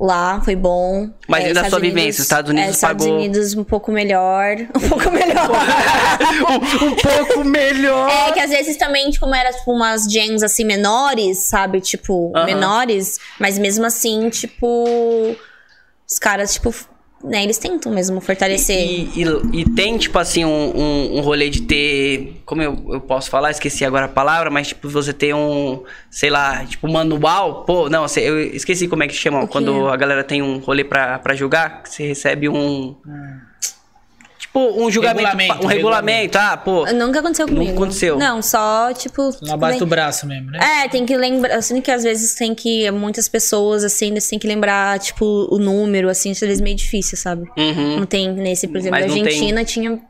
lá 0.00 0.40
foi 0.44 0.56
bom. 0.56 1.10
Mas 1.28 1.44
é, 1.44 1.48
e 1.48 1.50
Estados 1.50 1.70
sua 1.70 1.78
vivência? 1.80 2.22
Estados 2.22 2.50
Unidos 2.50 2.68
é, 2.68 2.72
Estados 2.72 3.04
pagou- 3.06 3.18
Unidos 3.18 3.54
um 3.54 3.64
pouco 3.64 3.92
melhor. 3.92 4.56
Um 4.74 4.88
pouco 4.88 5.10
melhor. 5.10 5.50
um 6.82 6.94
pouco 6.96 7.44
melhor. 7.44 8.10
é 8.28 8.32
que 8.32 8.40
às 8.40 8.50
vezes 8.50 8.76
também, 8.76 9.10
como 9.18 9.34
era 9.34 9.52
tipo 9.52 9.72
umas 9.72 10.04
jams 10.04 10.42
assim 10.42 10.64
menores, 10.64 11.38
sabe? 11.38 11.80
Tipo, 11.80 12.32
Aham. 12.34 12.46
menores. 12.46 13.18
Mas 13.38 13.58
mesmo 13.58 13.84
assim, 13.84 14.28
tipo. 14.30 15.36
Os 16.10 16.18
caras, 16.18 16.54
tipo. 16.54 16.74
Né, 17.22 17.42
eles 17.44 17.58
tentam 17.58 17.92
mesmo 17.92 18.18
fortalecer. 18.20 18.78
E, 18.78 19.10
e- 19.22 19.60
e 19.60 19.64
tem, 19.70 19.98
tipo 19.98 20.18
assim, 20.18 20.42
um, 20.44 20.72
um, 20.74 21.18
um 21.18 21.20
rolê 21.20 21.50
de 21.50 21.60
ter. 21.62 22.40
Como 22.46 22.62
eu, 22.62 22.82
eu 22.94 23.00
posso 23.00 23.28
falar? 23.28 23.50
Esqueci 23.50 23.84
agora 23.84 24.06
a 24.06 24.08
palavra, 24.08 24.48
mas, 24.50 24.68
tipo, 24.68 24.88
você 24.88 25.12
ter 25.12 25.34
um. 25.34 25.82
Sei 26.10 26.30
lá, 26.30 26.64
tipo, 26.64 26.90
manual. 26.90 27.64
Pô, 27.64 27.90
não, 27.90 28.06
eu 28.16 28.40
esqueci 28.40 28.88
como 28.88 29.02
é 29.02 29.06
que 29.08 29.12
chama. 29.14 29.46
Quando 29.46 29.88
a 29.88 29.96
galera 29.96 30.24
tem 30.24 30.40
um 30.40 30.58
rolê 30.58 30.82
pra, 30.82 31.18
pra 31.18 31.34
julgar, 31.34 31.82
você 31.84 32.06
recebe 32.06 32.48
um. 32.48 32.96
Tipo, 34.52 34.82
um 34.84 34.90
julgamento. 34.90 35.20
Regulamento, 35.28 35.64
um 35.64 35.68
regulamento. 35.68 36.36
Ah, 36.38 36.56
pô. 36.56 36.84
Nunca 36.92 37.20
aconteceu 37.20 37.46
Nunca 37.46 37.58
comigo. 37.60 37.72
aconteceu. 37.82 38.18
Não, 38.18 38.42
só, 38.42 38.92
tipo. 38.92 39.30
Na 39.42 39.56
base 39.56 39.72
lem- 39.74 39.78
do 39.78 39.86
braço 39.86 40.26
mesmo, 40.26 40.50
né? 40.50 40.58
É, 40.84 40.88
tem 40.88 41.06
que 41.06 41.16
lembrar. 41.16 41.54
Assim, 41.54 41.80
que 41.80 41.88
às 41.90 42.02
vezes 42.02 42.34
tem 42.34 42.52
que. 42.52 42.90
Muitas 42.90 43.28
pessoas, 43.28 43.84
assim, 43.84 44.08
eles 44.08 44.28
têm 44.28 44.40
que 44.40 44.48
lembrar, 44.48 44.98
tipo, 44.98 45.24
o 45.54 45.58
número, 45.58 46.08
assim, 46.08 46.32
isso 46.32 46.44
às 46.44 46.48
vezes 46.48 46.60
é 46.60 46.64
meio 46.64 46.74
difícil, 46.76 47.16
sabe? 47.16 47.48
Uhum. 47.56 47.98
Não 48.00 48.06
tem 48.06 48.32
nesse, 48.32 48.66
por 48.66 48.78
exemplo, 48.78 48.98
Mas 48.98 49.08
da 49.08 49.16
não 49.16 49.22
tem- 49.22 49.32
Argentina 49.32 49.64
tinha. 49.64 50.00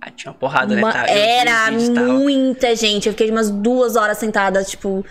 Ah, 0.00 0.10
tinha 0.10 0.30
uma 0.30 0.38
porrada, 0.38 0.74
né? 0.74 0.82
uma- 0.82 0.92
Tá, 0.92 1.06
eu 1.08 1.14
vi 1.14 1.20
era 1.20 1.70
muita 1.72 2.76
gente. 2.76 3.06
Eu 3.06 3.12
fiquei 3.12 3.30
umas 3.30 3.50
duas 3.50 3.96
horas 3.96 4.18
sentada, 4.18 4.62
tipo, 4.62 5.04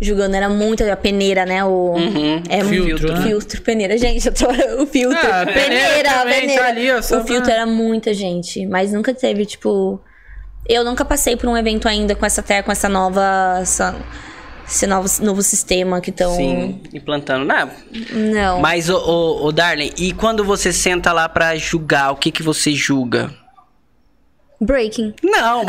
julgando. 0.00 0.36
Era 0.36 0.48
muita 0.48 0.92
a 0.92 0.96
peneira, 0.96 1.44
né? 1.46 1.64
O. 1.64 1.94
Uhum. 1.94 2.42
É 2.48 2.62
um 2.62 2.68
Filtro, 2.68 3.12
né? 3.14 3.22
filtro, 3.22 3.62
peneira, 3.62 3.96
gente. 3.98 4.26
Eu 4.26 4.34
tô, 4.34 4.46
o 4.82 4.86
filtro. 4.86 5.18
Ah, 5.18 5.44
peneira 5.46 6.10
também 6.12 6.40
peneira. 6.40 6.62
tá 6.62 6.68
ali, 6.68 6.90
ó, 6.92 7.02
só 7.02 7.20
o 7.20 7.24
filtro 7.24 7.44
pra- 7.46 7.54
era 7.54 7.66
muita 7.66 8.12
gente. 8.14 8.64
Mas 8.66 8.92
nunca 8.92 9.12
teve, 9.14 9.44
tipo. 9.46 10.00
Eu 10.68 10.84
nunca 10.84 11.04
passei 11.04 11.34
por 11.34 11.48
um 11.48 11.56
evento 11.56 11.88
ainda 11.88 12.14
com 12.14 12.26
essa 12.26 12.40
até 12.42 12.62
com 12.62 12.70
essa 12.70 12.88
nova. 12.88 13.58
Essa, 13.62 13.96
esse 14.68 14.86
novo, 14.86 15.08
novo 15.22 15.42
sistema 15.42 15.98
que 16.00 16.10
estão. 16.10 16.36
Sim, 16.36 16.82
implantando. 16.92 17.46
Não, 17.46 17.70
Não. 18.12 18.60
Mas, 18.60 18.90
ô, 18.90 18.98
ô, 18.98 19.46
ô, 19.46 19.52
Darling, 19.52 19.90
e 19.96 20.12
quando 20.12 20.44
você 20.44 20.70
senta 20.70 21.10
lá 21.12 21.26
pra 21.28 21.56
julgar, 21.56 22.12
o 22.12 22.16
que 22.16 22.30
que 22.30 22.42
você 22.42 22.72
julga? 22.72 23.30
Breaking. 24.60 25.14
Não, 25.22 25.64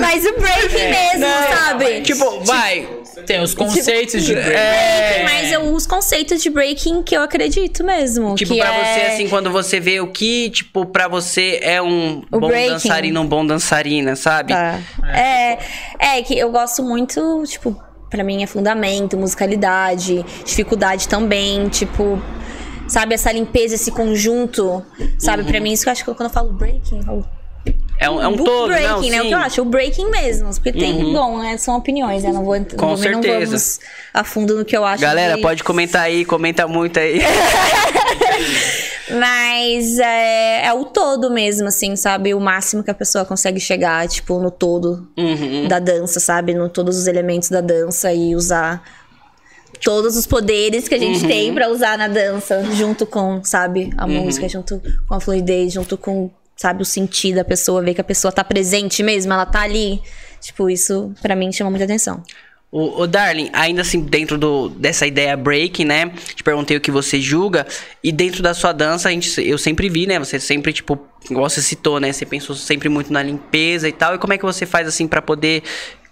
Mas 0.00 0.24
o 0.26 0.32
breaking 0.38 0.88
mesmo, 0.90 1.26
sabe? 1.56 2.00
tipo, 2.02 2.40
vai. 2.44 2.88
Tem 3.26 3.40
os 3.42 3.54
conceitos 3.54 4.22
de 4.24 4.34
break. 4.34 4.52
É, 4.56 5.22
Mas 5.24 5.50
eu 5.52 5.62
uso 5.72 5.88
conceitos 5.88 6.42
de 6.42 6.50
breaking 6.50 7.02
que 7.02 7.16
eu 7.16 7.22
acredito 7.22 7.82
mesmo. 7.82 8.34
tipo, 8.34 8.52
que 8.54 8.60
pra 8.60 8.72
é... 8.74 8.94
você, 8.94 9.06
assim, 9.06 9.28
quando 9.28 9.50
você 9.50 9.80
vê 9.80 10.00
o 10.00 10.08
que, 10.08 10.50
tipo, 10.50 10.86
pra 10.86 11.08
você 11.08 11.58
é 11.62 11.80
um 11.82 12.22
O 12.30 12.38
bom 12.40 12.48
breaking. 12.48 12.72
dançarino, 12.72 13.20
um 13.20 13.26
bom 13.26 13.44
dançarina, 13.46 14.14
sabe? 14.16 14.52
Tá. 14.52 14.78
É, 15.12 15.58
é 15.98 16.22
que 16.22 16.36
eu 16.38 16.50
gosto 16.50 16.82
muito, 16.82 17.42
tipo, 17.46 17.76
pra 18.10 18.22
mim 18.22 18.42
é 18.42 18.46
fundamento, 18.46 19.16
musicalidade, 19.16 20.24
dificuldade 20.44 21.08
também, 21.08 21.68
tipo, 21.68 22.20
sabe, 22.88 23.14
essa 23.14 23.30
limpeza, 23.32 23.74
esse 23.74 23.90
conjunto, 23.90 24.82
sabe? 25.18 25.42
Uhum. 25.42 25.48
Pra 25.48 25.60
mim, 25.60 25.72
isso 25.72 25.82
que 25.84 25.88
eu 25.88 25.92
acho 25.92 26.04
que 26.04 26.14
quando 26.14 26.28
eu 26.28 26.34
falo 26.34 26.52
breaking, 26.52 26.98
eu 26.98 27.02
falo 27.04 27.28
É 27.98 28.10
um, 28.10 28.20
é 28.22 28.28
um 28.28 28.32
o 28.34 28.44
todo, 28.44 28.68
breaking, 28.68 28.86
não, 28.88 29.00
né? 29.00 29.00
O 29.00 29.02
sim. 29.02 29.18
Uhum. 29.20 29.28
que 29.28 29.34
eu 29.34 29.38
acho, 29.38 29.62
o 29.62 29.64
breaking 29.64 30.10
mesmo. 30.10 30.50
Porque 30.54 30.72
tem, 30.72 31.12
bom, 31.12 31.38
né, 31.40 31.56
são 31.56 31.76
opiniões, 31.76 32.22
né? 32.22 32.32
Não 32.32 32.44
vou, 32.44 32.54
Com 32.58 32.64
também 32.64 32.86
não 32.88 32.96
certeza. 32.96 33.46
vamos 33.46 33.80
a 34.12 34.24
fundo 34.24 34.56
no 34.58 34.64
que 34.64 34.76
eu 34.76 34.84
acho. 34.84 35.00
Galera, 35.02 35.36
de- 35.36 35.42
pode 35.42 35.62
comentar 35.64 36.02
aí, 36.02 36.24
comenta 36.24 36.66
muito 36.68 36.98
aí. 36.98 37.20
Mas 39.18 39.98
é, 39.98 40.66
é 40.66 40.72
o 40.72 40.84
todo 40.86 41.30
mesmo, 41.30 41.68
assim, 41.68 41.94
sabe? 41.94 42.34
O 42.34 42.40
máximo 42.40 42.82
que 42.82 42.90
a 42.90 42.94
pessoa 42.94 43.24
consegue 43.24 43.60
chegar, 43.60 44.06
tipo, 44.08 44.38
no 44.40 44.50
todo 44.50 45.06
Uhum. 45.16 45.68
da 45.68 45.78
dança, 45.78 46.18
sabe? 46.20 46.54
No 46.54 46.68
todos 46.68 46.96
os 46.98 47.06
elementos 47.06 47.48
da 47.50 47.60
dança 47.60 48.12
e 48.12 48.34
usar 48.34 48.82
todos 49.80 50.16
os 50.16 50.26
poderes 50.26 50.88
que 50.88 50.94
a 50.94 50.98
gente 50.98 51.26
tem 51.26 51.52
pra 51.54 51.68
usar 51.68 51.96
na 51.98 52.08
dança, 52.08 52.62
junto 52.74 53.04
com, 53.06 53.42
sabe, 53.44 53.90
a 53.96 54.06
música, 54.06 54.48
junto 54.48 54.80
com 55.08 55.14
a 55.14 55.20
fluidez, 55.20 55.72
junto 55.72 55.96
com, 55.98 56.30
sabe, 56.56 56.82
o 56.82 56.84
sentir 56.84 57.34
da 57.34 57.44
pessoa, 57.44 57.82
ver 57.82 57.94
que 57.94 58.00
a 58.00 58.04
pessoa 58.04 58.30
tá 58.32 58.42
presente 58.44 59.02
mesmo, 59.02 59.32
ela 59.32 59.46
tá 59.46 59.60
ali. 59.62 60.00
Tipo, 60.40 60.68
isso 60.70 61.12
pra 61.22 61.34
mim 61.34 61.50
chama 61.52 61.70
muita 61.70 61.84
atenção. 61.84 62.22
O, 62.70 63.02
o 63.02 63.06
Darling, 63.06 63.50
ainda 63.52 63.82
assim, 63.82 64.00
dentro 64.00 64.36
do, 64.36 64.68
dessa 64.68 65.06
ideia 65.06 65.36
break, 65.36 65.84
né? 65.84 66.10
Te 66.34 66.42
perguntei 66.42 66.76
o 66.76 66.80
que 66.80 66.90
você 66.90 67.20
julga. 67.20 67.64
E 68.02 68.10
dentro 68.10 68.42
da 68.42 68.52
sua 68.52 68.72
dança, 68.72 69.08
a 69.08 69.12
gente, 69.12 69.40
eu 69.48 69.56
sempre 69.56 69.88
vi, 69.88 70.08
né? 70.08 70.18
Você 70.18 70.40
sempre, 70.40 70.72
tipo, 70.72 70.98
igual 71.30 71.48
você 71.48 71.62
citou, 71.62 72.00
né? 72.00 72.12
Você 72.12 72.26
pensou 72.26 72.56
sempre 72.56 72.88
muito 72.88 73.12
na 73.12 73.22
limpeza 73.22 73.88
e 73.88 73.92
tal. 73.92 74.16
E 74.16 74.18
como 74.18 74.32
é 74.32 74.38
que 74.38 74.44
você 74.44 74.66
faz, 74.66 74.88
assim, 74.88 75.06
pra 75.06 75.22
poder 75.22 75.62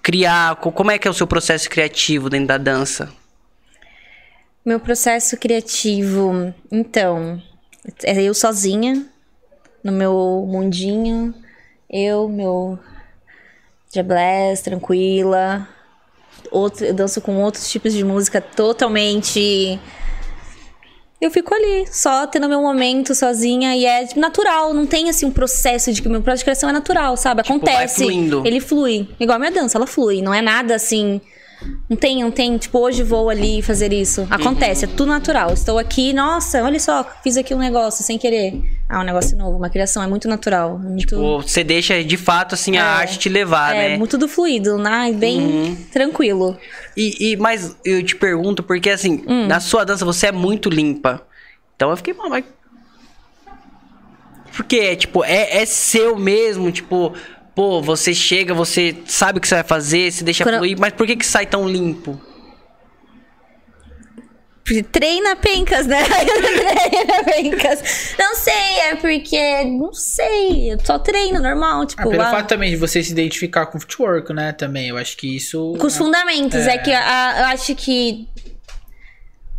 criar? 0.00 0.54
Co- 0.56 0.70
Como 0.70 0.92
é 0.92 0.98
que 0.98 1.08
é 1.08 1.10
o 1.10 1.14
seu 1.14 1.26
processo 1.26 1.68
criativo 1.68 2.30
dentro 2.30 2.46
da 2.46 2.58
dança? 2.58 3.12
Meu 4.64 4.78
processo 4.78 5.36
criativo, 5.36 6.54
então, 6.70 7.42
é 8.04 8.22
eu 8.22 8.32
sozinha, 8.32 9.04
no 9.82 9.90
meu 9.90 10.46
mundinho, 10.48 11.34
eu, 11.90 12.28
meu 12.28 12.78
jablés, 13.92 14.62
tranquila. 14.62 15.68
Outro, 16.50 16.84
eu 16.84 16.94
danço 16.94 17.20
com 17.20 17.42
outros 17.42 17.68
tipos 17.70 17.92
de 17.92 18.04
música 18.04 18.40
totalmente. 18.40 19.80
Eu 21.20 21.30
fico 21.30 21.54
ali, 21.54 21.86
só 21.86 22.26
tendo 22.26 22.48
meu 22.48 22.60
momento 22.60 23.14
sozinha 23.14 23.76
e 23.76 23.84
é 23.84 24.06
tipo, 24.06 24.18
natural, 24.18 24.74
não 24.74 24.86
tem 24.86 25.08
assim 25.08 25.26
um 25.26 25.30
processo 25.30 25.92
de 25.92 26.02
que 26.02 26.08
o 26.08 26.10
meu 26.10 26.20
processo 26.20 26.40
de 26.40 26.44
criação 26.44 26.68
é 26.68 26.72
natural, 26.72 27.16
sabe? 27.16 27.42
Tipo, 27.42 27.56
Acontece. 27.56 28.02
fluindo. 28.02 28.42
Ele 28.44 28.60
flui. 28.60 29.08
Igual 29.20 29.36
a 29.36 29.38
minha 29.38 29.52
dança, 29.52 29.78
ela 29.78 29.86
flui. 29.86 30.20
Não 30.20 30.34
é 30.34 30.42
nada 30.42 30.74
assim. 30.74 31.20
Não 31.88 31.96
tem, 31.96 32.22
não 32.22 32.30
tem, 32.30 32.56
tipo, 32.58 32.78
hoje 32.78 33.02
vou 33.02 33.28
ali 33.28 33.60
fazer 33.62 33.92
isso. 33.92 34.26
Acontece, 34.30 34.84
é 34.84 34.88
tudo 34.88 35.06
natural. 35.06 35.52
Estou 35.52 35.78
aqui, 35.78 36.12
nossa, 36.12 36.62
olha 36.62 36.80
só, 36.80 37.04
fiz 37.22 37.36
aqui 37.36 37.54
um 37.54 37.58
negócio 37.58 38.02
sem 38.04 38.16
querer. 38.18 38.62
Ah, 38.88 39.00
um 39.00 39.04
negócio 39.04 39.36
novo, 39.36 39.56
uma 39.56 39.68
criação, 39.70 40.02
é 40.02 40.06
muito 40.06 40.26
natural. 40.28 40.80
é 40.82 40.88
Muito, 40.88 41.16
Ou 41.20 41.42
você 41.42 41.62
deixa, 41.64 42.02
de 42.02 42.16
fato, 42.16 42.54
assim, 42.54 42.76
a 42.76 42.80
É. 42.80 42.84
arte 42.84 43.18
te 43.18 43.28
levar, 43.28 43.74
é 43.74 43.90
né? 43.90 43.96
muito 43.98 44.16
do 44.18 44.26
fluido, 44.28 44.78
né? 44.78 45.12
Bem 45.14 45.76
tranquilo. 45.92 46.56
E, 46.96 47.32
e, 47.32 47.36
mas 47.36 47.76
eu 47.84 48.02
te 48.02 48.16
pergunto, 48.16 48.62
porque 48.62 48.90
assim, 48.90 49.22
Hum. 49.26 49.46
na 49.46 49.60
sua 49.60 49.84
dança 49.84 50.04
você 50.04 50.28
é 50.28 50.32
muito 50.32 50.68
limpa. 50.70 51.22
Então 51.76 51.90
eu 51.90 51.96
fiquei, 51.96 52.14
"Pô, 52.14 52.28
mas. 52.28 52.44
Porque, 54.54 54.94
tipo, 54.96 55.24
é, 55.24 55.62
é 55.62 55.66
seu 55.66 56.16
mesmo, 56.16 56.70
tipo, 56.70 57.14
pô, 57.54 57.80
você 57.82 58.14
chega, 58.14 58.52
você 58.54 58.96
sabe 59.06 59.38
o 59.38 59.40
que 59.40 59.48
você 59.48 59.56
vai 59.56 59.64
fazer, 59.64 60.10
se 60.12 60.24
deixa 60.24 60.44
Quando 60.44 60.56
fluir, 60.58 60.78
mas 60.78 60.92
por 60.92 61.06
que 61.06 61.16
que 61.16 61.26
sai 61.26 61.46
tão 61.46 61.68
limpo? 61.68 62.20
Porque 64.64 64.80
Treina 64.84 65.34
pencas, 65.34 65.88
né? 65.88 65.98
treina 66.06 67.24
pencas. 67.24 68.14
Não 68.16 68.34
sei, 68.36 68.78
é 68.90 68.94
porque. 68.94 69.64
Não 69.64 69.92
sei. 69.92 70.72
Eu 70.72 70.78
só 70.84 71.00
treino 71.00 71.40
normal. 71.40 71.84
Tipo, 71.84 72.02
Ah, 72.02 72.06
pelo 72.06 72.22
ah, 72.22 72.30
fato 72.30 72.46
também 72.48 72.70
de 72.70 72.76
você 72.76 73.02
se 73.02 73.10
identificar 73.10 73.66
com 73.66 73.80
footwork, 73.80 74.32
né? 74.32 74.52
Também, 74.52 74.88
eu 74.88 74.96
acho 74.96 75.16
que 75.16 75.36
isso. 75.36 75.74
Com 75.80 75.86
os 75.88 75.96
fundamentos. 75.96 76.60
É, 76.60 76.74
É. 76.74 76.78
que 76.78 76.92
a- 76.92 77.34
eu 77.40 77.44
acho 77.46 77.74
que. 77.74 78.28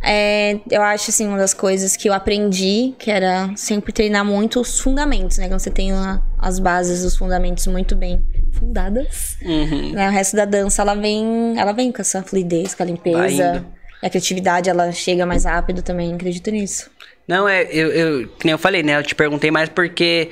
É, 0.06 0.58
eu 0.70 0.82
acho, 0.82 1.10
assim, 1.10 1.26
uma 1.26 1.38
das 1.38 1.54
coisas 1.54 1.96
que 1.96 2.08
eu 2.08 2.12
aprendi, 2.12 2.94
que 2.98 3.10
era 3.10 3.50
sempre 3.56 3.92
treinar 3.92 4.24
muito 4.24 4.60
os 4.60 4.78
fundamentos, 4.78 5.38
né? 5.38 5.48
Quando 5.48 5.60
você 5.60 5.70
tem 5.70 5.92
a- 5.92 6.20
as 6.38 6.58
bases, 6.58 7.02
os 7.04 7.16
fundamentos 7.16 7.66
muito 7.66 7.96
bem 7.96 8.22
fundadas, 8.52 9.36
Uhum. 9.42 9.92
né? 9.92 10.08
O 10.08 10.12
resto 10.12 10.36
da 10.36 10.44
dança, 10.44 10.82
ela 10.82 10.94
vem, 10.94 11.54
ela 11.58 11.72
vem 11.72 11.90
com 11.90 12.00
essa 12.02 12.22
fluidez, 12.22 12.74
com 12.74 12.82
a 12.82 12.86
limpeza. 12.86 13.64
E 14.02 14.06
a 14.06 14.10
criatividade, 14.10 14.68
ela 14.68 14.92
chega 14.92 15.24
mais 15.24 15.44
rápido 15.46 15.80
também, 15.80 16.12
acredito 16.14 16.50
nisso. 16.50 16.90
Não, 17.26 17.48
é, 17.48 17.62
eu, 17.70 17.88
eu, 17.90 18.28
que 18.28 18.44
nem 18.44 18.52
eu 18.52 18.58
falei, 18.58 18.82
né? 18.82 18.98
Eu 18.98 19.02
te 19.02 19.14
perguntei 19.14 19.50
mais 19.50 19.70
porque 19.70 20.28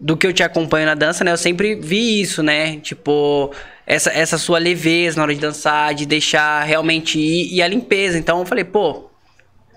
do 0.00 0.16
que 0.16 0.26
eu 0.26 0.32
te 0.32 0.42
acompanho 0.42 0.86
na 0.86 0.94
dança, 0.94 1.22
né? 1.22 1.30
Eu 1.30 1.36
sempre 1.36 1.74
vi 1.74 2.22
isso, 2.22 2.42
né? 2.42 2.78
Tipo, 2.78 3.52
essa, 3.86 4.10
essa 4.10 4.38
sua 4.38 4.58
leveza 4.58 5.18
na 5.18 5.24
hora 5.24 5.34
de 5.34 5.40
dançar, 5.40 5.92
de 5.92 6.06
deixar 6.06 6.64
realmente 6.64 7.18
ir 7.18 7.52
e 7.54 7.60
a 7.60 7.68
limpeza. 7.68 8.16
Então 8.16 8.38
eu 8.38 8.46
falei, 8.46 8.64
pô, 8.64 9.09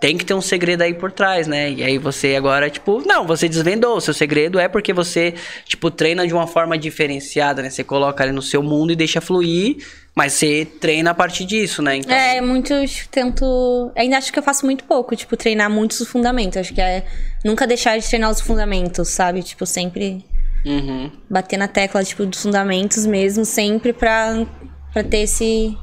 tem 0.03 0.17
que 0.17 0.25
ter 0.25 0.33
um 0.33 0.41
segredo 0.41 0.81
aí 0.81 0.93
por 0.93 1.13
trás, 1.13 1.47
né? 1.47 1.71
E 1.71 1.81
aí 1.81 1.97
você 1.97 2.35
agora, 2.35 2.69
tipo, 2.69 3.01
não, 3.07 3.25
você 3.25 3.47
desvendou. 3.47 3.95
O 3.95 4.01
seu 4.01 4.13
segredo 4.13 4.59
é 4.59 4.67
porque 4.67 4.91
você, 4.91 5.33
tipo, 5.63 5.89
treina 5.89 6.27
de 6.27 6.33
uma 6.33 6.45
forma 6.45 6.77
diferenciada, 6.77 7.61
né? 7.61 7.69
Você 7.69 7.85
coloca 7.85 8.21
ali 8.21 8.33
no 8.33 8.41
seu 8.41 8.61
mundo 8.61 8.91
e 8.91 8.97
deixa 8.97 9.21
fluir, 9.21 9.77
mas 10.13 10.33
você 10.33 10.65
treina 10.65 11.11
a 11.11 11.13
partir 11.13 11.45
disso, 11.45 11.81
né? 11.81 11.95
Então, 11.95 12.13
É, 12.13 12.41
muito 12.41 12.73
eu 12.73 12.83
tento. 13.09 13.93
Ainda 13.95 14.17
acho 14.17 14.33
que 14.33 14.37
eu 14.37 14.43
faço 14.43 14.65
muito 14.65 14.83
pouco, 14.83 15.15
tipo, 15.15 15.37
treinar 15.37 15.69
muitos 15.69 16.01
os 16.01 16.07
fundamentos. 16.09 16.57
Acho 16.57 16.73
que 16.73 16.81
é 16.81 17.05
nunca 17.45 17.65
deixar 17.65 17.97
de 17.97 18.05
treinar 18.05 18.29
os 18.29 18.41
fundamentos, 18.41 19.07
sabe? 19.07 19.41
Tipo, 19.41 19.65
sempre 19.65 20.25
uhum. 20.65 21.09
bater 21.29 21.55
na 21.55 21.69
tecla, 21.69 22.03
tipo, 22.03 22.25
dos 22.25 22.41
fundamentos 22.41 23.05
mesmo, 23.05 23.45
sempre 23.45 23.93
pra, 23.93 24.45
pra 24.91 25.01
ter 25.01 25.19
esse. 25.19 25.77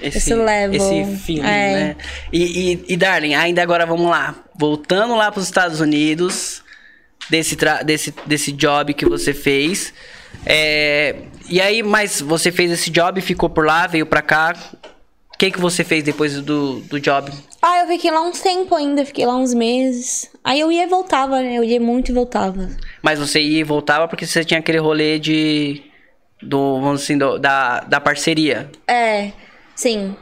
Esse 0.00 0.34
level. 0.34 0.76
Esse 0.76 1.16
feeling, 1.18 1.40
É. 1.46 1.72
né? 1.74 1.96
E, 2.32 2.72
e, 2.72 2.84
e, 2.88 2.96
Darling, 2.96 3.34
ainda 3.34 3.62
agora 3.62 3.84
vamos 3.86 4.08
lá. 4.10 4.34
Voltando 4.56 5.14
lá 5.14 5.30
para 5.30 5.40
os 5.40 5.46
Estados 5.46 5.80
Unidos, 5.80 6.62
desse, 7.30 7.56
desse, 7.84 8.14
desse 8.26 8.52
job 8.52 8.94
que 8.94 9.04
você 9.06 9.32
fez. 9.34 9.92
É, 10.46 11.16
e 11.48 11.60
aí, 11.60 11.82
mas 11.82 12.20
você 12.20 12.52
fez 12.52 12.70
esse 12.70 12.90
job, 12.90 13.20
ficou 13.20 13.48
por 13.50 13.66
lá, 13.66 13.86
veio 13.86 14.06
pra 14.06 14.22
cá. 14.22 14.54
O 15.34 15.38
que, 15.38 15.50
que 15.52 15.60
você 15.60 15.84
fez 15.84 16.02
depois 16.02 16.34
do, 16.40 16.80
do 16.80 16.98
job? 16.98 17.30
Ah, 17.62 17.80
eu 17.82 17.86
fiquei 17.88 18.10
lá 18.10 18.22
uns 18.22 18.40
tempo 18.40 18.74
ainda, 18.74 19.04
fiquei 19.04 19.24
lá 19.24 19.36
uns 19.36 19.54
meses. 19.54 20.28
Aí 20.42 20.58
eu 20.60 20.70
ia 20.72 20.84
e 20.84 20.86
voltava, 20.88 21.40
né? 21.40 21.54
Eu 21.58 21.62
ia 21.64 21.80
muito 21.80 22.10
e 22.10 22.14
voltava. 22.14 22.68
Mas 23.02 23.18
você 23.20 23.40
ia 23.40 23.60
e 23.60 23.64
voltava 23.64 24.08
porque 24.08 24.26
você 24.26 24.44
tinha 24.44 24.58
aquele 24.58 24.78
rolê 24.78 25.18
de. 25.18 25.82
Do, 26.42 26.80
vamos 26.80 27.02
assim, 27.02 27.16
do- 27.18 27.38
da, 27.38 27.80
da 27.80 28.00
parceria. 28.00 28.70
É, 28.86 29.30
sim. 29.78 30.16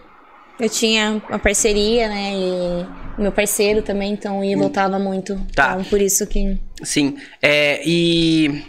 Eu 0.58 0.70
tinha 0.70 1.20
uma 1.28 1.38
parceria, 1.38 2.08
né? 2.08 2.32
E 2.34 3.20
meu 3.20 3.30
parceiro 3.30 3.82
também, 3.82 4.12
então 4.12 4.42
e 4.42 4.56
voltava 4.56 4.98
muito. 4.98 5.38
Tá. 5.54 5.72
Então, 5.72 5.84
por 5.84 6.00
isso 6.00 6.26
que. 6.26 6.58
Sim. 6.82 7.16
É, 7.42 7.82
e 7.84 8.62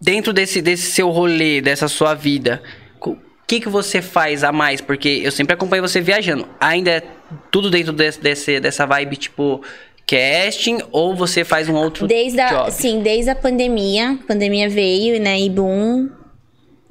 dentro 0.00 0.32
desse, 0.32 0.62
desse 0.62 0.92
seu 0.92 1.08
rolê, 1.10 1.60
dessa 1.60 1.88
sua 1.88 2.14
vida, 2.14 2.62
o 3.04 3.16
que, 3.46 3.58
que 3.60 3.68
você 3.68 4.00
faz 4.00 4.44
a 4.44 4.52
mais? 4.52 4.80
Porque 4.80 5.08
eu 5.24 5.32
sempre 5.32 5.54
acompanho 5.54 5.82
você 5.82 6.00
viajando. 6.00 6.46
Ainda 6.60 6.90
é 6.92 7.02
tudo 7.50 7.68
dentro 7.70 7.92
desse, 7.92 8.20
desse- 8.20 8.60
dessa 8.60 8.86
vibe, 8.86 9.16
tipo, 9.16 9.62
casting, 10.06 10.78
ou 10.92 11.16
você 11.16 11.44
faz 11.44 11.68
um 11.68 11.74
outro 11.74 12.06
Desde 12.06 12.38
a, 12.40 12.48
job? 12.48 12.70
sim, 12.72 13.00
desde 13.02 13.30
a 13.30 13.34
pandemia, 13.34 14.12
a 14.12 14.26
pandemia 14.28 14.68
veio, 14.68 15.20
né, 15.20 15.40
e 15.40 15.50
boom, 15.50 16.08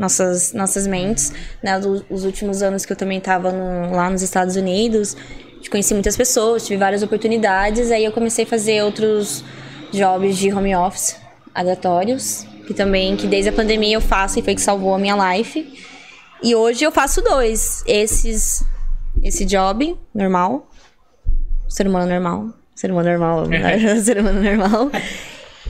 nossas, 0.01 0.51
nossas 0.53 0.85
mentes, 0.87 1.31
né, 1.63 1.79
do- 1.79 2.03
os 2.09 2.25
últimos 2.25 2.61
anos 2.61 2.85
que 2.85 2.91
eu 2.91 2.97
também 2.97 3.19
tava 3.21 3.51
no- 3.51 3.91
lá 3.95 4.09
nos 4.09 4.21
Estados 4.21 4.55
Unidos, 4.55 5.15
conheci 5.69 5.93
muitas 5.93 6.17
pessoas, 6.17 6.65
tive 6.65 6.77
várias 6.77 7.01
oportunidades, 7.03 7.91
aí 7.91 8.03
eu 8.03 8.11
comecei 8.11 8.43
a 8.43 8.47
fazer 8.47 8.83
outros 8.83 9.41
jobs 9.93 10.35
de 10.37 10.51
home 10.51 10.75
office, 10.75 11.15
aleatórios, 11.55 12.45
que 12.67 12.73
também, 12.73 13.15
que 13.15 13.27
desde 13.27 13.49
a 13.49 13.53
pandemia 13.53 13.95
eu 13.95 14.01
faço 14.01 14.39
e 14.39 14.41
foi 14.41 14.53
que 14.55 14.59
salvou 14.61 14.93
a 14.95 14.99
minha 14.99 15.15
life, 15.37 15.71
e 16.43 16.55
hoje 16.55 16.83
eu 16.83 16.91
faço 16.91 17.21
dois, 17.21 17.83
esses, 17.85 18.65
esse 19.23 19.45
job 19.45 19.95
normal, 20.13 20.67
ser 21.69 21.87
humano 21.87 22.07
normal, 22.11 22.49
ser 22.75 22.91
humano 22.91 23.09
normal, 23.09 23.45
né? 23.47 23.95
ser 24.01 24.17
humano 24.19 24.41
normal. 24.41 24.89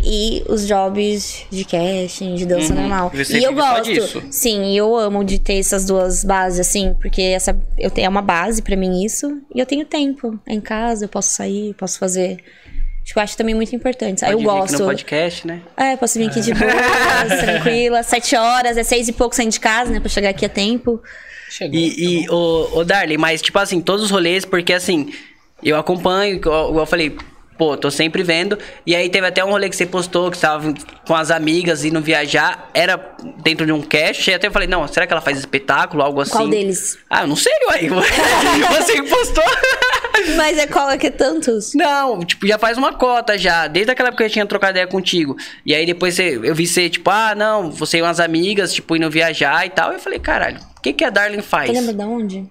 E 0.04 0.44
os 0.48 0.66
jobs 0.68 1.46
de 1.52 1.66
casting, 1.66 2.36
de 2.36 2.46
dança 2.46 2.74
normal. 2.74 3.12
Você 3.14 3.40
E 3.40 3.44
eu 3.44 3.54
gosto. 3.54 3.84
disso? 3.84 4.24
Sim, 4.32 4.72
e 4.72 4.78
eu 4.78 4.96
amo 4.96 5.24
de 5.24 5.38
ter 5.38 5.60
essas 5.60 5.86
duas 5.86 6.24
bases, 6.24 6.60
assim, 6.62 6.96
porque 7.02 7.22
essa 7.22 7.58
eu 7.78 7.90
tenho 7.92 8.06
é 8.06 8.10
uma 8.10 8.22
base 8.22 8.62
pra 8.62 8.76
mim 8.76 9.04
isso, 9.04 9.42
e 9.54 9.60
eu 9.60 9.66
tenho 9.66 9.86
tempo. 9.86 10.40
É 10.48 10.54
em 10.54 10.62
casa, 10.62 11.06
eu 11.06 11.10
posso 11.10 11.30
sair, 11.34 11.74
posso 11.76 12.00
fazer. 12.00 12.38
Tipo, 13.04 13.20
eu 13.20 13.24
acho 13.24 13.36
também 13.36 13.54
muito 13.56 13.76
importante. 13.76 14.24
Aí 14.24 14.32
Pode 14.32 14.44
eu 14.46 14.52
vir 14.52 14.58
aqui 14.60 14.70
gosto. 14.72 14.80
no 14.80 14.86
podcast, 14.86 15.48
né? 15.48 15.62
É, 15.76 15.98
posso 15.98 16.18
vir 16.20 16.30
aqui 16.30 16.40
de 16.40 16.54
boa, 16.54 16.72
tranquila. 17.42 18.04
Sete 18.04 18.36
horas, 18.36 18.78
é 18.78 18.84
seis 18.84 19.08
e 19.08 19.12
pouco 19.14 19.36
saindo 19.36 19.52
de 19.52 19.60
casa, 19.60 19.92
né? 19.92 20.00
Pra 20.00 20.08
chegar 20.10 20.30
aqui 20.30 20.46
a 20.46 20.50
tempo. 20.50 21.02
Chegou. 21.50 21.78
E, 21.78 22.24
e 22.24 22.30
o, 22.30 22.78
o 22.80 22.86
Darley, 22.86 23.18
mas 23.18 23.42
tipo 23.42 23.58
assim, 23.60 23.82
todos 23.82 24.06
os 24.06 24.12
rolês, 24.12 24.46
porque 24.46 24.72
assim, 24.72 25.12
eu 25.62 25.76
acompanho, 25.78 26.36
igual 26.36 26.70
igual 26.70 26.84
eu 26.84 26.88
falei, 26.88 27.18
pô, 27.58 27.78
tô 27.78 27.92
sempre 27.92 28.24
vendo. 28.24 28.58
E 28.86 28.96
aí 28.96 29.10
teve 29.10 29.28
até 29.28 29.44
um 29.44 29.50
rolê 29.52 29.70
que 29.70 29.76
você 29.76 29.86
postou 29.86 30.32
que 30.32 30.38
você 30.38 30.48
tava 30.48 30.74
com 31.06 31.16
as 31.16 31.32
amigas 31.32 31.86
indo 31.86 32.02
viajar, 32.02 32.70
era 32.74 33.14
dentro 33.44 33.66
de 33.66 33.72
um 33.72 33.82
cast. 33.82 34.30
E 34.30 34.34
até 34.34 34.48
eu 34.48 34.52
falei, 34.52 34.68
não, 34.68 34.88
será 34.88 35.06
que 35.06 35.14
ela 35.14 35.22
faz 35.22 35.38
espetáculo, 35.38 36.04
algo 36.04 36.22
assim? 36.22 36.32
Qual 36.32 36.48
deles? 36.48 36.98
Ah, 37.10 37.22
eu 37.22 37.28
não 37.28 37.36
sei, 37.36 37.54
ué. 37.70 37.82
você 38.78 38.94
que 38.94 39.10
postou. 39.10 39.44
Mas 40.36 40.58
é 40.58 40.68
qual 40.68 40.90
é 40.90 40.98
que 40.98 41.08
é 41.08 41.12
tantos? 41.12 41.74
Não, 41.74 42.20
tipo, 42.20 42.46
já 42.48 42.58
faz 42.58 42.78
uma 42.78 42.94
cota 42.94 43.38
já. 43.38 43.68
Desde 43.68 43.92
aquela 43.92 44.10
época 44.10 44.24
que 44.24 44.30
eu 44.30 44.34
tinha 44.34 44.46
trocado 44.46 44.72
ideia 44.72 44.88
contigo. 44.88 45.36
E 45.66 45.74
aí 45.74 45.86
depois 45.86 46.16
você, 46.16 46.40
eu 46.44 46.54
vi 46.54 46.68
você, 46.68 46.90
tipo, 46.90 47.10
ah, 47.10 47.34
não, 47.36 47.72
você 47.72 47.98
e 47.98 48.02
umas 48.02 48.20
amigas, 48.20 48.74
tipo, 48.74 48.96
indo 48.96 49.10
viajar 49.10 49.66
e 49.66 49.70
tal. 49.70 49.92
Eu 49.92 50.00
falei, 50.00 50.20
caralho, 50.20 50.60
o 50.78 50.82
que, 50.82 50.94
que 50.94 51.04
a 51.04 51.10
Darling 51.10 51.42
faz? 51.42 51.70
Você 51.70 51.80
lembra 51.80 51.94
de 51.94 52.04
onde? 52.04 52.50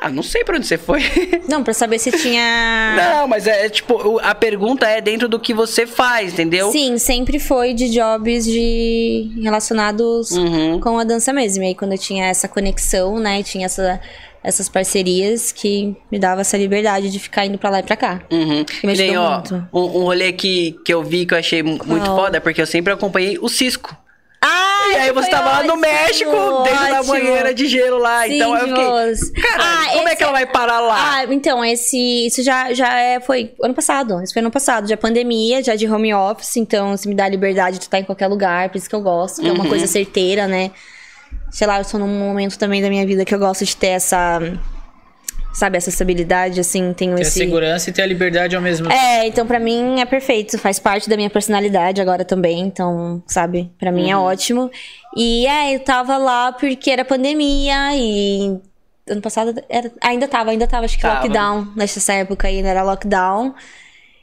Ah, 0.00 0.08
não 0.08 0.22
sei 0.22 0.44
pra 0.44 0.56
onde 0.56 0.66
você 0.66 0.78
foi. 0.78 1.02
Não, 1.48 1.64
pra 1.64 1.74
saber 1.74 1.98
se 1.98 2.12
tinha. 2.12 2.94
Não, 2.96 3.26
mas 3.28 3.46
é, 3.46 3.66
é, 3.66 3.68
tipo, 3.68 4.18
a 4.20 4.34
pergunta 4.34 4.86
é 4.86 5.00
dentro 5.00 5.28
do 5.28 5.38
que 5.38 5.52
você 5.52 5.84
faz, 5.86 6.32
entendeu? 6.32 6.70
Sim, 6.70 6.96
sempre 6.96 7.38
foi 7.40 7.74
de 7.74 7.90
jobs 7.90 8.44
de 8.44 9.30
relacionados 9.42 10.30
Uhum. 10.30 10.78
com 10.80 10.98
a 10.98 11.04
dança 11.04 11.32
mesmo. 11.32 11.64
E 11.64 11.68
aí 11.68 11.74
quando 11.74 11.92
eu 11.92 11.98
tinha 11.98 12.26
essa 12.26 12.46
conexão, 12.48 13.18
né, 13.18 13.42
tinha 13.42 13.66
essa, 13.66 14.00
essas 14.44 14.68
parcerias 14.68 15.50
que 15.52 15.94
me 16.10 16.18
dava 16.18 16.40
essa 16.42 16.56
liberdade 16.56 17.10
de 17.10 17.18
ficar 17.18 17.44
indo 17.44 17.58
pra 17.58 17.68
lá 17.70 17.80
e 17.80 17.82
pra 17.82 17.96
cá. 17.96 18.22
Uhum. 18.30 18.64
Que 18.64 18.86
me 18.86 18.94
Que 18.94 19.02
nem, 19.02 19.18
ó, 19.18 19.34
muito. 19.34 19.54
um, 19.72 19.80
um 19.80 20.04
rolê 20.04 20.32
que, 20.32 20.76
que 20.84 20.94
eu 20.94 21.02
vi 21.02 21.26
que 21.26 21.34
eu 21.34 21.38
achei 21.38 21.62
mu- 21.62 21.80
muito 21.84 22.04
Qual? 22.06 22.16
foda, 22.16 22.40
porque 22.40 22.62
eu 22.62 22.66
sempre 22.66 22.92
acompanhei 22.92 23.38
o 23.42 23.48
Cisco. 23.48 23.94
Ah, 24.42 24.92
E 24.92 24.96
aí 24.96 25.12
você 25.12 25.28
tava 25.28 25.50
lá 25.50 25.62
no 25.62 25.74
ótimo, 25.74 25.80
México, 25.80 26.30
dentro 26.64 26.80
da 26.88 26.98
ótimo. 27.00 27.12
banheira 27.12 27.52
de 27.54 27.66
gelo 27.66 27.98
lá. 27.98 28.24
Sim, 28.24 28.36
então 28.36 28.56
eu 28.56 28.68
fiquei. 28.68 29.42
Caralho, 29.42 29.70
Ah, 29.70 29.92
como 29.92 30.00
é 30.08 30.12
esse 30.12 30.16
que 30.16 30.22
ela 30.22 30.32
vai 30.32 30.46
parar 30.46 30.80
lá? 30.80 31.16
Ah, 31.18 31.24
então, 31.24 31.62
esse. 31.64 32.26
Isso 32.26 32.42
já, 32.42 32.72
já 32.72 32.98
é, 32.98 33.20
foi 33.20 33.52
ano 33.62 33.74
passado. 33.74 34.22
Isso 34.22 34.32
foi 34.32 34.40
ano 34.40 34.50
passado, 34.50 34.88
já 34.88 34.96
pandemia, 34.96 35.62
já 35.62 35.76
de 35.76 35.86
home 35.86 36.14
office, 36.14 36.56
então 36.56 36.96
se 36.96 37.06
me 37.06 37.14
dá 37.14 37.24
a 37.26 37.28
liberdade 37.28 37.76
de 37.78 37.84
estar 37.84 37.98
em 37.98 38.04
qualquer 38.04 38.28
lugar, 38.28 38.70
por 38.70 38.78
isso 38.78 38.88
que 38.88 38.94
eu 38.94 39.02
gosto, 39.02 39.42
que 39.42 39.48
é 39.48 39.52
uma 39.52 39.64
Uhum. 39.64 39.68
coisa 39.68 39.86
certeira, 39.86 40.46
né? 40.48 40.70
Sei 41.50 41.66
lá, 41.66 41.78
eu 41.78 41.84
tô 41.84 41.98
num 41.98 42.08
momento 42.08 42.58
também 42.58 42.80
da 42.80 42.88
minha 42.88 43.04
vida 43.04 43.24
que 43.26 43.34
eu 43.34 43.38
gosto 43.38 43.64
de 43.64 43.76
ter 43.76 43.88
essa. 43.88 44.40
Sabe, 45.52 45.76
essa 45.76 45.88
estabilidade, 45.88 46.60
assim, 46.60 46.92
tenho 46.92 47.16
Ter 47.16 47.22
a 47.22 47.22
esse. 47.22 47.38
segurança 47.38 47.90
e 47.90 47.92
ter 47.92 48.02
a 48.02 48.06
liberdade 48.06 48.54
ao 48.54 48.62
mesmo 48.62 48.88
tempo. 48.88 49.00
É, 49.00 49.26
então 49.26 49.44
pra 49.46 49.58
mim 49.58 50.00
é 50.00 50.04
perfeito, 50.04 50.56
faz 50.58 50.78
parte 50.78 51.08
da 51.10 51.16
minha 51.16 51.28
personalidade 51.28 52.00
agora 52.00 52.24
também, 52.24 52.60
então, 52.60 53.20
sabe, 53.26 53.68
pra 53.78 53.90
mim 53.90 54.10
é 54.10 54.16
ótimo. 54.16 54.70
E 55.16 55.46
é, 55.46 55.74
eu 55.74 55.80
tava 55.80 56.16
lá 56.16 56.52
porque 56.52 56.90
era 56.90 57.04
pandemia 57.04 57.96
e 57.96 58.58
ano 59.08 59.20
passado 59.20 59.60
era, 59.68 59.90
ainda 60.00 60.28
tava, 60.28 60.50
ainda 60.52 60.68
tava, 60.68 60.84
acho 60.84 60.96
que 60.96 61.02
Tava. 61.02 61.16
lockdown, 61.22 61.72
nessa 61.74 62.12
época 62.12 62.46
ainda 62.46 62.68
era 62.68 62.84
lockdown. 62.84 63.52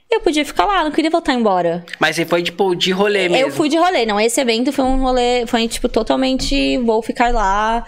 Eu 0.09 0.21
podia 0.21 0.45
ficar 0.45 0.63
lá, 0.63 0.85
não 0.85 0.91
queria 0.91 1.11
voltar 1.11 1.33
embora. 1.33 1.83
Mas 1.99 2.15
você 2.15 2.25
foi, 2.25 2.41
tipo, 2.41 2.73
de 2.73 2.91
rolê 2.91 3.27
mesmo. 3.27 3.47
Eu 3.47 3.51
fui 3.51 3.67
de 3.67 3.75
rolê, 3.75 4.05
não, 4.05 4.17
esse 4.17 4.39
evento 4.39 4.71
foi 4.71 4.85
um 4.85 5.01
rolê, 5.01 5.45
foi 5.45 5.67
tipo 5.67 5.89
totalmente 5.89 6.77
vou 6.77 7.01
ficar 7.03 7.33
lá, 7.33 7.85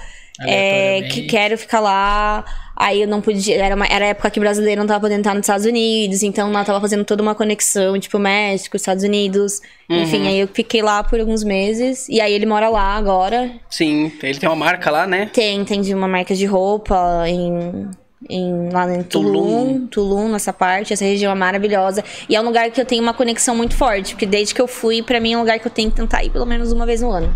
é, 0.48 1.02
que 1.04 1.24
quero 1.24 1.58
ficar 1.58 1.80
lá. 1.80 2.46
Aí 2.82 3.02
eu 3.02 3.08
não 3.10 3.20
podia, 3.20 3.58
era, 3.62 3.76
uma, 3.76 3.86
era 3.86 4.06
a 4.06 4.08
época 4.10 4.30
que 4.30 4.40
brasileiro 4.40 4.80
não 4.80 4.88
tava 4.88 5.02
podendo 5.02 5.20
estar 5.20 5.34
nos 5.36 5.42
Estados 5.44 5.66
Unidos, 5.66 6.24
então 6.24 6.50
lá 6.50 6.64
tava 6.64 6.80
fazendo 6.80 7.04
toda 7.04 7.22
uma 7.22 7.36
conexão, 7.36 8.00
tipo 8.00 8.18
México, 8.18 8.78
Estados 8.78 9.04
Unidos. 9.04 9.60
Enfim, 9.90 10.26
aí 10.30 10.40
eu 10.40 10.48
fiquei 10.48 10.82
lá 10.82 11.04
por 11.04 11.20
alguns 11.20 11.44
meses. 11.44 12.08
E 12.08 12.22
aí 12.22 12.32
ele 12.32 12.46
mora 12.46 12.70
lá 12.70 12.96
agora. 12.96 13.52
Sim, 13.70 14.10
ele 14.24 14.40
tem 14.40 14.48
uma 14.48 14.56
marca 14.56 14.90
lá, 14.90 15.06
né? 15.06 15.30
Tem, 15.34 15.66
tem 15.66 15.82
de 15.82 15.94
uma 15.94 16.08
marca 16.08 16.34
de 16.34 16.46
roupa 16.46 17.26
em, 17.28 17.90
em- 18.30 18.70
lá 18.72 18.90
em 18.96 19.04
Tulum. 19.04 19.34
Tulum, 19.34 19.88
Tulum, 19.88 20.30
nessa 20.30 20.54
parte. 20.54 20.94
Essa 20.94 21.04
região 21.04 21.34
é 21.34 21.36
maravilhosa. 21.36 22.02
E 22.30 22.36
é 22.38 22.40
um 22.40 22.46
lugar 22.46 22.72
que 22.72 22.80
eu 22.80 22.86
tenho 22.86 23.04
uma 23.04 23.14
conexão 23.14 23.54
muito 23.58 23.76
forte, 23.76 24.14
porque 24.14 24.26
desde 24.26 24.56
que 24.56 24.62
eu 24.62 24.68
fui, 24.70 25.02
pra 25.04 25.20
mim 25.20 25.34
é 25.34 25.38
um 25.38 25.42
lugar 25.42 25.60
que 25.60 25.68
eu 25.68 25.72
tenho 25.72 25.90
que 25.90 25.98
tentar 25.98 26.24
ir 26.24 26.30
pelo 26.30 26.46
menos 26.46 26.72
uma 26.72 26.86
vez 26.86 27.02
no 27.02 27.12
ano. 27.12 27.36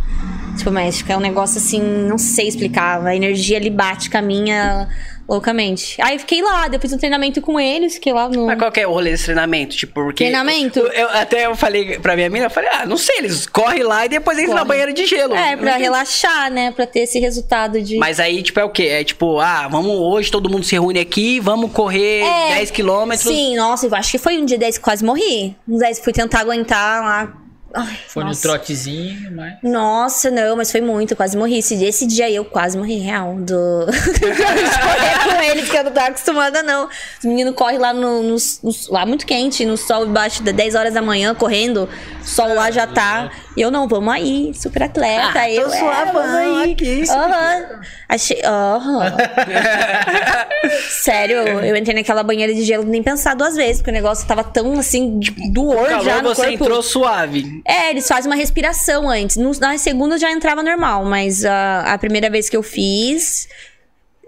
Tipo, 0.57 0.71
México 0.71 1.11
é 1.11 1.17
um 1.17 1.21
negócio 1.21 1.57
assim, 1.57 1.81
não 1.81 2.17
sei 2.17 2.47
explicar. 2.47 3.05
A 3.05 3.15
energia 3.15 3.57
ali 3.57 3.69
bate 3.69 4.09
com 4.09 4.17
a 4.17 4.21
minha 4.21 4.87
Loucamente. 5.27 5.95
Aí 6.01 6.19
fiquei 6.19 6.41
lá, 6.41 6.67
depois 6.67 6.91
do 6.91 6.99
treinamento 6.99 7.41
com 7.41 7.57
eles, 7.57 7.93
fiquei 7.93 8.11
lá 8.11 8.27
no. 8.27 8.45
Mas 8.45 8.59
qual 8.59 8.69
que 8.71 8.81
é 8.81 8.85
o 8.87 8.91
rolê 8.91 9.11
desse 9.11 9.23
treinamento? 9.23 9.73
Tipo, 9.75 9.93
porque. 9.93 10.25
Treinamento? 10.25 10.79
Eu, 10.79 10.87
eu- 10.87 11.09
até 11.11 11.45
eu 11.45 11.55
falei 11.55 11.97
pra 11.97 12.13
minha 12.15 12.29
mina, 12.29 12.47
eu 12.47 12.49
falei, 12.49 12.69
ah, 12.73 12.85
não 12.85 12.97
sei, 12.97 13.19
eles 13.19 13.47
correm 13.47 13.83
lá 13.83 14.05
e 14.05 14.09
depois 14.09 14.37
entram 14.37 14.53
na 14.55 14.65
banheira 14.65 14.91
de 14.91 15.05
gelo. 15.05 15.33
É, 15.33 15.55
pra 15.55 15.77
relaxar, 15.77 16.51
né? 16.51 16.71
Pra 16.71 16.85
ter 16.85 17.01
esse 17.01 17.19
resultado 17.19 17.81
de. 17.81 17.97
Mas 17.97 18.19
aí, 18.19 18.43
tipo, 18.43 18.59
é 18.59 18.65
o 18.65 18.69
quê? 18.69 18.83
É 18.83 19.03
tipo, 19.03 19.39
ah, 19.39 19.67
vamos 19.69 19.91
hoje, 19.95 20.29
todo 20.29 20.49
mundo 20.49 20.65
se 20.65 20.73
reúne 20.73 20.99
aqui, 20.99 21.39
vamos 21.39 21.71
correr 21.71 22.23
É, 22.23 22.55
10 22.55 22.71
quilômetros. 22.71 23.33
Sim, 23.33 23.55
nossa, 23.55 23.85
eu 23.87 23.95
acho 23.95 24.11
que 24.11 24.17
foi 24.17 24.37
um 24.37 24.45
dia 24.45 24.57
10 24.57 24.77
que 24.77 24.83
quase 24.83 25.05
morri. 25.05 25.55
Um 25.67 25.77
10 25.77 25.99
fui 25.99 26.11
tentar 26.11 26.41
aguentar 26.41 27.01
lá. 27.01 27.42
Ai, 27.75 27.97
Foi 28.07 28.23
nossa. 28.23 28.47
no 28.47 28.53
trotezinho, 28.53 29.31
mas. 29.35 29.53
Nossa, 29.63 30.29
não, 30.29 30.55
mas 30.55 30.71
foi 30.71 30.81
muito, 30.81 31.11
eu 31.11 31.17
quase 31.17 31.35
morri. 31.37 31.57
Esse 31.57 31.75
dia, 31.75 31.89
esse 31.89 32.05
dia 32.05 32.25
aí 32.25 32.35
eu 32.35 32.45
quase 32.45 32.77
morri, 32.77 32.99
real. 32.99 33.35
Do... 33.35 33.85
correr 34.21 35.35
com 35.35 35.41
eles, 35.43 35.69
que 35.69 35.77
eu 35.77 35.83
não 35.85 35.91
tô 35.91 35.99
acostumada, 35.99 36.61
não. 36.61 36.85
Os 36.87 37.25
meninos 37.25 37.55
correm 37.55 37.79
lá 37.79 37.91
no, 37.93 38.21
no- 38.23 38.35
no- 38.63 38.75
lá 38.89 39.05
muito 39.05 39.25
quente, 39.25 39.65
no 39.65 39.75
sol 39.77 40.05
embaixo 40.05 40.43
das 40.43 40.53
10 40.53 40.75
horas 40.75 40.93
da 40.93 41.01
manhã, 41.01 41.33
correndo. 41.33 41.89
O 42.21 42.25
sol 42.27 42.53
lá 42.53 42.69
já 42.71 42.85
tá. 42.87 43.31
E 43.57 43.61
eu 43.61 43.69
não, 43.71 43.87
vamos 43.87 44.13
aí, 44.13 44.51
super 44.55 44.83
atleta. 44.83 45.31
Ah, 45.39 45.49
eu, 45.49 45.63
tô 45.69 45.75
suavão 45.75 46.13
vamos 46.13 46.61
aí. 46.61 46.71
aqui, 46.73 47.03
Aham. 47.09 47.81
Achei. 48.09 48.41
Aham. 48.43 49.15
Sério, 50.89 51.37
eu 51.37 51.75
entrei 51.75 51.95
naquela 51.95 52.23
banheira 52.23 52.53
de 52.53 52.63
gelo 52.63 52.83
nem 52.83 53.03
pensar 53.03 53.35
duas 53.35 53.55
vezes, 53.55 53.77
porque 53.77 53.91
o 53.91 53.93
negócio 53.93 54.27
tava 54.27 54.43
tão 54.43 54.79
assim, 54.79 55.19
do 55.51 55.63
O 55.63 55.69
or 55.77 55.87
calor 55.87 56.03
já 56.05 56.21
no 56.21 56.29
você 56.33 56.41
corpo. 56.47 56.63
entrou 56.63 56.81
suave. 56.83 57.61
É, 57.65 57.89
eles 57.91 58.07
fazem 58.07 58.29
uma 58.29 58.35
respiração 58.35 59.09
antes. 59.09 59.37
No- 59.37 59.51
Na 59.59 59.77
segunda 59.77 60.17
já 60.17 60.31
entrava 60.31 60.61
normal, 60.61 61.05
mas 61.05 61.45
a, 61.45 61.93
a 61.93 61.97
primeira 61.97 62.29
vez 62.29 62.49
que 62.49 62.57
eu 62.57 62.63
fiz, 62.63 63.47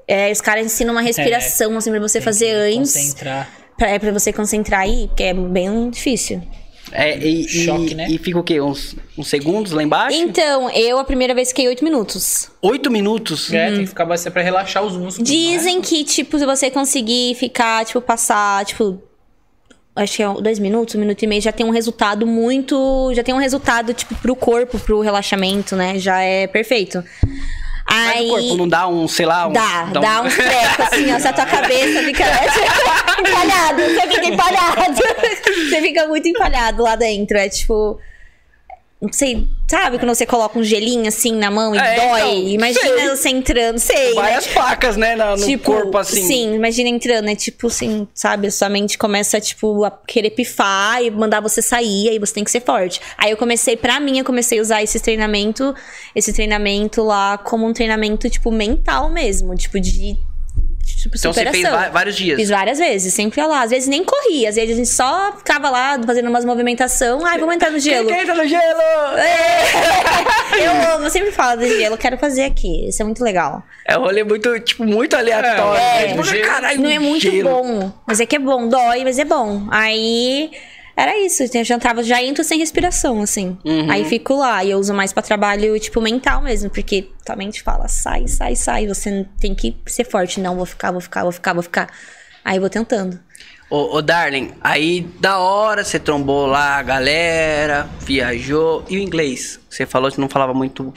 é, 0.07 0.31
os 0.31 0.39
caras 0.41 0.65
ensinam 0.65 0.93
uma 0.93 1.01
respiração, 1.01 1.75
assim, 1.77 1.91
pra 1.91 1.99
você 1.99 2.21
fazer 2.21 2.51
antes. 2.51 2.93
Concentrar. 2.93 3.49
Pra, 3.77 3.89
é 3.89 3.99
pra 3.99 4.11
você 4.13 4.31
concentrar 4.31 4.81
aí, 4.81 5.07
porque 5.07 5.23
é 5.23 5.33
bem 5.33 5.89
difícil. 5.89 6.41
É, 6.91 7.17
e, 7.17 7.41
e- 7.45 7.47
Choque, 7.65 7.93
né? 7.95 8.07
E 8.09 8.17
fica 8.17 8.39
o 8.39 8.43
quê? 8.43 8.61
Uns, 8.61 8.95
uns 9.17 9.27
segundos 9.27 9.71
lá 9.73 9.83
embaixo? 9.83 10.15
Então, 10.15 10.69
eu 10.69 10.97
a 10.99 11.03
primeira 11.03 11.33
vez 11.33 11.49
fiquei 11.49 11.67
oito 11.67 11.83
minutos. 11.83 12.49
Oito 12.61 12.89
minutos? 12.91 13.51
É, 13.51 13.71
tem 13.71 13.79
que 13.81 13.87
ficar 13.87 14.05
bastante 14.05 14.31
pra 14.31 14.43
relaxar 14.43 14.83
os 14.83 14.95
músculos. 14.95 15.27
Dizem 15.29 15.81
que, 15.81 16.03
tipo, 16.05 16.37
se 16.39 16.45
você 16.45 16.69
conseguir 16.71 17.35
ficar, 17.35 17.83
tipo, 17.85 17.99
passar, 17.99 18.63
tipo. 18.65 19.01
Acho 19.95 20.17
que 20.17 20.23
é 20.23 20.34
dois 20.41 20.59
minutos, 20.59 20.95
um 20.95 20.99
minuto 20.99 21.23
e 21.23 21.27
meio, 21.27 21.41
já 21.41 21.53
tem 21.53 21.65
um 21.65 21.69
resultado 21.69 22.27
muito. 22.27 23.13
Já 23.13 23.23
tem 23.23 23.34
um 23.34 23.38
resultado, 23.38 23.93
tipo, 23.93 24.13
pro 24.15 24.35
corpo, 24.35 24.77
pro 24.77 24.99
relaxamento, 24.99 25.76
né? 25.76 25.97
Já 25.97 26.19
é 26.19 26.47
perfeito. 26.47 27.01
Mas 27.89 28.17
Aí. 28.17 28.27
o 28.27 28.30
corpo 28.34 28.57
não 28.57 28.67
dá 28.67 28.88
um, 28.88 29.07
sei 29.07 29.26
lá, 29.26 29.47
um... 29.47 29.53
Dá, 29.53 29.84
dá, 29.85 30.22
uns 30.22 30.35
trecos, 30.35 30.85
assim, 30.91 31.13
ó. 31.13 31.19
Se 31.19 31.27
a 31.27 31.34
tua 31.34 31.45
cabeça 31.45 32.03
fica 32.03 32.23
empalhado, 33.19 33.81
você 33.81 34.07
fica 34.07 34.26
empalhado. 34.26 34.95
Você 35.69 35.81
fica 35.81 36.07
muito 36.07 36.27
empalhado 36.27 36.84
lá 36.84 36.95
dentro. 36.95 37.38
É 37.38 37.47
tipo. 37.47 37.99
Não 39.01 39.11
sei, 39.11 39.45
sabe 39.69 39.99
quando 39.99 40.15
você 40.15 40.26
coloca 40.26 40.57
um 40.57 40.63
gelinho 40.63 41.05
assim 41.07 41.34
na 41.34 41.51
mão 41.51 41.76
e 41.76 41.77
É, 41.77 41.95
dói? 41.95 42.22
então, 42.22 42.47
Imagina 42.49 42.97
sei. 42.97 43.09
você 43.09 43.30
entrando, 43.30 43.77
sei. 43.77 44.09
né? 44.09 44.22
Várias 44.22 44.47
placas, 44.47 44.95
né, 44.95 45.15
na- 45.17 45.35
no 45.35 45.45
Tipo, 45.45 45.73
corpo, 45.73 45.97
assim. 45.97 46.26
Sim, 46.26 46.55
imagina 46.55 46.88
entrando, 46.89 47.30
é 47.30 47.35
tipo 47.35 47.67
assim, 47.67 48.07
sabe? 48.13 48.47
A 48.47 48.51
sua 48.51 48.69
mente 48.69 48.97
começa, 48.97 49.39
tipo, 49.39 49.84
a 49.84 49.91
querer 49.91 50.30
pifar 50.31 51.03
e 51.03 51.11
mandar 51.11 51.41
você 51.41 51.61
sair, 51.61 52.09
aí 52.09 52.17
você 52.17 52.34
tem 52.34 52.43
que 52.43 52.49
ser 52.49 52.61
forte. 52.61 53.01
Aí 53.17 53.31
eu 53.31 53.38
comecei, 53.38 53.76
pra 53.76 53.99
mim, 53.99 54.17
eu 54.19 54.26
comecei 54.26 54.59
a 54.59 54.61
usar 54.61 54.81
esse 54.81 54.99
treinamento, 54.99 55.76
esse 56.15 56.31
treinamento 56.31 57.03
lá 57.03 57.38
como 57.38 57.67
um 57.67 57.73
treinamento, 57.73 58.30
tipo, 58.30 58.49
mental 58.49 59.09
mesmo, 59.09 59.55
tipo, 59.55 59.77
de. 59.80 60.17
Tipo, 61.06 61.18
Então 61.19 61.32
você 61.32 61.45
fez 61.52 61.64
vários 61.91 62.15
dias. 62.15 62.36
Fiz 62.40 62.49
várias 62.49 62.80
vezes, 62.80 63.14
sempre 63.14 63.40
ia 63.40 63.45
lá. 63.45 63.61
Às 63.61 63.69
vezes 63.69 63.88
nem 63.88 64.03
corria, 64.03 64.49
às 64.49 64.56
vezes 64.56 64.72
a 64.72 64.76
gente 64.76 64.90
só 64.90 65.34
ficava 65.38 65.69
lá 65.69 65.99
fazendo 66.03 66.27
umas 66.30 66.44
movimentação. 66.44 67.23
Ai, 67.23 67.38
vamos 67.38 67.53
entrar 67.53 67.69
no 67.69 67.77
gelo. 67.80 68.07
Quem 68.07 68.22
entra 68.22 68.34
no 68.34 68.48
gelo? 68.48 68.64
Eu 70.57 70.72
amo, 70.95 71.06
eu 71.06 71.10
sempre 71.10 71.32
falo 71.32 71.60
de 71.60 71.68
gelo, 71.77 71.95
eu 71.95 71.98
quero 71.98 72.18
fazer 72.18 72.44
aqui. 72.45 72.88
Isso 72.88 73.02
é 73.02 73.06
muito 73.06 73.23
legal. 73.23 73.61
É 73.86 73.98
um 73.98 74.02
rolê 74.02 74.23
muito, 74.23 74.57
tipo, 74.61 74.86
muito 74.86 75.15
aleatório. 75.15 75.80
É, 75.82 76.02
né? 76.02 76.07
Tipo, 76.10 76.23
gelo- 76.23 76.45
caralho, 76.48 76.82
Não 76.82 76.90
é 76.90 76.98
muito 76.99 77.22
gelo. 77.30 77.49
bom. 77.49 77.91
Mas 78.07 78.19
é 78.22 78.26
que 78.26 78.36
é 78.38 78.40
bom, 78.40 78.68
dói, 78.68 79.03
mas 79.03 79.19
é 79.19 79.26
bom. 79.26 79.68
Aí. 79.69 80.49
Era 80.97 81.17
isso, 81.19 81.43
eu 81.43 81.63
já 81.63 81.76
entrava, 81.76 82.01
já 82.01 82.23
entro 82.23 82.43
sem 82.43 82.57
respiração, 82.57 83.22
assim. 83.22 83.57
Uhum. 83.65 83.91
Aí 83.91 84.05
fico 84.05 84.35
lá, 84.35 84.63
e 84.63 84.72
eu 84.72 84.80
uso 84.80 84.93
mais 84.93 85.11
pra 85.11 85.22
trabalho, 85.22 85.77
tipo, 85.77 85.99
mental 85.99 86.41
mesmo, 86.41 86.69
porque 86.69 87.09
tua 87.26 87.35
mente 87.35 87.61
fala, 87.61 87.88
sai, 87.88 88.27
sai, 88.27 88.55
sai. 88.55 88.88
Você 88.88 89.26
tem 89.39 89.53
que 89.53 89.76
ser 89.85 90.05
forte. 90.05 90.39
Não, 90.39 90.55
vou 90.55 90.65
ficar, 90.65 90.91
vou 90.91 91.01
ficar, 91.01 91.23
vou 91.23 91.31
ficar, 91.34 91.53
vou 91.53 91.63
ficar. 91.63 91.89
Aí 92.45 92.55
eu 92.57 92.61
vou 92.61 92.69
tentando. 92.69 93.19
Ô, 93.69 93.97
ô, 93.97 94.01
Darling, 94.01 94.53
aí 94.61 95.01
da 95.19 95.39
hora 95.39 95.84
você 95.84 95.99
trombou 95.99 96.45
lá 96.45 96.77
a 96.77 96.84
galera, 96.84 97.89
viajou. 97.99 98.85
E 98.88 98.97
o 98.97 99.01
inglês? 99.01 99.59
Você 99.69 99.85
falou 99.85 100.11
que 100.11 100.22
não 100.22 100.30
falava 100.30 100.53
muito. 100.53 100.93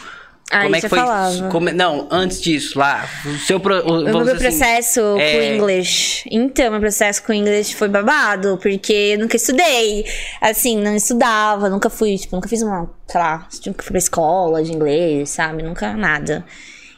Ah, 0.51 0.63
como 0.63 0.77
é 0.77 0.81
que 0.81 0.89
foi? 0.89 0.99
falava. 0.99 1.49
como- 1.51 1.71
não, 1.73 2.09
antes 2.11 2.41
disso, 2.41 2.79
lá. 2.79 3.07
O 3.27 3.39
seu. 3.39 3.61
Pro, 3.61 3.75
o, 3.87 4.01
O 4.01 4.05
meu 4.05 4.21
assim, 4.21 4.37
processo 4.39 5.01
com 5.01 5.21
é- 5.21 5.39
o 5.39 5.55
inglês. 5.57 6.23
Então, 6.31 6.71
meu 6.71 6.81
processo 6.81 7.23
com 7.23 7.33
o 7.33 7.35
inglês 7.35 7.71
foi 7.73 7.89
babado, 7.89 8.59
porque 8.63 8.93
eu 9.15 9.19
nunca 9.19 9.37
estudei. 9.37 10.07
Assim, 10.41 10.79
não 10.79 10.97
estudava, 10.97 11.69
nunca 11.69 11.91
fui, 11.91 12.17
tipo, 12.17 12.35
nunca 12.35 12.49
fiz 12.49 12.63
uma, 12.63 12.89
sei 13.07 13.21
lá, 13.21 13.47
nunca 13.67 13.83
fui 13.83 13.91
pra 13.93 13.99
escola 13.99 14.63
de 14.63 14.73
inglês, 14.73 15.29
sabe? 15.31 15.63
Nunca 15.63 15.93
nada. 15.95 16.45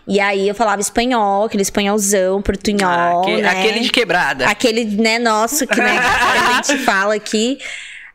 E 0.06 0.18
aí 0.18 0.48
eu 0.48 0.55
falava 0.55 0.81
espanhol, 0.81 1.44
aquele 1.44 1.62
espanholzão, 1.62 2.40
portunhol, 2.43 3.20
aque- 3.22 3.43
né? 3.43 3.48
aquele 3.48 3.81
de 3.81 3.90
quebrada. 3.90 4.47
Aquele, 4.48 4.85
né, 4.85 5.18
nosso, 5.18 5.66
que 5.66 5.78
né, 5.81 5.98
a 5.98 6.62
gente 6.62 6.78
fala 6.85 7.14
aqui. 7.14 7.59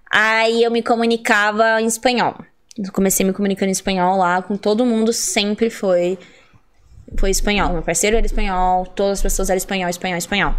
Aí 0.09 0.63
eu 0.63 0.71
me 0.71 0.81
comunicava 0.81 1.81
em 1.81 1.85
espanhol. 1.85 2.35
Comecei 2.91 3.25
me 3.25 3.31
comunicando 3.31 3.69
em 3.69 3.71
espanhol 3.71 4.17
lá, 4.17 4.41
com 4.41 4.57
todo 4.57 4.85
mundo 4.85 5.13
sempre 5.13 5.69
foi 5.69 6.17
foi 7.17 7.29
espanhol. 7.29 7.71
Meu 7.71 7.81
parceiro 7.81 8.17
era 8.17 8.25
espanhol, 8.25 8.85
todas 8.85 9.19
as 9.19 9.21
pessoas 9.21 9.49
eram 9.49 9.57
espanhol, 9.57 9.89
espanhol, 9.89 10.17
espanhol. 10.17 10.55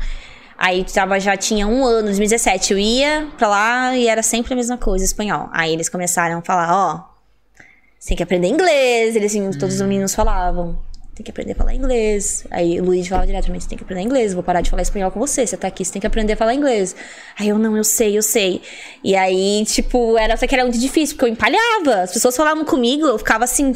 Aí 0.59 0.85
tava, 0.85 1.21
já 1.21 1.37
tinha 1.37 1.67
um 1.67 1.85
ano, 1.85 2.05
2017, 2.05 2.73
eu 2.73 2.79
ia 2.79 3.29
pra 3.37 3.49
lá 3.49 3.97
e 3.97 4.09
era 4.09 4.23
sempre 4.23 4.55
a 4.55 4.57
mesma 4.57 4.79
coisa, 4.79 5.05
espanhol. 5.05 5.51
Aí 5.53 5.73
eles 5.73 5.89
começaram 5.89 6.39
a 6.39 6.43
falar, 6.43 6.73
ó, 6.73 7.17
você 7.99 8.09
tem 8.09 8.17
que 8.17 8.23
aprender 8.23 8.49
inglês. 8.49 9.17
Eles, 9.17 9.33
assim, 9.33 9.51
todos 9.59 9.75
os 9.75 9.83
meninos 9.83 10.15
falavam, 10.15 10.79
tem 11.17 11.25
que 11.25 11.31
aprender 11.31 11.53
a 11.53 11.55
falar 11.55 11.75
inglês. 11.75 12.45
Aí 12.51 12.79
o 12.79 12.85
Luiz 12.85 13.09
falava 13.09 13.27
diretamente, 13.27 13.65
você 13.65 13.71
tem 13.71 13.79
que 13.79 13.85
aprender 13.85 14.03
inglês, 14.03 14.35
vou 14.35 14.43
parar 14.43 14.61
de 14.61 14.69
falar 14.69 14.83
espanhol 14.83 15.11
com 15.11 15.19
você, 15.19 15.47
você 15.47 15.57
tá 15.57 15.67
aqui, 15.67 15.83
você 15.83 15.93
tem 15.93 16.01
que 16.01 16.07
aprender 16.07 16.35
a 16.35 16.37
falar 16.37 16.53
inglês. 16.53 16.95
Aí 17.39 17.49
eu, 17.49 17.59
não, 17.59 17.75
eu 17.75 17.85
sei, 17.85 18.19
eu 18.19 18.23
sei. 18.23 18.61
E 19.03 19.17
aí, 19.17 19.65
tipo, 19.65 20.19
era, 20.19 20.37
só 20.37 20.47
que 20.47 20.55
era 20.55 20.63
muito 20.65 20.79
difícil, 20.79 21.17
porque 21.17 21.25
eu 21.25 21.33
empalhava. 21.33 22.03
As 22.03 22.13
pessoas 22.13 22.37
falavam 22.37 22.67
comigo, 22.67 23.07
eu 23.07 23.17
ficava 23.17 23.45
assim, 23.45 23.73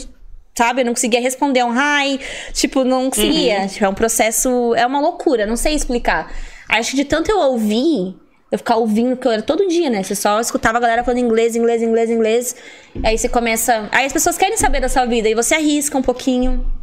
sabe? 0.54 0.82
Eu 0.82 0.84
não 0.84 0.92
conseguia 0.92 1.18
responder 1.18 1.64
um 1.64 1.72
hi, 1.72 2.20
tipo, 2.52 2.84
não 2.84 3.08
conseguia. 3.08 3.66
Tipo, 3.68 3.86
é 3.86 3.88
um 3.88 3.94
processo, 3.94 4.74
é 4.74 4.84
uma 4.84 5.00
loucura, 5.00 5.46
não 5.46 5.56
sei 5.56 5.74
explicar. 5.74 6.30
Acho 6.68 6.90
que 6.90 6.96
de 6.96 7.04
tanto 7.06 7.30
eu 7.30 7.38
ouvir, 7.38 8.16
eu 8.52 8.58
ficar 8.58 8.76
ouvindo, 8.76 9.16
porque 9.16 9.28
eu 9.28 9.32
era 9.32 9.42
todo 9.42 9.66
dia, 9.66 9.88
né? 9.88 10.02
Você 10.02 10.14
só 10.14 10.38
escutava 10.40 10.76
a 10.76 10.80
galera 10.82 11.02
falando 11.02 11.20
inglês, 11.20 11.56
inglês, 11.56 11.82
inglês, 11.82 12.10
inglês. 12.10 12.56
Aí 13.02 13.16
você 13.16 13.30
começa. 13.30 13.88
Aí 13.90 14.04
as 14.04 14.12
pessoas 14.12 14.36
querem 14.36 14.58
saber 14.58 14.80
da 14.80 14.90
sua 14.90 15.06
vida, 15.06 15.26
e 15.26 15.34
você 15.34 15.54
arrisca 15.54 15.96
um 15.96 16.02
pouquinho, 16.02 16.79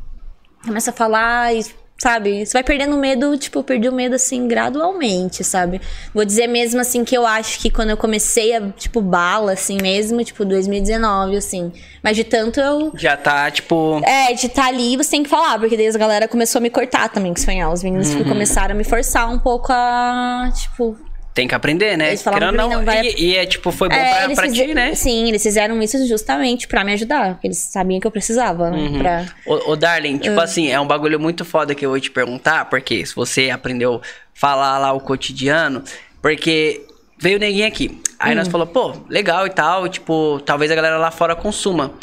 começa 0.67 0.91
a 0.91 0.93
falar 0.93 1.53
e. 1.55 1.65
Sabe? 1.99 2.45
Você 2.45 2.53
vai 2.53 2.63
perdendo 2.63 2.95
o 2.95 2.99
medo, 2.99 3.35
tipo, 3.39 3.57
eu 3.57 3.63
perdi 3.63 3.89
o 3.89 3.91
medo 3.91 4.13
assim 4.13 4.47
gradualmente, 4.47 5.43
sabe? 5.43 5.81
Vou 6.13 6.23
dizer 6.23 6.45
mesmo 6.45 6.79
assim 6.79 7.03
que 7.03 7.17
eu 7.17 7.25
acho 7.25 7.59
que 7.59 7.71
quando 7.71 7.89
eu 7.89 7.97
comecei 7.97 8.55
a, 8.55 8.69
tipo, 8.69 9.01
bala, 9.01 9.53
assim 9.53 9.79
mesmo, 9.81 10.23
tipo, 10.23 10.45
2019, 10.45 11.35
assim. 11.35 11.73
Mas 12.03 12.15
de 12.15 12.23
tanto 12.23 12.59
eu 12.59 12.91
Já 12.93 13.17
tá, 13.17 13.49
tipo. 13.49 13.99
é, 14.05 14.31
de 14.31 14.45
estar 14.45 14.67
ali, 14.67 14.95
você 14.95 15.09
tem 15.09 15.23
que 15.23 15.29
falar, 15.29 15.57
porque 15.57 15.75
daí 15.75 15.87
a 15.87 15.97
galera 15.97 16.27
começou 16.27 16.59
a 16.59 16.61
me 16.61 16.69
cortar 16.69 17.09
também 17.09 17.33
com 17.33 17.39
espanhol. 17.39 17.73
Os 17.73 17.81
meninos 17.81 18.11
tipo, 18.11 18.25
começaram 18.25 18.75
a 18.75 18.77
me 18.77 18.83
forçar 18.83 19.27
um 19.27 19.39
pouco 19.39 19.73
a, 19.73 20.51
tipo... 20.53 20.95
Tem 21.37 21.47
que 21.47 21.53
aprender, 21.53 21.95
né? 21.95 22.07
Eles 22.07 22.23
Querendo 22.23 22.45
ou 22.49 22.51
pra 22.53 22.67
mim, 22.67 22.73
não 22.73 22.83
vai- 22.83 23.05
E, 23.05 23.25
e 23.27 23.37
é 23.37 23.45
tipo, 23.45 23.71
foi 23.71 23.89
bom 23.89 23.95
É, 23.95 24.25
pra, 24.25 24.35
pra 24.37 24.51
ti, 24.51 24.73
né? 24.73 24.95
Sim, 24.95 25.27
eles 25.27 25.43
fizeram 25.43 25.79
isso 25.83 26.03
justamente 26.07 26.67
pra 26.67 26.83
me 26.83 26.93
ajudar. 26.93 27.33
Porque 27.33 27.45
eles 27.45 27.59
sabiam 27.59 27.99
que 27.99 28.07
eu 28.07 28.11
precisava, 28.11 28.71
né? 28.71 28.77
Uhum. 28.79 28.97
Pra... 28.97 29.23
Ô, 29.45 29.71
ô, 29.73 29.75
Darling, 29.75 30.17
tipo 30.17 30.39
assim, 30.39 30.71
é 30.71 30.79
um 30.79 30.87
bagulho 30.87 31.19
muito 31.19 31.45
foda 31.45 31.75
que 31.75 31.85
eu 31.85 31.91
vou 31.91 31.99
te 31.99 32.09
perguntar, 32.09 32.65
porque 32.71 33.05
se 33.05 33.13
você 33.15 33.51
aprendeu 33.51 34.01
a 34.03 34.07
falar 34.33 34.79
lá 34.79 34.91
o 34.93 34.99
cotidiano, 34.99 35.83
porque 36.23 36.81
veio 37.19 37.37
ninguém 37.37 37.65
aqui. 37.65 38.01
Aí 38.17 38.33
Hum. 38.33 38.37
nós 38.39 38.47
falou, 38.47 38.65
pô, 38.65 38.95
legal 39.07 39.45
e 39.45 39.51
tal, 39.51 39.87
tipo, 39.87 40.41
talvez 40.43 40.71
a 40.71 40.75
galera 40.75 40.97
lá 40.97 41.11
fora 41.11 41.35
consuma. 41.35 41.93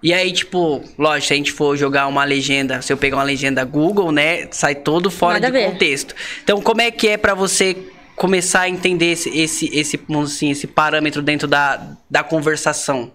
E 0.00 0.14
aí, 0.14 0.30
tipo, 0.32 0.84
lógico, 0.96 1.26
se 1.28 1.32
a 1.32 1.36
gente 1.36 1.50
for 1.50 1.76
jogar 1.76 2.06
uma 2.06 2.22
legenda, 2.24 2.80
se 2.80 2.92
eu 2.92 2.96
pegar 2.96 3.16
uma 3.16 3.22
legenda 3.24 3.64
Google, 3.64 4.12
né, 4.12 4.46
sai 4.52 4.76
todo 4.76 5.10
fora 5.10 5.40
Nada 5.40 5.50
de 5.58 5.64
contexto. 5.66 6.14
Então, 6.44 6.60
como 6.60 6.80
é 6.80 6.92
que 6.92 7.08
é 7.08 7.16
pra 7.16 7.34
você 7.34 7.74
começar 8.16 8.62
a 8.62 8.68
entender 8.68 9.12
esse, 9.12 9.28
esse, 9.36 9.66
esse, 9.76 10.00
assim, 10.22 10.50
esse 10.50 10.66
parâmetro 10.66 11.22
dentro 11.22 11.46
da, 11.48 11.96
da 12.08 12.22
conversação? 12.22 13.12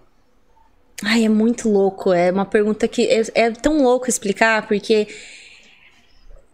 Ai, 1.02 1.24
é 1.24 1.28
muito 1.28 1.68
louco. 1.68 2.12
É 2.12 2.30
uma 2.30 2.44
pergunta 2.44 2.86
que 2.86 3.06
é, 3.06 3.22
é 3.34 3.50
tão 3.50 3.82
louco 3.82 4.08
explicar, 4.08 4.66
porque 4.66 5.08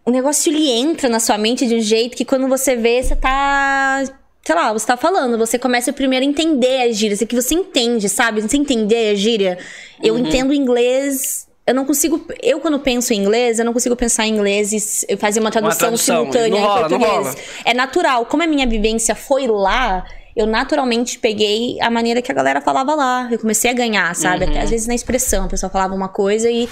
o 0.04 0.10
negócio 0.10 0.50
ele 0.52 0.70
entra 0.70 1.08
na 1.08 1.18
sua 1.18 1.36
mente 1.36 1.66
de 1.66 1.74
um 1.74 1.80
jeito 1.80 2.16
que 2.16 2.24
quando 2.24 2.46
você 2.48 2.76
vê, 2.76 3.02
você 3.02 3.16
tá. 3.16 4.04
Sei 4.44 4.54
lá, 4.54 4.72
você 4.72 4.86
tá 4.86 4.96
falando, 4.96 5.36
você 5.36 5.58
começa 5.58 5.92
primeiro 5.92 6.24
a 6.24 6.28
entender 6.28 6.88
as 6.88 6.96
gírias, 6.96 7.20
é 7.20 7.26
que 7.26 7.34
você 7.34 7.52
entende, 7.52 8.08
sabe? 8.08 8.40
Você 8.40 8.56
entender 8.56 9.10
a 9.10 9.14
gíria. 9.16 9.58
Eu 10.00 10.14
Uhum. 10.14 10.20
entendo 10.20 10.54
inglês. 10.54 11.45
Eu 11.66 11.74
não 11.74 11.84
consigo. 11.84 12.24
Eu, 12.42 12.60
quando 12.60 12.78
penso 12.78 13.12
em 13.12 13.16
inglês, 13.18 13.58
eu 13.58 13.64
não 13.64 13.72
consigo 13.72 13.96
pensar 13.96 14.26
em 14.26 14.32
inglês 14.34 14.72
e 14.72 15.06
eu 15.12 15.18
fazer 15.18 15.40
uma 15.40 15.50
tradução, 15.50 15.78
tradução, 15.78 16.16
simultânea 16.20 16.58
em 16.58 16.60
rola, 16.62 16.88
não 16.88 16.98
português. 17.00 17.36
É 17.64 17.74
natural. 17.74 18.24
Como 18.26 18.42
a 18.42 18.46
minha 18.46 18.66
vivência 18.66 19.14
foi 19.16 19.48
lá, 19.48 20.04
eu 20.36 20.46
naturalmente 20.46 21.18
peguei 21.18 21.76
a 21.80 21.90
maneira 21.90 22.22
que 22.22 22.30
a 22.30 22.34
galera 22.34 22.60
falava 22.60 22.94
lá. 22.94 23.28
Eu 23.32 23.38
comecei 23.38 23.68
a 23.68 23.74
ganhar, 23.74 24.14
sabe? 24.14 24.44
Uhum. 24.44 24.50
Até 24.52 24.60
às 24.60 24.70
vezes 24.70 24.86
na 24.86 24.94
expressão, 24.94 25.46
a 25.46 25.48
pessoa 25.48 25.68
falava 25.68 25.92
uma 25.94 26.08
coisa 26.08 26.48
e. 26.48 26.68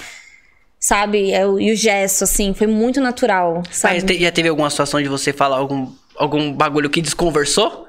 Sabe? 0.79 1.31
É 1.31 1.45
o- 1.47 1.59
E 1.59 1.71
o 1.71 1.75
gesto, 1.75 2.23
assim, 2.23 2.53
foi 2.53 2.67
muito 2.67 3.01
natural, 3.01 3.63
sabe? 3.71 4.03
Mas 4.07 4.19
já 4.19 4.31
teve 4.31 4.49
alguma 4.49 4.69
situação 4.69 5.01
de 5.01 5.09
você 5.09 5.33
falar 5.33 5.57
algum, 5.57 5.91
algum 6.15 6.53
bagulho 6.53 6.89
que 6.89 7.01
desconversou? 7.01 7.84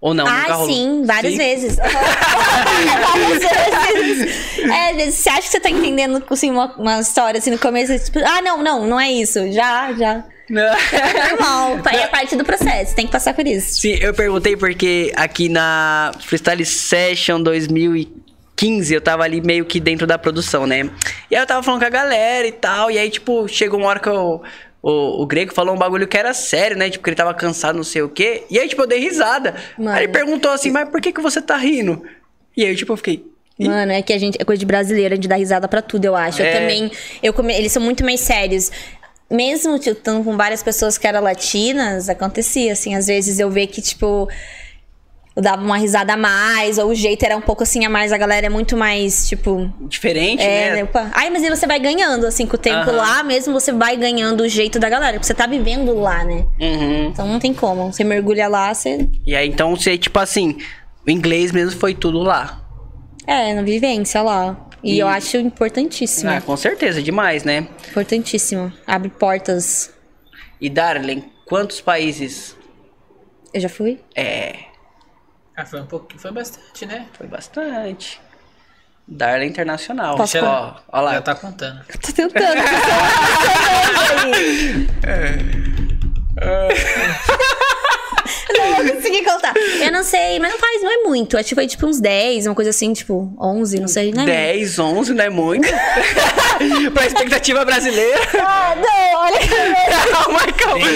Ou 0.00 0.14
não? 0.14 0.26
Ah, 0.26 0.64
sim, 0.64 1.02
várias 1.04 1.32
Sim? 1.32 1.38
vezes. 1.38 1.76
várias 3.84 4.16
vezes. 4.16 4.58
É, 4.58 5.10
você 5.10 5.28
acha 5.28 5.42
que 5.42 5.48
você 5.48 5.60
tá 5.60 5.68
entendendo 5.68 6.22
assim, 6.30 6.50
uma, 6.50 6.72
uma 6.76 7.00
história 7.00 7.38
assim 7.38 7.50
no 7.50 7.58
começo, 7.58 7.98
tipo, 8.04 8.20
ah, 8.20 8.40
não, 8.40 8.62
não, 8.62 8.86
não 8.86 9.00
é 9.00 9.10
isso. 9.10 9.50
Já, 9.50 9.92
já. 9.94 10.24
É 10.50 11.30
normal. 11.30 11.80
É 11.92 12.06
parte 12.06 12.36
do 12.36 12.44
processo, 12.44 12.94
tem 12.94 13.06
que 13.06 13.12
passar 13.12 13.34
por 13.34 13.46
isso. 13.46 13.80
Sim, 13.80 13.98
eu 14.00 14.14
perguntei 14.14 14.56
porque 14.56 15.12
aqui 15.16 15.48
na 15.48 16.12
Freestyle 16.20 16.64
Session 16.64 17.42
2015 17.42 18.94
eu 18.94 19.00
tava 19.00 19.24
ali 19.24 19.40
meio 19.40 19.64
que 19.64 19.80
dentro 19.80 20.06
da 20.06 20.16
produção, 20.16 20.66
né? 20.66 20.88
E 21.30 21.34
aí 21.34 21.42
eu 21.42 21.46
tava 21.46 21.62
falando 21.62 21.80
com 21.80 21.86
a 21.86 21.90
galera 21.90 22.46
e 22.46 22.52
tal, 22.52 22.90
e 22.90 22.98
aí, 22.98 23.10
tipo, 23.10 23.48
chegou 23.48 23.80
uma 23.80 23.88
hora 23.88 23.98
que 24.00 24.08
eu, 24.08 24.42
o, 24.82 25.22
o 25.22 25.26
Grego 25.26 25.52
falou 25.52 25.74
um 25.74 25.78
bagulho 25.78 26.06
que 26.06 26.16
era 26.16 26.32
sério, 26.34 26.76
né? 26.76 26.88
Tipo, 26.90 27.04
que 27.04 27.10
ele 27.10 27.16
tava 27.16 27.34
cansado, 27.34 27.76
não 27.76 27.84
sei 27.84 28.02
o 28.02 28.08
quê. 28.08 28.44
E 28.50 28.58
aí, 28.58 28.68
tipo, 28.68 28.82
eu 28.82 28.86
dei 28.86 28.98
risada. 29.00 29.54
Mano. 29.76 29.90
Aí 29.96 30.04
ele 30.04 30.12
perguntou 30.12 30.50
assim, 30.50 30.70
mas 30.70 30.88
por 30.88 31.00
que 31.00 31.12
que 31.12 31.20
você 31.20 31.40
tá 31.42 31.56
rindo? 31.56 32.02
E 32.56 32.64
aí, 32.64 32.74
tipo, 32.76 32.92
eu 32.92 32.96
fiquei... 32.96 33.24
Mano, 33.60 33.90
é 33.90 34.00
que 34.02 34.12
a 34.12 34.18
gente 34.18 34.40
é 34.40 34.44
coisa 34.44 34.60
de 34.60 34.64
brasileiro, 34.66 35.14
a 35.14 35.16
gente 35.16 35.26
dá 35.26 35.34
risada 35.34 35.66
pra 35.66 35.82
tudo, 35.82 36.04
eu 36.04 36.14
acho. 36.14 36.40
É. 36.40 36.48
Eu 36.48 36.60
também, 36.60 36.92
eu 37.20 37.32
come- 37.32 37.52
eles 37.56 37.72
são 37.72 37.82
muito 37.82 38.04
mais 38.04 38.20
sérios. 38.20 38.70
Mesmo 39.28 39.76
tipo, 39.80 39.98
estando 39.98 40.22
com 40.24 40.36
várias 40.36 40.62
pessoas 40.62 40.96
que 40.96 41.06
eram 41.08 41.20
latinas, 41.22 42.08
acontecia 42.08 42.72
assim, 42.72 42.94
às 42.94 43.08
vezes 43.08 43.40
eu 43.40 43.50
ver 43.50 43.66
que 43.66 43.82
tipo 43.82 44.28
eu 45.38 45.42
dava 45.42 45.62
uma 45.62 45.76
risada 45.78 46.14
a 46.14 46.16
mais, 46.16 46.78
ou 46.78 46.88
o 46.90 46.94
jeito 46.96 47.22
era 47.24 47.36
um 47.36 47.40
pouco 47.40 47.62
assim 47.62 47.84
a 47.84 47.88
mais, 47.88 48.12
a 48.12 48.18
galera 48.18 48.46
é 48.46 48.48
muito 48.48 48.76
mais, 48.76 49.28
tipo, 49.28 49.72
Diferente, 49.82 50.42
É, 50.42 50.70
né? 50.70 50.74
né? 50.78 50.82
Opa. 50.84 51.12
Ai, 51.14 51.30
mas 51.30 51.44
aí 51.44 51.48
você 51.48 51.64
vai 51.64 51.78
ganhando, 51.78 52.26
assim, 52.26 52.44
com 52.44 52.56
o 52.56 52.58
tempo 52.58 52.90
Aham. 52.90 52.96
lá, 52.96 53.22
mesmo 53.22 53.52
você 53.52 53.70
vai 53.70 53.96
ganhando 53.96 54.40
o 54.40 54.48
jeito 54.48 54.80
da 54.80 54.88
galera, 54.88 55.12
porque 55.12 55.26
você 55.28 55.34
tá 55.34 55.46
vivendo 55.46 55.94
lá, 55.94 56.24
né? 56.24 56.44
Uhum. 56.60 57.06
Então 57.10 57.24
não 57.28 57.38
tem 57.38 57.54
como. 57.54 57.92
Você 57.92 58.02
mergulha 58.02 58.48
lá, 58.48 58.74
você. 58.74 59.08
E 59.24 59.36
aí, 59.36 59.48
então, 59.48 59.76
você, 59.76 59.96
tipo 59.96 60.18
assim, 60.18 60.58
o 61.06 61.10
inglês 61.10 61.52
mesmo 61.52 61.78
foi 61.78 61.94
tudo 61.94 62.18
lá. 62.18 62.60
É, 63.24 63.54
na 63.54 63.62
vivência 63.62 64.20
lá. 64.22 64.56
E, 64.82 64.94
E- 64.94 64.98
eu 64.98 65.06
acho 65.06 65.36
importantíssimo. 65.36 66.30
Ah, 66.30 66.40
com 66.40 66.56
certeza, 66.56 67.00
demais, 67.00 67.44
né? 67.44 67.68
Importantíssimo. 67.90 68.72
Abre 68.84 69.08
portas. 69.08 69.92
E, 70.60 70.68
Darling, 70.68 71.22
quantos 71.46 71.80
países... 71.80 72.56
Eu 73.54 73.60
já 73.60 73.68
fui? 73.68 74.00
É... 74.16 74.56
Ah, 75.58 75.66
foi 75.66 75.80
um 75.80 75.86
pouquinho, 75.86 76.20
foi 76.20 76.30
bastante, 76.30 76.86
né? 76.86 77.08
Foi 77.14 77.26
bastante. 77.26 78.20
Darla 79.08 79.44
Internacional. 79.44 80.16
Posso 80.16 80.38
Ó, 80.38 80.76
ó 80.86 81.00
lá. 81.00 81.14
Já 81.14 81.22
tá 81.22 81.34
contando. 81.34 81.84
Tô 82.00 82.12
tentando. 82.12 82.38
Não 88.56 88.76
vou 88.76 88.94
conseguir 88.94 89.24
contar. 89.24 89.54
Eu 89.56 89.92
não 89.92 90.02
sei, 90.02 90.38
mas 90.38 90.50
não 90.50 90.58
faz, 90.58 90.82
não 90.82 90.90
é 90.90 90.96
muito. 91.08 91.36
Acho 91.36 91.48
que 91.48 91.54
foi 91.54 91.66
tipo 91.66 91.86
uns 91.86 92.00
10, 92.00 92.46
uma 92.46 92.54
coisa 92.54 92.70
assim, 92.70 92.92
tipo 92.92 93.32
11, 93.40 93.80
não 93.80 93.88
sei. 93.88 94.12
Não 94.12 94.22
é 94.22 94.26
muito. 94.26 94.36
10, 94.36 94.78
11 94.78 95.14
não 95.14 95.24
é 95.24 95.30
muito. 95.30 95.68
pra 96.92 97.06
expectativa 97.06 97.64
brasileira. 97.64 98.18
Ah, 98.40 98.74
não, 98.76 99.20
olha 99.20 99.38
que 99.38 99.48
Calma, 100.12 100.40
calma. 100.52 100.86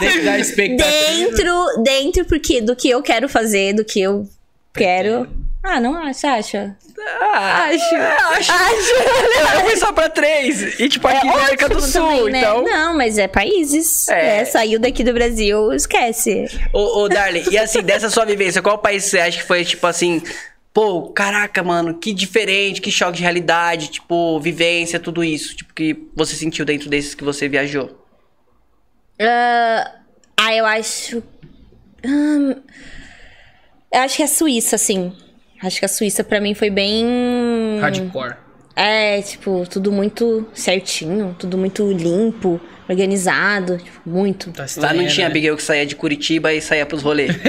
Dentro 0.00 0.24
da 0.24 0.38
expectativa. 0.38 0.90
Dentro, 0.90 1.82
dentro 1.82 2.24
porque, 2.24 2.60
do 2.60 2.76
que 2.76 2.88
eu 2.90 3.02
quero 3.02 3.28
fazer, 3.28 3.74
do 3.74 3.84
que 3.84 4.00
eu 4.00 4.28
quero. 4.74 5.26
Ah, 5.68 5.80
não 5.80 5.96
acha, 5.96 6.30
acha? 6.30 6.76
Ah, 7.20 7.64
acho. 7.64 7.94
Acho. 7.96 8.52
Eu 9.58 9.64
fui 9.64 9.76
só 9.76 9.92
pra 9.92 10.08
3. 10.08 10.78
E 10.78 10.88
tipo, 10.88 11.08
aqui 11.08 11.26
na 11.26 11.32
América 11.32 11.68
do 11.68 11.80
Sul, 11.80 12.02
também, 12.02 12.30
né? 12.30 12.38
então. 12.38 12.62
Não, 12.62 12.96
mas 12.96 13.18
é 13.18 13.26
países. 13.26 14.08
É. 14.08 14.42
É. 14.42 14.44
saiu 14.44 14.78
daqui 14.78 15.02
do 15.02 15.12
Brasil, 15.12 15.72
esquece. 15.72 16.46
Ô, 16.72 17.00
ô, 17.00 17.08
Darley, 17.08 17.44
e 17.50 17.58
assim, 17.58 17.82
dessa 17.82 18.08
sua 18.08 18.24
vivência, 18.24 18.62
qual 18.62 18.78
país 18.78 19.04
você 19.04 19.18
acha 19.18 19.38
que 19.38 19.44
foi, 19.44 19.64
tipo 19.64 19.84
assim. 19.86 20.22
Pô, 20.72 21.08
caraca, 21.08 21.62
mano, 21.64 21.98
que 21.98 22.12
diferente, 22.12 22.80
que 22.80 22.92
choque 22.92 23.16
de 23.16 23.22
realidade, 23.22 23.88
tipo, 23.88 24.38
vivência, 24.38 25.00
tudo 25.00 25.24
isso, 25.24 25.56
tipo, 25.56 25.72
que 25.72 25.96
você 26.14 26.36
sentiu 26.36 26.64
dentro 26.66 26.88
desses 26.88 27.14
que 27.14 27.24
você 27.24 27.48
viajou? 27.48 28.06
Ah, 29.18 29.90
ah, 30.36 30.54
eu 30.54 30.66
acho. 30.66 31.22
Hum, 32.04 32.54
eu 33.90 34.00
acho 34.00 34.16
que 34.16 34.22
é 34.22 34.26
a 34.26 34.28
Suíça, 34.28 34.76
assim. 34.76 35.12
Acho 35.62 35.78
que 35.78 35.84
a 35.84 35.88
Suíça 35.88 36.22
pra 36.22 36.40
mim 36.40 36.54
foi 36.54 36.70
bem. 36.70 37.78
Hardcore. 37.80 38.36
É, 38.74 39.22
tipo, 39.22 39.64
tudo 39.70 39.90
muito 39.90 40.46
certinho, 40.52 41.34
tudo 41.38 41.56
muito 41.56 41.90
limpo, 41.90 42.60
organizado, 42.86 43.78
tipo, 43.78 44.00
muito. 44.04 44.52
Tá 44.52 44.66
Lá 44.76 44.92
não 44.92 45.06
tinha 45.06 45.26
né? 45.26 45.30
Abigail 45.30 45.56
que 45.56 45.62
saía 45.62 45.86
de 45.86 45.96
Curitiba 45.96 46.52
e 46.52 46.60
saía 46.60 46.84
pros 46.84 47.02
rolês. 47.02 47.34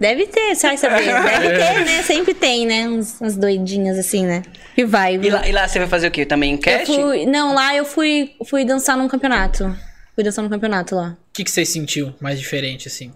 Deve 0.00 0.26
ter, 0.26 0.56
você 0.56 0.66
vai 0.66 0.76
saber. 0.76 1.04
Deve 1.04 1.48
ter, 1.56 1.84
né? 1.84 2.02
Sempre 2.02 2.34
tem, 2.34 2.66
né? 2.66 2.88
Uns, 2.88 3.20
umas 3.20 3.36
doidinhas 3.36 3.96
assim, 3.96 4.26
né? 4.26 4.42
Que 4.74 4.84
vai. 4.84 5.14
E 5.14 5.30
lá, 5.30 5.48
e 5.48 5.52
lá 5.52 5.68
você 5.68 5.78
vai 5.78 5.86
fazer 5.88 6.08
o 6.08 6.10
quê? 6.10 6.26
Também 6.26 6.56
cast? 6.56 6.92
fui. 6.92 7.24
Não, 7.26 7.54
lá 7.54 7.76
eu 7.76 7.84
fui, 7.84 8.32
fui 8.44 8.64
dançar 8.64 8.96
num 8.96 9.06
campeonato. 9.06 9.72
Fui 10.16 10.24
dançar 10.24 10.42
num 10.42 10.50
campeonato 10.50 10.96
lá. 10.96 11.16
O 11.30 11.32
que, 11.32 11.44
que 11.44 11.50
você 11.50 11.64
sentiu 11.64 12.12
mais 12.20 12.38
diferente, 12.40 12.88
assim? 12.88 13.12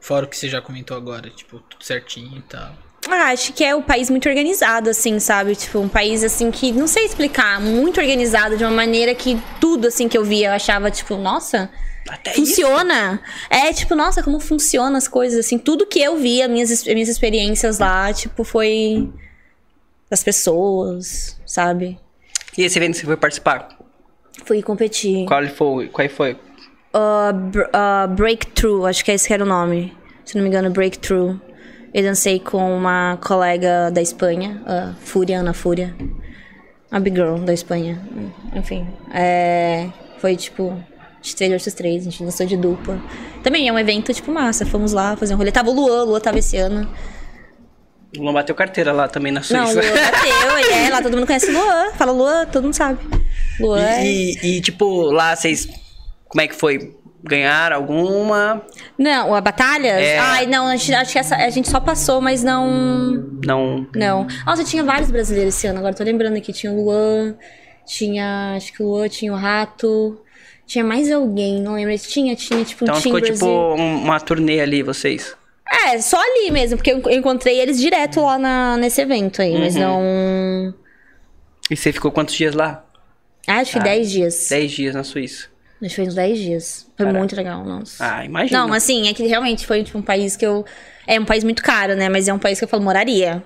Fora 0.00 0.26
o 0.26 0.28
que 0.28 0.36
você 0.36 0.48
já 0.48 0.60
comentou 0.60 0.96
agora, 0.96 1.30
tipo, 1.30 1.60
tudo 1.60 1.84
certinho 1.84 2.38
e 2.38 2.42
tal. 2.42 2.72
Ah, 3.08 3.30
acho 3.32 3.52
que 3.52 3.64
é 3.64 3.74
um 3.74 3.82
país 3.82 4.10
muito 4.10 4.28
organizado, 4.28 4.90
assim, 4.90 5.18
sabe? 5.18 5.54
Tipo, 5.54 5.78
um 5.78 5.88
país, 5.88 6.22
assim, 6.22 6.50
que 6.50 6.70
não 6.72 6.86
sei 6.86 7.04
explicar, 7.06 7.60
muito 7.60 8.00
organizado, 8.00 8.56
de 8.56 8.64
uma 8.64 8.70
maneira 8.70 9.14
que 9.14 9.40
tudo, 9.60 9.88
assim, 9.88 10.08
que 10.08 10.16
eu 10.16 10.24
via, 10.24 10.48
eu 10.48 10.52
achava, 10.52 10.90
tipo, 10.90 11.16
nossa, 11.16 11.70
Até 12.08 12.34
funciona. 12.34 13.22
É, 13.48 13.72
tipo, 13.72 13.94
nossa, 13.94 14.22
como 14.22 14.38
funcionam 14.38 14.96
as 14.96 15.08
coisas, 15.08 15.46
assim, 15.46 15.58
tudo 15.58 15.86
que 15.86 16.00
eu 16.00 16.18
via, 16.18 16.46
minhas, 16.46 16.84
minhas 16.84 17.08
experiências 17.08 17.78
lá, 17.78 18.12
tipo, 18.12 18.44
foi 18.44 19.10
das 20.10 20.22
pessoas, 20.22 21.40
sabe? 21.46 21.98
isso. 22.50 22.60
E 22.60 22.64
esse 22.64 22.78
evento 22.78 22.92
que 22.94 23.00
você 23.00 23.06
foi 23.06 23.16
participar? 23.16 23.78
Fui 24.44 24.62
competir. 24.62 25.24
Qual 25.26 25.46
foi? 25.48 25.88
Qual 25.88 26.08
foi? 26.08 26.36
Uh, 26.94 27.32
br- 27.32 27.60
uh, 27.60 28.08
Breakthrough, 28.08 28.86
acho 28.86 29.04
que 29.04 29.12
esse 29.12 29.26
que 29.28 29.34
era 29.34 29.44
o 29.44 29.46
nome. 29.46 29.96
Se 30.24 30.34
não 30.36 30.42
me 30.42 30.48
engano, 30.48 30.70
Breakthrough. 30.70 31.38
Eu 31.92 32.02
dancei 32.04 32.38
com 32.38 32.76
uma 32.76 33.18
colega 33.20 33.90
da 33.90 34.00
Espanha, 34.00 34.62
a 34.64 34.94
Fúria, 35.00 35.40
Ana 35.40 35.52
Fúria. 35.52 35.94
A 36.90 36.98
Big 37.00 37.16
Girl 37.16 37.36
da 37.38 37.52
Espanha. 37.52 38.00
Enfim. 38.54 38.86
É, 39.12 39.88
foi 40.18 40.36
tipo. 40.36 40.76
De 41.22 41.36
3 41.36 41.50
versus 41.50 41.74
3, 41.74 42.06
a 42.06 42.10
gente 42.10 42.24
dançou 42.24 42.46
de 42.46 42.56
dupla. 42.56 42.98
Também 43.42 43.68
é 43.68 43.72
um 43.72 43.78
evento, 43.78 44.12
tipo, 44.14 44.32
massa. 44.32 44.64
Fomos 44.64 44.92
lá 44.92 45.14
fazer 45.16 45.34
um 45.34 45.36
rolê. 45.36 45.52
Tava 45.52 45.68
o 45.68 45.74
Luan, 45.74 46.04
o 46.04 46.06
Luan 46.06 46.20
tava 46.20 46.38
esse 46.38 46.56
ano. 46.56 46.88
O 48.16 48.22
Luan 48.22 48.32
bateu 48.32 48.54
carteira 48.54 48.90
lá 48.90 49.06
também 49.06 49.30
na 49.30 49.42
Não, 49.50 49.64
o 49.64 49.66
Suíça. 49.68 49.80
Luan 49.82 50.00
bateu, 50.00 50.58
ele 50.58 50.72
é 50.86 50.90
lá, 50.90 51.02
todo 51.02 51.14
mundo 51.16 51.26
conhece 51.26 51.50
o 51.50 51.52
Luan. 51.52 51.92
Fala 51.94 52.12
Luan, 52.12 52.46
todo 52.46 52.64
mundo 52.64 52.74
sabe. 52.74 52.98
Luan 53.60 53.82
é... 53.82 54.06
E, 54.06 54.38
e, 54.42 54.56
e, 54.56 54.60
tipo, 54.62 55.02
lá 55.10 55.36
vocês. 55.36 55.68
Como 56.30 56.40
é 56.40 56.48
que 56.48 56.54
foi? 56.54 56.94
Ganharam 57.22 57.76
alguma? 57.76 58.62
Não, 58.96 59.34
a 59.34 59.40
batalha? 59.42 59.88
É. 59.88 60.18
Ai, 60.18 60.46
não, 60.46 60.66
a 60.66 60.76
gente, 60.76 60.94
acho 60.94 61.12
que 61.12 61.18
essa, 61.18 61.36
a 61.36 61.50
gente 61.50 61.68
só 61.68 61.78
passou, 61.78 62.18
mas 62.22 62.42
não. 62.42 62.66
Não. 63.44 63.86
Não. 63.94 64.26
Nossa, 64.46 64.64
tinha 64.64 64.82
vários 64.82 65.10
brasileiros 65.10 65.54
esse 65.54 65.66
ano, 65.66 65.80
agora 65.80 65.92
tô 65.94 66.02
lembrando 66.02 66.36
aqui. 66.38 66.50
Tinha 66.50 66.72
o 66.72 66.82
Luan, 66.82 67.34
tinha. 67.86 68.54
Acho 68.56 68.72
que 68.72 68.82
o 68.82 68.86
Luan, 68.86 69.08
tinha 69.08 69.32
o 69.32 69.36
Rato. 69.36 70.18
Tinha 70.66 70.82
mais 70.84 71.10
alguém, 71.12 71.60
não 71.60 71.74
lembro. 71.74 71.94
Tinha, 71.98 72.34
tinha, 72.36 72.64
tipo, 72.64 72.84
um 72.84 72.88
Então 72.88 73.00
ficou 73.02 73.18
Brasil. 73.20 73.34
tipo 73.34 73.46
um- 73.46 74.02
uma 74.04 74.18
turnê 74.20 74.60
ali, 74.60 74.82
vocês. 74.82 75.34
É, 75.88 75.98
só 76.00 76.16
ali 76.18 76.50
mesmo, 76.50 76.76
porque 76.78 76.92
eu 76.92 77.02
encontrei 77.10 77.60
eles 77.60 77.78
direto 77.78 78.20
lá 78.22 78.38
na, 78.38 78.76
nesse 78.78 79.00
evento 79.00 79.42
aí, 79.42 79.58
mas 79.58 79.74
Uhum. 79.76 79.82
não. 79.82 80.74
E 81.70 81.76
você 81.76 81.92
ficou 81.92 82.10
quantos 82.10 82.34
dias 82.34 82.54
lá? 82.54 82.84
Ah, 83.46 83.58
acho 83.58 83.72
que 83.72 83.78
Ah, 83.78 83.82
10 83.82 84.10
dias. 84.10 84.46
10 84.48 84.70
dias 84.72 84.94
na 84.94 85.04
Suíça. 85.04 85.48
Acho 85.82 85.88
que 85.88 85.96
foi 85.96 86.06
uns 86.06 86.14
10 86.14 86.38
dias. 86.38 86.86
Foi 86.96 87.06
Caraca. 87.06 87.18
muito 87.18 87.34
legal, 87.34 87.64
nossa. 87.64 88.04
Ah, 88.04 88.24
imagina. 88.24 88.66
Não, 88.66 88.72
assim, 88.72 89.08
é 89.08 89.14
que 89.14 89.26
realmente 89.26 89.66
foi 89.66 89.82
tipo, 89.82 89.98
um 89.98 90.02
país 90.02 90.36
que 90.36 90.44
eu. 90.44 90.64
É 91.06 91.18
um 91.18 91.24
país 91.24 91.42
muito 91.42 91.62
caro, 91.62 91.96
né? 91.96 92.08
Mas 92.08 92.28
é 92.28 92.34
um 92.34 92.38
país 92.38 92.58
que 92.58 92.64
eu 92.64 92.68
falo, 92.68 92.82
moraria. 92.82 93.42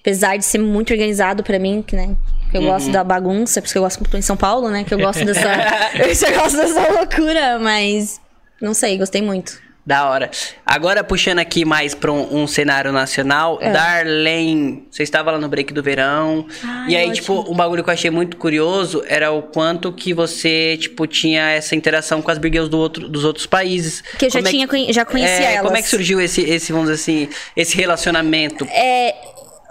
Apesar 0.00 0.36
de 0.36 0.44
ser 0.44 0.58
muito 0.58 0.92
organizado 0.92 1.42
pra 1.42 1.58
mim, 1.58 1.82
que, 1.82 1.96
né? 1.96 2.16
que 2.50 2.56
eu 2.56 2.62
gosto 2.62 2.90
da 2.92 3.02
bagunça, 3.02 3.60
porque 3.60 3.76
eu 3.76 3.82
gosto 3.82 3.98
que 3.98 4.04
eu 4.04 4.10
tô 4.10 4.16
em 4.16 4.22
São 4.22 4.36
Paulo, 4.36 4.70
né? 4.70 4.84
Que 4.84 4.94
eu 4.94 4.98
gosto 4.98 5.24
dessa. 5.24 5.48
eu 5.98 6.40
gosto 6.40 6.56
dessa 6.56 6.92
loucura, 6.92 7.58
mas. 7.58 8.20
Não 8.60 8.72
sei, 8.72 8.96
gostei 8.96 9.20
muito. 9.20 9.60
Da 9.86 10.10
hora. 10.10 10.30
Agora, 10.66 11.04
puxando 11.04 11.38
aqui 11.38 11.64
mais 11.64 11.94
pra 11.94 12.10
um, 12.10 12.42
um 12.42 12.46
cenário 12.48 12.90
nacional, 12.90 13.56
É. 13.62 13.70
Darlene, 13.70 14.84
você 14.90 15.04
estava 15.04 15.30
lá 15.30 15.38
no 15.38 15.48
break 15.48 15.72
do 15.72 15.80
verão. 15.80 16.44
Ai, 16.64 16.90
e 16.90 16.96
aí, 16.96 17.02
ótimo. 17.10 17.14
tipo, 17.44 17.52
um 17.52 17.54
bagulho 17.54 17.84
que 17.84 17.90
eu 17.90 17.94
achei 17.94 18.10
muito 18.10 18.36
curioso 18.36 19.04
era 19.06 19.30
o 19.30 19.42
quanto 19.42 19.92
que 19.92 20.12
você, 20.12 20.76
tipo, 20.80 21.06
tinha 21.06 21.50
essa 21.50 21.76
interação 21.76 22.20
com 22.20 22.30
as 22.32 22.38
Big 22.38 22.52
Girls 22.56 22.68
do 22.68 22.78
outro, 22.78 23.08
dos 23.08 23.22
outros 23.22 23.46
países. 23.46 24.02
Que 24.18 24.26
eu 24.26 24.30
já 24.30 24.38
Como 24.40 24.48
é 24.48 24.50
tinha 24.50 24.66
conhe- 24.66 24.92
já 24.92 25.04
conhecia 25.04 25.34
é, 25.46 25.54
elas. 25.54 25.66
Como 25.66 25.76
é 25.76 25.82
que 25.82 25.88
surgiu 25.88 26.20
esse, 26.20 26.40
esse, 26.42 26.72
vamos 26.72 26.90
dizer 26.90 27.00
assim, 27.00 27.28
esse 27.56 27.76
relacionamento? 27.76 28.64
É, 28.68 29.14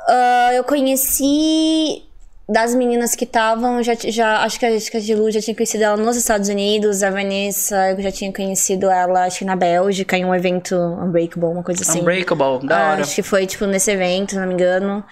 ah, 0.08 0.52
eu 0.54 0.64
conheci 0.64 2.04
das 2.48 2.76
meninas 2.76 3.16
que 3.16 3.24
estavam, 3.24 3.82
já, 3.82 3.94
já 3.96 4.44
acho 4.44 4.60
que 4.60 4.66
a 4.66 4.72
Jessica 4.72 5.02
de 5.02 5.16
Lu 5.16 5.32
já 5.32 5.42
tinha 5.42 5.56
conhecido 5.56 5.84
ela 5.84 5.98
nos 5.98 6.16
Estados 6.16 6.48
Unidos, 6.48 7.02
a 7.02 7.10
Vanessa, 7.10 7.92
eu 7.92 8.02
já 8.02 8.12
tinha 8.12 8.32
conhecido 8.32 8.90
ela, 8.90 9.26
acho 9.26 9.40
que 9.40 9.46
na 9.46 9.56
Bélgica, 9.56 10.16
em 10.16 10.26
um 10.26 10.34
evento 10.34 10.76
Unbreakable, 10.76 11.50
uma 11.50 11.64
coisa 11.64 11.82
assim. 11.82 12.02
Unbreakable, 12.02 12.68
da 12.68 12.92
hora. 12.92 13.02
Acho 13.02 13.16
que 13.16 13.24
foi, 13.24 13.48
tipo, 13.48 13.66
nesse 13.66 13.92
evento, 13.92 14.32
se 14.32 14.40
não 14.40 14.48
me 14.48 14.54
engano. 14.54 15.04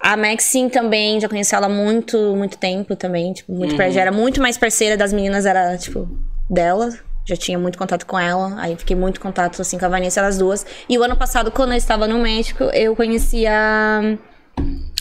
A 0.00 0.16
Maxine 0.16 0.70
também, 0.70 1.20
já 1.20 1.28
conheci 1.28 1.54
ela 1.54 1.66
há 1.66 1.68
muito, 1.68 2.16
muito 2.34 2.56
tempo 2.56 2.96
também, 2.96 3.32
tipo, 3.34 3.52
muito 3.52 3.76
par- 3.76 3.90
já 3.90 4.00
era 4.00 4.10
muito 4.10 4.40
mais 4.40 4.56
parceira 4.58 4.96
das 4.96 5.12
meninas, 5.12 5.46
era, 5.46 5.76
tipo, 5.76 6.08
dela. 6.50 6.88
Já 7.24 7.36
tinha 7.36 7.56
muito 7.56 7.78
contato 7.78 8.04
com 8.04 8.18
ela, 8.18 8.60
aí 8.60 8.74
fiquei 8.74 8.96
muito 8.96 9.20
contato, 9.20 9.62
assim, 9.62 9.78
com 9.78 9.84
a 9.84 9.88
Vanessa, 9.88 10.18
elas 10.18 10.38
duas. 10.38 10.66
E 10.88 10.98
o 10.98 11.04
ano 11.04 11.16
passado, 11.16 11.52
quando 11.52 11.70
eu 11.70 11.76
estava 11.76 12.08
no 12.08 12.18
México, 12.18 12.64
eu 12.64 12.96
conheci 12.96 13.46
a... 13.46 14.00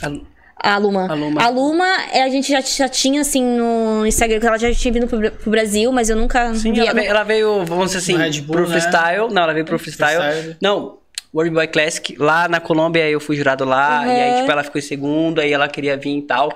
A 0.04 0.12
Luma. 0.78 1.12
A 1.12 1.14
Luma. 1.14 1.44
A 1.44 1.50
Luma, 1.50 1.88
é, 2.12 2.24
a 2.24 2.30
gente 2.30 2.52
já, 2.52 2.62
já 2.62 2.88
tinha, 2.88 3.22
assim, 3.22 3.44
no 3.44 4.06
Instagram, 4.06 4.40
que 4.40 4.48
ela 4.48 4.58
já 4.58 4.74
tinha 4.74 4.94
vindo 4.94 5.08
pro, 5.08 5.32
pro 5.32 5.52
Brasil, 5.52 5.92
mas 5.92 6.10
eu 6.10 6.16
nunca 6.16 6.54
Sim, 6.54 6.80
ela 6.80 6.94
veio, 6.94 7.10
ela 7.10 7.24
veio, 7.24 7.66
vamos 7.66 7.92
dizer 7.92 7.98
assim, 8.00 8.18
Red 8.18 8.42
Bull, 8.42 8.56
pro 8.56 8.70
né? 8.70 8.80
freestyle. 8.80 9.34
Não, 9.34 9.42
ela 9.42 9.54
veio 9.54 9.66
pro 9.66 9.80
freestyle. 9.80 10.22
Freestyle. 10.22 10.58
Não, 10.62 11.00
World 11.34 11.54
Boy 11.54 11.68
Classic. 11.68 12.16
Lá 12.18 12.48
na 12.48 12.60
Colômbia 12.60 13.10
eu 13.10 13.20
fui 13.20 13.36
jurado 13.36 13.64
lá. 13.66 14.02
Uhum. 14.02 14.08
E 14.08 14.22
aí, 14.22 14.40
tipo, 14.40 14.52
ela 14.52 14.64
ficou 14.64 14.80
em 14.80 14.84
segundo, 14.84 15.40
aí 15.40 15.52
ela 15.52 15.68
queria 15.68 15.98
vir 15.98 16.18
e 16.18 16.22
tal. 16.22 16.54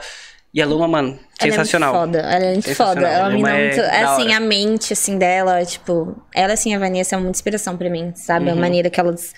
E 0.53 0.61
a 0.61 0.65
Luma, 0.65 0.87
mano, 0.87 1.19
sensacional. 1.39 1.93
Ela 1.95 2.05
é 2.05 2.07
muito 2.07 2.15
foda. 2.15 2.19
Ela 2.19 2.45
é 2.45 2.51
muito 2.53 2.75
foda. 2.75 3.01
Ela 3.01 3.09
é 3.09 3.19
uma 3.19 3.27
Luma 3.27 3.35
mina 3.35 3.49
é 3.49 3.67
muito. 3.67 3.81
É 3.81 4.03
assim, 4.03 4.33
a 4.33 4.39
mente, 4.39 4.93
assim, 4.93 5.17
dela, 5.17 5.65
tipo. 5.65 6.15
Ela, 6.33 6.53
assim, 6.53 6.73
a 6.73 6.79
Vanessa 6.79 7.15
é 7.15 7.17
muita 7.17 7.37
inspiração 7.37 7.75
pra 7.75 7.89
mim, 7.89 8.13
sabe? 8.15 8.45
Uhum. 8.45 8.53
A 8.53 8.55
maneira 8.55 8.89
que 8.89 8.99
elas. 8.99 9.33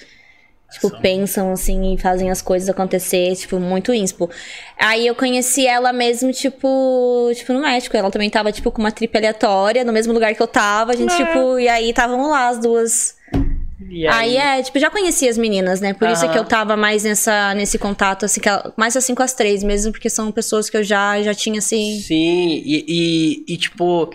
Tipo, 0.72 0.92
pensam, 1.00 1.54
assim, 1.54 1.94
e 1.94 1.98
fazem 1.98 2.30
as 2.30 2.42
coisas 2.42 2.68
acontecer, 2.68 3.34
tipo, 3.38 3.58
muito 3.60 3.94
inspo. 3.94 4.30
Aí 4.78 5.08
eu 5.08 5.16
conheci 5.16 5.66
ela 5.66 5.94
mesmo, 5.94 6.32
tipo, 6.34 7.32
tipo, 7.34 7.54
no 7.54 7.62
México. 7.62 7.96
Ela 7.96 8.12
também 8.12 8.30
tava, 8.30 8.52
tipo, 8.52 8.70
com 8.70 8.80
uma 8.82 8.92
trip 8.92 9.16
aleatória, 9.18 9.86
no 9.86 9.94
mesmo 9.94 10.12
lugar 10.14 10.36
que 10.36 10.42
eu 10.42 10.48
tava. 10.48 10.92
A 10.92 10.96
gente, 10.96 11.14
Ah. 11.14 11.26
tipo, 11.26 11.58
e 11.58 11.70
aí 11.70 11.90
estavam 11.92 12.30
lá 12.30 12.50
as 12.50 12.60
duas. 12.60 13.16
E 13.90 14.06
Aí, 14.08 14.36
é, 14.36 14.62
tipo, 14.62 14.78
já 14.78 14.90
conhecia 14.90 15.30
as 15.30 15.38
meninas, 15.38 15.80
né? 15.80 15.94
Por 15.94 16.10
isso 16.10 16.26
é 16.26 16.28
que 16.28 16.38
eu 16.38 16.44
tava 16.44 16.76
mais 16.76 17.04
nessa, 17.06 17.54
nesse 17.54 17.78
contato, 17.78 18.26
assim, 18.26 18.42
ela- 18.44 18.74
mais 18.76 18.98
assim 18.98 19.16
com 19.16 19.24
as 19.24 19.34
três 19.34 19.64
mesmo, 19.64 19.94
porque 19.94 20.10
são 20.10 20.30
pessoas 20.34 20.70
que 20.70 20.76
eu 20.76 20.84
já, 20.84 21.22
já 21.22 21.34
tinha, 21.34 21.60
assim. 21.60 21.98
Sim, 22.02 22.62
e, 22.66 22.86
e, 23.48 23.54
e, 23.54 23.58
tipo. 23.58 24.10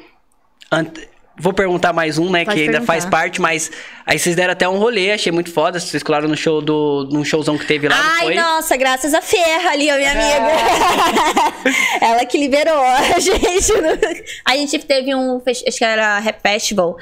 Vou 1.38 1.52
perguntar 1.52 1.92
mais 1.94 2.18
um, 2.18 2.30
né? 2.30 2.44
Pode 2.44 2.54
que 2.56 2.60
ainda 2.62 2.72
perguntar. 2.72 2.92
faz 2.92 3.04
parte, 3.06 3.40
mas. 3.40 3.70
Aí 4.06 4.18
vocês 4.18 4.36
deram 4.36 4.52
até 4.52 4.68
um 4.68 4.76
rolê, 4.78 5.12
achei 5.12 5.32
muito 5.32 5.50
foda. 5.52 5.80
Vocês 5.80 6.02
colaram 6.02 6.28
no 6.28 6.36
show 6.36 6.60
do. 6.60 7.08
num 7.10 7.24
showzão 7.24 7.56
que 7.56 7.64
teve 7.66 7.88
lá, 7.88 7.96
Ai, 7.98 8.24
foi? 8.26 8.34
nossa, 8.34 8.76
graças 8.76 9.14
a 9.14 9.22
Ferra 9.22 9.70
ali, 9.70 9.88
a 9.88 9.96
minha 9.96 10.10
amiga. 10.12 10.52
Ela 12.02 12.24
que 12.26 12.36
liberou 12.38 12.78
a 12.80 13.00
gente. 13.18 13.72
A 14.44 14.56
gente 14.56 14.78
teve 14.80 15.14
um, 15.14 15.40
acho 15.46 15.78
que 15.78 15.84
era 15.84 16.18
Rap 16.18 16.40
Festival. 16.42 16.96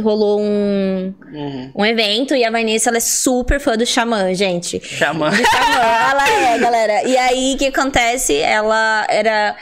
Rolou 0.00 0.40
um, 0.40 1.14
Uhum. 1.32 1.70
um 1.76 1.84
evento 1.86 2.34
e 2.34 2.44
a 2.44 2.50
Vanessa, 2.50 2.90
ela 2.90 2.96
é 2.96 3.00
super 3.00 3.60
fã 3.60 3.76
do 3.76 3.86
Xamã, 3.86 4.34
gente. 4.34 4.80
Xamã. 4.84 5.30
Do 5.30 5.36
Xamã, 5.36 5.80
ela 6.10 6.28
é, 6.30 6.58
galera. 6.58 7.02
E 7.08 7.16
aí, 7.16 7.54
o 7.54 7.58
que 7.58 7.66
acontece? 7.66 8.36
Ela 8.36 9.06
era... 9.08 9.54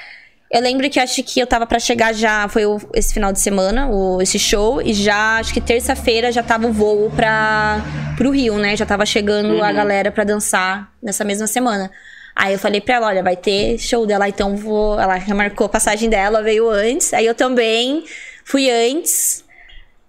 Eu 0.53 0.61
lembro 0.61 0.89
que 0.91 1.01
acho 1.01 1.23
que 1.23 1.41
eu 1.41 1.47
tava 1.47 1.67
pra 1.67 1.79
chegar 1.79 2.13
já, 2.13 2.47
foi 2.47 2.67
o- 2.67 2.79
esse 2.93 3.15
final 3.15 3.33
de 3.33 3.41
semana, 3.41 3.89
o, 3.89 4.21
esse 4.21 4.39
show, 4.39 4.83
e 4.83 4.93
já, 4.93 5.39
acho 5.39 5.55
que 5.55 5.63
terça-feira 5.63 6.31
já 6.31 6.43
tava 6.43 6.67
o 6.67 6.73
voo 6.73 7.11
pra, 7.17 7.81
pro 8.19 8.31
Rio, 8.31 8.59
né? 8.59 8.77
Já 8.77 8.85
tava 8.85 9.07
chegando 9.07 9.63
a 9.63 9.73
galera 9.73 10.13
pra 10.13 10.25
dançar 10.25 10.93
nessa 11.03 11.25
mesma 11.25 11.47
semana. 11.47 11.91
Aí 12.37 12.53
eu 12.53 12.59
falei 12.59 12.83
pra 12.83 12.97
ela, 12.97 13.07
olha, 13.07 13.23
vai 13.23 13.35
ter 13.37 13.79
show 13.79 14.07
dela, 14.07 14.29
então 14.29 14.55
vou. 14.55 15.01
Ela 15.01 15.19
já 15.21 15.35
marcou 15.35 15.67
a 15.67 15.71
passagem 15.71 16.11
dela, 16.11 16.43
veio 16.43 16.69
antes. 16.69 17.15
Aí 17.15 17.25
eu 17.25 17.35
também 17.35 18.05
fui 18.45 18.71
antes. 18.71 19.43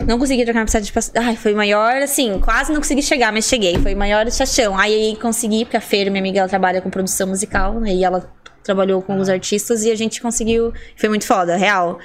Não 0.06 0.20
consegui 0.20 0.44
trocar 0.44 0.60
uma 0.60 0.66
passagem 0.66 0.86
de 0.88 0.92
passagem. 0.94 1.22
Ai, 1.30 1.36
foi 1.38 1.54
maior, 1.54 1.96
assim, 2.02 2.38
quase 2.40 2.72
não 2.74 2.82
consegui 2.82 3.02
chegar, 3.02 3.32
mas 3.32 3.46
cheguei. 3.46 3.78
Foi 3.78 3.96
maior 3.96 4.30
chachão. 4.32 4.78
Aí 4.78 5.18
consegui, 5.22 5.64
porque 5.64 5.78
a 5.78 5.82
Fer, 5.82 6.10
minha 6.10 6.22
amiga, 6.22 6.40
ela 6.40 6.50
trabalha 6.50 6.82
com 6.82 6.90
produção 6.90 7.28
musical, 7.28 7.80
né? 7.80 7.92
E 7.94 8.04
ela 8.04 8.30
trabalhou 8.64 9.02
com 9.02 9.18
os 9.20 9.30
artistas 9.30 9.84
e 9.84 9.92
a 9.92 9.96
gente 9.96 10.22
conseguiu. 10.22 10.74
Foi 10.98 11.10
muito 11.10 11.26
foda, 11.26 11.56
real. 11.56 12.00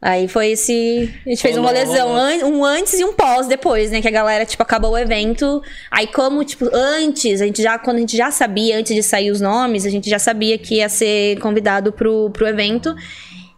Aí 0.00 0.28
foi 0.28 0.50
esse. 0.52 1.12
A 1.26 1.30
gente 1.30 1.42
fez 1.42 1.56
um 1.56 1.62
Rolou, 1.62 1.74
rolezão, 1.84 2.52
um 2.52 2.64
antes 2.64 2.94
e 3.00 3.04
um 3.04 3.12
pós 3.12 3.48
depois, 3.48 3.90
né? 3.90 4.00
Que 4.00 4.06
a 4.06 4.12
galera, 4.12 4.46
tipo, 4.46 4.62
acabou 4.62 4.92
o 4.92 4.98
evento. 4.98 5.60
Aí, 5.90 6.06
como, 6.06 6.44
tipo, 6.44 6.70
antes, 6.72 7.40
a 7.40 7.46
gente 7.46 7.60
já, 7.60 7.78
quando 7.80 7.96
a 7.96 8.00
gente 8.00 8.16
já 8.16 8.30
sabia, 8.30 8.78
antes 8.78 8.94
de 8.94 9.02
sair 9.02 9.32
os 9.32 9.40
nomes, 9.40 9.84
a 9.84 9.90
gente 9.90 10.08
já 10.08 10.20
sabia 10.20 10.56
que 10.56 10.76
ia 10.76 10.88
ser 10.88 11.40
convidado 11.40 11.92
pro, 11.92 12.30
pro 12.30 12.46
evento. 12.46 12.94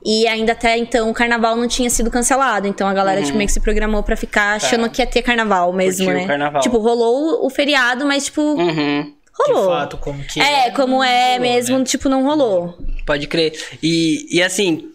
E 0.03 0.27
ainda 0.27 0.53
até 0.53 0.79
então 0.79 1.11
o 1.11 1.13
carnaval 1.13 1.55
não 1.57 1.69
tinha 1.69 1.91
sido 1.91 2.11
cancelado. 2.11 2.67
Então 2.67 2.89
a 2.89 2.95
galera, 2.95 3.21
tipo, 3.23 3.37
meio 3.37 3.47
que 3.47 3.53
se 3.53 3.61
programou 3.61 4.03
pra 4.03 4.17
ficar 4.17 4.55
achando 4.57 4.89
que 4.89 5.03
ia 5.03 5.07
ter 5.07 5.21
carnaval 5.21 5.71
mesmo, 5.75 6.07
Curtiu 6.07 6.19
o 6.21 6.23
né? 6.23 6.27
carnaval. 6.27 6.63
Tipo, 6.63 6.79
rolou 6.79 7.45
o 7.45 7.51
feriado, 7.51 8.07
mas, 8.07 8.25
tipo, 8.25 8.41
Uhum. 8.41 9.13
De 9.47 9.53
rolou. 9.53 9.71
fato, 9.71 9.97
como 9.97 10.23
que 10.25 10.41
É, 10.41 10.71
como 10.71 11.03
é 11.03 11.37
rolou, 11.37 11.41
mesmo, 11.41 11.79
né? 11.79 11.85
tipo, 11.85 12.09
não 12.09 12.25
rolou. 12.25 12.79
Pode 13.07 13.27
crer. 13.27 13.53
E, 13.83 14.27
e 14.31 14.43
assim, 14.43 14.91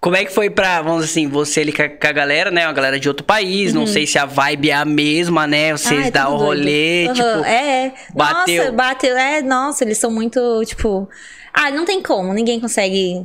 como 0.00 0.16
é 0.16 0.24
que 0.24 0.30
foi 0.32 0.50
pra, 0.50 0.82
vamos 0.82 1.06
dizer 1.06 1.12
assim, 1.20 1.28
você 1.28 1.60
ali 1.60 1.72
com 1.72 1.82
a, 1.82 2.12
galera, 2.12 2.50
né? 2.50 2.66
Uma 2.66 2.72
galera 2.74 3.00
de 3.00 3.08
outro 3.08 3.24
país, 3.24 3.72
não 3.72 3.86
sei 3.86 4.06
se 4.06 4.18
a 4.18 4.26
vibe 4.26 4.68
é 4.70 4.74
a 4.74 4.84
mesma, 4.84 5.46
né? 5.46 5.72
Vocês 5.72 6.10
dão 6.10 6.34
o 6.34 6.36
rolê, 6.36 7.08
tipo. 7.08 7.26
É, 7.46 7.92
bateu. 8.14 8.64
Nossa, 8.64 8.72
bateu. 8.72 9.16
É, 9.16 9.40
nossa, 9.40 9.82
eles 9.82 9.96
são 9.96 10.10
muito, 10.10 10.62
tipo. 10.66 11.08
Ah, 11.54 11.70
não 11.70 11.86
tem 11.86 12.02
como. 12.02 12.34
Ninguém 12.34 12.60
consegue 12.60 13.24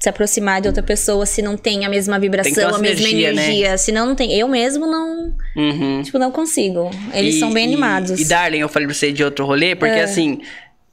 se 0.00 0.08
aproximar 0.08 0.60
de 0.60 0.68
outra 0.68 0.82
pessoa 0.82 1.26
se 1.26 1.42
não 1.42 1.56
tem 1.56 1.84
a 1.84 1.88
mesma 1.88 2.18
vibração, 2.20 2.74
a 2.74 2.78
mesma 2.78 3.08
né? 3.08 3.12
energia. 3.30 3.76
Se 3.76 3.90
não 3.90 4.14
tem. 4.14 4.32
Eu 4.32 4.46
mesmo 4.46 4.86
não. 4.86 5.34
Uhum. 5.56 6.02
Tipo, 6.04 6.18
não 6.18 6.30
consigo. 6.30 6.88
Eles 7.12 7.34
E- 7.34 7.40
são 7.40 7.52
bem 7.52 7.64
e- 7.64 7.68
animados. 7.72 8.20
E, 8.20 8.24
Darling, 8.24 8.58
eu 8.60 8.68
falei 8.68 8.86
pra 8.86 8.94
você 8.94 9.12
de 9.12 9.24
outro 9.24 9.44
rolê, 9.44 9.74
porque 9.74 9.98
É. 9.98 10.02
assim, 10.04 10.40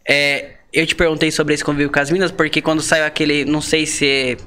é, 0.09 0.45
eu 0.73 0.85
te 0.87 0.95
perguntei 0.95 1.29
sobre 1.31 1.53
esse 1.53 1.63
convívio 1.63 1.91
com 1.91 1.99
as 1.99 2.09
minas, 2.09 2.31
porque 2.31 2.61
quando 2.61 2.81
saiu 2.81 3.05
aquele, 3.05 3.45
não 3.45 3.61
sei 3.61 3.85
se 3.85 4.37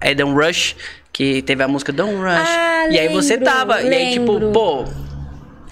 é 0.00 0.14
Don't 0.14 0.32
Rush, 0.34 0.76
que 1.12 1.42
teve 1.42 1.62
a 1.62 1.68
música 1.68 1.92
Don't 1.92 2.14
Rush. 2.14 2.48
Ah, 2.48 2.86
e 2.90 2.98
aí 2.98 3.08
você 3.08 3.34
lembro, 3.34 3.44
tava, 3.46 3.82
e 3.82 3.92
aí 3.94 4.12
tipo, 4.12 4.32
lembro. 4.32 4.52
pô, 4.52 4.84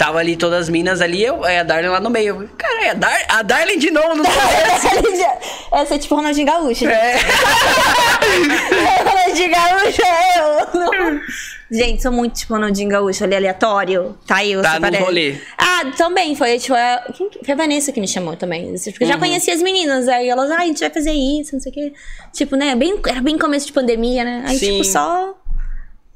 tava 0.05 0.19
ali 0.19 0.37
todas 0.37 0.63
as 0.63 0.69
minas 0.69 1.01
ali, 1.01 1.23
eu, 1.25 1.45
aí 1.45 1.59
a 1.59 1.63
Darling 1.63 1.89
lá 1.89 2.01
no 2.01 2.11
meio. 2.11 2.51
Cara, 2.59 2.87
é 2.87 2.91
a, 2.91 2.95
Dar 2.95 3.23
a 3.29 3.43
Darling 3.43 3.79
de 3.79 3.91
novo 3.93 4.17
no 4.17 4.25
Essa 5.73 5.95
é 5.95 5.99
tipo 5.99 6.17
Ronaldinho 6.17 6.47
Gaúcho. 6.47 6.87
É. 6.89 7.17
Ronaldinho 9.05 9.51
Gaúcho 9.51 10.03
é 10.05 10.39
eu. 10.39 10.81
Não. 10.81 11.21
Gente, 11.71 12.03
sou 12.03 12.13
muito 12.13 12.35
tipo 12.35 12.53
Ronaldinho 12.53 12.89
Gaúcho, 12.91 13.25
ali 13.25 13.35
aleatório. 13.37 14.19
Tá 14.27 14.45
eu, 14.45 14.61
Tá 14.61 14.71
você 14.73 14.75
no 14.77 14.81
parece. 14.83 15.03
rolê. 15.05 15.37
Ah, 15.57 15.83
também 15.97 16.35
foi, 16.35 16.59
tipo, 16.59 16.75
a, 16.75 16.99
que- 17.15 17.45
foi 17.45 17.55
a 17.55 17.57
Vanessa 17.57 17.93
que 17.93 18.01
me 18.01 18.09
chamou 18.09 18.37
também. 18.37 18.75
Porque 18.75 19.05
eu 19.05 19.07
Uhum. 19.07 19.13
já 19.15 19.19
conhecia 19.19 19.55
as 19.55 19.63
meninas, 19.63 20.07
aí 20.09 20.29
elas, 20.29 20.51
ah, 20.51 20.59
a 20.59 20.65
gente 20.67 20.81
vai 20.81 20.91
fazer 20.91 21.13
isso, 21.13 21.55
não 21.55 21.61
sei 21.61 21.71
o 21.73 21.75
quê. 21.75 21.93
Tipo, 22.33 22.57
né, 22.57 22.75
bem, 22.75 23.01
era 23.09 23.23
bem 23.23 23.39
começo 23.39 23.67
de 23.67 23.73
pandemia, 23.73 24.23
né? 24.25 24.45
Aí, 24.49 24.59
Sim. 24.59 24.73
tipo, 24.73 24.85
só. 24.85 25.35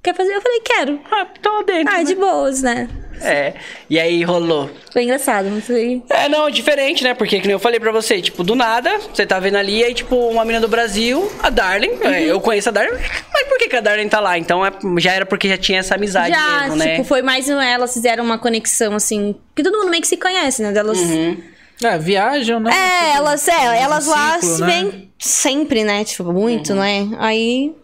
Quer 0.07 0.15
fazer? 0.15 0.35
Eu 0.37 0.41
falei, 0.41 0.61
quero. 0.61 1.01
Ah, 1.11 1.27
tô 1.43 1.63
dentro. 1.65 1.93
Ah, 1.93 1.99
né? 1.99 2.05
de 2.05 2.15
boas, 2.15 2.63
né? 2.63 2.89
É. 3.21 3.55
E 3.91 3.99
aí 3.99 4.23
rolou. 4.23 4.71
Foi 4.93 5.03
engraçado, 5.03 5.49
não 5.51 5.61
sei. 5.61 6.01
É, 6.09 6.29
não, 6.29 6.49
diferente, 6.49 7.03
né? 7.03 7.13
Porque, 7.13 7.41
que 7.41 7.47
nem 7.49 7.55
eu 7.55 7.59
falei 7.59 7.81
pra 7.81 7.91
você, 7.91 8.21
tipo, 8.23 8.45
do 8.45 8.55
nada, 8.55 8.99
você 9.13 9.27
tá 9.27 9.41
vendo 9.41 9.57
ali, 9.57 9.83
aí, 9.83 9.93
tipo, 9.95 10.15
uma 10.15 10.45
menina 10.45 10.61
do 10.61 10.69
Brasil, 10.69 11.29
a 11.43 11.51
Darling, 11.51 11.91
Uhum. 11.91 12.05
é, 12.09 12.23
eu 12.23 12.41
conheço 12.41 12.69
a 12.69 12.73
Darling, 12.73 12.97
mas 13.33 13.49
por 13.49 13.59
que, 13.59 13.69
que 13.69 13.75
a 13.75 13.81
Darling 13.81 14.09
tá 14.09 14.21
lá? 14.21 14.39
Então, 14.39 14.65
é- 14.65 14.71
já 14.99 15.13
era 15.13 15.27
porque 15.27 15.49
já 15.49 15.57
tinha 15.59 15.81
essa 15.81 15.97
amizade 15.97 16.31
Já, 16.33 16.61
mesmo, 16.61 16.77
né? 16.77 16.91
tipo, 16.93 17.05
foi 17.05 17.21
mais. 17.21 17.49
um- 17.49 17.61
Elas 17.61 17.93
fizeram 17.95 18.23
uma 18.23 18.39
conexão, 18.39 18.95
assim. 18.95 19.35
Que 19.57 19.63
todo 19.65 19.77
mundo 19.77 19.91
meio 19.91 20.03
que 20.03 20.09
se 20.09 20.17
conhece, 20.17 20.63
né? 20.63 20.71
Delas. 20.71 20.99
Uhum. 20.99 21.37
É, 21.83 21.99
viajam, 21.99 22.61
né? 22.61 22.71
É, 22.73 23.17
elas, 23.17 23.49
é, 23.49 23.83
elas 23.83 24.07
lá 24.07 24.35
ciclo, 24.39 24.55
se 24.55 24.61
né? 24.61 24.67
vêm 24.69 25.11
sempre, 25.19 25.83
né? 25.83 26.05
Tipo, 26.05 26.33
muito, 26.33 26.75
Uhum. 26.75 26.79
né? 26.79 27.09
Aí 27.19 27.75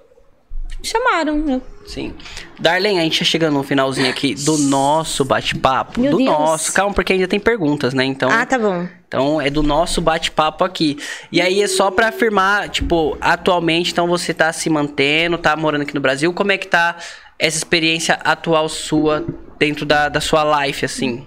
chamaram. 0.83 1.45
Eu 1.49 1.63
Sim. 1.87 2.15
Darlene, 2.59 3.01
a 3.01 3.03
gente 3.03 3.19
tá 3.19 3.25
chegando 3.25 3.55
no 3.55 3.63
finalzinho 3.63 4.09
aqui 4.09 4.35
do 4.35 4.57
nosso 4.57 5.25
bate-papo. 5.25 6.01
Do 6.01 6.17
Deus. 6.17 6.25
nosso. 6.25 6.73
Calma, 6.73 6.95
porque 6.95 7.13
ainda 7.13 7.27
tem 7.27 7.41
perguntas, 7.41 7.93
né? 7.93 8.05
Então. 8.05 8.31
Ah, 8.31 8.47
tá 8.47 8.59
bom. 8.59 8.87
Então 9.09 9.41
é 9.41 9.51
do 9.51 9.63
nosso 9.63 10.01
bate-papo 10.01 10.65
aqui. 10.65 10.97
E 11.31 11.41
aí 11.41 11.63
é 11.63 11.69
só 11.69 11.91
pra 11.91 12.09
afirmar, 12.09 12.69
tipo, 12.69 13.17
atualmente, 13.21 13.93
então 13.93 14.07
você 14.07 14.33
tá 14.33 14.53
se 14.53 14.71
mantendo, 14.71 15.37
tá 15.37 15.55
morando 15.57 15.83
aqui 15.83 15.95
no 15.95 16.01
Brasil. 16.01 16.33
Como 16.33 16.53
é 16.53 16.59
que 16.59 16.67
tá 16.67 16.97
essa 17.39 17.59
experiência 17.59 18.15
atual 18.25 18.69
sua 18.69 19.25
dentro 19.59 19.85
da, 19.85 20.09
da 20.09 20.21
sua 20.21 20.65
life, 20.65 20.85
assim? 20.85 21.27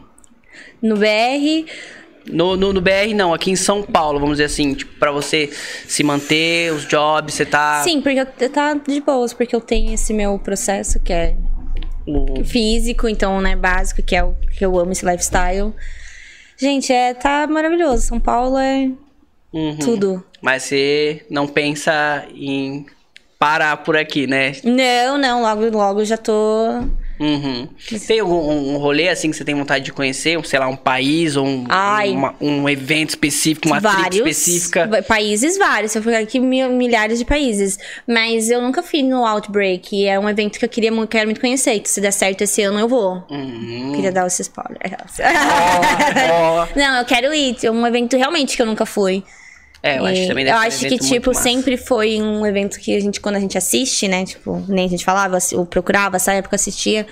No 0.81 0.95
BR, 0.97 1.65
No, 2.27 2.55
no, 2.57 2.73
no 2.73 2.81
BR, 2.81 3.13
não, 3.15 3.33
aqui 3.33 3.51
em 3.51 3.55
São 3.55 3.83
Paulo, 3.83 4.19
vamos 4.19 4.35
dizer 4.37 4.45
assim, 4.45 4.73
tipo, 4.73 4.97
pra 4.99 5.11
você 5.11 5.49
se 5.87 6.03
manter, 6.03 6.73
os 6.73 6.85
jobs, 6.87 7.33
você 7.35 7.45
tá. 7.45 7.81
sim, 7.83 8.01
porque 8.01 8.19
eu, 8.19 8.49
tá 8.49 8.73
de 8.73 8.99
boas, 9.01 9.31
porque 9.33 9.55
eu 9.55 9.61
tenho 9.61 9.93
esse 9.93 10.11
meu 10.13 10.39
processo 10.39 10.99
que 10.99 11.13
é 11.13 11.35
o- 12.07 12.43
físico, 12.43 13.07
então, 13.07 13.39
né, 13.41 13.55
básico, 13.55 14.01
que 14.01 14.15
é 14.15 14.23
o 14.23 14.33
que 14.57 14.65
eu 14.65 14.77
amo 14.79 14.91
esse 14.91 15.05
lifestyle. 15.05 15.73
Gente, 16.57 16.91
é, 16.91 17.13
tá 17.13 17.45
maravilhoso. 17.47 18.03
São 18.07 18.19
Paulo 18.19 18.57
é 18.57 18.89
Uhum. 19.53 19.77
tudo. 19.77 20.23
Mas 20.41 20.63
você 20.63 21.25
não 21.29 21.47
pensa 21.47 22.25
em 22.33 22.85
parar 23.37 23.77
por 23.77 23.95
aqui, 23.97 24.25
né? 24.25 24.53
Não, 24.63 25.17
não, 25.17 25.41
logo, 25.41 25.69
logo 25.77 26.05
já 26.05 26.17
tô. 26.17 26.33
Uhum. 27.19 27.67
Tem 28.07 28.19
algum 28.19 28.73
um 28.73 28.77
rolê 28.77 29.07
assim 29.09 29.31
que 29.31 29.37
você 29.37 29.45
tem 29.45 29.55
vontade 29.55 29.85
de 29.85 29.93
conhecer? 29.93 30.37
Um, 30.37 30.43
sei 30.43 30.59
lá, 30.59 30.67
um 30.67 30.75
país 30.75 31.35
ou 31.35 31.45
um, 31.45 31.65
uma- 32.13 32.35
um 32.41 32.67
evento 32.67 33.09
específico, 33.09 33.67
uma 33.67 33.79
vários 33.79 34.15
específica? 34.17 35.03
países 35.07 35.57
vários. 35.57 35.91
Se 35.93 35.97
eu 35.99 36.03
for 36.03 36.13
aqui 36.13 36.39
mil- 36.39 36.69
milhares 36.71 37.19
de 37.19 37.25
países, 37.25 37.77
mas 38.07 38.49
eu 38.49 38.61
nunca 38.61 38.83
fui 38.83 39.01
no 39.03 39.25
Outbreak. 39.25 40.05
É 40.05 40.19
um 40.19 40.27
evento 40.29 40.59
que 40.59 40.65
eu 40.65 40.69
queria 40.69 40.91
mu- 40.91 41.07
quero 41.07 41.25
muito 41.27 41.39
conhecer. 41.41 41.79
Que 41.79 41.89
se 41.89 42.01
der 42.01 42.11
certo 42.11 42.41
esse 42.41 42.61
ano 42.61 42.79
eu 42.79 42.87
vou. 42.87 43.23
Uhum. 43.29 43.93
Queria 43.95 44.11
dar 44.11 44.27
esse 44.27 44.41
spoiler. 44.41 44.79
Ó, 46.31 46.67
Não, 46.75 46.97
eu 46.99 47.05
quero 47.05 47.33
ir. 47.33 47.55
É 47.63 47.71
um 47.71 47.85
evento 47.87 48.17
realmente 48.17 48.55
que 48.55 48.61
eu 48.61 48.65
nunca 48.65 48.85
fui. 48.85 49.23
É, 49.85 49.99
eu 49.99 50.05
acho 50.05 50.21
que 50.21 50.27
também 50.27 50.43
eu 50.43 50.51
deve 50.51 50.57
um 50.57 50.67
acho 50.67 50.79
que, 50.79 50.85
evento 50.87 51.01
muito 51.03 51.13
tipo, 51.13 51.33
sempre 51.33 51.77
foi 51.77 52.21
um 52.21 52.45
evento 52.45 52.79
que 52.79 52.95
a 52.95 52.99
gente, 52.99 53.21
quando 53.21 53.35
a 53.35 53.39
gente 53.39 53.55
assiste, 53.55 54.07
né? 54.07 54.25
Tipo, 54.25 54.63
nem 54.67 54.85
a 54.85 54.89
gente 54.89 55.05
falava, 55.05 55.37
ou 55.53 55.65
procurava, 55.65 56.15
essa 56.15 56.33
época 56.33 56.55
assistia. 56.55 57.05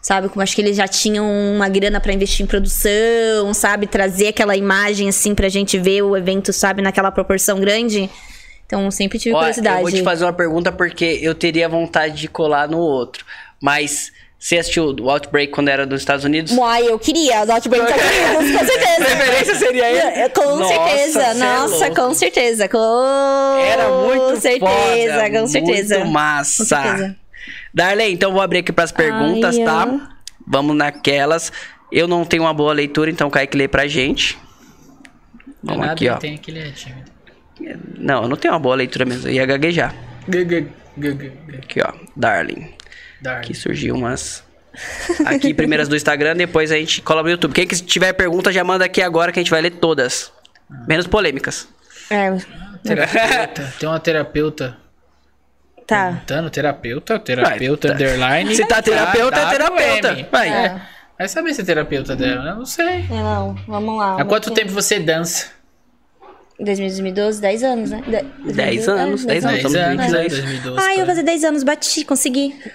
Sabe? 0.00 0.28
Como 0.28 0.40
acho 0.42 0.54
que 0.54 0.60
eles 0.60 0.76
já 0.76 0.86
tinham 0.86 1.26
uma 1.26 1.68
grana 1.68 2.00
pra 2.00 2.12
investir 2.12 2.44
em 2.44 2.46
produção, 2.46 3.52
sabe? 3.52 3.86
Trazer 3.86 4.28
aquela 4.28 4.56
imagem, 4.56 5.08
assim, 5.08 5.34
pra 5.34 5.48
gente 5.48 5.76
ver 5.76 6.02
o 6.02 6.16
evento, 6.16 6.52
sabe? 6.52 6.82
Naquela 6.82 7.10
proporção 7.10 7.60
grande. 7.60 8.08
Então, 8.64 8.90
sempre 8.90 9.18
tive 9.18 9.34
Ó, 9.34 9.38
curiosidade. 9.38 9.76
eu 9.76 9.82
vou 9.82 9.90
te 9.90 10.02
fazer 10.02 10.24
uma 10.24 10.32
pergunta 10.32 10.70
porque 10.70 11.18
eu 11.22 11.34
teria 11.34 11.68
vontade 11.68 12.16
de 12.16 12.28
colar 12.28 12.68
no 12.68 12.78
outro. 12.78 13.24
Mas 13.60 14.12
você 14.38 14.56
assistiu 14.58 14.94
o 15.00 15.10
Outbreak 15.10 15.52
quando 15.52 15.68
era 15.68 15.84
dos 15.86 16.00
Estados 16.00 16.24
Unidos? 16.24 16.52
Uai, 16.52 16.86
eu 16.88 16.98
queria. 16.98 17.44
O 17.44 17.52
Outbreak 17.52 17.84
dos 17.92 17.96
Estados 18.02 18.38
Unidos, 18.38 18.58
com 18.60 18.66
certeza. 18.66 19.04
Preferência 19.16 19.54
seria 19.56 19.90
ele? 19.90 19.98
É, 20.20 20.28
Com 20.28 20.56
Nossa, 20.56 20.74
certeza. 20.74 21.22
é 21.22 21.34
Nossa, 21.34 21.86
louco. 21.86 21.94
com 21.94 22.14
certeza. 22.14 22.68
Com 22.68 23.58
Era 23.60 23.88
muito 23.88 24.40
certeza, 24.40 25.14
foda, 25.20 25.40
com 25.40 25.46
certeza. 25.48 25.98
Muito 25.98 26.10
massa. 26.12 26.62
Com 26.64 26.68
certeza. 26.82 27.16
Darlene, 27.74 28.14
então 28.14 28.32
vou 28.32 28.40
abrir 28.40 28.58
aqui 28.58 28.72
pras 28.72 28.92
perguntas, 28.92 29.56
Ai, 29.58 29.64
tá? 29.64 29.86
eu- 29.88 30.00
Vamos 30.46 30.74
naquelas. 30.76 31.52
Eu 31.92 32.06
não 32.08 32.24
tenho 32.24 32.42
uma 32.44 32.54
boa 32.54 32.72
leitura, 32.72 33.10
então 33.10 33.28
o 33.28 33.30
Kaique 33.30 33.56
lê 33.56 33.66
pra 33.68 33.86
gente. 33.86 34.38
Não 35.62 35.74
Vamos 35.74 35.80
nada, 35.80 35.92
aqui, 35.92 36.08
ó. 36.08 36.16
Tem 36.16 36.34
é 36.34 36.70
tímido. 36.70 37.10
Não, 37.98 38.22
eu 38.22 38.28
não 38.28 38.36
tenho 38.36 38.54
uma 38.54 38.60
boa 38.60 38.74
leitura 38.76 39.04
mesmo. 39.04 39.28
Eu 39.28 39.32
ia 39.34 39.44
gaguejar. 39.44 39.94
G, 40.28 40.44
G, 40.48 40.66
G, 40.96 41.10
G, 41.10 41.32
G. 41.48 41.56
Aqui, 41.56 41.80
ó. 41.82 41.92
Darling. 42.16 42.72
Dark. 43.20 43.38
Aqui 43.44 43.54
surgiu 43.54 43.94
umas. 43.94 44.44
Aqui, 45.26 45.52
primeiras 45.52 45.88
do 45.88 45.96
Instagram, 45.96 46.36
depois 46.36 46.70
a 46.70 46.76
gente 46.76 47.02
cola 47.02 47.22
no 47.22 47.30
YouTube. 47.30 47.52
Quem 47.52 47.66
que 47.66 47.74
tiver 47.82 48.12
pergunta, 48.12 48.52
já 48.52 48.62
manda 48.62 48.84
aqui 48.84 49.02
agora 49.02 49.32
que 49.32 49.38
a 49.38 49.42
gente 49.42 49.50
vai 49.50 49.60
ler 49.60 49.70
todas. 49.72 50.30
Menos 50.86 51.06
polêmicas. 51.06 51.66
É, 52.10 52.30
Terapeuta. 52.84 53.72
Tem 53.78 53.88
uma 53.88 53.98
terapeuta. 53.98 54.76
tá. 55.86 56.04
Perguntando, 56.10 56.50
terapeuta, 56.50 57.18
terapeuta, 57.18 57.88
Vai, 57.88 57.96
tá. 57.96 58.04
underline. 58.04 58.54
Se 58.54 58.66
tá 58.66 58.80
terapeuta, 58.82 59.36
é 59.40 59.50
terapeuta. 59.50 60.28
Vai. 60.30 60.48
É. 60.48 60.80
Vai 61.18 61.28
saber 61.28 61.52
se 61.54 61.62
é 61.62 61.64
terapeuta 61.64 62.14
dela, 62.14 62.50
eu 62.50 62.56
não 62.56 62.64
sei. 62.66 63.04
É, 63.10 63.14
Não, 63.14 63.54
vamos 63.66 63.98
lá. 63.98 64.20
Há 64.20 64.24
quanto 64.24 64.52
tempo 64.52 64.70
você 64.70 65.00
dança? 65.00 65.46
2012, 66.60 67.40
10 67.40 67.62
anos, 67.62 67.90
né? 67.90 68.02
De- 68.06 68.52
10 68.52 68.88
anos, 68.88 69.24
10 69.24 69.44
anos. 69.44 69.62
10 69.62 69.74
estamos 69.74 69.76
anos, 69.76 70.06
em 70.06 70.10
né? 70.12 70.18
22. 70.22 70.32
2012. 70.42 70.80
Ai, 70.86 70.92
eu 70.94 70.96
vou 70.98 71.06
fazer 71.06 71.22
10 71.22 71.44
anos, 71.44 71.62
bati, 71.62 72.04
consegui. 72.04 72.54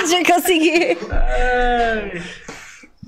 consegui, 0.00 0.24
consegui. 0.32 0.98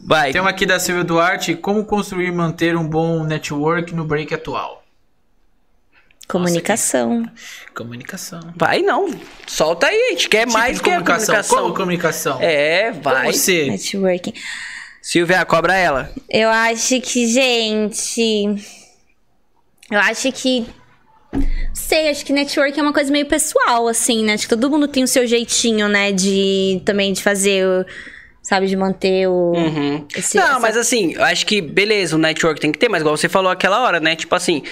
Vai. 0.04 0.32
Tem 0.32 0.40
uma 0.40 0.50
aqui 0.50 0.64
da 0.66 0.78
Silvia 0.78 1.04
Duarte. 1.04 1.54
Como 1.54 1.84
construir 1.84 2.28
e 2.28 2.32
manter 2.32 2.76
um 2.76 2.86
bom 2.86 3.24
network 3.24 3.94
no 3.94 4.04
break 4.04 4.32
atual? 4.34 4.84
Comunicação. 6.26 7.24
Comunicação. 7.74 8.40
Vai 8.54 8.82
não. 8.82 9.08
Solta 9.46 9.86
aí, 9.86 9.96
a 10.08 10.10
gente 10.10 10.28
quer 10.28 10.40
Tipo 10.46 10.52
mais 10.52 10.78
que 10.78 10.84
comunicação. 10.84 11.26
comunicação. 11.34 11.58
Como 11.62 11.74
comunicação? 11.74 12.38
É, 12.42 12.92
vai. 12.92 13.22
Como 13.26 13.32
você? 13.32 13.66
Networking. 13.70 14.34
Silvia, 15.00 15.42
cobra 15.46 15.74
ela. 15.74 16.10
Eu 16.28 16.50
acho 16.50 17.00
que, 17.00 17.26
gente. 17.26 18.56
Eu 19.90 19.98
acho 20.00 20.30
que. 20.32 20.66
Sei, 21.74 22.08
acho 22.08 22.24
que 22.24 22.32
network 22.32 22.78
é 22.78 22.82
uma 22.82 22.92
coisa 22.92 23.12
meio 23.12 23.26
pessoal, 23.26 23.86
assim, 23.86 24.24
né? 24.24 24.32
Acho 24.34 24.44
que 24.44 24.48
todo 24.56 24.70
mundo 24.70 24.88
tem 24.88 25.02
o 25.04 25.08
seu 25.08 25.26
jeitinho, 25.26 25.88
né? 25.88 26.10
De 26.12 26.80
também 26.84 27.12
de 27.12 27.22
fazer 27.22 27.66
o. 27.66 27.84
Sabe, 28.42 28.66
de 28.66 28.76
manter 28.76 29.28
o. 29.28 29.52
Uhum. 29.54 30.06
esse- 30.16 30.36
não, 30.38 30.44
essa- 30.52 30.58
mas 30.60 30.76
assim, 30.76 31.12
eu 31.12 31.22
acho 31.24 31.44
que 31.44 31.60
beleza, 31.60 32.16
o 32.16 32.18
network 32.18 32.58
tem 32.60 32.72
que 32.72 32.78
ter, 32.78 32.88
mas 32.88 33.02
igual 33.02 33.14
você 33.16 33.28
falou 33.28 33.50
aquela 33.52 33.82
hora, 33.82 34.00
né? 34.00 34.16
Tipo 34.16 34.34
assim, 34.34 34.62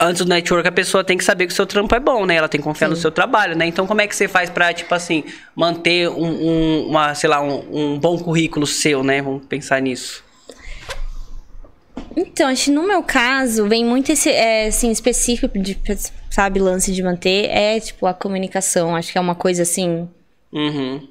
antes 0.00 0.24
do 0.24 0.28
network 0.28 0.66
a 0.68 0.72
pessoa 0.72 1.04
tem 1.04 1.16
que 1.16 1.22
saber 1.22 1.46
que 1.46 1.52
o 1.52 1.56
seu 1.56 1.66
trampo 1.66 1.94
é 1.94 2.00
bom, 2.00 2.26
né? 2.26 2.34
Ela 2.34 2.48
tem 2.48 2.60
que 2.60 2.64
confiar 2.64 2.88
no 2.88 2.96
seu 2.96 3.12
trabalho, 3.12 3.56
né? 3.56 3.64
Então 3.66 3.86
como 3.86 4.00
é 4.00 4.08
que 4.08 4.16
você 4.16 4.26
faz 4.26 4.50
pra, 4.50 4.72
tipo 4.72 4.92
assim, 4.92 5.22
manter 5.54 6.08
um, 6.08 6.26
um- 6.26 6.86
uma, 6.88 7.14
sei 7.14 7.30
lá, 7.30 7.40
um, 7.40 7.92
um 7.94 7.98
bom 7.98 8.18
currículo 8.18 8.66
seu, 8.66 9.04
né? 9.04 9.22
Vamos 9.22 9.46
pensar 9.46 9.80
nisso. 9.80 10.24
Então, 12.16 12.48
acho 12.48 12.64
que 12.66 12.70
no 12.70 12.86
meu 12.86 13.02
caso, 13.02 13.68
vem 13.68 13.84
muito 13.84 14.10
esse, 14.10 14.30
é, 14.30 14.68
assim, 14.68 14.90
específico 14.90 15.58
de, 15.58 15.78
sabe, 16.30 16.58
lance 16.60 16.90
de 16.92 17.02
manter, 17.02 17.44
é, 17.50 17.78
tipo, 17.78 18.06
a 18.06 18.14
comunicação. 18.14 18.96
Acho 18.96 19.12
que 19.12 19.18
é 19.18 19.20
uma 19.20 19.34
coisa, 19.34 19.62
assim, 19.62 20.08
Uhum. 20.52 21.06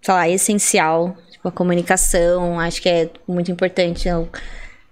sei 0.00 0.14
lá, 0.14 0.28
essencial. 0.28 1.16
Tipo, 1.30 1.48
a 1.48 1.52
comunicação, 1.52 2.58
acho 2.58 2.80
que 2.80 2.88
é 2.88 3.10
muito 3.28 3.50
importante. 3.52 4.08
então, 4.08 4.28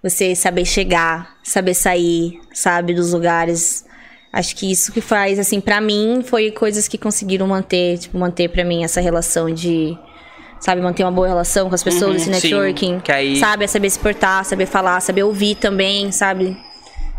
Você 0.03 0.35
saber 0.35 0.67
chegar, 0.67 1.39
saber 1.43 1.73
sair, 1.73 2.39
sabe, 2.53 2.93
dos 2.93 3.13
lugares. 3.15 3.87
Acho 4.31 4.55
que 4.57 4.71
isso 4.71 4.93
que 4.93 5.01
faz, 5.01 5.39
assim, 5.39 5.61
pra 5.61 5.81
mim, 5.81 6.23
foi 6.23 6.51
coisas 6.51 6.87
que 6.87 6.99
conseguiram 6.99 7.47
manter, 7.47 7.97
tipo, 7.99 8.19
manter 8.19 8.49
pra 8.51 8.65
mim 8.65 8.85
essa 8.85 9.01
relação 9.01 9.51
de. 9.51 9.97
Sabe, 10.65 10.81
manter 10.81 11.05
uma 11.05 11.13
boa 11.13 11.29
relação 11.29 11.69
com 11.69 11.75
as 11.75 11.83
pessoas, 11.83 12.11
Uhum, 12.11 12.17
esse 12.17 12.25
sim, 12.25 12.31
networking. 12.31 12.99
que 13.01 13.13
aí- 13.13 13.39
Sabe, 13.39 13.65
é 13.65 13.67
saber 13.67 13.91
se 13.91 13.99
portar, 13.99 14.43
saber 14.47 14.65
falar, 14.65 14.99
saber 15.01 15.23
ouvir 15.23 15.57
também, 15.57 16.11
sabe? 16.11 16.57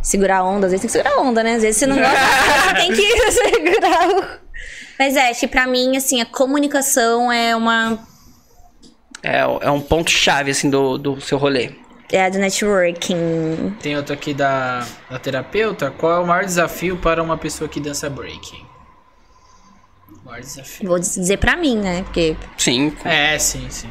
Segurar 0.02 0.38
a 0.40 0.44
onda, 0.44 0.66
às 0.66 0.72
vezes 0.72 0.82
tem 0.82 0.88
que 0.88 0.92
segurar 0.94 1.20
a 1.20 1.22
onda, 1.22 1.44
né? 1.44 1.54
Às 1.54 1.62
vezes 1.62 1.78
você 1.78 1.86
não 1.86 1.96
gosta, 1.96 2.16
você 2.16 2.74
tem 2.74 2.92
que 2.92 3.02
segurar 3.32 4.10
o. 4.10 4.24
Mas 4.98 5.16
é, 5.16 5.32
que 5.34 5.48
pra 5.48 5.68
mim, 5.68 5.96
assim, 5.96 6.22
a 6.22 6.26
comunicação 6.26 7.32
é 7.32 7.56
uma. 7.56 8.00
É, 9.22 9.42
é 9.42 9.70
um 9.70 9.80
ponto 9.82 10.10
chave, 10.10 10.50
assim, 10.50 10.68
do, 10.70 10.98
do 10.98 11.22
seu 11.22 11.38
rolê. 11.38 11.70
É 12.12 12.26
a 12.26 12.30
do 12.30 12.40
networking. 12.40 13.76
Tem 13.80 13.96
outro 13.96 14.14
aqui 14.14 14.34
da, 14.34 14.86
da 15.10 15.20
terapeuta. 15.20 15.92
Qual 15.92 16.12
é 16.14 16.20
o 16.20 16.26
maior 16.26 16.46
desafio 16.46 16.98
para 16.98 17.22
uma 17.22 17.38
pessoa 17.38 17.68
que 17.68 17.80
dança 17.80 18.10
breaking? 18.10 18.64
Maior 20.26 20.42
desafio. 20.42 20.90
Vou 20.90 21.00
dizer 21.00 21.38
pra 21.38 21.56
mim, 21.56 21.78
né? 21.78 22.02
Porque 22.02 22.36
Sim. 22.58 22.92
É, 23.06 23.38
sim, 23.38 23.70
sim. 23.70 23.88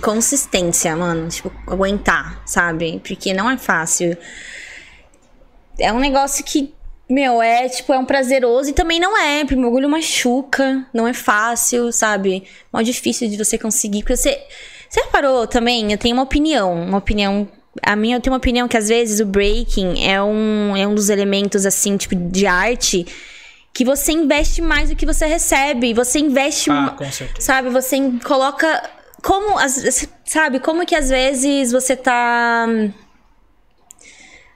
consistência, 0.00 0.94
mano. 0.94 1.28
Tipo, 1.28 1.52
aguentar, 1.66 2.40
sabe? 2.46 3.00
Porque 3.04 3.34
não 3.34 3.50
é 3.50 3.58
fácil. 3.58 4.16
É 5.78 5.92
um 5.92 5.98
negócio 5.98 6.44
que, 6.44 6.72
meu, 7.10 7.42
é 7.42 7.68
tipo, 7.68 7.92
é 7.92 7.98
um 7.98 8.04
prazeroso 8.04 8.70
e 8.70 8.72
também 8.72 9.00
não 9.00 9.18
é. 9.18 9.44
Porque 9.44 9.56
o 9.56 9.64
orgulho 9.64 9.88
machuca, 9.88 10.86
não 10.94 11.08
é 11.08 11.12
fácil, 11.12 11.92
sabe? 11.92 12.44
Mó 12.72 12.80
difícil 12.80 13.28
de 13.28 13.36
você 13.36 13.58
conseguir. 13.58 14.02
Porque 14.02 14.16
você. 14.16 14.40
Você 14.88 15.00
reparou 15.00 15.46
também? 15.46 15.90
Eu 15.90 15.98
tenho 15.98 16.14
uma 16.14 16.22
opinião. 16.22 16.72
Uma 16.84 16.98
opinião. 16.98 17.48
A 17.82 17.96
minha, 17.96 18.16
eu 18.16 18.20
tenho 18.20 18.32
uma 18.32 18.38
opinião 18.38 18.68
que 18.68 18.76
às 18.76 18.88
vezes 18.88 19.18
o 19.18 19.26
breaking 19.26 20.06
é 20.06 20.22
um, 20.22 20.76
é 20.76 20.86
um 20.86 20.94
dos 20.94 21.08
elementos, 21.08 21.64
assim, 21.64 21.96
tipo, 21.96 22.14
de 22.14 22.46
arte 22.46 23.06
que 23.74 23.84
você 23.84 24.12
investe 24.12 24.60
mais 24.60 24.90
do 24.90 24.96
que 24.96 25.06
você 25.06 25.26
recebe. 25.26 25.94
Você 25.94 26.18
investe 26.18 26.70
Ah, 26.70 26.90
com 26.96 27.10
certeza. 27.10 27.40
Sabe, 27.46 27.70
você 27.70 27.96
coloca. 28.24 28.82
Como. 29.22 29.58
as- 29.58 30.08
Sabe, 30.24 30.60
como 30.60 30.84
que 30.86 30.94
às 30.94 31.08
vezes 31.10 31.72
você 31.72 31.94
tá. 31.96 32.66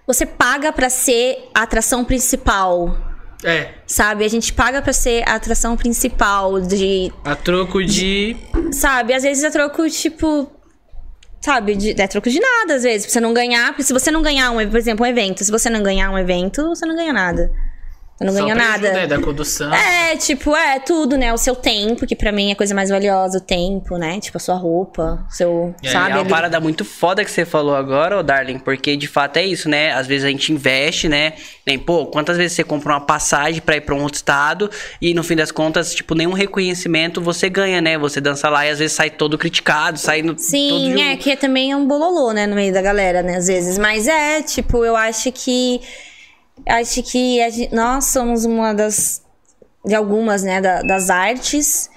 Você 0.06 0.24
paga 0.24 0.72
pra 0.72 0.88
ser 0.88 1.48
a 1.54 1.62
atração 1.62 2.04
principal. 2.04 2.96
É. 3.44 3.74
Sabe? 3.86 4.24
A 4.24 4.28
gente 4.28 4.52
paga 4.52 4.80
pra 4.80 4.92
ser 4.92 5.22
a 5.28 5.34
atração 5.34 5.76
principal 5.76 6.60
de. 6.60 7.12
A 7.24 7.34
troco 7.36 7.84
de. 7.84 8.36
Sabe? 8.72 9.12
Às 9.12 9.22
vezes 9.22 9.44
é 9.44 9.50
troco, 9.50 9.88
tipo. 9.90 10.50
Sabe? 11.40 11.76
De, 11.76 12.00
é 12.00 12.06
troco 12.06 12.30
de 12.30 12.40
nada, 12.40 12.74
às 12.76 12.82
vezes. 12.82 13.06
Pra 13.06 13.12
você 13.12 13.20
não 13.20 13.34
ganhar. 13.34 13.68
Porque 13.68 13.82
se 13.82 13.92
você 13.92 14.10
não 14.10 14.22
ganhar, 14.22 14.50
um, 14.52 14.68
por 14.70 14.76
exemplo, 14.78 15.04
um 15.04 15.08
evento. 15.08 15.44
Se 15.44 15.50
você 15.50 15.68
não 15.68 15.82
ganhar 15.82 16.10
um 16.10 16.18
evento, 16.18 16.66
você 16.68 16.86
não 16.86 16.96
ganha 16.96 17.12
nada. 17.12 17.50
Você 18.18 18.24
não 18.24 18.32
Só 18.32 18.40
ganha 18.40 18.54
pra 18.56 18.64
nada. 18.64 18.86
ajuda, 18.88 19.00
é, 19.02 19.06
da 19.06 19.20
condução. 19.20 19.74
É, 19.74 20.16
tipo, 20.16 20.56
é 20.56 20.78
tudo, 20.80 21.18
né? 21.18 21.34
O 21.34 21.36
seu 21.36 21.54
tempo, 21.54 22.06
que 22.06 22.16
pra 22.16 22.32
mim 22.32 22.48
é 22.48 22.52
a 22.52 22.56
coisa 22.56 22.74
mais 22.74 22.88
valiosa, 22.88 23.36
o 23.38 23.40
tempo, 23.42 23.98
né? 23.98 24.18
Tipo, 24.20 24.38
a 24.38 24.40
sua 24.40 24.54
roupa, 24.54 25.22
seu. 25.28 25.74
É, 25.82 25.90
sabe? 25.90 26.12
É 26.12 26.14
uma 26.14 26.20
ali- 26.22 26.30
parada 26.30 26.58
muito 26.58 26.82
foda 26.82 27.22
que 27.22 27.30
você 27.30 27.44
falou 27.44 27.76
agora, 27.76 28.18
ô 28.18 28.22
Darling, 28.22 28.58
porque 28.58 28.96
de 28.96 29.06
fato 29.06 29.36
é 29.36 29.44
isso, 29.44 29.68
né? 29.68 29.92
Às 29.92 30.06
vezes 30.06 30.24
a 30.24 30.28
gente 30.30 30.50
investe, 30.50 31.08
né? 31.10 31.34
Nem, 31.66 31.78
pô, 31.78 32.06
quantas 32.06 32.38
vezes 32.38 32.54
você 32.54 32.64
compra 32.64 32.94
uma 32.94 33.00
passagem 33.00 33.60
pra 33.60 33.76
ir 33.76 33.82
pra 33.82 33.94
um 33.94 34.00
outro 34.02 34.16
estado 34.16 34.70
e 35.00 35.12
no 35.12 35.22
fim 35.22 35.36
das 35.36 35.52
contas, 35.52 35.94
tipo, 35.94 36.14
nenhum 36.14 36.32
reconhecimento 36.32 37.20
você 37.20 37.50
ganha, 37.50 37.82
né? 37.82 37.98
Você 37.98 38.18
dança 38.20 38.48
lá 38.48 38.64
e 38.66 38.70
às 38.70 38.78
vezes 38.78 38.96
sai 38.96 39.10
todo 39.10 39.36
criticado, 39.36 39.98
sai 39.98 40.22
no 40.22 40.32
todo 40.32 40.40
Sim, 40.42 40.90
jogo. 40.92 41.02
é 41.02 41.16
que 41.16 41.36
também 41.36 41.70
é 41.72 41.76
um 41.76 41.86
bololô, 41.86 42.32
né, 42.32 42.46
no 42.46 42.54
meio 42.54 42.72
da 42.72 42.80
galera, 42.80 43.22
né, 43.22 43.36
às 43.36 43.46
vezes. 43.46 43.76
Mas 43.76 44.08
é, 44.08 44.40
tipo, 44.40 44.84
eu 44.86 44.96
acho 44.96 45.30
que. 45.32 45.80
Acho 46.64 47.02
que 47.02 47.38
gente- 47.50 47.74
nós 47.74 48.06
somos 48.06 48.44
uma 48.44 48.72
das. 48.72 49.22
De 49.84 49.94
algumas, 49.94 50.42
né, 50.42 50.60
da- 50.60 50.82
das 50.82 51.10
artes 51.10 51.88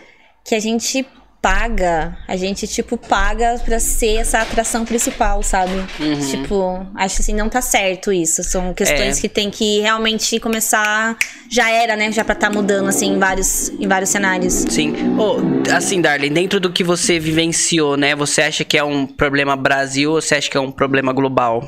que 0.46 0.54
a 0.54 0.60
gente 0.60 1.08
paga. 1.42 2.18
A 2.28 2.36
gente, 2.36 2.68
tipo, 2.68 2.98
paga 2.98 3.60
pra 3.66 3.80
ser 3.80 4.18
essa 4.18 4.42
atração 4.42 4.84
principal, 4.86 5.42
sabe? 5.42 5.72
Uhum. 6.00 6.20
Tipo, 6.30 6.86
acho 6.94 7.22
assim, 7.22 7.34
não 7.34 7.48
tá 7.50 7.62
certo 7.62 8.12
isso. 8.12 8.44
São 8.44 8.74
questões 8.74 9.18
É. 9.18 9.22
que 9.22 9.30
tem 9.30 9.50
que 9.50 9.80
realmente 9.80 10.38
começar. 10.40 11.18
Já 11.50 11.72
era, 11.72 11.96
né? 11.96 12.12
Já 12.12 12.24
pra 12.26 12.36
tá 12.36 12.50
mudando, 12.50 12.90
assim, 12.90 13.14
em 13.14 13.18
vários, 13.18 13.70
em 13.70 13.88
vários 13.88 14.10
cenários. 14.12 14.54
Sim. 14.70 14.94
Ô, 15.18 15.38
assim, 15.74 16.00
Darling, 16.02 16.34
dentro 16.34 16.60
do 16.60 16.72
que 16.72 16.84
você 16.84 17.18
vivenciou, 17.18 17.96
né? 17.98 18.14
Você 18.16 18.42
acha 18.44 18.64
que 18.66 18.78
é 18.78 18.84
um 18.84 19.08
problema 19.08 19.56
Brasil 19.56 20.12
ou 20.12 20.22
você 20.22 20.36
acha 20.36 20.50
que 20.50 20.58
é 20.58 20.62
um 20.62 20.72
problema 20.72 21.12
global? 21.14 21.64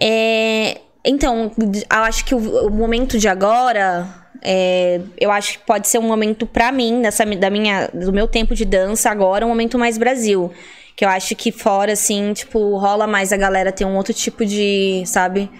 É, 0.00 0.80
então, 1.04 1.50
eu 1.58 2.02
acho 2.02 2.24
que 2.24 2.34
o, 2.34 2.66
o 2.66 2.70
momento 2.70 3.18
de 3.18 3.28
agora, 3.28 4.06
é, 4.42 5.00
eu 5.18 5.30
acho 5.30 5.58
que 5.58 5.66
pode 5.66 5.88
ser 5.88 5.98
um 5.98 6.08
momento 6.08 6.46
pra 6.46 6.72
mim, 6.72 7.02
dessa, 7.02 7.24
da 7.24 7.50
minha, 7.50 7.88
do 7.92 8.12
meu 8.12 8.26
tempo 8.26 8.54
de 8.54 8.64
dança 8.64 9.10
agora, 9.10 9.44
um 9.44 9.48
momento 9.48 9.78
mais 9.78 9.98
Brasil. 9.98 10.50
Que 10.96 11.04
eu 11.04 11.08
acho 11.08 11.34
que 11.34 11.50
fora, 11.50 11.92
assim, 11.92 12.32
tipo, 12.32 12.76
rola 12.76 13.06
mais 13.06 13.32
a 13.32 13.36
galera 13.36 13.72
ter 13.72 13.84
um 13.84 13.96
outro 13.96 14.14
tipo 14.14 14.46
de, 14.46 15.02
sabe? 15.06 15.50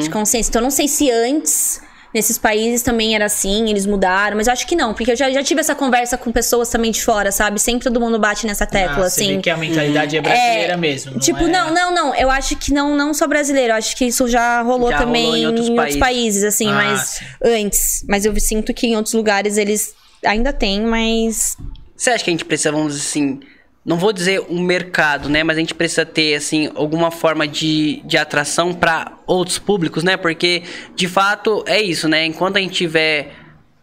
De 0.00 0.08
consciência. 0.08 0.50
Então, 0.50 0.60
eu 0.60 0.64
não 0.64 0.70
sei 0.70 0.86
se 0.86 1.10
antes, 1.10 1.82
nesses 2.14 2.38
países 2.38 2.80
também 2.80 3.14
era 3.14 3.24
assim, 3.24 3.68
eles 3.68 3.84
mudaram, 3.84 4.36
mas 4.36 4.46
eu 4.46 4.52
acho 4.52 4.66
que 4.66 4.76
não, 4.76 4.94
porque 4.94 5.10
eu 5.10 5.16
já, 5.16 5.28
já 5.30 5.42
tive 5.42 5.60
essa 5.60 5.74
conversa 5.74 6.16
com 6.16 6.30
pessoas 6.30 6.68
também 6.68 6.92
de 6.92 7.02
fora, 7.02 7.32
sabe? 7.32 7.60
Sempre 7.60 7.84
todo 7.84 8.00
mundo 8.00 8.18
bate 8.18 8.46
nessa 8.46 8.64
tecla, 8.64 9.04
Ah, 9.06 9.10
você 9.10 9.22
assim. 9.22 9.36
vê 9.36 9.42
que 9.42 9.50
a 9.50 9.56
mentalidade 9.56 10.16
é 10.16 10.20
brasileira 10.20 10.74
É, 10.74 10.76
mesmo. 10.76 11.12
não 11.12 11.18
tipo, 11.18 11.40
é- 11.44 11.48
não, 11.48 11.74
não, 11.74 11.92
não. 11.94 12.14
Eu 12.14 12.30
acho 12.30 12.54
que 12.56 12.72
não, 12.72 12.94
não 12.96 13.12
só 13.12 13.26
brasileiro. 13.26 13.72
Eu 13.72 13.76
acho 13.76 13.96
que 13.96 14.04
isso 14.04 14.28
já 14.28 14.62
rolou 14.62 14.90
Já 14.90 14.98
também 14.98 15.24
rolou 15.24 15.36
em 15.36 15.42
em 15.42 15.46
outros 15.46 15.68
outros, 15.68 15.96
países. 15.96 16.44
assim, 16.44 16.70
Ah, 16.70 16.74
mas 16.74 17.00
sim. 17.00 17.24
antes. 17.44 18.04
Mas 18.08 18.24
eu 18.24 18.38
sinto 18.38 18.72
que 18.72 18.86
em 18.86 18.94
outros 18.96 19.12
lugares 19.14 19.56
eles 19.58 19.92
ainda 20.24 20.52
têm, 20.52 20.82
mas. 20.82 21.56
Você 21.96 22.10
acha 22.10 22.22
que 22.24 22.30
a 22.30 22.32
gente 22.32 22.44
precisa, 22.44 22.70
vamos 22.70 22.94
assim, 22.96 23.40
não 23.84 23.98
vou 23.98 24.12
dizer 24.12 24.40
um 24.48 24.60
mercado, 24.60 25.28
né? 25.28 25.44
Mas 25.44 25.58
a 25.58 25.60
gente 25.60 25.74
precisa 25.74 26.06
ter, 26.06 26.34
assim, 26.34 26.70
alguma 26.74 27.10
forma 27.10 27.46
de, 27.46 28.00
de 28.04 28.16
atração 28.16 28.72
para 28.72 29.18
outros 29.26 29.58
públicos, 29.58 30.02
né? 30.02 30.16
Porque, 30.16 30.62
de 30.94 31.06
fato, 31.06 31.62
é 31.66 31.82
isso, 31.82 32.08
né? 32.08 32.24
Enquanto 32.24 32.56
a 32.56 32.60
gente 32.60 32.74
tiver 32.74 33.32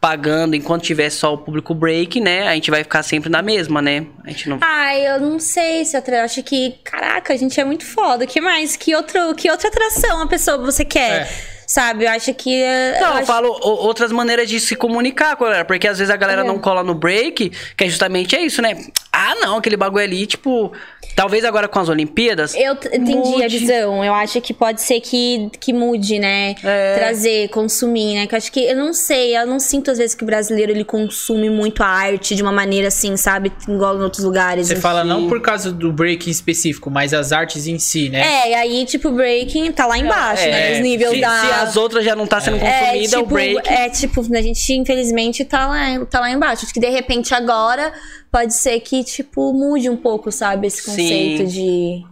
pagando, 0.01 0.55
enquanto 0.55 0.81
tiver 0.81 1.11
só 1.11 1.35
o 1.35 1.37
público 1.37 1.75
break, 1.75 2.19
né? 2.19 2.47
A 2.47 2.55
gente 2.55 2.71
vai 2.71 2.81
ficar 2.81 3.03
sempre 3.03 3.29
na 3.29 3.43
mesma, 3.43 3.79
né? 3.83 4.07
A 4.25 4.29
gente 4.31 4.49
não. 4.49 4.57
Ai, 4.61 5.07
eu 5.07 5.21
não 5.21 5.39
sei 5.39 5.85
se 5.85 5.95
eu 5.95 6.01
acho 6.23 6.41
que, 6.41 6.79
caraca, 6.83 7.31
a 7.31 7.37
gente 7.37 7.59
é 7.59 7.63
muito 7.63 7.85
foda. 7.85 8.25
Que 8.25 8.41
mais? 8.41 8.75
Que, 8.75 8.95
outro, 8.95 9.35
que 9.35 9.51
outra 9.51 9.67
atração 9.67 10.23
a 10.23 10.27
pessoa 10.27 10.57
você 10.57 10.83
quer? 10.83 11.27
É. 11.27 11.50
Sabe? 11.67 12.05
Eu 12.05 12.09
acho 12.11 12.33
que. 12.33 12.53
eh, 12.61 12.97
Não, 12.99 13.07
eu, 13.09 13.13
acho- 13.17 13.25
falo 13.25 13.49
outras 13.61 14.11
maneiras 14.11 14.49
de 14.49 14.59
se 14.59 14.75
comunicar 14.75 15.35
com 15.35 15.45
a 15.45 15.47
galera, 15.47 15.65
porque 15.65 15.87
às 15.87 15.97
vezes 15.99 16.13
a 16.13 16.17
galera 16.17 16.41
É. 16.41 16.43
não 16.43 16.59
cola 16.59 16.83
no 16.83 16.93
break, 16.93 17.49
que 17.77 17.83
é 17.83 17.87
justamente 17.89 18.35
é 18.35 18.41
isso, 18.41 18.61
né? 18.61 18.77
Ah, 19.11 19.35
não, 19.35 19.57
aquele 19.57 19.77
bagulho 19.77 20.03
ali, 20.03 20.25
tipo, 20.25 20.71
talvez 21.15 21.43
agora 21.45 21.67
com 21.67 21.79
as 21.79 21.89
Olimpíadas. 21.89 22.53
Eu 22.55 22.73
entendi 22.73 23.11
a 23.13 23.15
mude. 23.15 23.59
visão. 23.59 24.03
Eu 24.03 24.13
acho 24.13 24.39
que 24.41 24.53
pode 24.53 24.81
ser 24.81 24.99
que, 25.01 25.49
que 25.59 25.73
mude, 25.73 26.19
né? 26.19 26.55
É. 26.63 26.95
Trazer, 26.95 27.49
consumir, 27.49 28.15
né? 28.15 28.27
Que 28.27 28.35
eu 28.35 28.37
acho 28.37 28.51
que 28.51 28.59
eu 28.59 28.75
não 28.75 28.93
sei, 28.93 29.37
eu 29.37 29.45
não 29.45 29.59
sinto 29.59 29.91
às 29.91 29.97
vezes 29.97 30.15
que 30.15 30.23
o 30.23 30.25
brasileiro 30.25 30.71
ele 30.71 30.83
consome 30.83 31.49
muito 31.49 31.83
a 31.83 31.87
arte 31.87 32.35
de 32.35 32.41
uma 32.41 32.51
maneira 32.51 32.87
assim, 32.87 33.15
sabe? 33.17 33.51
Igual 33.67 33.97
em 33.97 34.01
outros 34.01 34.23
lugares. 34.23 34.67
Você 34.67 34.73
assim. 34.73 34.81
fala 34.81 35.03
não 35.03 35.27
por 35.27 35.41
causa 35.41 35.71
do 35.71 35.91
break 35.91 36.27
em 36.27 36.31
específico, 36.31 36.89
mas 36.89 37.13
as 37.13 37.31
artes 37.31 37.67
em 37.67 37.79
si, 37.79 38.09
né? 38.09 38.21
É, 38.21 38.51
e 38.51 38.53
aí, 38.53 38.85
tipo, 38.85 39.09
o 39.09 39.11
breaking 39.11 39.71
tá 39.71 39.85
lá 39.85 39.97
embaixo, 39.97 40.43
né? 40.45 40.73
Os 40.73 40.79
níveis 40.79 41.11
se, 41.11 41.21
da. 41.21 41.41
se 41.41 41.51
as 41.51 41.75
outras 41.77 42.03
já 42.03 42.15
não 42.15 42.27
tá 42.27 42.39
sendo 42.39 42.57
É, 42.57 42.85
consumida, 42.85 43.17
o 43.17 43.21
tipo, 43.23 43.33
break. 43.33 43.69
é 43.69 43.89
tipo, 43.89 44.21
a 44.33 44.41
gente 44.41 44.73
infelizmente 44.73 45.45
tá 45.45 45.67
lá, 45.67 46.05
tá 46.09 46.19
lá 46.19 46.31
embaixo. 46.31 46.65
Acho 46.65 46.73
que 46.73 46.79
de 46.79 46.89
repente 46.89 47.33
agora 47.33 47.91
pode 48.31 48.53
ser 48.53 48.79
que, 48.79 49.03
tipo, 49.03 49.51
mude 49.53 49.89
um 49.89 49.97
pouco, 49.97 50.31
sabe? 50.31 50.67
Esse 50.67 50.83
conceito 50.85 51.45
de. 51.45 52.03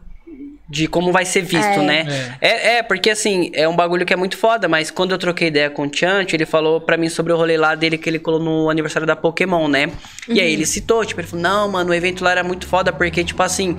de 0.70 0.88
como 0.88 1.12
vai 1.12 1.26
ser 1.26 1.42
visto, 1.42 1.66
É. 1.66 1.78
né? 1.84 2.38
É. 2.42 2.78
é, 2.78 2.84
porque 2.84 3.10
assim, 3.10 3.50
é 3.54 3.68
um 3.68 3.76
bagulho 3.76 4.06
que 4.06 4.14
é 4.14 4.16
muito 4.16 4.38
foda, 4.38 4.68
mas 4.68 4.92
quando 4.92 5.12
eu 5.12 5.18
troquei 5.18 5.48
ideia 5.48 5.70
com 5.70 5.88
o 5.88 5.92
Chant, 5.92 6.32
ele 6.34 6.46
falou 6.46 6.80
pra 6.82 6.96
mim 6.98 7.10
sobre 7.10 7.34
o 7.34 7.38
rolê 7.38 7.58
lá 7.58 7.74
dele 7.74 7.98
que 7.98 8.08
ele 8.10 8.20
colou 8.20 8.40
no 8.40 8.70
aniversário 8.70 9.08
da 9.08 9.16
Pokémon, 9.16 9.68
né? 9.68 9.90
E 10.28 10.34
Uhum. 10.34 10.40
aí 10.40 10.54
ele 10.54 10.66
citou, 10.66 11.04
tipo, 11.06 11.20
ele 11.22 11.28
falou, 11.28 11.42
não, 11.42 11.70
mano, 11.72 11.90
o 11.90 11.94
evento 11.94 12.24
lá 12.24 12.32
era 12.32 12.44
muito 12.44 12.68
foda, 12.68 12.92
porque, 12.94 13.24
tipo 13.24 13.42
assim. 13.42 13.78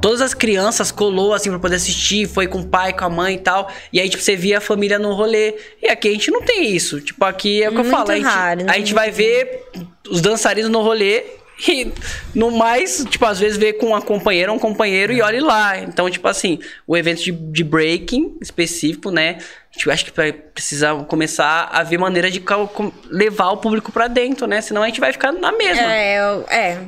Todas 0.00 0.20
as 0.20 0.32
crianças 0.32 0.92
colou, 0.92 1.34
assim, 1.34 1.50
pra 1.50 1.58
poder 1.58 1.74
assistir, 1.74 2.28
foi 2.28 2.46
com 2.46 2.60
o 2.60 2.64
pai, 2.68 2.92
com 2.92 3.04
a 3.04 3.10
mãe 3.10 3.34
e 3.34 3.38
tal. 3.38 3.68
E 3.92 3.98
aí, 3.98 4.08
tipo, 4.08 4.22
você 4.22 4.36
via 4.36 4.58
a 4.58 4.60
família 4.60 4.96
no 4.96 5.12
rolê. 5.12 5.56
E 5.82 5.88
aqui 5.88 6.06
a 6.06 6.12
gente 6.12 6.30
não 6.30 6.40
tem 6.40 6.70
isso. 6.70 7.00
Tipo, 7.00 7.24
aqui 7.24 7.60
é 7.64 7.68
o 7.68 7.72
que 7.72 7.78
eu 7.78 7.82
Muito 7.82 7.96
falo. 7.96 8.08
A 8.12 8.14
gente, 8.14 8.24
raro, 8.24 8.60
a 8.68 8.74
gente 8.74 8.94
vai 8.94 9.10
ver 9.10 9.64
os 10.08 10.20
dançarinos 10.20 10.70
no 10.70 10.82
rolê 10.82 11.24
e 11.66 11.92
no 12.34 12.50
mais, 12.50 13.04
tipo, 13.08 13.24
às 13.24 13.40
vezes 13.40 13.58
vê 13.58 13.72
com 13.72 13.86
uma 13.86 14.00
companheira, 14.00 14.52
um 14.52 14.58
companheiro 14.58 15.12
e 15.12 15.20
olhe 15.20 15.40
lá. 15.40 15.78
Então, 15.78 16.08
tipo 16.08 16.28
assim, 16.28 16.60
o 16.86 16.96
evento 16.96 17.22
de, 17.22 17.32
de 17.32 17.64
breaking 17.64 18.36
específico, 18.40 19.10
né? 19.10 19.38
A 19.40 19.78
gente 19.78 19.90
acha 19.90 20.04
que 20.04 20.16
vai 20.16 20.32
precisar 20.32 20.94
começar 21.04 21.68
a 21.72 21.82
ver 21.82 21.98
maneira 21.98 22.30
de 22.30 22.42
levar 23.10 23.50
o 23.50 23.56
público 23.56 23.90
pra 23.90 24.06
dentro, 24.06 24.46
né? 24.46 24.60
Senão 24.60 24.82
a 24.82 24.86
gente 24.86 25.00
vai 25.00 25.12
ficar 25.12 25.32
na 25.32 25.50
mesma. 25.50 25.92
É, 25.92 26.18
eu, 26.18 26.44
é. 26.48 26.78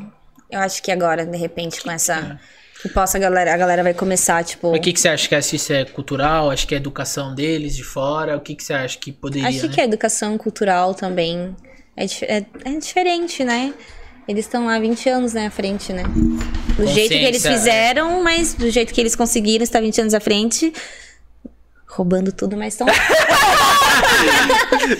Eu 0.50 0.60
acho 0.60 0.82
que 0.82 0.90
agora, 0.90 1.26
de 1.26 1.36
repente, 1.36 1.82
com 1.82 1.90
essa. 1.90 2.38
Que 2.82 2.88
possa 2.88 3.18
a 3.18 3.20
galera, 3.20 3.52
a 3.52 3.56
galera 3.56 3.82
vai 3.82 3.92
começar, 3.92 4.42
tipo. 4.42 4.74
O 4.74 4.80
que, 4.80 4.92
que 4.92 5.00
você 5.00 5.08
acha 5.08 5.28
que 5.28 5.36
isso 5.36 5.72
é 5.72 5.84
cultural? 5.84 6.50
Acho 6.50 6.66
que 6.66 6.74
é 6.74 6.78
educação 6.78 7.34
deles 7.34 7.76
de 7.76 7.84
fora? 7.84 8.36
O 8.36 8.40
que, 8.40 8.54
que 8.54 8.64
você 8.64 8.72
acha 8.72 8.96
que 8.98 9.12
poderia, 9.12 9.48
Acho 9.48 9.66
né? 9.66 9.74
que 9.74 9.80
a 9.80 9.84
educação 9.84 10.38
cultural 10.38 10.94
também 10.94 11.54
é, 11.96 12.04
é, 12.04 12.46
é 12.64 12.78
diferente, 12.78 13.44
né? 13.44 13.74
Eles 14.30 14.44
estão 14.44 14.68
há 14.68 14.78
20 14.78 15.08
anos 15.08 15.34
né, 15.34 15.48
à 15.48 15.50
frente, 15.50 15.92
né? 15.92 16.04
Do 16.76 16.86
jeito 16.86 17.08
que 17.08 17.24
eles 17.24 17.44
é. 17.44 17.52
fizeram, 17.52 18.22
mas 18.22 18.54
do 18.54 18.70
jeito 18.70 18.94
que 18.94 19.00
eles 19.00 19.16
conseguiram 19.16 19.64
estar 19.64 19.80
20 19.80 20.02
anos 20.02 20.14
à 20.14 20.20
frente. 20.20 20.72
Roubando 21.84 22.30
tudo, 22.30 22.56
mas 22.56 22.74
estão. 22.74 22.86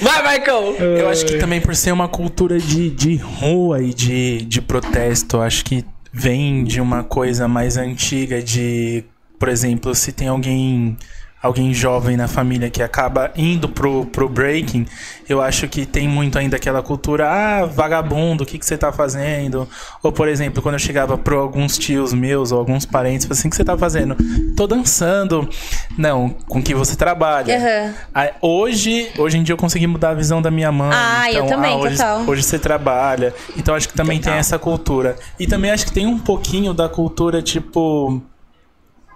Vai, 0.02 0.38
Michael! 0.40 0.74
Eu 0.98 1.08
acho 1.08 1.24
que 1.24 1.38
também 1.38 1.60
por 1.60 1.76
ser 1.76 1.92
uma 1.92 2.08
cultura 2.08 2.58
de, 2.58 2.90
de 2.90 3.14
rua 3.18 3.80
e 3.80 3.94
de, 3.94 4.42
de 4.42 4.60
protesto, 4.60 5.40
acho 5.40 5.64
que 5.64 5.84
vem 6.12 6.64
de 6.64 6.80
uma 6.80 7.04
coisa 7.04 7.46
mais 7.46 7.76
antiga 7.76 8.42
de, 8.42 9.04
por 9.38 9.48
exemplo, 9.48 9.94
se 9.94 10.10
tem 10.10 10.26
alguém 10.26 10.96
alguém 11.42 11.72
jovem 11.72 12.16
na 12.16 12.28
família 12.28 12.68
que 12.68 12.82
acaba 12.82 13.30
indo 13.34 13.68
pro, 13.68 14.04
pro 14.06 14.28
breaking, 14.28 14.86
eu 15.28 15.40
acho 15.40 15.68
que 15.68 15.86
tem 15.86 16.08
muito 16.08 16.38
ainda 16.38 16.56
aquela 16.56 16.82
cultura, 16.82 17.28
ah, 17.30 17.66
vagabundo, 17.66 18.44
o 18.44 18.46
que, 18.46 18.58
que 18.58 18.66
você 18.66 18.76
tá 18.76 18.92
fazendo? 18.92 19.66
Ou, 20.02 20.12
por 20.12 20.28
exemplo, 20.28 20.62
quando 20.62 20.74
eu 20.74 20.78
chegava 20.78 21.16
pro 21.16 21.38
alguns 21.38 21.78
tios 21.78 22.12
meus 22.12 22.52
ou 22.52 22.58
alguns 22.58 22.84
parentes, 22.84 23.30
assim, 23.30 23.48
o 23.48 23.50
que 23.50 23.56
você 23.56 23.64
tá 23.64 23.76
fazendo? 23.76 24.16
Tô 24.56 24.66
dançando. 24.66 25.48
Não, 25.96 26.30
com 26.48 26.62
que 26.62 26.74
você 26.74 26.96
trabalha. 26.96 27.94
Aí, 28.14 28.30
hoje, 28.40 29.10
hoje 29.16 29.38
em 29.38 29.42
dia 29.42 29.52
eu 29.52 29.56
consegui 29.56 29.86
mudar 29.86 30.10
a 30.10 30.14
visão 30.14 30.42
da 30.42 30.50
minha 30.50 30.70
mãe. 30.70 30.90
Ah, 30.92 31.32
eu 31.32 31.46
também, 31.46 31.76
hoje, 31.76 31.96
total. 31.96 32.24
Hoje 32.26 32.42
você 32.42 32.58
trabalha. 32.58 33.34
Então 33.56 33.74
acho 33.74 33.88
que 33.88 33.94
também 33.94 34.18
Total. 34.18 34.32
tem 34.32 34.40
essa 34.40 34.58
cultura. 34.58 35.16
E 35.38 35.46
também 35.46 35.70
acho 35.70 35.86
que 35.86 35.92
tem 35.92 36.06
um 36.06 36.18
pouquinho 36.18 36.74
da 36.74 36.88
cultura, 36.88 37.40
tipo. 37.42 38.22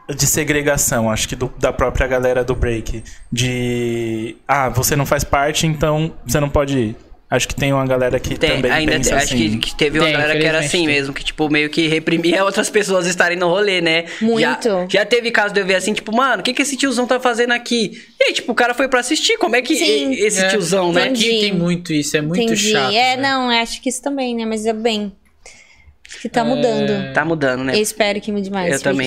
De 0.09 0.27
segregação, 0.27 1.11
acho 1.11 1.27
que 1.29 1.35
do- 1.35 1.53
da 1.59 1.73
própria 1.73 2.07
galera 2.07 2.45
do 2.45 2.55
break. 2.55 3.03
De. 3.33 4.37
Ah, 4.47 4.69
você 4.69 4.95
não 4.97 5.07
faz 5.07 5.25
parte, 5.25 5.67
então 5.67 6.13
você 6.27 6.39
não 6.41 6.49
pode 6.49 6.79
ir. 6.79 6.97
Acho 7.31 7.49
que 7.49 7.55
tem 7.55 7.73
uma 7.73 7.87
galera 7.87 8.21
que 8.21 8.37
Tem, 8.39 8.51
também 8.57 8.71
ainda 8.71 8.93
pensa 8.93 9.09
tem- 9.11 9.19
acho 9.19 9.35
assim. 9.35 9.51
que, 9.59 9.71
que 9.71 9.75
teve 9.75 9.99
uma 9.99 10.05
Tem, 10.05 10.13
galera 10.13 10.39
que 10.39 10.45
era 10.47 10.59
assim 10.61 10.79
tem. 10.79 10.87
mesmo, 10.87 11.13
que 11.13 11.25
tipo 11.25 11.49
meio 11.49 11.69
que 11.71 11.89
reprimia 11.89 12.45
outras 12.45 12.69
pessoas 12.71 13.07
estarem 13.07 13.37
no 13.37 13.49
rolê, 13.49 13.81
né? 13.81 14.05
Muito. 14.21 14.69
Já, 14.69 14.87
já 14.89 15.07
teve 15.07 15.31
caso 15.33 15.53
de 15.53 15.59
eu 15.61 15.67
ver 15.67 15.75
assim, 15.77 15.93
tipo, 15.95 16.15
mano, 16.15 16.41
o 16.41 16.45
que 16.45 16.53
que 16.53 16.63
esse 16.63 16.77
tiozão 16.77 17.07
tá 17.07 17.19
fazendo 17.19 17.53
aqui? 17.53 17.99
E 18.21 18.25
aí, 18.25 18.33
tipo, 18.35 18.53
o 18.53 18.55
cara 18.55 18.73
foi 18.75 18.87
pra 18.89 19.01
assistir. 19.01 19.37
Como 19.39 19.57
é 19.57 19.63
que 19.63 19.75
Sim. 19.75 20.13
esse 20.13 20.45
É, 20.45 20.49
tiozão, 20.49 20.93
né? 20.93 21.07
entendi. 21.07 21.29
Aqui 21.31 21.41
tem 21.41 21.53
muito 21.55 21.93
isso, 21.93 22.17
é 22.17 22.21
muito 22.21 22.41
Entendi. 22.43 22.71
chato. 22.71 22.95
é, 22.95 23.17
velho. 23.17 23.23
não, 23.23 23.49
acho 23.51 23.81
que 23.81 23.89
isso 23.89 24.03
também, 24.03 24.37
né? 24.37 24.45
Mas 24.45 24.65
é 24.67 24.73
bem. 24.75 25.13
Que 26.21 26.29
tá 26.29 26.45
mudando. 26.45 27.13
Tá 27.13 27.25
mudando, 27.25 27.65
né? 27.65 27.77
Eu 27.77 27.83
espero 27.83 28.21
que 28.21 28.33
mude 28.33 28.51
mais. 28.51 28.73
Eu 28.75 28.81
também 28.81 29.07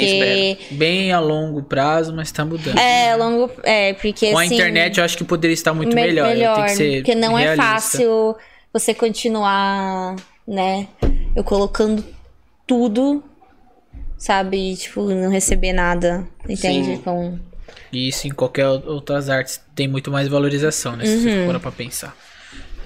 porque... 0.58 0.76
Bem 0.76 1.12
a 1.12 1.20
longo 1.20 1.64
prazo, 1.64 2.14
mas 2.16 2.32
tá 2.32 2.46
mudando. 2.46 2.78
É, 2.78 3.16
longo. 3.16 3.50
É, 3.64 3.94
porque 3.94 4.32
Com 4.32 4.38
a 4.38 4.44
assim. 4.44 4.54
internet 4.56 4.98
eu 5.00 5.04
acho 5.04 5.18
que 5.18 5.24
poderia 5.24 5.54
estar 5.54 5.74
muito 5.74 5.96
me- 5.96 6.02
melhor. 6.02 6.34
Que 6.66 6.70
ser 6.70 6.96
porque 7.04 7.16
não 7.16 7.38
é 7.38 7.44
realista. 7.44 7.64
fácil 7.66 8.36
você 8.72 8.94
continuar, 8.94 10.16
né? 10.48 10.88
Eu 11.36 11.44
colocando 11.44 12.04
tudo, 12.66 13.24
sabe? 14.18 14.76
Tipo, 14.76 15.04
não 15.10 15.30
receber 15.30 15.74
nada, 15.74 16.28
entende? 16.48 16.96
Sim. 16.98 17.02
Com... 17.02 17.40
E 17.92 18.10
isso 18.10 18.28
em 18.28 18.32
qualquer 18.32 18.68
outras 18.68 19.30
artes 19.30 19.62
tem 19.76 19.88
muito 19.88 20.12
mais 20.12 20.28
valorização, 20.28 20.96
né? 20.96 21.06
Se 21.06 21.16
Uhum. 21.16 21.22
você 21.24 21.46
for 21.54 21.60
pra 21.60 21.72
pensar. 21.72 22.16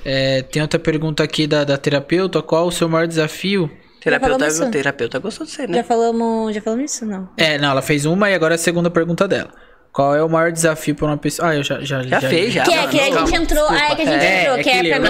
É, 0.03 0.41
tem 0.41 0.61
outra 0.61 0.79
pergunta 0.79 1.23
aqui 1.23 1.45
da, 1.45 1.63
da 1.63 1.77
terapeuta. 1.77 2.41
Qual 2.41 2.67
o 2.67 2.71
seu 2.71 2.89
maior 2.89 3.07
desafio? 3.07 3.69
Terapeuta, 4.01 4.47
isso? 4.47 4.71
terapeuta 4.71 5.19
gostou 5.19 5.45
de 5.45 5.51
você, 5.53 5.67
né? 5.67 5.77
Já 5.77 5.83
falamos. 5.83 6.53
Já 6.55 6.61
falamos 6.61 6.91
isso, 6.91 7.05
não? 7.05 7.29
É, 7.37 7.57
não, 7.57 7.69
ela 7.71 7.81
fez 7.81 8.05
uma 8.05 8.29
e 8.29 8.33
agora 8.33 8.53
é 8.53 8.55
a 8.55 8.57
segunda 8.57 8.89
pergunta 8.89 9.27
dela. 9.27 9.51
Qual 9.93 10.15
é 10.15 10.23
o 10.23 10.29
maior 10.29 10.51
desafio 10.51 10.95
pra 10.95 11.05
uma 11.05 11.17
pessoa. 11.17 11.49
Ah, 11.49 11.55
eu 11.55 11.63
já. 11.63 11.81
Já, 11.81 12.01
Já 12.01 12.21
fez, 12.21 12.53
já. 12.53 12.63
Que 12.63 12.71
é 12.73 12.81
não, 12.81 12.87
que 12.89 12.99
a 12.99 13.03
gente 13.25 13.35
entrou. 13.35 13.67
Ah, 13.69 13.91
é 13.91 13.95
que 13.95 14.01
a 14.01 14.05
gente 14.05 14.23
É, 14.25 14.41
entrou, 14.41 14.57
é 14.57 14.63
que 14.63 14.69
é 14.69 14.81
que 14.81 14.87
pra 14.89 14.97
eu- 14.97 15.01
mim. 15.03 15.09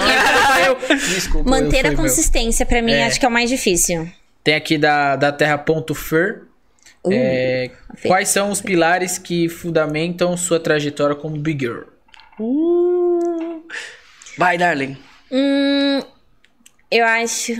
Eu- 0.91 0.97
Desculpa. 0.97 1.49
Manter 1.49 1.87
a 1.87 1.95
consistência, 1.95 2.65
pra 2.65 2.81
mim, 2.81 2.91
É. 2.93 3.05
acho 3.05 3.19
que 3.19 3.25
é 3.25 3.29
o 3.29 3.31
mais 3.31 3.49
difícil. 3.49 4.09
Tem 4.43 4.55
aqui 4.55 4.77
da, 4.77 5.15
da 5.15 5.31
Terra.fer. 5.31 6.41
Uh, 7.03 7.09
É, 7.13 7.71
Fê. 7.95 8.07
quais 8.09 8.29
são 8.29 8.49
os 8.51 8.61
pilares 8.61 9.17
que 9.17 9.47
fundamentam 9.49 10.35
sua 10.35 10.59
trajetória 10.59 11.15
como 11.15 11.37
Big 11.37 11.59
Girl? 11.65 11.83
Uh. 12.39 13.63
Vai, 14.37 14.57
darling. 14.57 14.97
Hum, 15.31 16.01
eu 16.91 17.05
acho. 17.05 17.53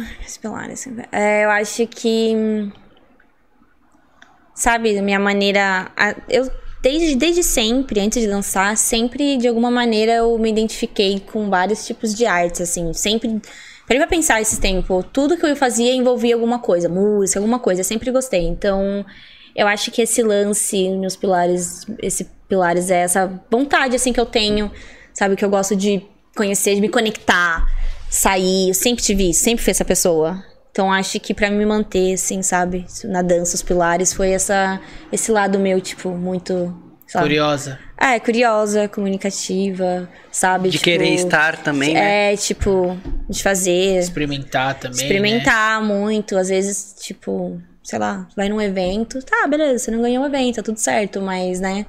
Assim, 0.72 0.98
é, 1.12 1.46
eu 1.46 1.50
acho 1.50 1.88
que. 1.88 2.70
Sabe, 4.54 5.02
minha 5.02 5.20
maneira. 5.20 5.90
eu, 6.28 6.52
desde, 6.82 7.16
desde 7.16 7.42
sempre, 7.42 8.02
antes 8.02 8.22
de 8.22 8.28
lançar, 8.28 8.76
sempre 8.76 9.38
de 9.38 9.48
alguma 9.48 9.72
maneira 9.72 10.14
eu 10.14 10.38
me 10.38 10.50
identifiquei 10.50 11.20
com 11.20 11.50
vários 11.50 11.86
tipos 11.86 12.14
de 12.14 12.26
artes, 12.26 12.62
assim. 12.62 12.92
Sempre. 12.94 13.42
Parei 13.88 14.00
pra 14.00 14.08
pensar 14.08 14.42
esse 14.42 14.60
tempo. 14.60 15.02
Tudo 15.04 15.38
que 15.38 15.46
eu 15.46 15.56
fazia 15.56 15.94
envolvia 15.94 16.36
alguma 16.36 16.60
coisa, 16.60 16.90
música, 16.90 17.40
alguma 17.40 17.60
coisa. 17.60 17.82
Eu 17.82 17.86
sempre 17.86 18.12
gostei. 18.12 18.46
Então, 18.46 19.06
eu 19.56 19.68
acho 19.68 19.92
que 19.92 20.02
esse 20.02 20.22
lance, 20.22 20.90
meus 20.90 21.16
pilares, 21.16 21.86
esse 22.02 22.26
pilares 22.48 22.92
é 22.92 23.02
essa 23.02 23.42
vontade, 23.50 23.96
assim, 23.96 24.14
que 24.14 24.20
eu 24.20 24.26
tenho, 24.26 24.72
sabe? 25.14 25.36
Que 25.36 25.44
eu 25.44 25.50
gosto 25.50 25.76
de 25.76 26.06
conhecer, 26.36 26.76
de 26.76 26.82
me 26.82 26.90
conectar, 26.90 27.66
sair. 28.12 28.68
Eu 28.68 28.74
sempre 28.76 29.02
tive 29.04 29.30
isso, 29.30 29.44
sempre 29.44 29.64
fui 29.64 29.72
essa 29.72 29.86
pessoa. 29.86 30.44
Então, 30.72 30.92
acho 30.92 31.20
que 31.20 31.34
pra 31.34 31.50
me 31.50 31.66
manter, 31.66 32.14
assim, 32.14 32.42
sabe? 32.44 32.86
Na 33.06 33.22
dança, 33.22 33.56
os 33.56 33.62
pilares, 33.62 34.14
foi 34.14 34.32
essa, 34.32 34.80
esse 35.12 35.32
lado 35.32 35.58
meu, 35.58 35.82
tipo, 35.82 36.10
muito. 36.10 36.54
lá. 37.14 37.22
Curiosa. 37.22 37.80
É, 38.00 38.20
curiosa, 38.20 38.88
comunicativa, 38.88 40.10
sabe? 40.32 40.70
De 40.70 40.78
Tipo, 40.78 40.86
querer 40.86 41.14
estar 41.14 41.58
também, 41.58 41.94
né? 41.94 42.34
É, 42.34 42.38
tipo, 42.38 42.98
de 43.30 43.44
fazer. 43.44 44.00
Experimentar 44.00 44.76
também. 44.76 44.98
né? 44.98 45.04
experimentar 45.04 45.84
muito. 45.84 46.38
Às 46.38 46.48
vezes, 46.50 46.96
tipo, 47.02 47.62
sei 47.84 48.00
lá, 48.00 48.28
vai 48.36 48.48
num 48.48 48.62
evento. 48.62 49.22
Tá, 49.24 49.46
beleza, 49.48 49.80
você 49.80 49.92
não 49.92 50.02
ganhou 50.02 50.24
o 50.24 50.28
evento, 50.28 50.56
tá 50.56 50.64
tudo 50.64 50.78
certo, 50.78 51.22
mas, 51.22 51.60
né? 51.60 51.86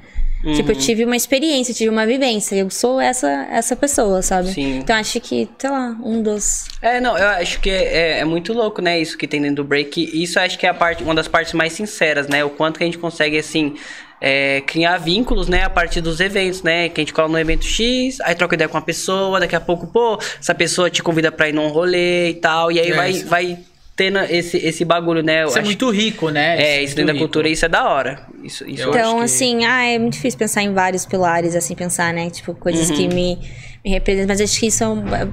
Tipo, 0.56 0.72
eu 0.72 0.74
Uhum. 0.74 0.80
tive 0.80 1.04
uma 1.04 1.14
experiência, 1.16 1.72
tive 1.72 1.88
uma 1.88 2.04
vivência. 2.04 2.56
Eu 2.56 2.68
sou 2.68 3.00
essa, 3.00 3.28
essa 3.50 3.76
pessoa, 3.76 4.22
sabe? 4.22 4.48
Sim. 4.52 4.78
Então 4.78 4.96
acho 4.96 5.20
que, 5.20 5.48
sei 5.56 5.70
lá, 5.70 5.96
um 6.02 6.20
dos. 6.20 6.64
É, 6.82 7.00
não, 7.00 7.16
eu 7.16 7.28
acho 7.28 7.60
que 7.60 7.70
é, 7.70 8.18
é 8.18 8.24
muito 8.24 8.52
louco, 8.52 8.82
né, 8.82 8.98
isso 9.00 9.16
que 9.16 9.28
tem 9.28 9.40
dentro 9.40 9.56
do 9.56 9.64
break. 9.64 10.10
Isso 10.20 10.38
eu 10.38 10.42
acho 10.42 10.58
que 10.58 10.66
é 10.66 10.70
a 10.70 10.74
parte, 10.74 11.02
uma 11.04 11.14
das 11.14 11.28
partes 11.28 11.52
mais 11.52 11.72
sinceras, 11.72 12.26
né? 12.26 12.44
O 12.44 12.50
quanto 12.50 12.78
que 12.78 12.82
a 12.84 12.86
gente 12.86 12.98
consegue, 12.98 13.38
assim, 13.38 13.74
é, 14.20 14.60
criar 14.66 14.98
vínculos, 14.98 15.48
né, 15.48 15.62
a 15.64 15.70
partir 15.70 16.00
dos 16.00 16.18
eventos, 16.20 16.62
né? 16.62 16.88
Que 16.88 17.00
a 17.00 17.02
gente 17.02 17.12
cola 17.12 17.28
no 17.28 17.38
evento 17.38 17.64
X, 17.64 18.20
aí 18.22 18.34
troca 18.34 18.54
ideia 18.56 18.68
com 18.68 18.76
uma 18.76 18.82
pessoa, 18.84 19.38
daqui 19.38 19.54
a 19.54 19.60
pouco, 19.60 19.86
pô, 19.86 20.18
essa 20.40 20.54
pessoa 20.54 20.90
te 20.90 21.02
convida 21.02 21.30
pra 21.30 21.48
ir 21.48 21.52
num 21.52 21.68
rolê 21.68 22.30
e 22.30 22.34
tal, 22.34 22.70
e 22.72 22.80
aí 22.80 22.90
É, 22.90 22.94
vai, 22.96 23.10
isso. 23.10 23.26
vai 23.26 23.58
tendo 24.04 24.18
esse, 24.18 24.56
esse 24.56 24.84
bagulho, 24.84 25.22
né? 25.22 25.42
Eu 25.44 25.48
Isso 25.48 25.56
é 25.56 25.60
acho- 25.60 25.68
muito 25.68 25.90
rico, 25.90 26.30
né? 26.30 26.60
É, 26.60 26.76
é 26.78 26.82
isso 26.82 26.96
dentro 26.96 27.06
da 27.08 27.12
rico. 27.12 27.24
cultura, 27.24 27.48
isso 27.48 27.64
é 27.64 27.68
da 27.68 27.88
hora. 27.88 28.26
Isso, 28.42 28.68
isso 28.68 28.82
Eu 28.82 28.86
eu 28.88 28.90
acho 28.94 28.98
Então, 28.98 29.18
que- 29.18 29.24
assim, 29.24 29.64
ah, 29.64 29.84
é 29.84 29.98
muito 29.98 30.14
difícil 30.14 30.38
pensar 30.38 30.62
em 30.62 30.72
vários 30.72 31.06
pilares, 31.06 31.54
assim, 31.54 31.74
pensar, 31.76 32.12
né? 32.12 32.28
Tipo, 32.30 32.54
coisas 32.54 32.90
Uhum. 32.90 32.96
que 32.96 33.08
me, 33.08 33.38
me 33.84 33.90
representam. 33.90 34.28
Mas 34.28 34.40
acho 34.40 34.58
que 34.58 34.66
isso, 34.66 34.82
é 34.82 34.88
um- 34.88 35.14
é, 35.14 35.28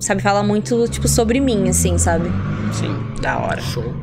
sabe, 0.00 0.22
fala 0.22 0.42
muito, 0.42 0.88
tipo, 0.88 1.06
sobre 1.06 1.38
mim, 1.40 1.68
assim, 1.68 1.98
sabe? 1.98 2.30
Sim, 2.72 3.20
da 3.20 3.38
hora. 3.38 3.60
Show. 3.60 3.94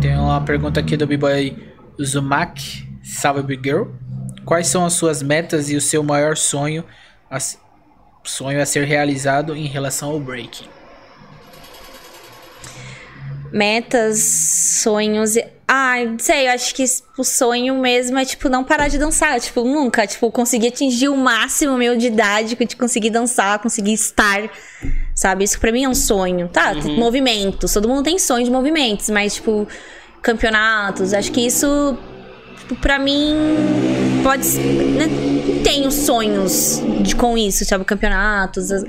Tem 0.00 0.16
uma 0.16 0.40
pergunta 0.42 0.78
aqui 0.80 0.96
do 0.96 1.06
B-Boy 1.06 1.56
Zumak. 2.02 2.86
Salve, 3.02 3.42
Big 3.42 3.62
Girl. 3.66 3.84
Quais 4.44 4.66
são 4.66 4.84
as 4.84 4.92
suas 4.92 5.22
metas 5.22 5.70
e 5.70 5.76
o 5.76 5.80
seu 5.80 6.02
maior 6.02 6.36
sonho 6.36 6.84
a, 7.30 7.38
sonho 8.22 8.60
a 8.60 8.66
ser 8.66 8.84
realizado 8.84 9.56
em 9.56 9.66
relação 9.66 10.10
ao 10.10 10.20
breaking? 10.20 10.66
Metas, 13.52 14.18
sonhos. 14.82 15.36
e- 15.36 15.46
Ai, 15.70 16.06
não 16.06 16.18
sei, 16.18 16.46
eu 16.48 16.52
acho 16.52 16.74
que 16.74 16.82
o 17.18 17.22
sonho 17.22 17.74
mesmo 17.78 18.16
é, 18.18 18.24
tipo, 18.24 18.48
não 18.48 18.64
parar 18.64 18.88
de 18.88 18.96
dançar. 18.96 19.38
Tipo, 19.38 19.62
nunca, 19.64 20.06
tipo, 20.06 20.30
conseguir 20.30 20.68
atingir 20.68 21.08
o 21.10 21.16
máximo 21.16 21.76
meu 21.76 21.94
de 21.94 22.06
idade, 22.06 22.54
de 22.56 22.74
conseguir 22.76 23.10
dançar, 23.10 23.58
conseguir 23.58 23.92
estar, 23.92 24.48
sabe? 25.14 25.44
Isso 25.44 25.60
pra 25.60 25.70
mim 25.70 25.84
é 25.84 25.88
um 25.88 25.94
sonho. 25.94 26.48
Tá, 26.48 26.74
movimentos, 26.96 27.72
todo 27.74 27.86
mundo 27.86 28.02
tem 28.02 28.18
sonho 28.18 28.44
de 28.46 28.50
movimentos, 28.50 29.10
mas, 29.10 29.34
tipo, 29.34 29.68
campeonatos, 30.22 31.12
acho 31.12 31.30
que 31.30 31.40
isso, 31.46 31.98
tipo, 32.60 32.74
pra 32.76 32.98
mim, 32.98 33.34
pode 34.22 34.46
ser. 34.46 34.60
Né? 34.62 35.06
Tenho 35.62 35.90
sonhos 35.90 36.80
de, 37.02 37.14
com 37.14 37.36
isso, 37.36 37.62
sabe? 37.66 37.84
Campeonatos. 37.84 38.70
as- 38.72 38.84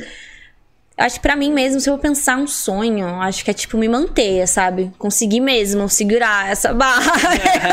Acho 1.00 1.16
que 1.16 1.22
pra 1.22 1.36
mim 1.36 1.54
mesmo, 1.54 1.80
se 1.80 1.90
eu 1.90 1.98
pensar 1.98 2.38
um 2.38 2.46
sonho, 2.46 3.08
acho 3.22 3.44
que 3.46 3.50
é 3.50 3.54
tipo 3.54 3.78
me 3.78 3.88
manter, 3.88 4.46
sabe? 4.48 4.92
Conseguir 4.98 5.40
mesmo 5.40 5.88
segurar 5.88 6.52
essa 6.52 6.72
barra. 6.76 7.14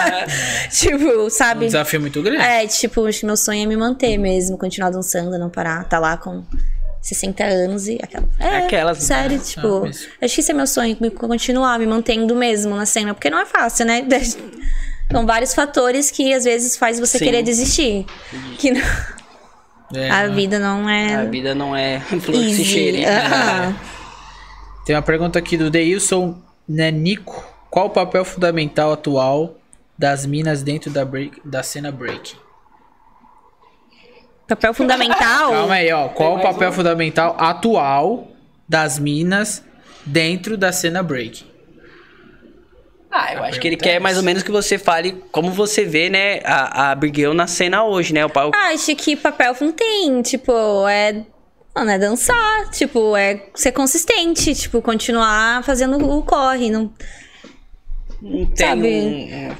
tipo, 0.70 1.04
Um 1.26 1.30
sabe? 1.30 1.66
desafio 1.66 2.00
muito 2.00 2.22
grande. 2.22 2.40
É, 2.42 2.66
tipo, 2.66 3.04
acho 3.06 3.20
que 3.20 3.26
meu 3.26 3.36
sonho 3.36 3.62
é 3.64 3.66
me 3.66 3.76
manter 3.76 4.16
mesmo, 4.16 4.56
continuar 4.56 4.90
dançando, 4.90 5.36
não 5.38 5.50
parar. 5.50 5.84
Tá 5.88 5.98
lá 5.98 6.16
com 6.16 6.44
60 7.02 7.44
anos 7.44 7.88
e 7.88 7.98
aquela. 8.02 8.28
É, 8.38 8.58
Aquelas, 8.58 8.98
Sério, 8.98 9.36
né? 9.38 9.42
tipo. 9.44 9.86
Ah, 9.86 10.24
Acho 10.24 10.34
que 10.34 10.40
esse 10.40 10.50
é 10.50 10.54
meu 10.54 10.66
sonho, 10.66 10.96
continuar 11.18 11.78
me 11.78 11.86
mantendo 11.86 12.34
mesmo 12.36 12.74
na 12.76 12.86
cena, 12.86 13.12
porque 13.14 13.28
não 13.30 13.38
é 13.40 13.46
fácil, 13.46 13.86
né? 13.86 14.04
São 15.10 15.24
vários 15.24 15.54
fatores 15.54 16.10
que 16.10 16.34
às 16.34 16.42
vezes 16.44 16.76
faz 16.76 16.98
você 16.98 17.18
Sim. 17.18 17.24
querer 17.26 17.42
desistir. 17.42 18.04
Que 18.58 18.72
não- 18.72 18.80
É, 19.94 20.10
a 20.10 20.28
né? 20.28 20.34
vida 20.34 20.58
não 20.58 20.88
é. 20.88 21.14
A 21.14 21.24
vida 21.24 21.54
não 21.54 21.76
é 21.76 22.00
flor 22.20 22.20
que 22.20 22.54
se 22.54 22.60
Easy. 22.60 22.64
cheire. 22.64 23.04
Aham. 23.04 23.76
Tem 24.84 24.94
uma 24.94 25.02
pergunta 25.02 25.38
aqui 25.38 25.56
do 25.56 25.70
Deilson 25.70 26.36
Nanico. 26.68 27.44
Qual 27.70 27.86
o 27.86 27.90
papel 27.90 28.24
fundamental 28.24 28.92
atual 28.92 29.56
das 29.98 30.24
minas 30.24 30.62
dentro 30.62 30.90
da, 30.90 31.04
break, 31.04 31.40
da 31.44 31.62
cena 31.62 31.90
break? 31.90 32.34
Papel 34.48 34.72
fundamental. 34.72 35.50
Calma 35.50 35.74
aí, 35.74 35.92
ó. 35.92 36.08
Qual 36.08 36.36
o 36.36 36.40
papel 36.40 36.72
fundamental 36.72 37.36
atual 37.38 38.28
das 38.68 38.98
minas 38.98 39.64
dentro 40.04 40.56
da 40.56 40.70
cena 40.70 41.02
break? 41.02 41.44
Ah, 43.18 43.34
eu 43.34 43.44
acho 43.44 43.58
que 43.60 43.66
ele 43.66 43.76
é 43.76 43.78
quer 43.78 44.00
mais 44.00 44.16
ou 44.16 44.22
menos 44.22 44.42
que 44.42 44.50
você 44.50 44.76
fale 44.78 45.12
como 45.32 45.50
você 45.50 45.84
vê, 45.84 46.10
né, 46.10 46.40
a, 46.44 46.82
a 46.88 46.90
Abigail 46.92 47.32
na 47.34 47.46
cena 47.46 47.84
hoje, 47.84 48.12
né? 48.12 48.24
O 48.24 48.28
pau. 48.30 48.50
Acho 48.54 48.94
que 48.96 49.16
papel 49.16 49.54
não 49.60 49.72
tem, 49.72 50.20
tipo, 50.22 50.52
é. 50.88 51.24
Mano, 51.74 51.90
é 51.90 51.98
dançar, 51.98 52.70
tipo, 52.70 53.14
é 53.16 53.46
ser 53.54 53.72
consistente, 53.72 54.54
tipo, 54.54 54.80
continuar 54.80 55.62
fazendo 55.62 55.98
o 56.10 56.22
corre. 56.22 56.70
Não, 56.70 56.90
não 58.22 58.46
tem 58.46 58.66
sabe? 58.66 58.88
um- 58.88 59.56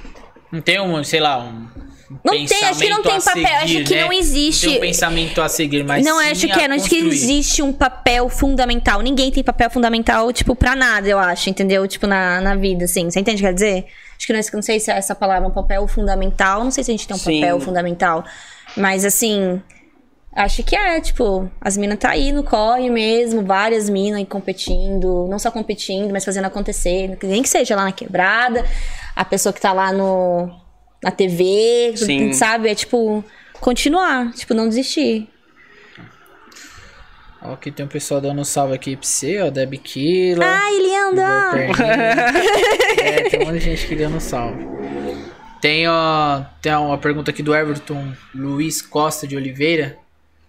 Não 0.52 0.60
tem 0.62 0.80
um, 0.80 1.04
sei 1.04 1.20
lá, 1.20 1.38
um. 1.38 1.66
Não 2.24 2.46
tem, 2.46 2.64
acho 2.64 2.78
que 2.80 2.88
não 2.88 3.02
tem 3.02 3.20
papel, 3.20 3.44
acho 3.56 3.68
seguir, 3.68 3.84
que 3.84 3.94
né? 3.96 4.04
não 4.04 4.12
existe- 4.12 4.66
Não 4.66 4.72
tem 4.72 4.78
um 4.78 4.86
pensamento 4.86 5.42
a 5.42 5.48
seguir, 5.48 5.84
mas. 5.84 6.04
não, 6.04 6.20
sim 6.20 6.30
acho 6.30 6.46
que 6.48 6.60
é, 6.60 6.68
não 6.68 6.76
acho 6.76 6.88
que 6.88 6.96
existe 6.98 7.62
um 7.62 7.72
papel 7.72 8.28
fundamental. 8.28 9.00
Ninguém 9.00 9.30
tem 9.32 9.42
papel 9.42 9.68
fundamental, 9.70 10.32
tipo, 10.32 10.54
pra 10.54 10.76
nada, 10.76 11.08
eu 11.08 11.18
acho, 11.18 11.50
entendeu? 11.50 11.86
Tipo, 11.88 12.06
na, 12.06 12.40
na 12.40 12.54
vida, 12.54 12.84
assim. 12.84 13.10
Você 13.10 13.18
entende 13.20 13.36
o 13.36 13.40
que 13.40 13.46
quer 13.48 13.54
dizer? 13.54 13.86
Acho 14.16 14.26
que 14.26 14.32
não, 14.32 14.40
não 14.54 14.62
sei 14.62 14.78
se 14.80 14.90
essa 14.90 15.14
palavra 15.14 15.46
é 15.46 15.48
um 15.48 15.54
papel 15.54 15.86
fundamental. 15.88 16.62
Não 16.64 16.70
sei 16.70 16.84
se 16.84 16.90
a 16.90 16.94
gente 16.94 17.06
tem 17.08 17.16
um 17.16 17.18
Sim. 17.20 17.40
papel 17.40 17.60
fundamental. 17.60 18.24
Mas, 18.76 19.04
assim, 19.04 19.60
acho 20.34 20.62
que 20.62 20.76
é, 20.76 21.00
tipo, 21.00 21.50
as 21.60 21.76
minas 21.76 21.98
tá 21.98 22.10
aí 22.10 22.30
no 22.32 22.42
corre 22.42 22.88
mesmo, 22.88 23.42
várias 23.44 23.88
minas 23.90 24.18
aí 24.18 24.26
competindo. 24.26 25.26
Não 25.28 25.38
só 25.38 25.50
competindo, 25.50 26.12
mas 26.12 26.24
fazendo 26.24 26.44
acontecer. 26.44 27.18
Nem 27.22 27.42
que 27.42 27.48
seja 27.48 27.74
lá 27.74 27.84
na 27.84 27.92
quebrada. 27.92 28.64
A 29.14 29.24
pessoa 29.24 29.52
que 29.52 29.60
tá 29.60 29.72
lá 29.72 29.92
no, 29.92 30.50
na 31.02 31.10
TV, 31.10 31.94
Sim. 31.96 32.32
sabe? 32.32 32.68
É 32.68 32.74
tipo 32.74 33.24
continuar, 33.60 34.32
tipo, 34.32 34.54
não 34.54 34.68
desistir. 34.68 35.28
Ó, 37.42 37.52
aqui 37.52 37.70
tem 37.70 37.84
um 37.84 37.88
pessoal 37.88 38.20
dando 38.20 38.40
um 38.40 38.44
salve 38.44 38.74
aqui 38.74 38.96
pra 38.96 39.06
você, 39.06 39.40
ó. 39.40 39.50
Deb 39.50 39.74
Killa. 39.74 40.44
Ai, 40.44 40.78
linda! 40.78 41.52
é, 43.02 43.22
tem 43.28 43.42
um 43.42 43.46
monte 43.46 43.58
de 43.58 43.64
gente 43.64 43.86
que 43.86 43.94
dando 43.94 44.16
um 44.16 44.20
salve. 44.20 44.66
Tem, 45.60 45.88
ó, 45.88 46.42
tem 46.60 46.72
uma 46.74 46.98
pergunta 46.98 47.30
aqui 47.30 47.42
do 47.42 47.54
Everton 47.54 48.12
Luiz 48.34 48.82
Costa 48.82 49.26
de 49.26 49.36
Oliveira. 49.36 49.96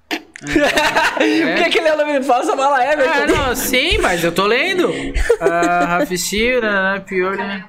Por 0.40 1.56
que 1.56 1.64
aquele 1.64 1.96
nome 1.96 2.24
falsa 2.24 2.56
fala 2.56 2.84
Everton? 2.86 3.12
Ah, 3.12 3.48
não, 3.48 3.56
sim, 3.56 3.98
mas 3.98 4.24
eu 4.24 4.32
tô 4.32 4.46
lendo. 4.46 4.92
Ah, 5.40 5.98
Rafa 6.00 6.18
Silva, 6.18 6.94
né, 6.94 7.04
Pior, 7.06 7.38
né? 7.38 7.64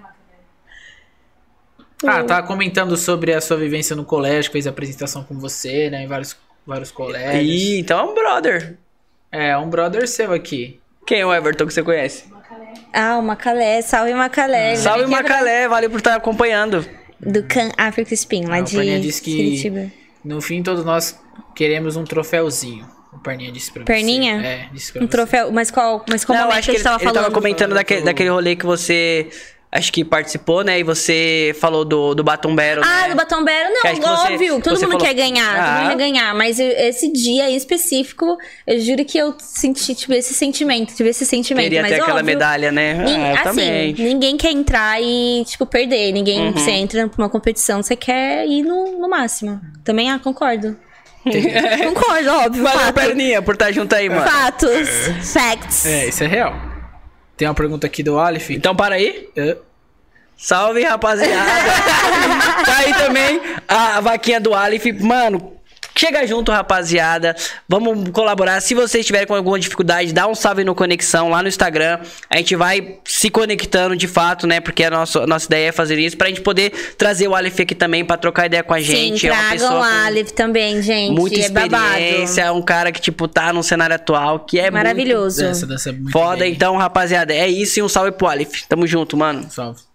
Ah, 2.07 2.23
tá 2.23 2.43
comentando 2.43 2.97
sobre 2.97 3.33
a 3.33 3.41
sua 3.41 3.57
vivência 3.57 3.97
no 3.97 4.05
colégio, 4.05 4.53
fez 4.53 4.67
apresentação 4.67 5.25
com 5.25 5.39
você, 5.39 5.91
né, 5.91 6.03
em 6.05 6.07
vários, 6.07 6.37
vários 6.67 6.91
colégios. 6.91 7.45
Ih, 7.63 7.79
então 7.81 7.99
é 7.99 8.03
um 8.11 8.15
brother. 8.15 8.77
É, 9.33 9.57
um 9.57 9.69
brother 9.69 10.07
seu 10.09 10.33
aqui. 10.33 10.79
Quem 11.07 11.21
é 11.21 11.27
o 11.27 11.35
Everton 11.35 11.67
que 11.67 11.73
você 11.75 11.83
conhece? 11.83 12.25
Ah, 12.93 13.19
o 13.19 13.23
Macalé, 13.23 13.83
salve 13.83 14.15
Macalé. 14.15 14.77
Salve 14.77 15.05
Vem 15.07 15.09
quebrar- 15.17 15.23
Macalé, 15.39 15.69
valeu 15.69 15.91
por 15.91 15.99
estar 15.99 16.15
acompanhando. 16.15 16.87
Do 17.21 17.43
Can 17.43 17.71
Africa 17.77 18.15
Spin, 18.15 18.45
lá 18.47 18.59
Ah, 18.59 18.61
o 18.61 18.63
de 18.65 18.77
Perninha 18.77 19.01
disse 19.01 19.21
que- 19.21 19.35
Curitiba. 19.37 19.91
No 20.25 20.41
fim, 20.41 20.63
todos 20.63 20.85
nós 20.85 21.19
queremos 21.55 21.97
um 21.97 22.05
troféuzinho. 22.05 22.87
O 23.13 23.19
Perninha 23.19 23.51
disse 23.51 23.73
pra 23.73 23.83
Perninha? 23.85 24.39
você. 24.39 24.47
É, 24.47 24.69
disse 24.73 24.93
pra 24.93 25.03
Um 25.03 25.07
você. 25.07 25.11
troféu, 25.11 25.51
mas 25.51 25.71
qual, 25.71 26.05
mas 26.09 26.25
qual 26.25 26.37
Não, 26.39 26.45
momento 26.45 26.59
acho 26.59 26.67
que 26.67 26.71
ele, 26.73 26.79
gente 26.79 26.85
tava 26.85 26.97
ele 26.97 27.05
falando? 27.05 27.23
tava 27.25 27.35
comentando 27.35 27.75
daquele, 27.75 28.03
daquele 28.03 28.29
rolê 28.29 28.55
que 28.55 28.65
você 28.65 29.29
acho 29.71 29.93
que 29.93 30.03
participou, 30.05 30.65
né? 30.65 30.81
E 30.81 30.83
você 30.83 31.55
falou 31.61 31.85
do, 31.85 32.15
do 32.15 32.25
Batom 32.25 32.55
Battle, 32.55 32.83
Ah, 32.85 33.03
né? 33.03 33.09
do 33.11 33.17
Batom 33.17 33.45
Battle, 33.45 33.75
não, 33.75 33.83
que 33.83 34.01
você- 34.01 34.33
óbvio, 34.33 34.61
todo 34.63 34.77
você 34.77 34.87
mundo 34.87 34.93
falou- 34.99 35.07
quer 35.07 35.15
ganhar, 35.15 35.55
todo 35.57 35.65
Ah. 35.65 35.81
mundo 35.83 35.91
quer 35.91 35.97
ganhar, 35.99 36.35
mas 36.35 36.59
eu- 36.59 36.71
esse 36.71 37.13
dia 37.13 37.51
em 37.51 37.55
específico, 37.57 38.39
eu 38.67 38.81
juro 38.81 39.05
que 39.05 39.19
eu 39.19 39.35
senti, 39.39 39.95
tipo, 39.95 40.13
esse 40.15 40.33
sentimento, 40.33 40.95
tive 40.95 41.11
esse 41.11 41.27
sentimento, 41.27 41.65
Queria 41.65 41.83
mas 41.83 41.91
ter 41.93 42.01
aquela 42.01 42.21
óbvio, 42.21 42.27
medalha, 42.27 42.73
né? 42.73 42.95
nin- 42.95 43.15
Ah, 43.17 43.29
eu 43.29 43.35
assim, 43.35 43.45
também. 43.45 43.95
ninguém 43.99 44.37
quer 44.37 44.53
entrar 44.53 45.01
e, 45.03 45.45
tipo, 45.47 45.67
perder, 45.67 46.13
ninguém, 46.13 46.47
Uhum. 46.49 46.53
você 46.53 46.71
entra 46.71 47.07
pra 47.09 47.23
uma 47.23 47.29
competição, 47.29 47.83
você 47.83 47.95
quer 47.95 48.47
ir 48.47 48.63
no, 48.63 48.99
no 48.99 49.09
máximo, 49.09 49.61
também, 49.85 50.11
ah, 50.11 50.19
concordo. 50.19 50.77
concordo, 51.85 52.31
óbvio, 52.31 52.63
Valeu, 52.63 52.79
fato. 52.81 52.95
perninha, 52.95 53.43
por 53.43 53.53
estar 53.55 53.71
junto 53.73 53.95
aí, 53.95 54.09
mano. 54.09 54.23
fatos, 54.23 54.89
facts. 55.33 55.85
É, 55.85 56.09
isso 56.09 56.25
é 56.25 56.27
real. 56.27 56.55
Tem 57.39 57.47
uma 57.47 57.55
pergunta 57.55 57.87
aqui 57.87 58.03
do 58.03 58.19
Aleph. 58.19 58.51
Então 58.51 58.75
para 58.75 58.97
aí. 58.97 59.29
Salve, 60.37 60.83
rapaziada. 60.83 61.35
tá 62.67 62.77
aí 62.79 62.95
também 62.95 63.41
a 63.67 64.01
vaquinha 64.01 64.41
do 64.41 64.55
Aleph. 64.55 64.87
Mano, 65.01 65.58
chega 65.99 66.27
junto, 66.27 66.53
rapaziada. 66.53 67.35
Vamos 67.69 68.11
colaborar. 68.11 68.61
Se 68.61 68.75
vocês 68.75 69.05
tiverem 69.05 69.27
com 69.27 69.35
alguma 69.35 69.59
dificuldade, 69.59 70.13
dá 70.13 70.27
um 70.27 70.35
salve 70.35 70.65
no 70.65 70.75
Conexão 70.75 71.29
lá 71.29 71.43
no 71.43 71.49
Instagram. 71.49 71.99
A 72.31 72.37
gente 72.37 72.55
vai 72.57 72.99
se 73.05 73.29
conectando 73.31 73.97
de 73.97 74.07
fato, 74.07 74.47
né? 74.47 74.61
Porque 74.61 74.85
a 74.85 74.91
nossa, 74.91 75.21
a 75.21 75.27
nossa 75.27 75.47
ideia 75.47 75.69
é 75.69 75.73
fazer 75.73 75.99
isso 75.99 76.17
pra 76.17 76.29
gente 76.29 76.41
poder 76.41 76.71
trazer 76.97 77.27
o 77.27 77.35
Aleph 77.35 77.61
aqui 77.61 77.75
também 77.75 78.05
pra 78.05 78.17
trocar 78.17 78.47
ideia 78.47 78.63
com 78.63 78.75
a 78.75 78.81
gente. 78.81 79.21
Sim, 79.21 79.27
é 79.27 79.33
uma 79.33 79.39
tragam 79.41 79.69
pessoa 79.69 79.81
o 79.81 79.83
Aleph 80.07 80.31
também, 80.31 80.83
gente, 80.83 81.15
muita 81.19 81.41
é 81.41 81.49
babado. 81.49 81.85
experiência, 81.99 82.43
é 82.43 82.51
um 82.53 82.63
cara 82.63 82.93
que, 82.93 83.01
tipo, 83.01 83.27
tá 83.27 83.53
no 83.53 83.63
cenário 83.63 83.97
atual, 83.97 84.41
que 84.41 84.59
é 84.61 84.71
Maravilhoso. 84.71 85.45
essa 85.45 85.67
dança 85.67 85.89
é 85.91 85.93
muito 85.93 86.13
Foda, 86.13 86.39
bem. 86.39 86.53
então, 86.53 86.77
rapaziada. 86.77 87.35
É 87.35 87.49
isso 87.49 87.81
e 87.81 87.83
um 87.83 87.89
salve 87.89 88.13
pro 88.13 88.29
Aleph. 88.29 88.63
Tamo 88.69 88.87
junto, 88.87 89.17
mano. 89.17 89.47
Salve. 89.51 89.88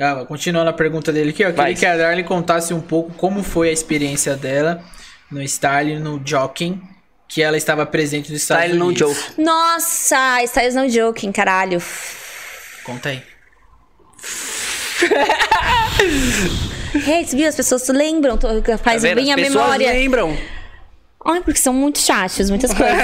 Ah, 0.00 0.24
continuando 0.26 0.70
a 0.70 0.72
pergunta 0.72 1.12
dele 1.12 1.30
aqui, 1.30 1.44
ó. 1.44 1.52
Vai. 1.52 1.74
Queria 1.74 1.76
que 1.76 1.86
a 1.86 1.96
Darlene 1.96 2.24
contasse 2.24 2.74
um 2.74 2.80
pouco 2.80 3.12
como 3.14 3.42
foi 3.42 3.68
a 3.68 3.72
experiência 3.72 4.36
dela 4.36 4.82
no 5.30 5.46
style, 5.46 5.98
no 6.00 6.20
jockey, 6.24 6.80
que 7.28 7.42
ela 7.42 7.56
estava 7.56 7.86
presente 7.86 8.32
nos 8.32 8.42
Estados 8.42 8.64
Style 8.66 8.78
no 8.78 8.92
joke. 8.96 9.18
Nossa, 9.38 10.42
Styles 10.44 10.74
no 10.74 10.88
joking, 10.88 11.30
caralho. 11.32 11.80
Conta 12.84 13.10
aí. 13.10 13.22
Hey, 17.06 17.24
viu? 17.24 17.48
As 17.48 17.56
pessoas 17.56 17.88
lembram, 17.88 18.36
tô- 18.38 18.60
Tá 18.62 18.78
faz 18.78 19.02
vendo? 19.02 19.16
bem 19.16 19.32
As 19.32 19.32
a 19.32 19.42
pessoas 19.42 19.64
memória. 19.64 19.92
lembram. 19.92 20.36
Ai, 21.26 21.40
porque 21.40 21.58
são 21.58 21.72
muito 21.72 21.98
chatos, 21.98 22.48
muitas 22.50 22.70
coisas. 22.74 22.94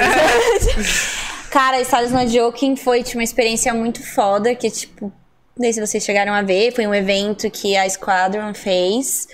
Cara, 1.51 1.81
Styles 1.81 2.13
no 2.13 2.27
Joking 2.29 2.77
foi 2.77 3.03
tipo, 3.03 3.19
uma 3.19 3.25
experiência 3.25 3.75
muito 3.75 4.01
foda, 4.15 4.55
que 4.55 4.71
tipo, 4.71 5.13
não 5.57 5.65
sei 5.65 5.73
se 5.73 5.81
vocês 5.81 6.05
chegaram 6.05 6.33
a 6.33 6.43
ver, 6.43 6.73
foi 6.73 6.87
um 6.87 6.95
evento 6.95 7.51
que 7.51 7.77
a 7.77 7.89
Squadron 7.89 8.55
fez, 8.55 9.29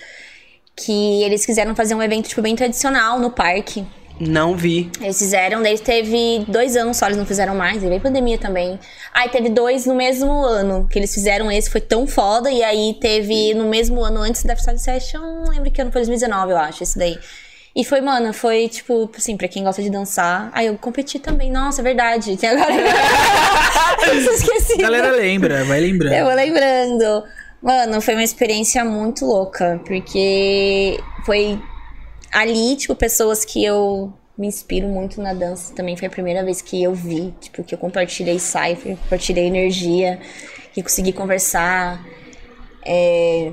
que 0.74 1.22
eles 1.22 1.47
quiseram 1.47 1.74
fazer 1.74 1.94
um 1.94 2.02
evento 2.02 2.28
tipo 2.28 2.43
bem 2.43 2.56
tradicional 2.56 3.18
no 3.18 3.30
parque. 3.30 3.84
Não 4.18 4.56
vi. 4.56 4.90
Eles 5.01 5.18
fizeram, 5.18 5.62
daí 5.62 5.78
teve 5.78 6.44
dois 6.48 6.74
anos 6.74 6.97
só, 6.97 7.06
eles 7.06 7.18
não 7.18 7.26
fizeram 7.26 7.55
mais, 7.55 7.82
e 7.82 7.88
veio 7.88 8.01
pandemia 8.01 8.38
também. 8.38 8.78
Aí 9.12 9.28
teve 9.28 9.51
dois 9.51 9.84
no 9.84 9.94
mesmo 9.94 10.32
ano, 10.32 10.88
que 10.90 10.98
eles 10.98 11.12
fizeram 11.12 11.52
esse, 11.52 11.68
foi 11.68 11.82
tão 11.82 12.06
foda, 12.06 12.51
e 12.51 12.62
aí 12.62 12.97
teve 12.98 13.52
no 13.55 13.68
mesmo 13.68 14.02
ano 14.02 14.20
antes 14.20 14.43
da 14.43 14.56
Freestyle 14.56 14.78
Session, 14.78 15.20
não 15.20 15.51
lembro 15.51 15.70
que 15.70 15.80
ano 15.82 15.93
foi 15.93 16.01
2019, 16.01 16.52
eu 16.52 16.56
acho, 16.56 16.82
esse 16.82 16.98
daí. 16.98 17.18
E 17.77 17.85
foi, 17.85 18.01
mano, 18.01 18.32
foi 18.32 18.70
tipo, 18.70 19.11
assim, 19.15 19.36
pra 19.36 19.47
quem 19.47 19.62
gosta 19.62 19.82
de 19.82 19.90
dançar. 19.90 20.51
Aí 20.55 20.66
eu 20.66 20.78
competi 20.78 21.19
também, 21.19 21.51
nossa, 21.51 21.82
é 21.82 21.85
verdade. 21.85 22.35
Tem 22.39 22.48
agora. 22.48 22.73
eu 24.09 24.15
esqueci. 24.32 24.73
A 24.78 24.82
galera 24.82 25.11
lembra, 25.11 25.62
vai 25.65 25.81
lembrando. 25.81 26.15
Eu 26.15 26.24
vou 26.24 26.35
lembrando. 26.35 27.24
Mano, 27.62 28.01
foi 28.01 28.15
uma 28.15 28.23
experiência 28.23 28.82
muito 28.82 29.27
louca, 29.27 29.78
porque 29.86 30.98
foi 31.27 31.61
ali, 32.32 32.77
tipo, 32.77 32.94
pessoas 32.94 33.44
que 33.44 33.62
eu 33.62 34.11
me 34.39 34.47
inspiro 34.47 34.89
muito 34.89 35.20
na 35.20 35.35
dança. 35.35 35.74
Também 35.74 35.98
foi 35.98 36.09
a 36.09 36.11
primeira 36.11 36.43
vez 36.43 36.62
que 36.62 36.82
eu 36.82 36.94
vi, 36.94 37.35
tipo, 37.43 37.62
que 37.62 37.74
eu 37.74 37.78
compartilhei 37.78 38.39
cipher, 38.39 38.97
compartilhei 38.97 39.44
energia, 39.44 40.19
que 40.73 40.82
consegui 40.82 41.12
conversar. 41.12 42.03
É... 42.86 43.53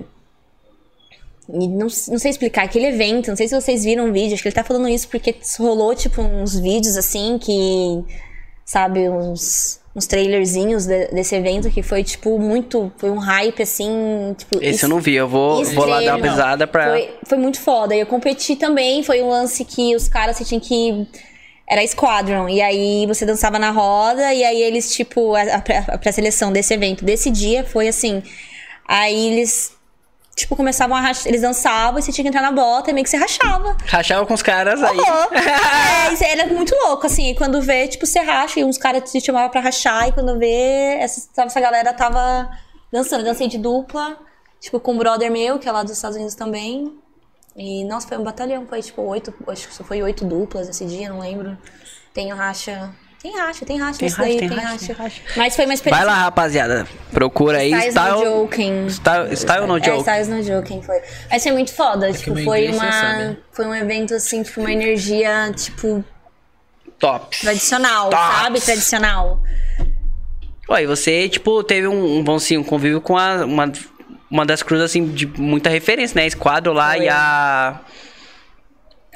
Não, 1.49 1.88
não 1.88 1.90
sei 1.90 2.32
explicar, 2.32 2.64
aquele 2.64 2.88
evento, 2.88 3.28
não 3.30 3.36
sei 3.36 3.48
se 3.48 3.56
vocês 3.60 3.84
viram 3.84 4.10
o 4.10 4.14
vídeo, 4.14 4.34
acho 4.34 4.41
que 4.41 4.48
ele 4.49 4.56
tá 4.56 4.64
falando 4.64 4.88
isso 4.88 5.07
porque 5.10 5.36
rolou, 5.60 5.94
tipo, 5.94 6.22
uns 6.22 6.57
vídeos 6.57 6.95
assim 6.95 7.38
que, 7.38 8.03
sabe, 8.65 9.10
uns, 9.10 9.80
uns 9.95 10.07
trailerzinhos 10.07 10.86
de- 10.86 11.07
desse 11.07 11.36
evento 11.36 11.70
que 11.70 11.84
foi, 11.84 12.03
tipo, 12.03 12.40
muito. 12.40 12.91
Foi 12.98 13.10
um 13.11 13.18
hype 13.20 13.61
assim, 13.61 14.34
tipo. 14.38 14.57
Esse 14.64 14.84
eu 14.86 14.90
não 14.90 14.99
vi. 14.99 15.15
Eu 15.15 15.28
vou, 15.28 15.64
vou 15.76 15.86
lá 15.86 16.02
dar 16.02 16.15
uma 16.15 16.22
pesada 16.22 16.65
pra. 16.68 16.90
Foi, 16.90 17.10
foi 17.26 17.38
muito 17.38 17.60
foda. 17.60 17.94
E 17.95 17.99
eu 17.99 18.06
competi 18.06 18.56
também, 18.56 19.03
foi 19.03 19.22
um 19.22 19.30
lance 19.30 19.65
que 19.65 19.95
os 19.95 20.07
caras 20.07 20.38
você 20.38 20.45
tinha 20.45 20.60
que. 20.60 21.06
Era 21.70 21.86
Squadron. 21.88 22.48
E 22.49 22.61
aí 22.61 23.06
você 23.06 23.26
dançava 23.26 23.57
na 23.60 23.72
roda, 23.72 24.34
e 24.34 24.44
aí 24.44 24.61
eles, 24.61 24.94
tipo, 24.95 25.36
a, 25.36 25.41
a, 25.41 25.57
a 25.94 25.98
pré-seleção 25.98 26.52
desse 26.52 26.74
evento, 26.74 27.03
desse 27.06 27.30
dia, 27.30 27.64
foi 27.64 27.88
assim. 27.88 28.24
Aí 28.88 29.28
eles. 29.34 29.72
Tipo, 30.35 30.55
começavam 30.55 30.97
a 30.97 30.99
rachar. 30.99 31.27
Eles 31.27 31.41
dançavam 31.41 31.99
e 31.99 32.01
você 32.01 32.11
tinha 32.11 32.23
que 32.23 32.30
entrar 32.30 32.41
na 32.41 32.51
bota 32.51 32.89
e 32.89 32.93
meio 32.93 33.03
que 33.03 33.10
você 33.10 33.18
rachava. 33.18 33.77
Rachava 33.85 34.26
com 34.26 34.34
os 34.34 34.41
caras 34.41 34.81
aí. 34.81 34.97
É, 36.10 36.14
isso 36.14 36.23
era 36.23 36.47
muito 36.47 36.76
louco, 36.76 37.05
assim. 37.05 37.30
E 37.30 37.35
quando 37.35 37.61
vê, 37.61 37.88
tipo, 37.88 38.05
você 38.05 38.19
racha, 38.19 38.60
e 38.60 38.64
uns 38.64 38.77
caras 38.77 39.10
te 39.11 39.22
chamavam 39.22 39.49
pra 39.49 39.61
rachar, 39.61 40.07
e 40.07 40.11
quando 40.11 40.38
vê, 40.38 40.97
essa, 40.99 41.30
essa 41.38 41.60
galera 41.61 41.93
tava 41.93 42.49
dançando. 42.91 43.22
Eu 43.22 43.26
dancei 43.26 43.47
de 43.47 43.57
dupla, 43.57 44.18
tipo, 44.60 44.80
com 44.80 44.93
um 44.93 44.97
brother 44.97 45.31
meu, 45.31 45.60
que 45.60 45.69
é 45.69 45.72
lá 45.72 45.84
dos 45.84 45.93
Estados 45.93 46.18
Unidos 46.18 46.35
também. 46.35 46.91
E, 47.55 47.84
nossa, 47.85 48.07
foi 48.07 48.18
um 48.18 48.23
batalhão, 48.23 48.65
foi 48.68 48.81
tipo 48.81 49.01
oito, 49.03 49.34
acho 49.47 49.68
que 49.68 49.73
só 49.76 49.84
foi 49.84 50.01
oito 50.01 50.26
duplas 50.26 50.68
esse 50.68 50.85
dia, 50.85 51.10
não 51.10 51.19
lembro. 51.19 51.55
Tem 52.14 52.31
racha. 52.34 52.91
Tem 53.24 53.38
racha, 53.38 53.66
tem 53.66 53.80
racha 53.80 54.00
Tem 54.00 54.10
racha, 54.10 54.22
daí, 54.22 54.38
tem 54.38 54.50
tem, 54.50 54.58
racha, 54.58 54.94
racha. 54.94 55.22
Mas 55.38 55.56
foi 55.56 55.64
uma 55.64 55.70
Vai 55.70 55.76
experiência. 55.76 56.06
lá, 56.06 56.14
rapaziada. 56.16 56.86
Procura 57.14 57.60
aí. 57.60 57.72
Styles 57.72 57.95
no 57.95 58.02
Style, 58.02 58.26
Joking. 58.26 58.88
style, 58.90 59.34
style 59.38 59.66
no 59.68 59.78
É, 59.78 59.82
Joke. 59.82 60.00
Styles 60.00 60.28
no 60.28 60.44
Joking 60.44 60.82
foi. 60.82 61.02
Mas 61.32 61.41
foi 61.41 61.52
muito 61.54 61.74
foda, 61.74 62.12
tipo, 62.12 62.36
meu 62.36 62.44
foi 62.44 62.66
sabe, 62.74 62.78
uma. 62.78 63.14
né? 63.16 63.38
Foi 63.54 63.66
um 63.66 63.74
evento 63.74 64.14
assim, 64.14 64.44
tipo, 64.44 64.60
uma 64.60 64.74
energia, 64.74 65.50
tipo, 65.56 66.04
Top. 67.00 67.40
tradicional, 67.40 68.10
Tops. 68.10 68.36
sabe? 68.41 68.60
Tradicional. 68.62 69.41
Ó, 70.68 70.78
e 70.78 70.86
você, 70.86 71.30
tipo, 71.30 71.64
teve 71.64 71.88
um, 71.88 72.18
um 72.18 72.24
bom 72.24 72.36
assim, 72.36 72.58
um 72.58 72.64
convívio 72.64 73.00
com 73.00 73.18
a, 73.18 73.45
uma, 73.45 73.72
uma 74.30 74.45
das 74.45 74.62
cruzes, 74.62 74.84
assim, 74.84 75.06
de 75.08 75.26
muita 75.28 75.70
referência, 75.70 76.20
né? 76.20 76.28
Esquadro 76.28 76.74
lá 76.74 76.91
Foi. 76.95 77.06
e 77.06 77.10
a. 77.10 77.80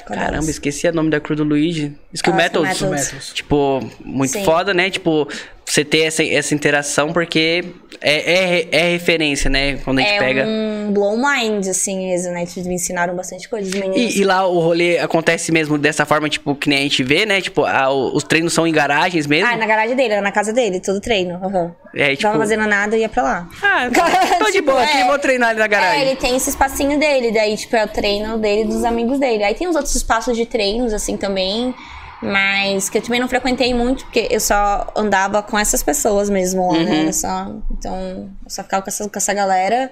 Caramba, 0.07 0.31
delas? 0.31 0.47
esqueci 0.49 0.87
o 0.87 0.93
nome 0.93 1.09
da 1.09 1.19
cruz 1.19 1.37
do 1.37 1.43
Luigi. 1.43 1.95
Skill 2.13 2.33
Ah. 2.33 2.35
Metals. 2.37 2.81
Metals. 2.81 3.31
Tipo, 3.33 3.79
muito 4.03 4.31
Sim. 4.31 4.43
foda, 4.43 4.73
né? 4.73 4.89
Tipo, 4.89 5.27
você 5.69 5.83
ter 5.83 6.03
essa, 6.03 6.23
essa 6.23 6.55
interação, 6.55 7.11
porque 7.11 7.65
é, 7.99 8.61
é, 8.61 8.67
é 8.71 8.91
referência, 8.91 9.49
né? 9.49 9.77
Quando 9.83 9.99
a 9.99 10.01
gente 10.01 10.13
é 10.13 10.19
pega. 10.19 10.45
um 10.47 10.91
blow 10.93 11.17
mind, 11.17 11.67
assim, 11.67 12.07
mesmo, 12.07 12.31
né? 12.31 12.43
Eles 12.43 12.65
me 12.65 12.75
ensinaram 12.75 13.13
bastante 13.15 13.49
coisa. 13.49 13.67
Os 13.67 13.73
meninos. 13.75 14.15
E, 14.15 14.21
e 14.21 14.23
lá 14.23 14.47
o 14.47 14.59
rolê 14.59 14.97
acontece 14.99 15.51
mesmo 15.51 15.77
dessa 15.77 16.05
forma, 16.05 16.29
tipo, 16.29 16.55
que 16.55 16.69
nem 16.69 16.77
a 16.79 16.81
gente 16.83 17.03
vê, 17.03 17.25
né? 17.25 17.41
Tipo, 17.41 17.65
a- 17.65 17.91
os 17.91 18.23
treinos 18.23 18.53
são 18.53 18.65
em 18.65 18.71
garagens 18.71 19.27
mesmo. 19.27 19.49
Ah, 19.51 19.57
na 19.57 19.65
garagem 19.65 19.95
dele, 19.95 20.13
era 20.13 20.21
na 20.21 20.31
casa 20.31 20.53
dele, 20.53 20.79
todo 20.79 21.01
treino. 21.01 21.35
Uhum. 21.43 21.71
É, 21.93 22.07
Não 22.09 22.15
tipo- 22.15 22.21
tava 22.23 22.39
fazendo 22.39 22.65
nada 22.65 22.95
e 22.95 23.01
ia 23.01 23.09
pra 23.09 23.23
lá. 23.23 23.49
Ah, 23.61 23.89
tô 24.39 24.45
de 24.45 24.51
Tipo, 24.53 24.71
boa 24.71 24.81
aqui, 24.83 24.97
é. 24.99 25.05
vou 25.05 25.19
treinar 25.19 25.49
ali 25.49 25.59
na 25.59 25.67
garagem. 25.67 25.99
É, 25.99 26.05
ele 26.07 26.15
tem 26.15 26.35
esse 26.37 26.49
espacinho 26.49 26.97
dele, 26.97 27.31
daí, 27.31 27.57
tipo, 27.57 27.75
é 27.75 27.83
o 27.83 27.87
treino 27.89 28.37
dele 28.37 28.61
e 28.61 28.65
dos 28.65 28.83
amigos 28.85 29.19
dele. 29.19 29.43
Aí 29.43 29.53
tem 29.53 29.67
os 29.67 29.75
outros 29.75 29.93
espaços 29.95 30.35
de 30.37 30.45
treinos, 30.45 30.93
assim, 30.93 31.17
também. 31.17 31.75
Mas 32.21 32.89
que 32.89 32.97
eu 32.97 33.01
também 33.01 33.19
não 33.19 33.27
frequentei 33.27 33.73
muito, 33.73 34.03
porque 34.05 34.27
eu 34.31 34.39
só 34.39 34.91
andava 34.95 35.43
com 35.43 35.57
essas 35.57 35.83
pessoas 35.83 36.29
mesmo 36.29 36.71
lá, 36.71 36.77
Uhum. 36.79 37.05
né? 37.05 37.11
Só, 37.11 37.51
então, 37.71 38.29
eu 38.43 38.49
só 38.49 38.63
ficava 38.63 38.81
com 38.83 38.89
essa, 38.89 39.07
com 39.07 39.17
essa 39.17 39.33
galera. 39.33 39.91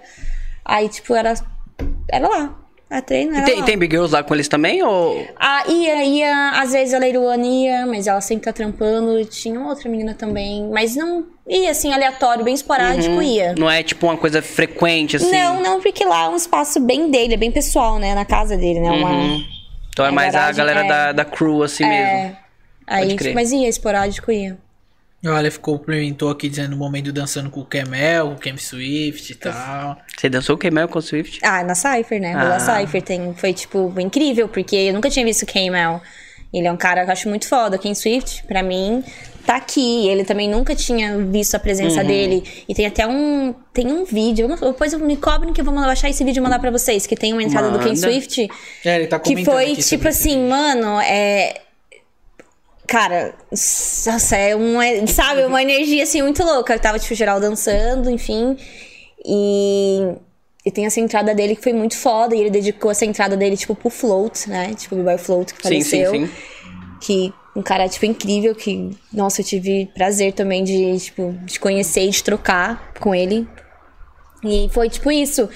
Aí, 0.63 0.89
tipo, 0.89 1.13
era. 1.13 1.33
Era 2.11 2.27
lá. 2.27 2.55
Era 2.89 3.01
treino, 3.01 3.33
E 3.33 3.37
era 3.37 3.45
tem, 3.45 3.59
lá. 3.59 3.65
tem 3.65 3.77
Big 3.77 3.91
Girls 3.95 4.13
lá 4.13 4.23
com 4.23 4.33
eles 4.33 4.47
também? 4.47 4.81
Ou. 4.83 5.23
Ah, 5.39 5.63
ia, 5.67 6.03
ia. 6.03 6.51
Às 6.61 6.71
vezes 6.71 6.93
a 6.93 6.97
Leiruana 6.99 7.45
ia, 7.45 7.85
mas 7.85 8.07
ela 8.07 8.21
sempre 8.21 8.45
tá 8.45 8.53
trampando. 8.53 9.19
E 9.19 9.25
tinha 9.25 9.59
outra 9.59 9.89
menina 9.89 10.13
também. 10.15 10.67
Mas 10.71 10.95
não 10.95 11.25
ia, 11.47 11.71
assim, 11.71 11.91
aleatório, 11.93 12.43
bem 12.43 12.53
esporádico, 12.55 13.21
ia. 13.21 13.53
Não 13.57 13.69
é 13.69 13.83
tipo 13.83 14.05
uma 14.07 14.17
coisa 14.17 14.41
frequente, 14.41 15.15
assim? 15.17 15.31
Não, 15.31 15.61
não, 15.61 15.81
porque 15.81 16.03
lá 16.05 16.25
é 16.25 16.29
um 16.29 16.35
espaço 16.35 16.79
bem 16.79 17.09
dele, 17.11 17.33
é 17.35 17.37
bem 17.37 17.51
pessoal, 17.51 17.99
né? 17.99 18.15
Na 18.15 18.25
casa 18.25 18.55
dele, 18.57 18.79
né? 18.79 18.89
Uma, 18.91 19.09
Uhum. 19.11 19.43
Então 19.95 20.05
é 20.05 20.09
É, 20.09 20.11
mais 20.11 20.35
a 20.35 20.39
garagem, 20.39 20.57
galera 20.57 20.85
é. 20.85 20.87
da, 20.89 21.11
da 21.13 21.25
crew, 21.25 21.63
assim 21.63 21.87
mesmo. 21.87 22.03
É. 22.03 22.37
Aí, 22.85 23.07
crer. 23.15 23.29
tipo, 23.29 23.33
mas 23.33 23.53
ia, 23.53 23.69
esporádico 23.69 24.29
ia. 24.29 24.57
Olha, 25.25 25.49
ficou 25.49 25.79
complementou 25.79 26.29
aqui 26.29 26.49
dizendo 26.49 26.73
o 26.73 26.77
momento 26.77 27.11
dançando 27.13 27.49
com 27.49 27.61
o 27.61 27.65
Camel, 27.65 28.27
com 28.27 28.33
o 28.33 28.37
Cam 28.37 28.57
Swift 28.57 29.31
e 29.31 29.35
tal. 29.35 29.97
Você 30.15 30.29
dançou 30.29 30.55
o 30.55 30.57
Kemel 30.59 30.87
com 30.87 30.99
o 30.99 31.01
Swift? 31.01 31.39
Ah, 31.43 31.63
na 31.63 31.73
Cypher, 31.73 32.19
né? 32.21 32.33
Ah. 32.35 32.57
Ah. 32.57 32.59
Cypher 32.59 33.01
tem, 33.01 33.33
foi, 33.33 33.53
tipo, 33.53 33.91
incrível, 33.99 34.47
porque 34.49 34.75
eu 34.75 34.93
nunca 34.93 35.09
tinha 35.09 35.25
visto 35.25 35.43
o 35.43 35.45
K-Mel. 35.47 35.99
Ele 36.53 36.67
é 36.67 36.71
um 36.71 36.77
cara 36.77 37.03
que 37.03 37.09
eu 37.09 37.13
acho 37.13 37.27
muito 37.29 37.47
foda. 37.47 37.77
Ken 37.77 37.95
Swift, 37.95 38.43
pra 38.43 38.61
mim, 38.61 39.03
tá 39.45 39.55
aqui. 39.55 40.07
Ele 40.09 40.23
também 40.25 40.49
nunca 40.49 40.75
tinha 40.75 41.17
visto 41.19 41.55
a 41.55 41.59
presença 41.59 42.01
Uhum. 42.01 42.07
dele. 42.07 42.43
E 42.67 42.73
tem 42.75 42.85
até 42.85 43.05
um. 43.07 43.53
Tem 43.73 43.87
um 43.87 44.03
vídeo. 44.03 44.43
eu 44.45 44.49
não- 44.49 44.57
Depois 44.57 44.91
eu 44.93 44.99
me 44.99 45.15
cobrem 45.17 45.53
que 45.53 45.61
eu 45.61 45.65
vou 45.65 45.73
baixar 45.73 46.09
esse 46.09 46.23
vídeo 46.23 46.39
e 46.39 46.43
mandar 46.43 46.59
pra 46.59 46.71
vocês. 46.71 47.05
Que 47.05 47.15
tem 47.15 47.31
uma 47.33 47.43
entrada 47.43 47.69
do 47.71 47.79
Ken 47.79 47.89
Manda. 47.89 47.95
Swift. 47.97 48.49
É, 48.83 48.95
ele 48.95 49.07
tá 49.07 49.19
Que 49.19 49.43
foi, 49.45 49.75
tipo 49.75 50.07
assim, 50.07 50.47
mano, 50.47 50.99
é. 51.01 51.61
Cara, 52.87 53.33
nossa, 53.51 54.35
é 54.35 54.55
uma, 54.55 54.83
sabe, 55.07 55.43
uma 55.45 55.61
energia 55.61 56.03
assim 56.03 56.21
muito 56.21 56.43
louca. 56.43 56.77
Tava, 56.77 56.99
tipo, 56.99 57.15
geral 57.15 57.39
dançando, 57.39 58.09
enfim. 58.11 58.55
E, 59.25 60.01
e 60.63 60.69
tem 60.71 60.85
essa 60.85 60.99
entrada 60.99 61.33
dele 61.33 61.55
que 61.55 61.63
foi 61.63 61.73
muito 61.73 61.97
foda. 61.97 62.35
E 62.35 62.39
ele 62.41 62.51
dedicou 62.51 62.91
essa 62.91 63.03
entrada 63.03 63.35
dele, 63.35 63.57
tipo, 63.57 63.73
pro 63.73 63.89
Float, 63.89 64.47
né? 64.47 64.73
Tipo, 64.75 64.93
o 64.93 64.97
B-Boy 64.99 65.17
Float 65.17 65.53
que 65.55 65.67
Sim, 65.67 65.81
sim, 65.81 66.03
faleceu. 66.05 66.11
sim. 66.11 66.29
Que 67.01 67.33
um 67.55 67.61
cara, 67.61 67.87
tipo, 67.87 68.05
incrível. 68.05 68.53
Que, 68.53 68.91
nossa, 69.11 69.41
eu 69.41 69.45
tive 69.45 69.87
prazer 69.93 70.33
também 70.33 70.63
de, 70.63 70.99
tipo, 70.99 71.33
de 71.43 71.59
conhecer 71.59 72.05
e 72.05 72.09
de 72.09 72.23
trocar 72.23 72.93
com 72.99 73.15
ele. 73.15 73.47
E 74.43 74.69
foi 74.71 74.89
tipo 74.89 75.11
isso. 75.11 75.49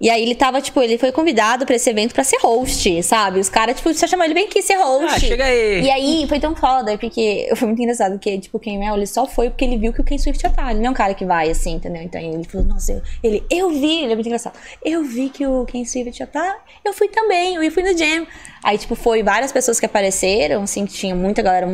E 0.00 0.08
aí 0.08 0.22
ele 0.22 0.34
tava, 0.34 0.62
tipo, 0.62 0.80
ele 0.80 0.96
foi 0.96 1.12
convidado 1.12 1.66
pra 1.66 1.76
esse 1.76 1.90
evento 1.90 2.14
pra 2.14 2.24
ser 2.24 2.38
host, 2.40 3.02
sabe? 3.02 3.38
Os 3.38 3.50
caras, 3.50 3.76
tipo, 3.76 3.92
só 3.92 4.06
chamaram 4.06 4.30
ele 4.30 4.34
bem 4.40 4.48
aqui 4.48 4.62
ser 4.62 4.76
host. 4.76 5.14
Ah, 5.14 5.20
chega 5.20 5.44
aí. 5.44 5.82
E 5.82 5.90
aí 5.90 6.26
foi 6.26 6.40
tão 6.40 6.56
foda, 6.56 6.96
porque 6.96 7.50
foi 7.54 7.68
muito 7.68 7.82
engraçado, 7.82 8.12
porque, 8.12 8.38
tipo, 8.38 8.56
o 8.56 8.60
Ken 8.60 8.78
Mel, 8.78 8.96
ele 8.96 9.06
só 9.06 9.26
foi 9.26 9.50
porque 9.50 9.62
ele 9.62 9.76
viu 9.76 9.92
que 9.92 10.00
o 10.00 10.04
Ken 10.04 10.16
Swift 10.16 10.40
já 10.42 10.48
tá. 10.48 10.70
Ele 10.70 10.80
não 10.80 10.86
é 10.86 10.90
um 10.90 10.94
cara 10.94 11.12
que 11.12 11.26
vai, 11.26 11.50
assim, 11.50 11.74
entendeu? 11.74 12.02
Então 12.02 12.18
ele 12.18 12.44
falou, 12.44 12.66
nossa, 12.66 12.92
eu, 12.92 13.02
ele, 13.22 13.44
eu 13.50 13.68
vi, 13.70 14.04
ele 14.04 14.12
é 14.12 14.14
muito 14.14 14.26
engraçado. 14.26 14.58
Eu 14.82 15.04
vi 15.04 15.28
que 15.28 15.46
o 15.46 15.66
Ken 15.66 15.84
Swift 15.84 16.18
já 16.18 16.26
tá, 16.26 16.58
eu 16.82 16.94
fui 16.94 17.08
também, 17.08 17.56
eu 17.56 17.70
fui 17.70 17.82
no 17.82 17.96
jam. 17.96 18.26
Aí, 18.64 18.78
tipo, 18.78 18.94
foi 18.94 19.22
várias 19.22 19.52
pessoas 19.52 19.78
que 19.78 19.84
apareceram, 19.84 20.62
assim, 20.62 20.86
que 20.86 20.94
tinha 20.94 21.14
muita 21.14 21.42
galera, 21.42 21.66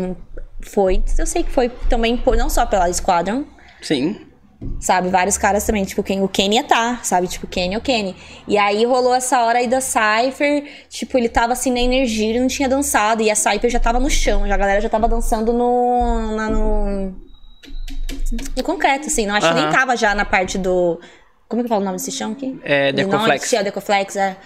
foi. 0.63 1.01
Eu 1.17 1.27
sei 1.27 1.45
que 1.45 1.51
foi 1.51 1.69
também, 1.89 2.21
não 2.37 2.51
só 2.51 2.67
pela 2.67 2.93
Squadron, 2.93 3.45
Sim. 3.81 4.26
Sabe? 4.81 5.09
Vários 5.09 5.37
caras 5.37 5.65
também, 5.65 5.85
tipo, 5.85 6.03
quem, 6.03 6.23
o 6.23 6.29
Kenny 6.29 6.57
ia 6.57 6.65
tá, 6.65 7.01
sabe? 7.03 7.27
Tipo, 7.29 7.47
Kenny 7.47 7.75
é 7.75 7.79
o 7.79 7.81
Kenny. 7.81 8.15
E 8.49 8.57
aí 8.59 8.85
rolou 8.85 9.15
essa 9.15 9.41
hora 9.43 9.59
aí 9.59 9.67
da 9.69 9.81
Cypher, 9.81 10.65
tipo, 10.89 11.17
ele 11.19 11.29
tava 11.29 11.53
assim 11.53 11.71
na 11.73 11.81
energia, 11.81 12.29
ele 12.31 12.41
não 12.41 12.49
tinha 12.49 12.69
dançado, 12.69 13.23
e 13.23 13.31
a 13.31 13.35
Cypher 13.35 13.71
já 13.71 13.81
tava 13.81 13.99
no 14.01 14.09
chão, 14.11 14.47
já, 14.47 14.55
a 14.55 14.59
galera 14.59 14.81
já 14.81 14.89
tava 14.89 15.09
dançando 15.09 15.53
no. 15.53 16.37
na- 16.37 16.49
no, 16.51 17.15
no 18.57 18.63
concreto, 18.63 19.07
assim, 19.07 19.27
não 19.27 19.35
acho 19.35 19.49
que 19.49 19.55
nem 19.55 19.71
tava 19.71 19.97
já 19.97 20.15
na 20.15 20.25
parte 20.25 20.59
do. 20.59 21.01
Como 21.49 21.61
é 21.61 21.63
que 21.63 21.69
fala 21.69 21.81
o 21.81 21.85
nome 21.85 21.97
desse 21.97 22.11
chão 22.11 22.33
aqui? 22.33 22.59
É, 22.65 22.93
Não 22.93 22.97
Decoflex. 23.05 23.37
existia 23.43 23.63
Decoflex, 23.63 24.17
é. 24.17 24.37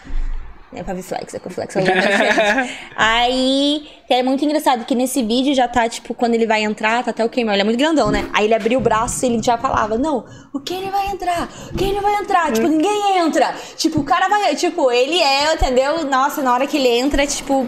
É 0.73 0.85
Paviflex, 0.85 1.33
Decoflex, 1.33 1.75
é 1.75 1.81
lugar 1.81 2.01
diferente. 2.01 2.79
Aí, 2.97 3.89
é 4.09 4.23
muito 4.23 4.45
engraçado 4.45 4.85
que 4.85 4.95
nesse 4.95 5.21
vídeo 5.21 5.53
já 5.53 5.67
tá, 5.67 5.89
tipo, 5.89 6.15
quando 6.15 6.35
ele 6.35 6.47
vai 6.47 6.63
entrar, 6.63 7.03
tá 7.03 7.11
até 7.11 7.25
o 7.25 7.29
Kenny, 7.29 7.51
ele 7.51 7.63
é 7.63 7.65
muito 7.65 7.79
grandão, 7.79 8.11
né? 8.13 8.31
Aí 8.33 8.45
ele 8.45 8.55
abriu 8.55 8.79
o 8.79 8.83
braço 8.83 9.25
e 9.25 9.29
ele 9.29 9.43
já 9.43 9.59
falava, 9.59 9.99
não, 9.99 10.25
o 10.55 10.61
Kenny 10.61 10.89
vai 10.89 11.09
entrar, 11.09 11.49
o 11.73 11.77
Kenny 11.77 11.99
vai 11.99 12.15
entrar, 12.23 12.53
tipo, 12.53 12.69
ninguém 12.69 13.19
entra. 13.19 13.53
Tipo, 13.77 14.01
o 14.01 14.05
cara 14.05 14.29
vai, 14.29 14.55
tipo, 14.55 14.93
ele 14.93 15.19
é, 15.21 15.55
entendeu? 15.55 16.05
Nossa, 16.05 16.41
na 16.41 16.55
hora 16.55 16.67
que 16.69 16.77
ele 16.77 16.89
entra, 16.89 17.27
tipo, 17.27 17.67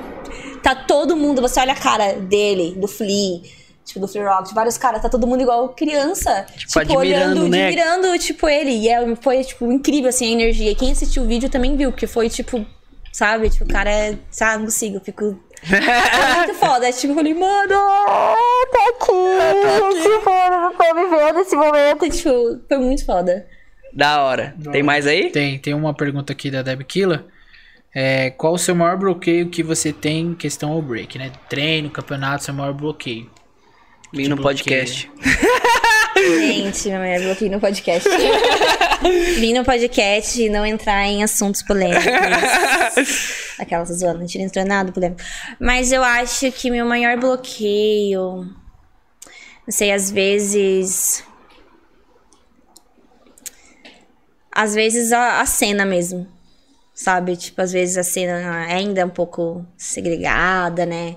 tá 0.62 0.74
todo 0.76 1.16
mundo, 1.16 1.42
você 1.42 1.58
olha 1.58 1.72
a 1.72 1.76
cara 1.76 2.12
dele, 2.12 2.76
do 2.76 2.86
Flea, 2.86 3.40
tipo, 3.84 3.98
do 3.98 4.06
Flea 4.06 4.28
Rock, 4.30 4.50
de 4.50 4.54
vários 4.54 4.78
caras, 4.78 5.02
tá 5.02 5.08
todo 5.08 5.26
mundo 5.26 5.42
igual 5.42 5.70
criança. 5.70 6.46
Tipo, 6.56 6.78
admirando, 6.78 7.00
olhando, 7.00 7.48
né? 7.48 7.66
admirando, 7.66 8.18
tipo, 8.20 8.48
ele. 8.48 8.70
E 8.70 8.88
é- 8.88 9.16
foi, 9.16 9.42
tipo, 9.42 9.70
incrível, 9.72 10.08
assim, 10.08 10.26
a 10.26 10.30
energia. 10.30 10.72
Quem 10.76 10.92
assistiu 10.92 11.24
o 11.24 11.26
vídeo 11.26 11.48
também 11.50 11.76
viu, 11.76 11.90
porque 11.90 12.06
foi, 12.06 12.30
tipo, 12.30 12.64
sabe? 13.12 13.50
Tipo, 13.50 13.64
o 13.64 13.68
cara 13.68 13.90
é, 13.90 14.18
sabe, 14.30 14.58
não 14.58 14.64
consigo, 14.64 14.96
eu 14.96 15.00
fico... 15.00 15.38
É 15.62 16.36
muito 16.38 16.54
foda. 16.54 16.88
É, 16.88 16.92
tipo, 16.92 17.12
eu 17.12 17.14
falei, 17.14 17.34
mano, 17.34 17.68
tá 17.68 18.88
aqui. 18.88 19.12
Tipo, 20.02 20.30
eu 20.30 20.72
tô 20.72 20.94
vivendo 20.94 21.38
esse 21.38 21.54
momento. 21.54 22.10
Tipo, 22.10 22.60
foi 22.66 22.78
muito 22.78 23.06
foda. 23.06 23.46
Da 23.92 24.22
hora. 24.22 24.56
Tem 24.72 24.82
mais 24.82 25.06
aí? 25.06 25.30
Tem, 25.30 25.58
tem 25.58 25.74
uma 25.74 25.94
pergunta 25.94 26.32
aqui 26.32 26.50
da 26.50 26.62
Deb 26.62 26.82
Killa. 26.82 27.26
É, 27.94 28.30
qual 28.30 28.54
o 28.54 28.58
seu 28.58 28.74
maior 28.74 28.96
bloqueio 28.96 29.50
que 29.50 29.62
você 29.62 29.92
tem 29.92 30.28
em 30.28 30.34
questão 30.34 30.72
ao 30.72 30.80
break, 30.80 31.18
né? 31.18 31.30
Treino, 31.48 31.90
campeonato, 31.90 32.42
seu 32.42 32.54
maior 32.54 32.72
bloqueio. 32.72 33.30
Vim 34.12 34.28
no 34.28 34.36
bloqueia. 34.36 34.80
podcast. 34.80 35.10
Gente, 36.16 36.84
minha 36.84 36.98
mulher 36.98 37.22
bloqueei 37.22 37.50
no 37.50 37.58
podcast. 37.58 38.08
Vim 39.40 39.54
no 39.54 39.64
podcast 39.64 40.40
e 40.40 40.50
não 40.50 40.66
entrar 40.66 41.06
em 41.06 41.24
assuntos 41.24 41.62
polêmicos. 41.62 42.04
Aquelas 43.58 43.88
zoando, 43.88 44.18
a 44.18 44.20
gente 44.20 44.38
não 44.38 44.44
entrou 44.44 44.64
em 44.64 44.68
nada 44.68 44.92
polêmico. 44.92 45.22
Mas 45.58 45.92
eu 45.92 46.04
acho 46.04 46.52
que 46.52 46.70
meu 46.70 46.84
maior 46.84 47.18
bloqueio. 47.18 48.44
Não 49.66 49.70
sei, 49.70 49.90
às 49.90 50.10
vezes. 50.10 51.24
Às 54.54 54.74
vezes 54.74 55.10
a, 55.12 55.40
a 55.40 55.46
cena 55.46 55.86
mesmo. 55.86 56.28
Sabe? 56.92 57.34
Tipo, 57.34 57.62
às 57.62 57.72
vezes 57.72 57.96
a 57.96 58.02
cena 58.02 58.66
ainda 58.66 59.00
é 59.00 59.04
um 59.04 59.10
pouco 59.10 59.66
segregada, 59.76 60.84
né? 60.84 61.16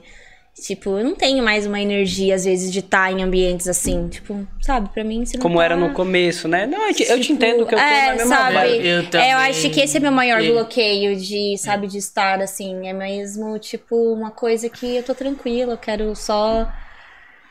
Tipo, 0.58 0.92
eu 0.98 1.04
não 1.04 1.16
tenho 1.16 1.44
mais 1.44 1.66
uma 1.68 1.82
energia, 1.82 2.34
às 2.34 2.46
vezes, 2.46 2.72
de 2.72 2.80
estar 2.80 3.12
em 3.12 3.22
ambientes 3.22 3.68
assim. 3.68 4.08
Tipo, 4.08 4.48
sabe, 4.62 4.88
pra 4.90 5.04
mim, 5.04 5.26
se 5.26 5.36
não 5.36 5.42
Como 5.42 5.58
tá- 5.58 5.66
era 5.66 5.76
no 5.76 5.92
começo, 5.94 6.48
né? 6.48 6.66
Não, 6.66 6.88
eu 6.88 6.94
te, 6.94 7.04
eu 7.04 7.20
te 7.20 7.34
entendo 7.34 7.66
que 7.66 7.76
eu 7.76 7.78
tô 7.78 7.84
é, 7.84 8.08
na 8.08 8.16
mesma 8.16 8.36
sabe? 8.38 8.54
vibe. 8.54 8.88
Eu 8.88 9.00
É, 9.00 9.04
também. 9.04 9.32
eu 9.32 9.38
acho 9.40 9.70
que 9.70 9.82
esse 9.82 9.98
é 9.98 10.00
meu 10.00 10.14
maior 10.14 10.40
Ele- 10.40 10.54
bloqueio 10.54 11.14
de, 11.18 11.58
sabe, 11.58 11.88
de 11.88 11.98
estar 11.98 12.42
assim. 12.42 12.88
É 12.88 12.94
mesmo, 12.94 13.60
tipo, 13.60 13.96
uma 14.14 14.32
coisa 14.32 14.70
que 14.70 14.96
eu 14.96 15.04
tô 15.04 15.14
tranquila, 15.14 15.74
eu 15.74 15.78
quero 15.78 16.16
só, 16.16 16.72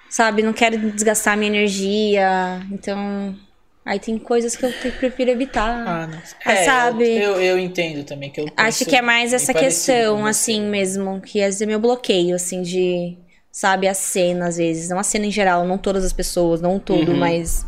sabe, 0.08 0.42
não 0.42 0.54
quero 0.54 0.78
desgastar 0.92 1.36
minha 1.36 1.50
energia. 1.50 2.58
Então, 2.72 3.36
aí 3.84 3.98
tem 3.98 4.18
coisas 4.18 4.56
que 4.56 4.64
eu 4.64 4.72
prefiro 4.98 5.30
evitar. 5.30 5.84
Ah, 5.86 6.06
não. 6.06 6.18
Ah, 6.44 6.56
sabe? 6.64 7.04
Eu, 7.16 7.40
eu 7.40 7.58
entendo 7.58 8.04
também 8.04 8.30
que 8.30 8.40
eu 8.40 8.46
Acho 8.56 8.84
que 8.84 8.96
é 8.96 9.02
mais 9.02 9.32
essa 9.32 9.52
questão, 9.52 10.24
assim, 10.26 10.60
mesmo, 10.62 11.20
que 11.20 11.40
é 11.40 11.50
meu 11.66 11.78
bloqueio, 11.78 12.34
assim, 12.34 12.62
de, 12.62 13.16
sabe, 13.52 13.86
a 13.88 13.94
cena, 13.94 14.48
às 14.48 14.56
vezes. 14.56 14.88
Não 14.88 14.98
a 14.98 15.02
cena 15.02 15.26
em 15.26 15.30
geral, 15.30 15.66
não 15.66 15.76
todas 15.78 16.04
as 16.04 16.12
pessoas, 16.12 16.60
não 16.60 16.78
tudo, 16.78 17.12
Uhum. 17.12 17.18
mas 17.18 17.66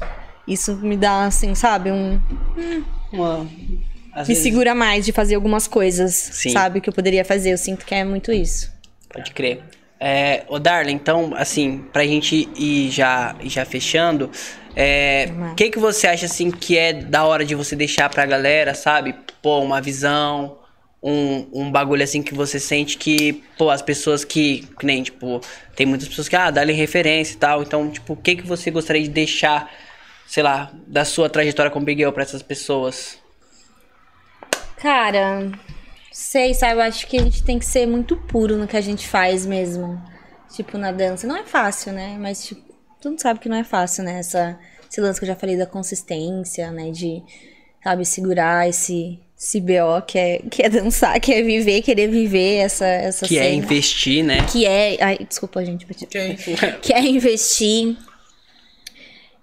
isso 0.49 0.77
me 0.77 0.97
dá, 0.97 1.27
assim, 1.27 1.55
sabe, 1.55 1.91
um. 1.93 2.21
Uma- 3.13 3.47
às 4.13 4.27
Me 4.29 4.35
vezes- 4.35 4.43
segura 4.43 4.75
mais 4.75 5.05
de 5.05 5.13
fazer 5.13 5.35
algumas 5.35 5.67
coisas, 5.67 6.15
Sim. 6.15 6.51
sabe, 6.51 6.81
que 6.81 6.89
eu 6.89 6.93
poderia 6.93 7.25
fazer. 7.25 7.53
Eu 7.53 7.59
sinto 7.59 7.85
que 7.85 7.95
é 7.95 8.03
muito 8.05 8.33
isso. 8.33 8.73
Pode 9.13 9.33
crer. 9.33 9.63
É, 10.01 10.45
ô 10.49 10.59
Darla, 10.59 10.91
então, 10.91 11.33
assim, 11.37 11.85
pra 11.93 12.05
gente 12.07 12.49
ir 12.57 12.91
já, 12.91 13.35
ir 13.41 13.49
já 13.49 13.65
fechando, 13.65 14.31
é, 14.79 15.31
o 15.53 15.55
que 15.55 15.71
que 15.71 15.79
você 15.79 16.07
acha, 16.07 16.27
assim, 16.27 16.51
que 16.51 16.77
é 16.77 16.93
da 16.93 17.25
hora 17.25 17.47
de 17.47 17.55
você 17.55 17.75
deixar 17.75 18.11
pra 18.11 18.27
galera, 18.27 18.75
sabe? 18.75 19.15
Pô, 19.41 19.61
uma 19.61 19.81
visão, 19.81 20.59
um, 21.03 21.49
um 21.51 21.73
bagulho 21.73 22.05
assim 22.05 22.23
que 22.23 22.35
você 22.35 22.61
sente 22.61 22.99
que, 22.99 23.43
pô, 23.57 23.71
as 23.71 23.81
pessoas 23.81 24.23
que, 24.23 24.69
que 24.79 24.85
nem, 24.85 25.03
tipo, 25.03 25.41
tem 25.75 25.87
muitas 25.87 26.07
pessoas 26.07 26.29
que, 26.29 26.37
ah, 26.37 26.51
dá-lhe 26.51 26.75
referência 26.75 27.35
e 27.35 27.39
tal. 27.39 27.63
Então, 27.63 27.91
tipo, 27.91 28.13
o 28.13 28.17
que, 28.17 28.37
que 28.37 28.47
você 28.47 28.71
gostaria 28.71 29.03
de 29.03 29.09
deixar, 29.09 29.73
sei 30.27 30.43
lá, 30.43 30.71
da 30.87 31.07
sua 31.07 31.31
trajetória 31.31 31.71
com 31.71 31.83
Big 31.83 32.03
Girl 32.03 32.13
pra 32.13 32.25
essas 32.25 32.43
pessoas? 32.43 33.19
Cara, 34.77 35.51
sei, 36.13 36.53
sabe? 36.53 36.75
Eu 36.75 36.83
acho 36.83 37.07
que 37.07 37.17
a 37.17 37.23
gente 37.23 37.43
tem 37.43 37.59
que 37.59 37.65
ser 37.65 37.87
muito 37.87 38.15
puro 38.15 38.59
no 38.59 38.69
que 38.69 38.77
a 38.77 38.83
gente 38.83 39.09
faz 39.09 39.47
mesmo. 39.47 39.99
Tipo, 40.53 40.77
na 40.77 40.93
dança. 40.93 41.27
Não 41.27 41.37
é 41.37 41.45
fácil, 41.45 41.93
né? 41.93 42.17
Mas, 42.21 42.45
tipo, 42.47 42.66
todo 43.07 43.13
mundo 43.13 43.21
sabe 43.23 43.39
que 43.41 43.49
não 43.49 43.57
é 43.57 43.65
fácil, 43.65 44.03
né? 44.05 44.19
Essa, 44.19 44.59
esse 44.91 45.01
lance 45.01 45.19
que 45.21 45.25
eu 45.25 45.29
já 45.29 45.37
falei 45.37 45.57
da 45.57 45.67
consistência, 45.67 46.71
né? 46.73 46.91
De, 46.91 47.23
sabe, 47.83 48.05
segurar 48.05 48.69
esse, 48.69 49.19
esse 49.39 49.61
BO 49.61 50.03
que 50.07 50.19
é, 50.19 50.39
que 50.51 50.63
é 50.63 50.69
dançar, 50.69 51.21
que 51.21 51.33
é 51.33 51.43
viver, 51.43 51.83
querer 51.83 52.09
viver 52.09 52.57
essa, 52.57 52.85
essa 52.87 53.27
Que 53.27 53.39
é 53.39 53.43
cena. 53.45 53.55
investir, 53.55 54.25
né? 54.25 54.39
Que 54.51 54.67
é. 54.67 54.97
Ai, 55.01 55.19
desculpa, 55.29 55.65
gente. 55.65 55.87
bati- 55.87 56.05
Ok. 56.07 56.37
que 56.83 56.93
é 56.93 57.01
investir. 57.01 57.97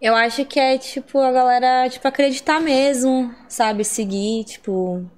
Eu 0.01 0.13
acho 0.15 0.43
que 0.43 0.59
é, 0.59 0.77
tipo, 0.77 1.17
a 1.19 1.31
galera, 1.31 1.87
tipo, 1.89 2.05
acreditar 2.07 2.59
mesmo, 2.59 3.33
sabe? 3.47 3.85
Seguir, 3.85 4.43
tipo. 4.43 5.09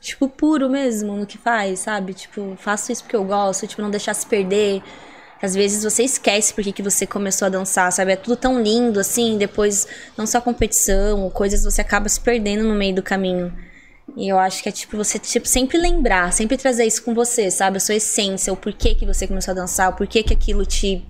Tipo, 0.00 0.28
puro 0.28 0.70
mesmo 0.70 1.14
no 1.16 1.26
que 1.26 1.36
faz, 1.36 1.80
sabe? 1.80 2.14
Tipo, 2.14 2.54
faço 2.56 2.90
isso 2.90 3.02
porque 3.02 3.16
eu 3.16 3.24
gosto, 3.24 3.66
tipo, 3.66 3.82
não 3.82 3.90
deixar 3.90 4.14
se 4.14 4.24
perder. 4.26 4.80
Às 5.42 5.54
vezes 5.54 5.82
você 5.82 6.02
esquece 6.02 6.52
por 6.52 6.62
que 6.62 6.72
que 6.72 6.82
você 6.82 7.06
começou 7.06 7.46
a 7.46 7.48
dançar, 7.48 7.90
sabe? 7.92 8.12
É 8.12 8.16
tudo 8.16 8.36
tão 8.36 8.62
lindo, 8.62 9.00
assim, 9.00 9.38
depois, 9.38 9.86
não 10.16 10.26
só 10.26 10.40
competição, 10.40 11.30
coisas, 11.30 11.64
você 11.64 11.80
acaba 11.80 12.08
se 12.08 12.20
perdendo 12.20 12.64
no 12.64 12.74
meio 12.74 12.94
do 12.94 13.02
caminho. 13.02 13.52
E 14.16 14.28
eu 14.28 14.38
acho 14.38 14.62
que 14.62 14.68
é 14.68 14.72
tipo 14.72 14.96
você 14.96 15.18
tipo, 15.18 15.46
sempre 15.46 15.78
lembrar, 15.78 16.32
sempre 16.32 16.56
trazer 16.56 16.84
isso 16.84 17.02
com 17.02 17.14
você, 17.14 17.50
sabe? 17.50 17.78
A 17.78 17.80
sua 17.80 17.94
essência, 17.94 18.52
o 18.52 18.56
porquê 18.56 18.94
que 18.94 19.06
você 19.06 19.26
começou 19.26 19.52
a 19.52 19.54
dançar, 19.54 19.88
o 19.88 19.94
porquê 19.94 20.22
que 20.22 20.34
aquilo 20.34 20.66
te, 20.66 21.04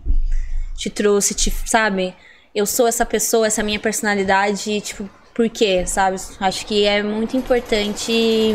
te 0.76 0.90
trouxe, 0.90 1.34
te, 1.34 1.52
sabe? 1.66 2.14
Eu 2.54 2.66
sou 2.66 2.86
essa 2.86 3.06
pessoa, 3.06 3.46
essa 3.46 3.62
minha 3.62 3.80
personalidade, 3.80 4.80
tipo, 4.80 5.08
por 5.34 5.48
quê, 5.48 5.84
sabe? 5.86 6.16
Acho 6.38 6.66
que 6.66 6.84
é 6.84 7.02
muito 7.02 7.36
importante, 7.36 8.54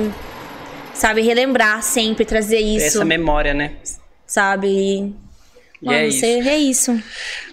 sabe, 0.94 1.22
relembrar 1.22 1.82
sempre, 1.82 2.24
trazer 2.24 2.60
isso, 2.60 2.86
Essa 2.86 3.06
memória, 3.06 3.54
né? 3.54 3.74
sabe? 4.26 4.68
E, 4.68 5.16
É 5.94 6.10
você, 6.10 6.26
é 6.26 6.58
isso. 6.58 7.00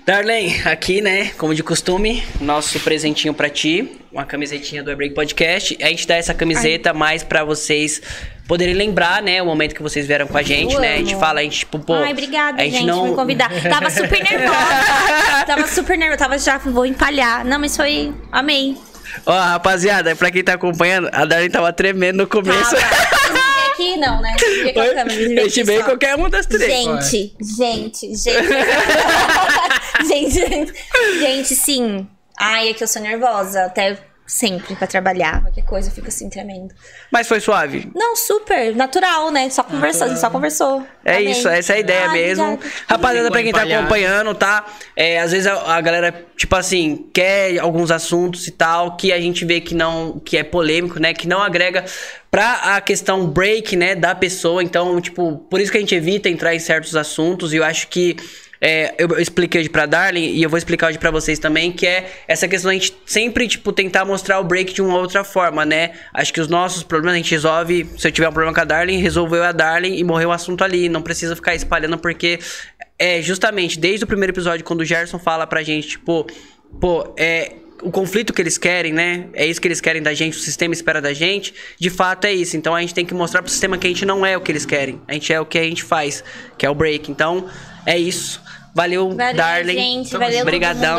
Darlene, 0.04 0.60
aqui, 0.64 1.00
né, 1.00 1.30
como 1.38 1.54
de 1.54 1.62
costume, 1.62 2.24
nosso 2.40 2.80
presentinho 2.80 3.32
pra 3.32 3.48
ti, 3.48 4.00
uma 4.10 4.24
camisetinha 4.24 4.82
do 4.82 4.90
E 4.90 4.96
Break 4.96 5.14
Podcast. 5.14 5.78
A 5.80 5.86
gente 5.88 6.06
dá 6.09 6.16
essa 6.16 6.34
camiseta 6.34 6.92
mais 6.92 7.22
pra 7.22 7.44
vocês 7.44 8.02
poderem 8.48 8.74
lembrar, 8.74 9.22
né, 9.22 9.40
o 9.40 9.46
momento 9.46 9.74
que 9.74 9.82
vocês 9.82 10.06
vieram 10.06 10.26
com 10.26 10.36
a 10.36 10.42
gente, 10.42 10.74
Eu 10.74 10.80
né? 10.80 10.94
A 10.94 10.98
gente 10.98 11.12
amo. 11.12 11.20
fala, 11.20 11.40
a 11.40 11.42
gente, 11.44 11.60
tipo, 11.60 11.78
pô. 11.78 11.94
Ai, 11.94 12.12
obrigada, 12.12 12.60
a 12.60 12.64
gente, 12.64 12.78
gente, 12.78 12.86
não... 12.86 13.00
por 13.00 13.09
me 13.10 13.14
convidar. 13.14 13.50
Tava 13.62 13.90
super 13.90 14.22
nervosa. 14.24 15.44
tava 15.46 15.66
super 15.68 15.96
nervosa. 15.98 16.18
Tava 16.18 16.38
já, 16.38 16.59
vou 16.59 16.84
empalhar. 16.84 17.44
Não, 17.44 17.59
mas 17.60 17.76
foi. 17.76 18.12
Amei. 18.32 18.76
Ó, 19.24 19.32
rapaziada, 19.38 20.16
pra 20.16 20.30
quem 20.30 20.42
tá 20.42 20.54
acompanhando, 20.54 21.09
a 21.12 21.24
Darlene 21.24 21.50
tava 21.52 21.72
tremendo 21.72 22.16
no 22.18 22.26
começo. 22.26 22.74
Tava. 22.74 23.38
Aqui? 23.82 23.96
Não, 23.98 24.20
né? 24.20 24.34
A 24.34 24.72
câmera, 24.72 25.10
vocês 25.10 25.28
me 25.28 25.34
veem 25.34 25.38
a 25.38 25.42
gente 25.42 25.60
aqui 25.60 25.62
veio 25.64 25.80
só. 25.80 25.86
qualquer 25.86 26.14
uma 26.14 26.30
das 26.30 26.46
três. 26.46 26.72
Gente, 26.72 27.34
gente, 27.40 28.14
gente. 28.14 28.42
gente, 30.06 30.30
gente, 30.30 30.72
gente, 31.18 31.54
sim. 31.56 32.06
Ai, 32.38 32.70
é 32.70 32.74
que 32.74 32.82
eu 32.82 32.88
sou 32.88 33.02
nervosa. 33.02 33.64
Até 33.64 33.98
sempre 34.32 34.74
pra 34.74 34.86
trabalhar. 34.86 35.42
Qualquer 35.42 35.64
coisa 35.64 35.90
eu 35.90 35.92
fico 35.92 36.09
assim, 36.09 36.30
tremendo. 36.30 36.74
Mas 37.10 37.28
foi 37.28 37.38
suave. 37.38 37.90
Não, 37.94 38.16
super. 38.16 38.74
Natural, 38.74 39.30
né? 39.30 39.50
Só 39.50 39.62
conversou, 39.62 40.06
a 40.06 40.09
gente 40.09 40.20
só 40.20 40.30
conversou. 40.30 40.86
É 41.04 41.16
Amei. 41.16 41.32
isso, 41.32 41.48
essa 41.48 41.74
é 41.74 41.76
a 41.76 41.80
ideia 41.80 42.06
Ai, 42.09 42.12
mesmo. 42.12 42.54
obrigada. 42.54 42.74
Rapaziada, 42.88 43.30
pra 43.30 43.42
quem 43.42 43.52
tá 43.52 43.62
acompanhando, 43.62 44.34
tá? 44.34 44.64
É, 44.96 45.20
às 45.20 45.32
vezes 45.32 45.46
a, 45.46 45.76
a 45.76 45.80
galera, 45.82 46.24
tipo 46.34 46.56
assim, 46.56 47.10
quer 47.12 47.59
alguns 47.59 47.90
assuntos 47.90 48.46
e 48.48 48.52
tal, 48.52 48.96
que 48.96 49.12
a 49.12 49.20
gente 49.20 49.44
vê 49.44 49.60
que 49.60 49.74
não, 49.74 50.18
que 50.18 50.38
é 50.38 50.42
polêmico, 50.42 50.98
né? 50.98 51.12
Que 51.12 51.28
não 51.28 51.42
agrega 51.42 51.84
pra 52.30 52.76
a 52.76 52.80
questão 52.80 53.26
break, 53.26 53.76
né, 53.76 53.94
da 53.94 54.14
pessoa. 54.14 54.62
Então, 54.62 54.98
tipo, 54.98 55.36
por 55.50 55.60
isso 55.60 55.70
que 55.70 55.76
a 55.76 55.80
gente 55.80 55.94
evita 55.94 56.30
entrar 56.30 56.54
em 56.54 56.59
certos 56.59 56.96
assuntos. 56.96 57.52
E 57.52 57.59
eu 57.59 57.64
acho 57.64 57.88
que 57.88 58.16
é, 58.64 58.94
eu, 58.97 59.18
expliquei 59.18 59.60
hoje 59.60 59.68
pra 59.68 59.86
Darling 59.86 60.34
e 60.34 60.43
eu 60.44 60.48
vou 60.48 60.56
explicar 60.56 60.86
hoje 60.86 60.97
pra 60.97 61.10
vocês 61.10 61.40
também, 61.40 61.72
que 61.72 61.84
é 61.84 62.09
essa 62.28 62.47
questão 62.47 62.68
da 62.68 62.74
gente 62.74 62.97
sempre, 63.05 63.48
tipo, 63.48 63.72
tentar 63.72 64.05
mostrar 64.05 64.39
o 64.39 64.44
break 64.44 64.72
de 64.72 64.80
uma 64.80 64.98
outra 64.98 65.24
forma, 65.24 65.64
né? 65.64 65.90
Acho 66.14 66.32
que 66.32 66.40
os 66.40 66.47
nossos 66.47 66.84
problemas 66.84 67.14
a 67.14 67.16
gente 67.16 67.32
resolve. 67.32 67.90
Se 67.98 68.06
eu 68.06 68.12
tiver 68.12 68.28
um 68.28 68.32
problema 68.32 68.55
com 68.55 68.60
a 68.60 68.64
Darling, 68.64 68.98
resolveu 68.98 69.43
a 69.43 69.51
Darling 69.51 69.97
e 69.97 70.05
morreu 70.05 70.28
o 70.28 70.32
assunto 70.32 70.62
ali. 70.62 70.89
Não 70.89 71.02
precisa 71.02 71.34
ficar 71.34 71.56
espalhando, 71.56 71.98
porque 71.98 72.39
é 72.97 73.20
justamente 73.20 73.80
desde 73.80 74.05
o 74.05 74.06
primeiro 74.06 74.32
episódio, 74.32 74.64
quando 74.64 74.82
o 74.82 74.84
Gerson 74.84 75.18
fala 75.18 75.44
pra 75.44 75.64
gente, 75.64 75.89
tipo, 75.89 76.24
pô, 76.80 77.12
é. 77.18 77.56
O 77.82 77.90
conflito 77.90 78.32
que 78.32 78.40
eles 78.40 78.56
querem, 78.56 78.93
né? 78.93 79.26
É 79.34 79.44
isso 79.44 79.60
que 79.60 79.66
eles 79.66 79.80
querem 79.80 80.01
da 80.01 80.14
gente, 80.14 80.39
o 80.39 80.40
sistema 80.40 80.72
espera 80.72 81.01
da 81.01 81.12
gente. 81.12 81.52
De 81.80 81.90
fato 81.90 82.26
é 82.26 82.32
isso. 82.32 82.56
Então 82.56 82.76
a 82.76 82.80
gente 82.80 82.94
tem 82.94 83.05
que 83.05 83.12
mostrar 83.12 83.43
pro 83.43 83.51
sistema 83.51 83.76
que 83.76 83.89
a 83.89 83.90
gente 83.90 84.06
não 84.06 84.24
é 84.24 84.36
o 84.36 84.40
que 84.40 84.52
eles 84.52 84.64
querem. 84.64 85.01
A 85.09 85.14
gente 85.14 85.32
é 85.32 85.40
o 85.40 85.44
que 85.44 85.59
a 85.59 85.64
gente 85.64 85.82
faz, 85.82 86.22
que 86.56 86.64
é 86.64 86.70
o 86.70 86.76
break. 86.76 87.10
Então, 87.10 87.51
é 87.84 87.98
isso. 87.98 88.41
Valeu, 88.74 89.10
Valeu, 89.10 89.34
Darling. 89.36 89.72
gente. 89.74 90.16
Valeu 90.16 90.42
Obrigadão. 90.42 90.98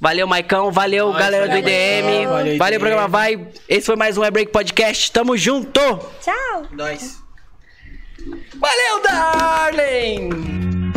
Valeu, 0.00 0.26
Maicão. 0.26 0.70
Valeu, 0.70 1.12
galera 1.12 1.46
do 1.46 1.54
valeu, 1.54 1.62
IDM. 1.62 2.26
valeu, 2.26 2.58
Valeu, 2.58 2.80
programa 2.80 3.08
Vai. 3.08 3.48
Esse 3.68 3.86
foi 3.86 3.96
mais 3.96 4.18
um 4.18 4.24
E 4.24 4.30
Break 4.30 4.52
Podcast. 4.52 5.10
Tamo 5.10 5.36
junto. 5.36 5.80
Tchau. 6.22 6.66
Nós. 6.72 7.18
Valeu, 8.58 9.02
Darling! 9.02 10.89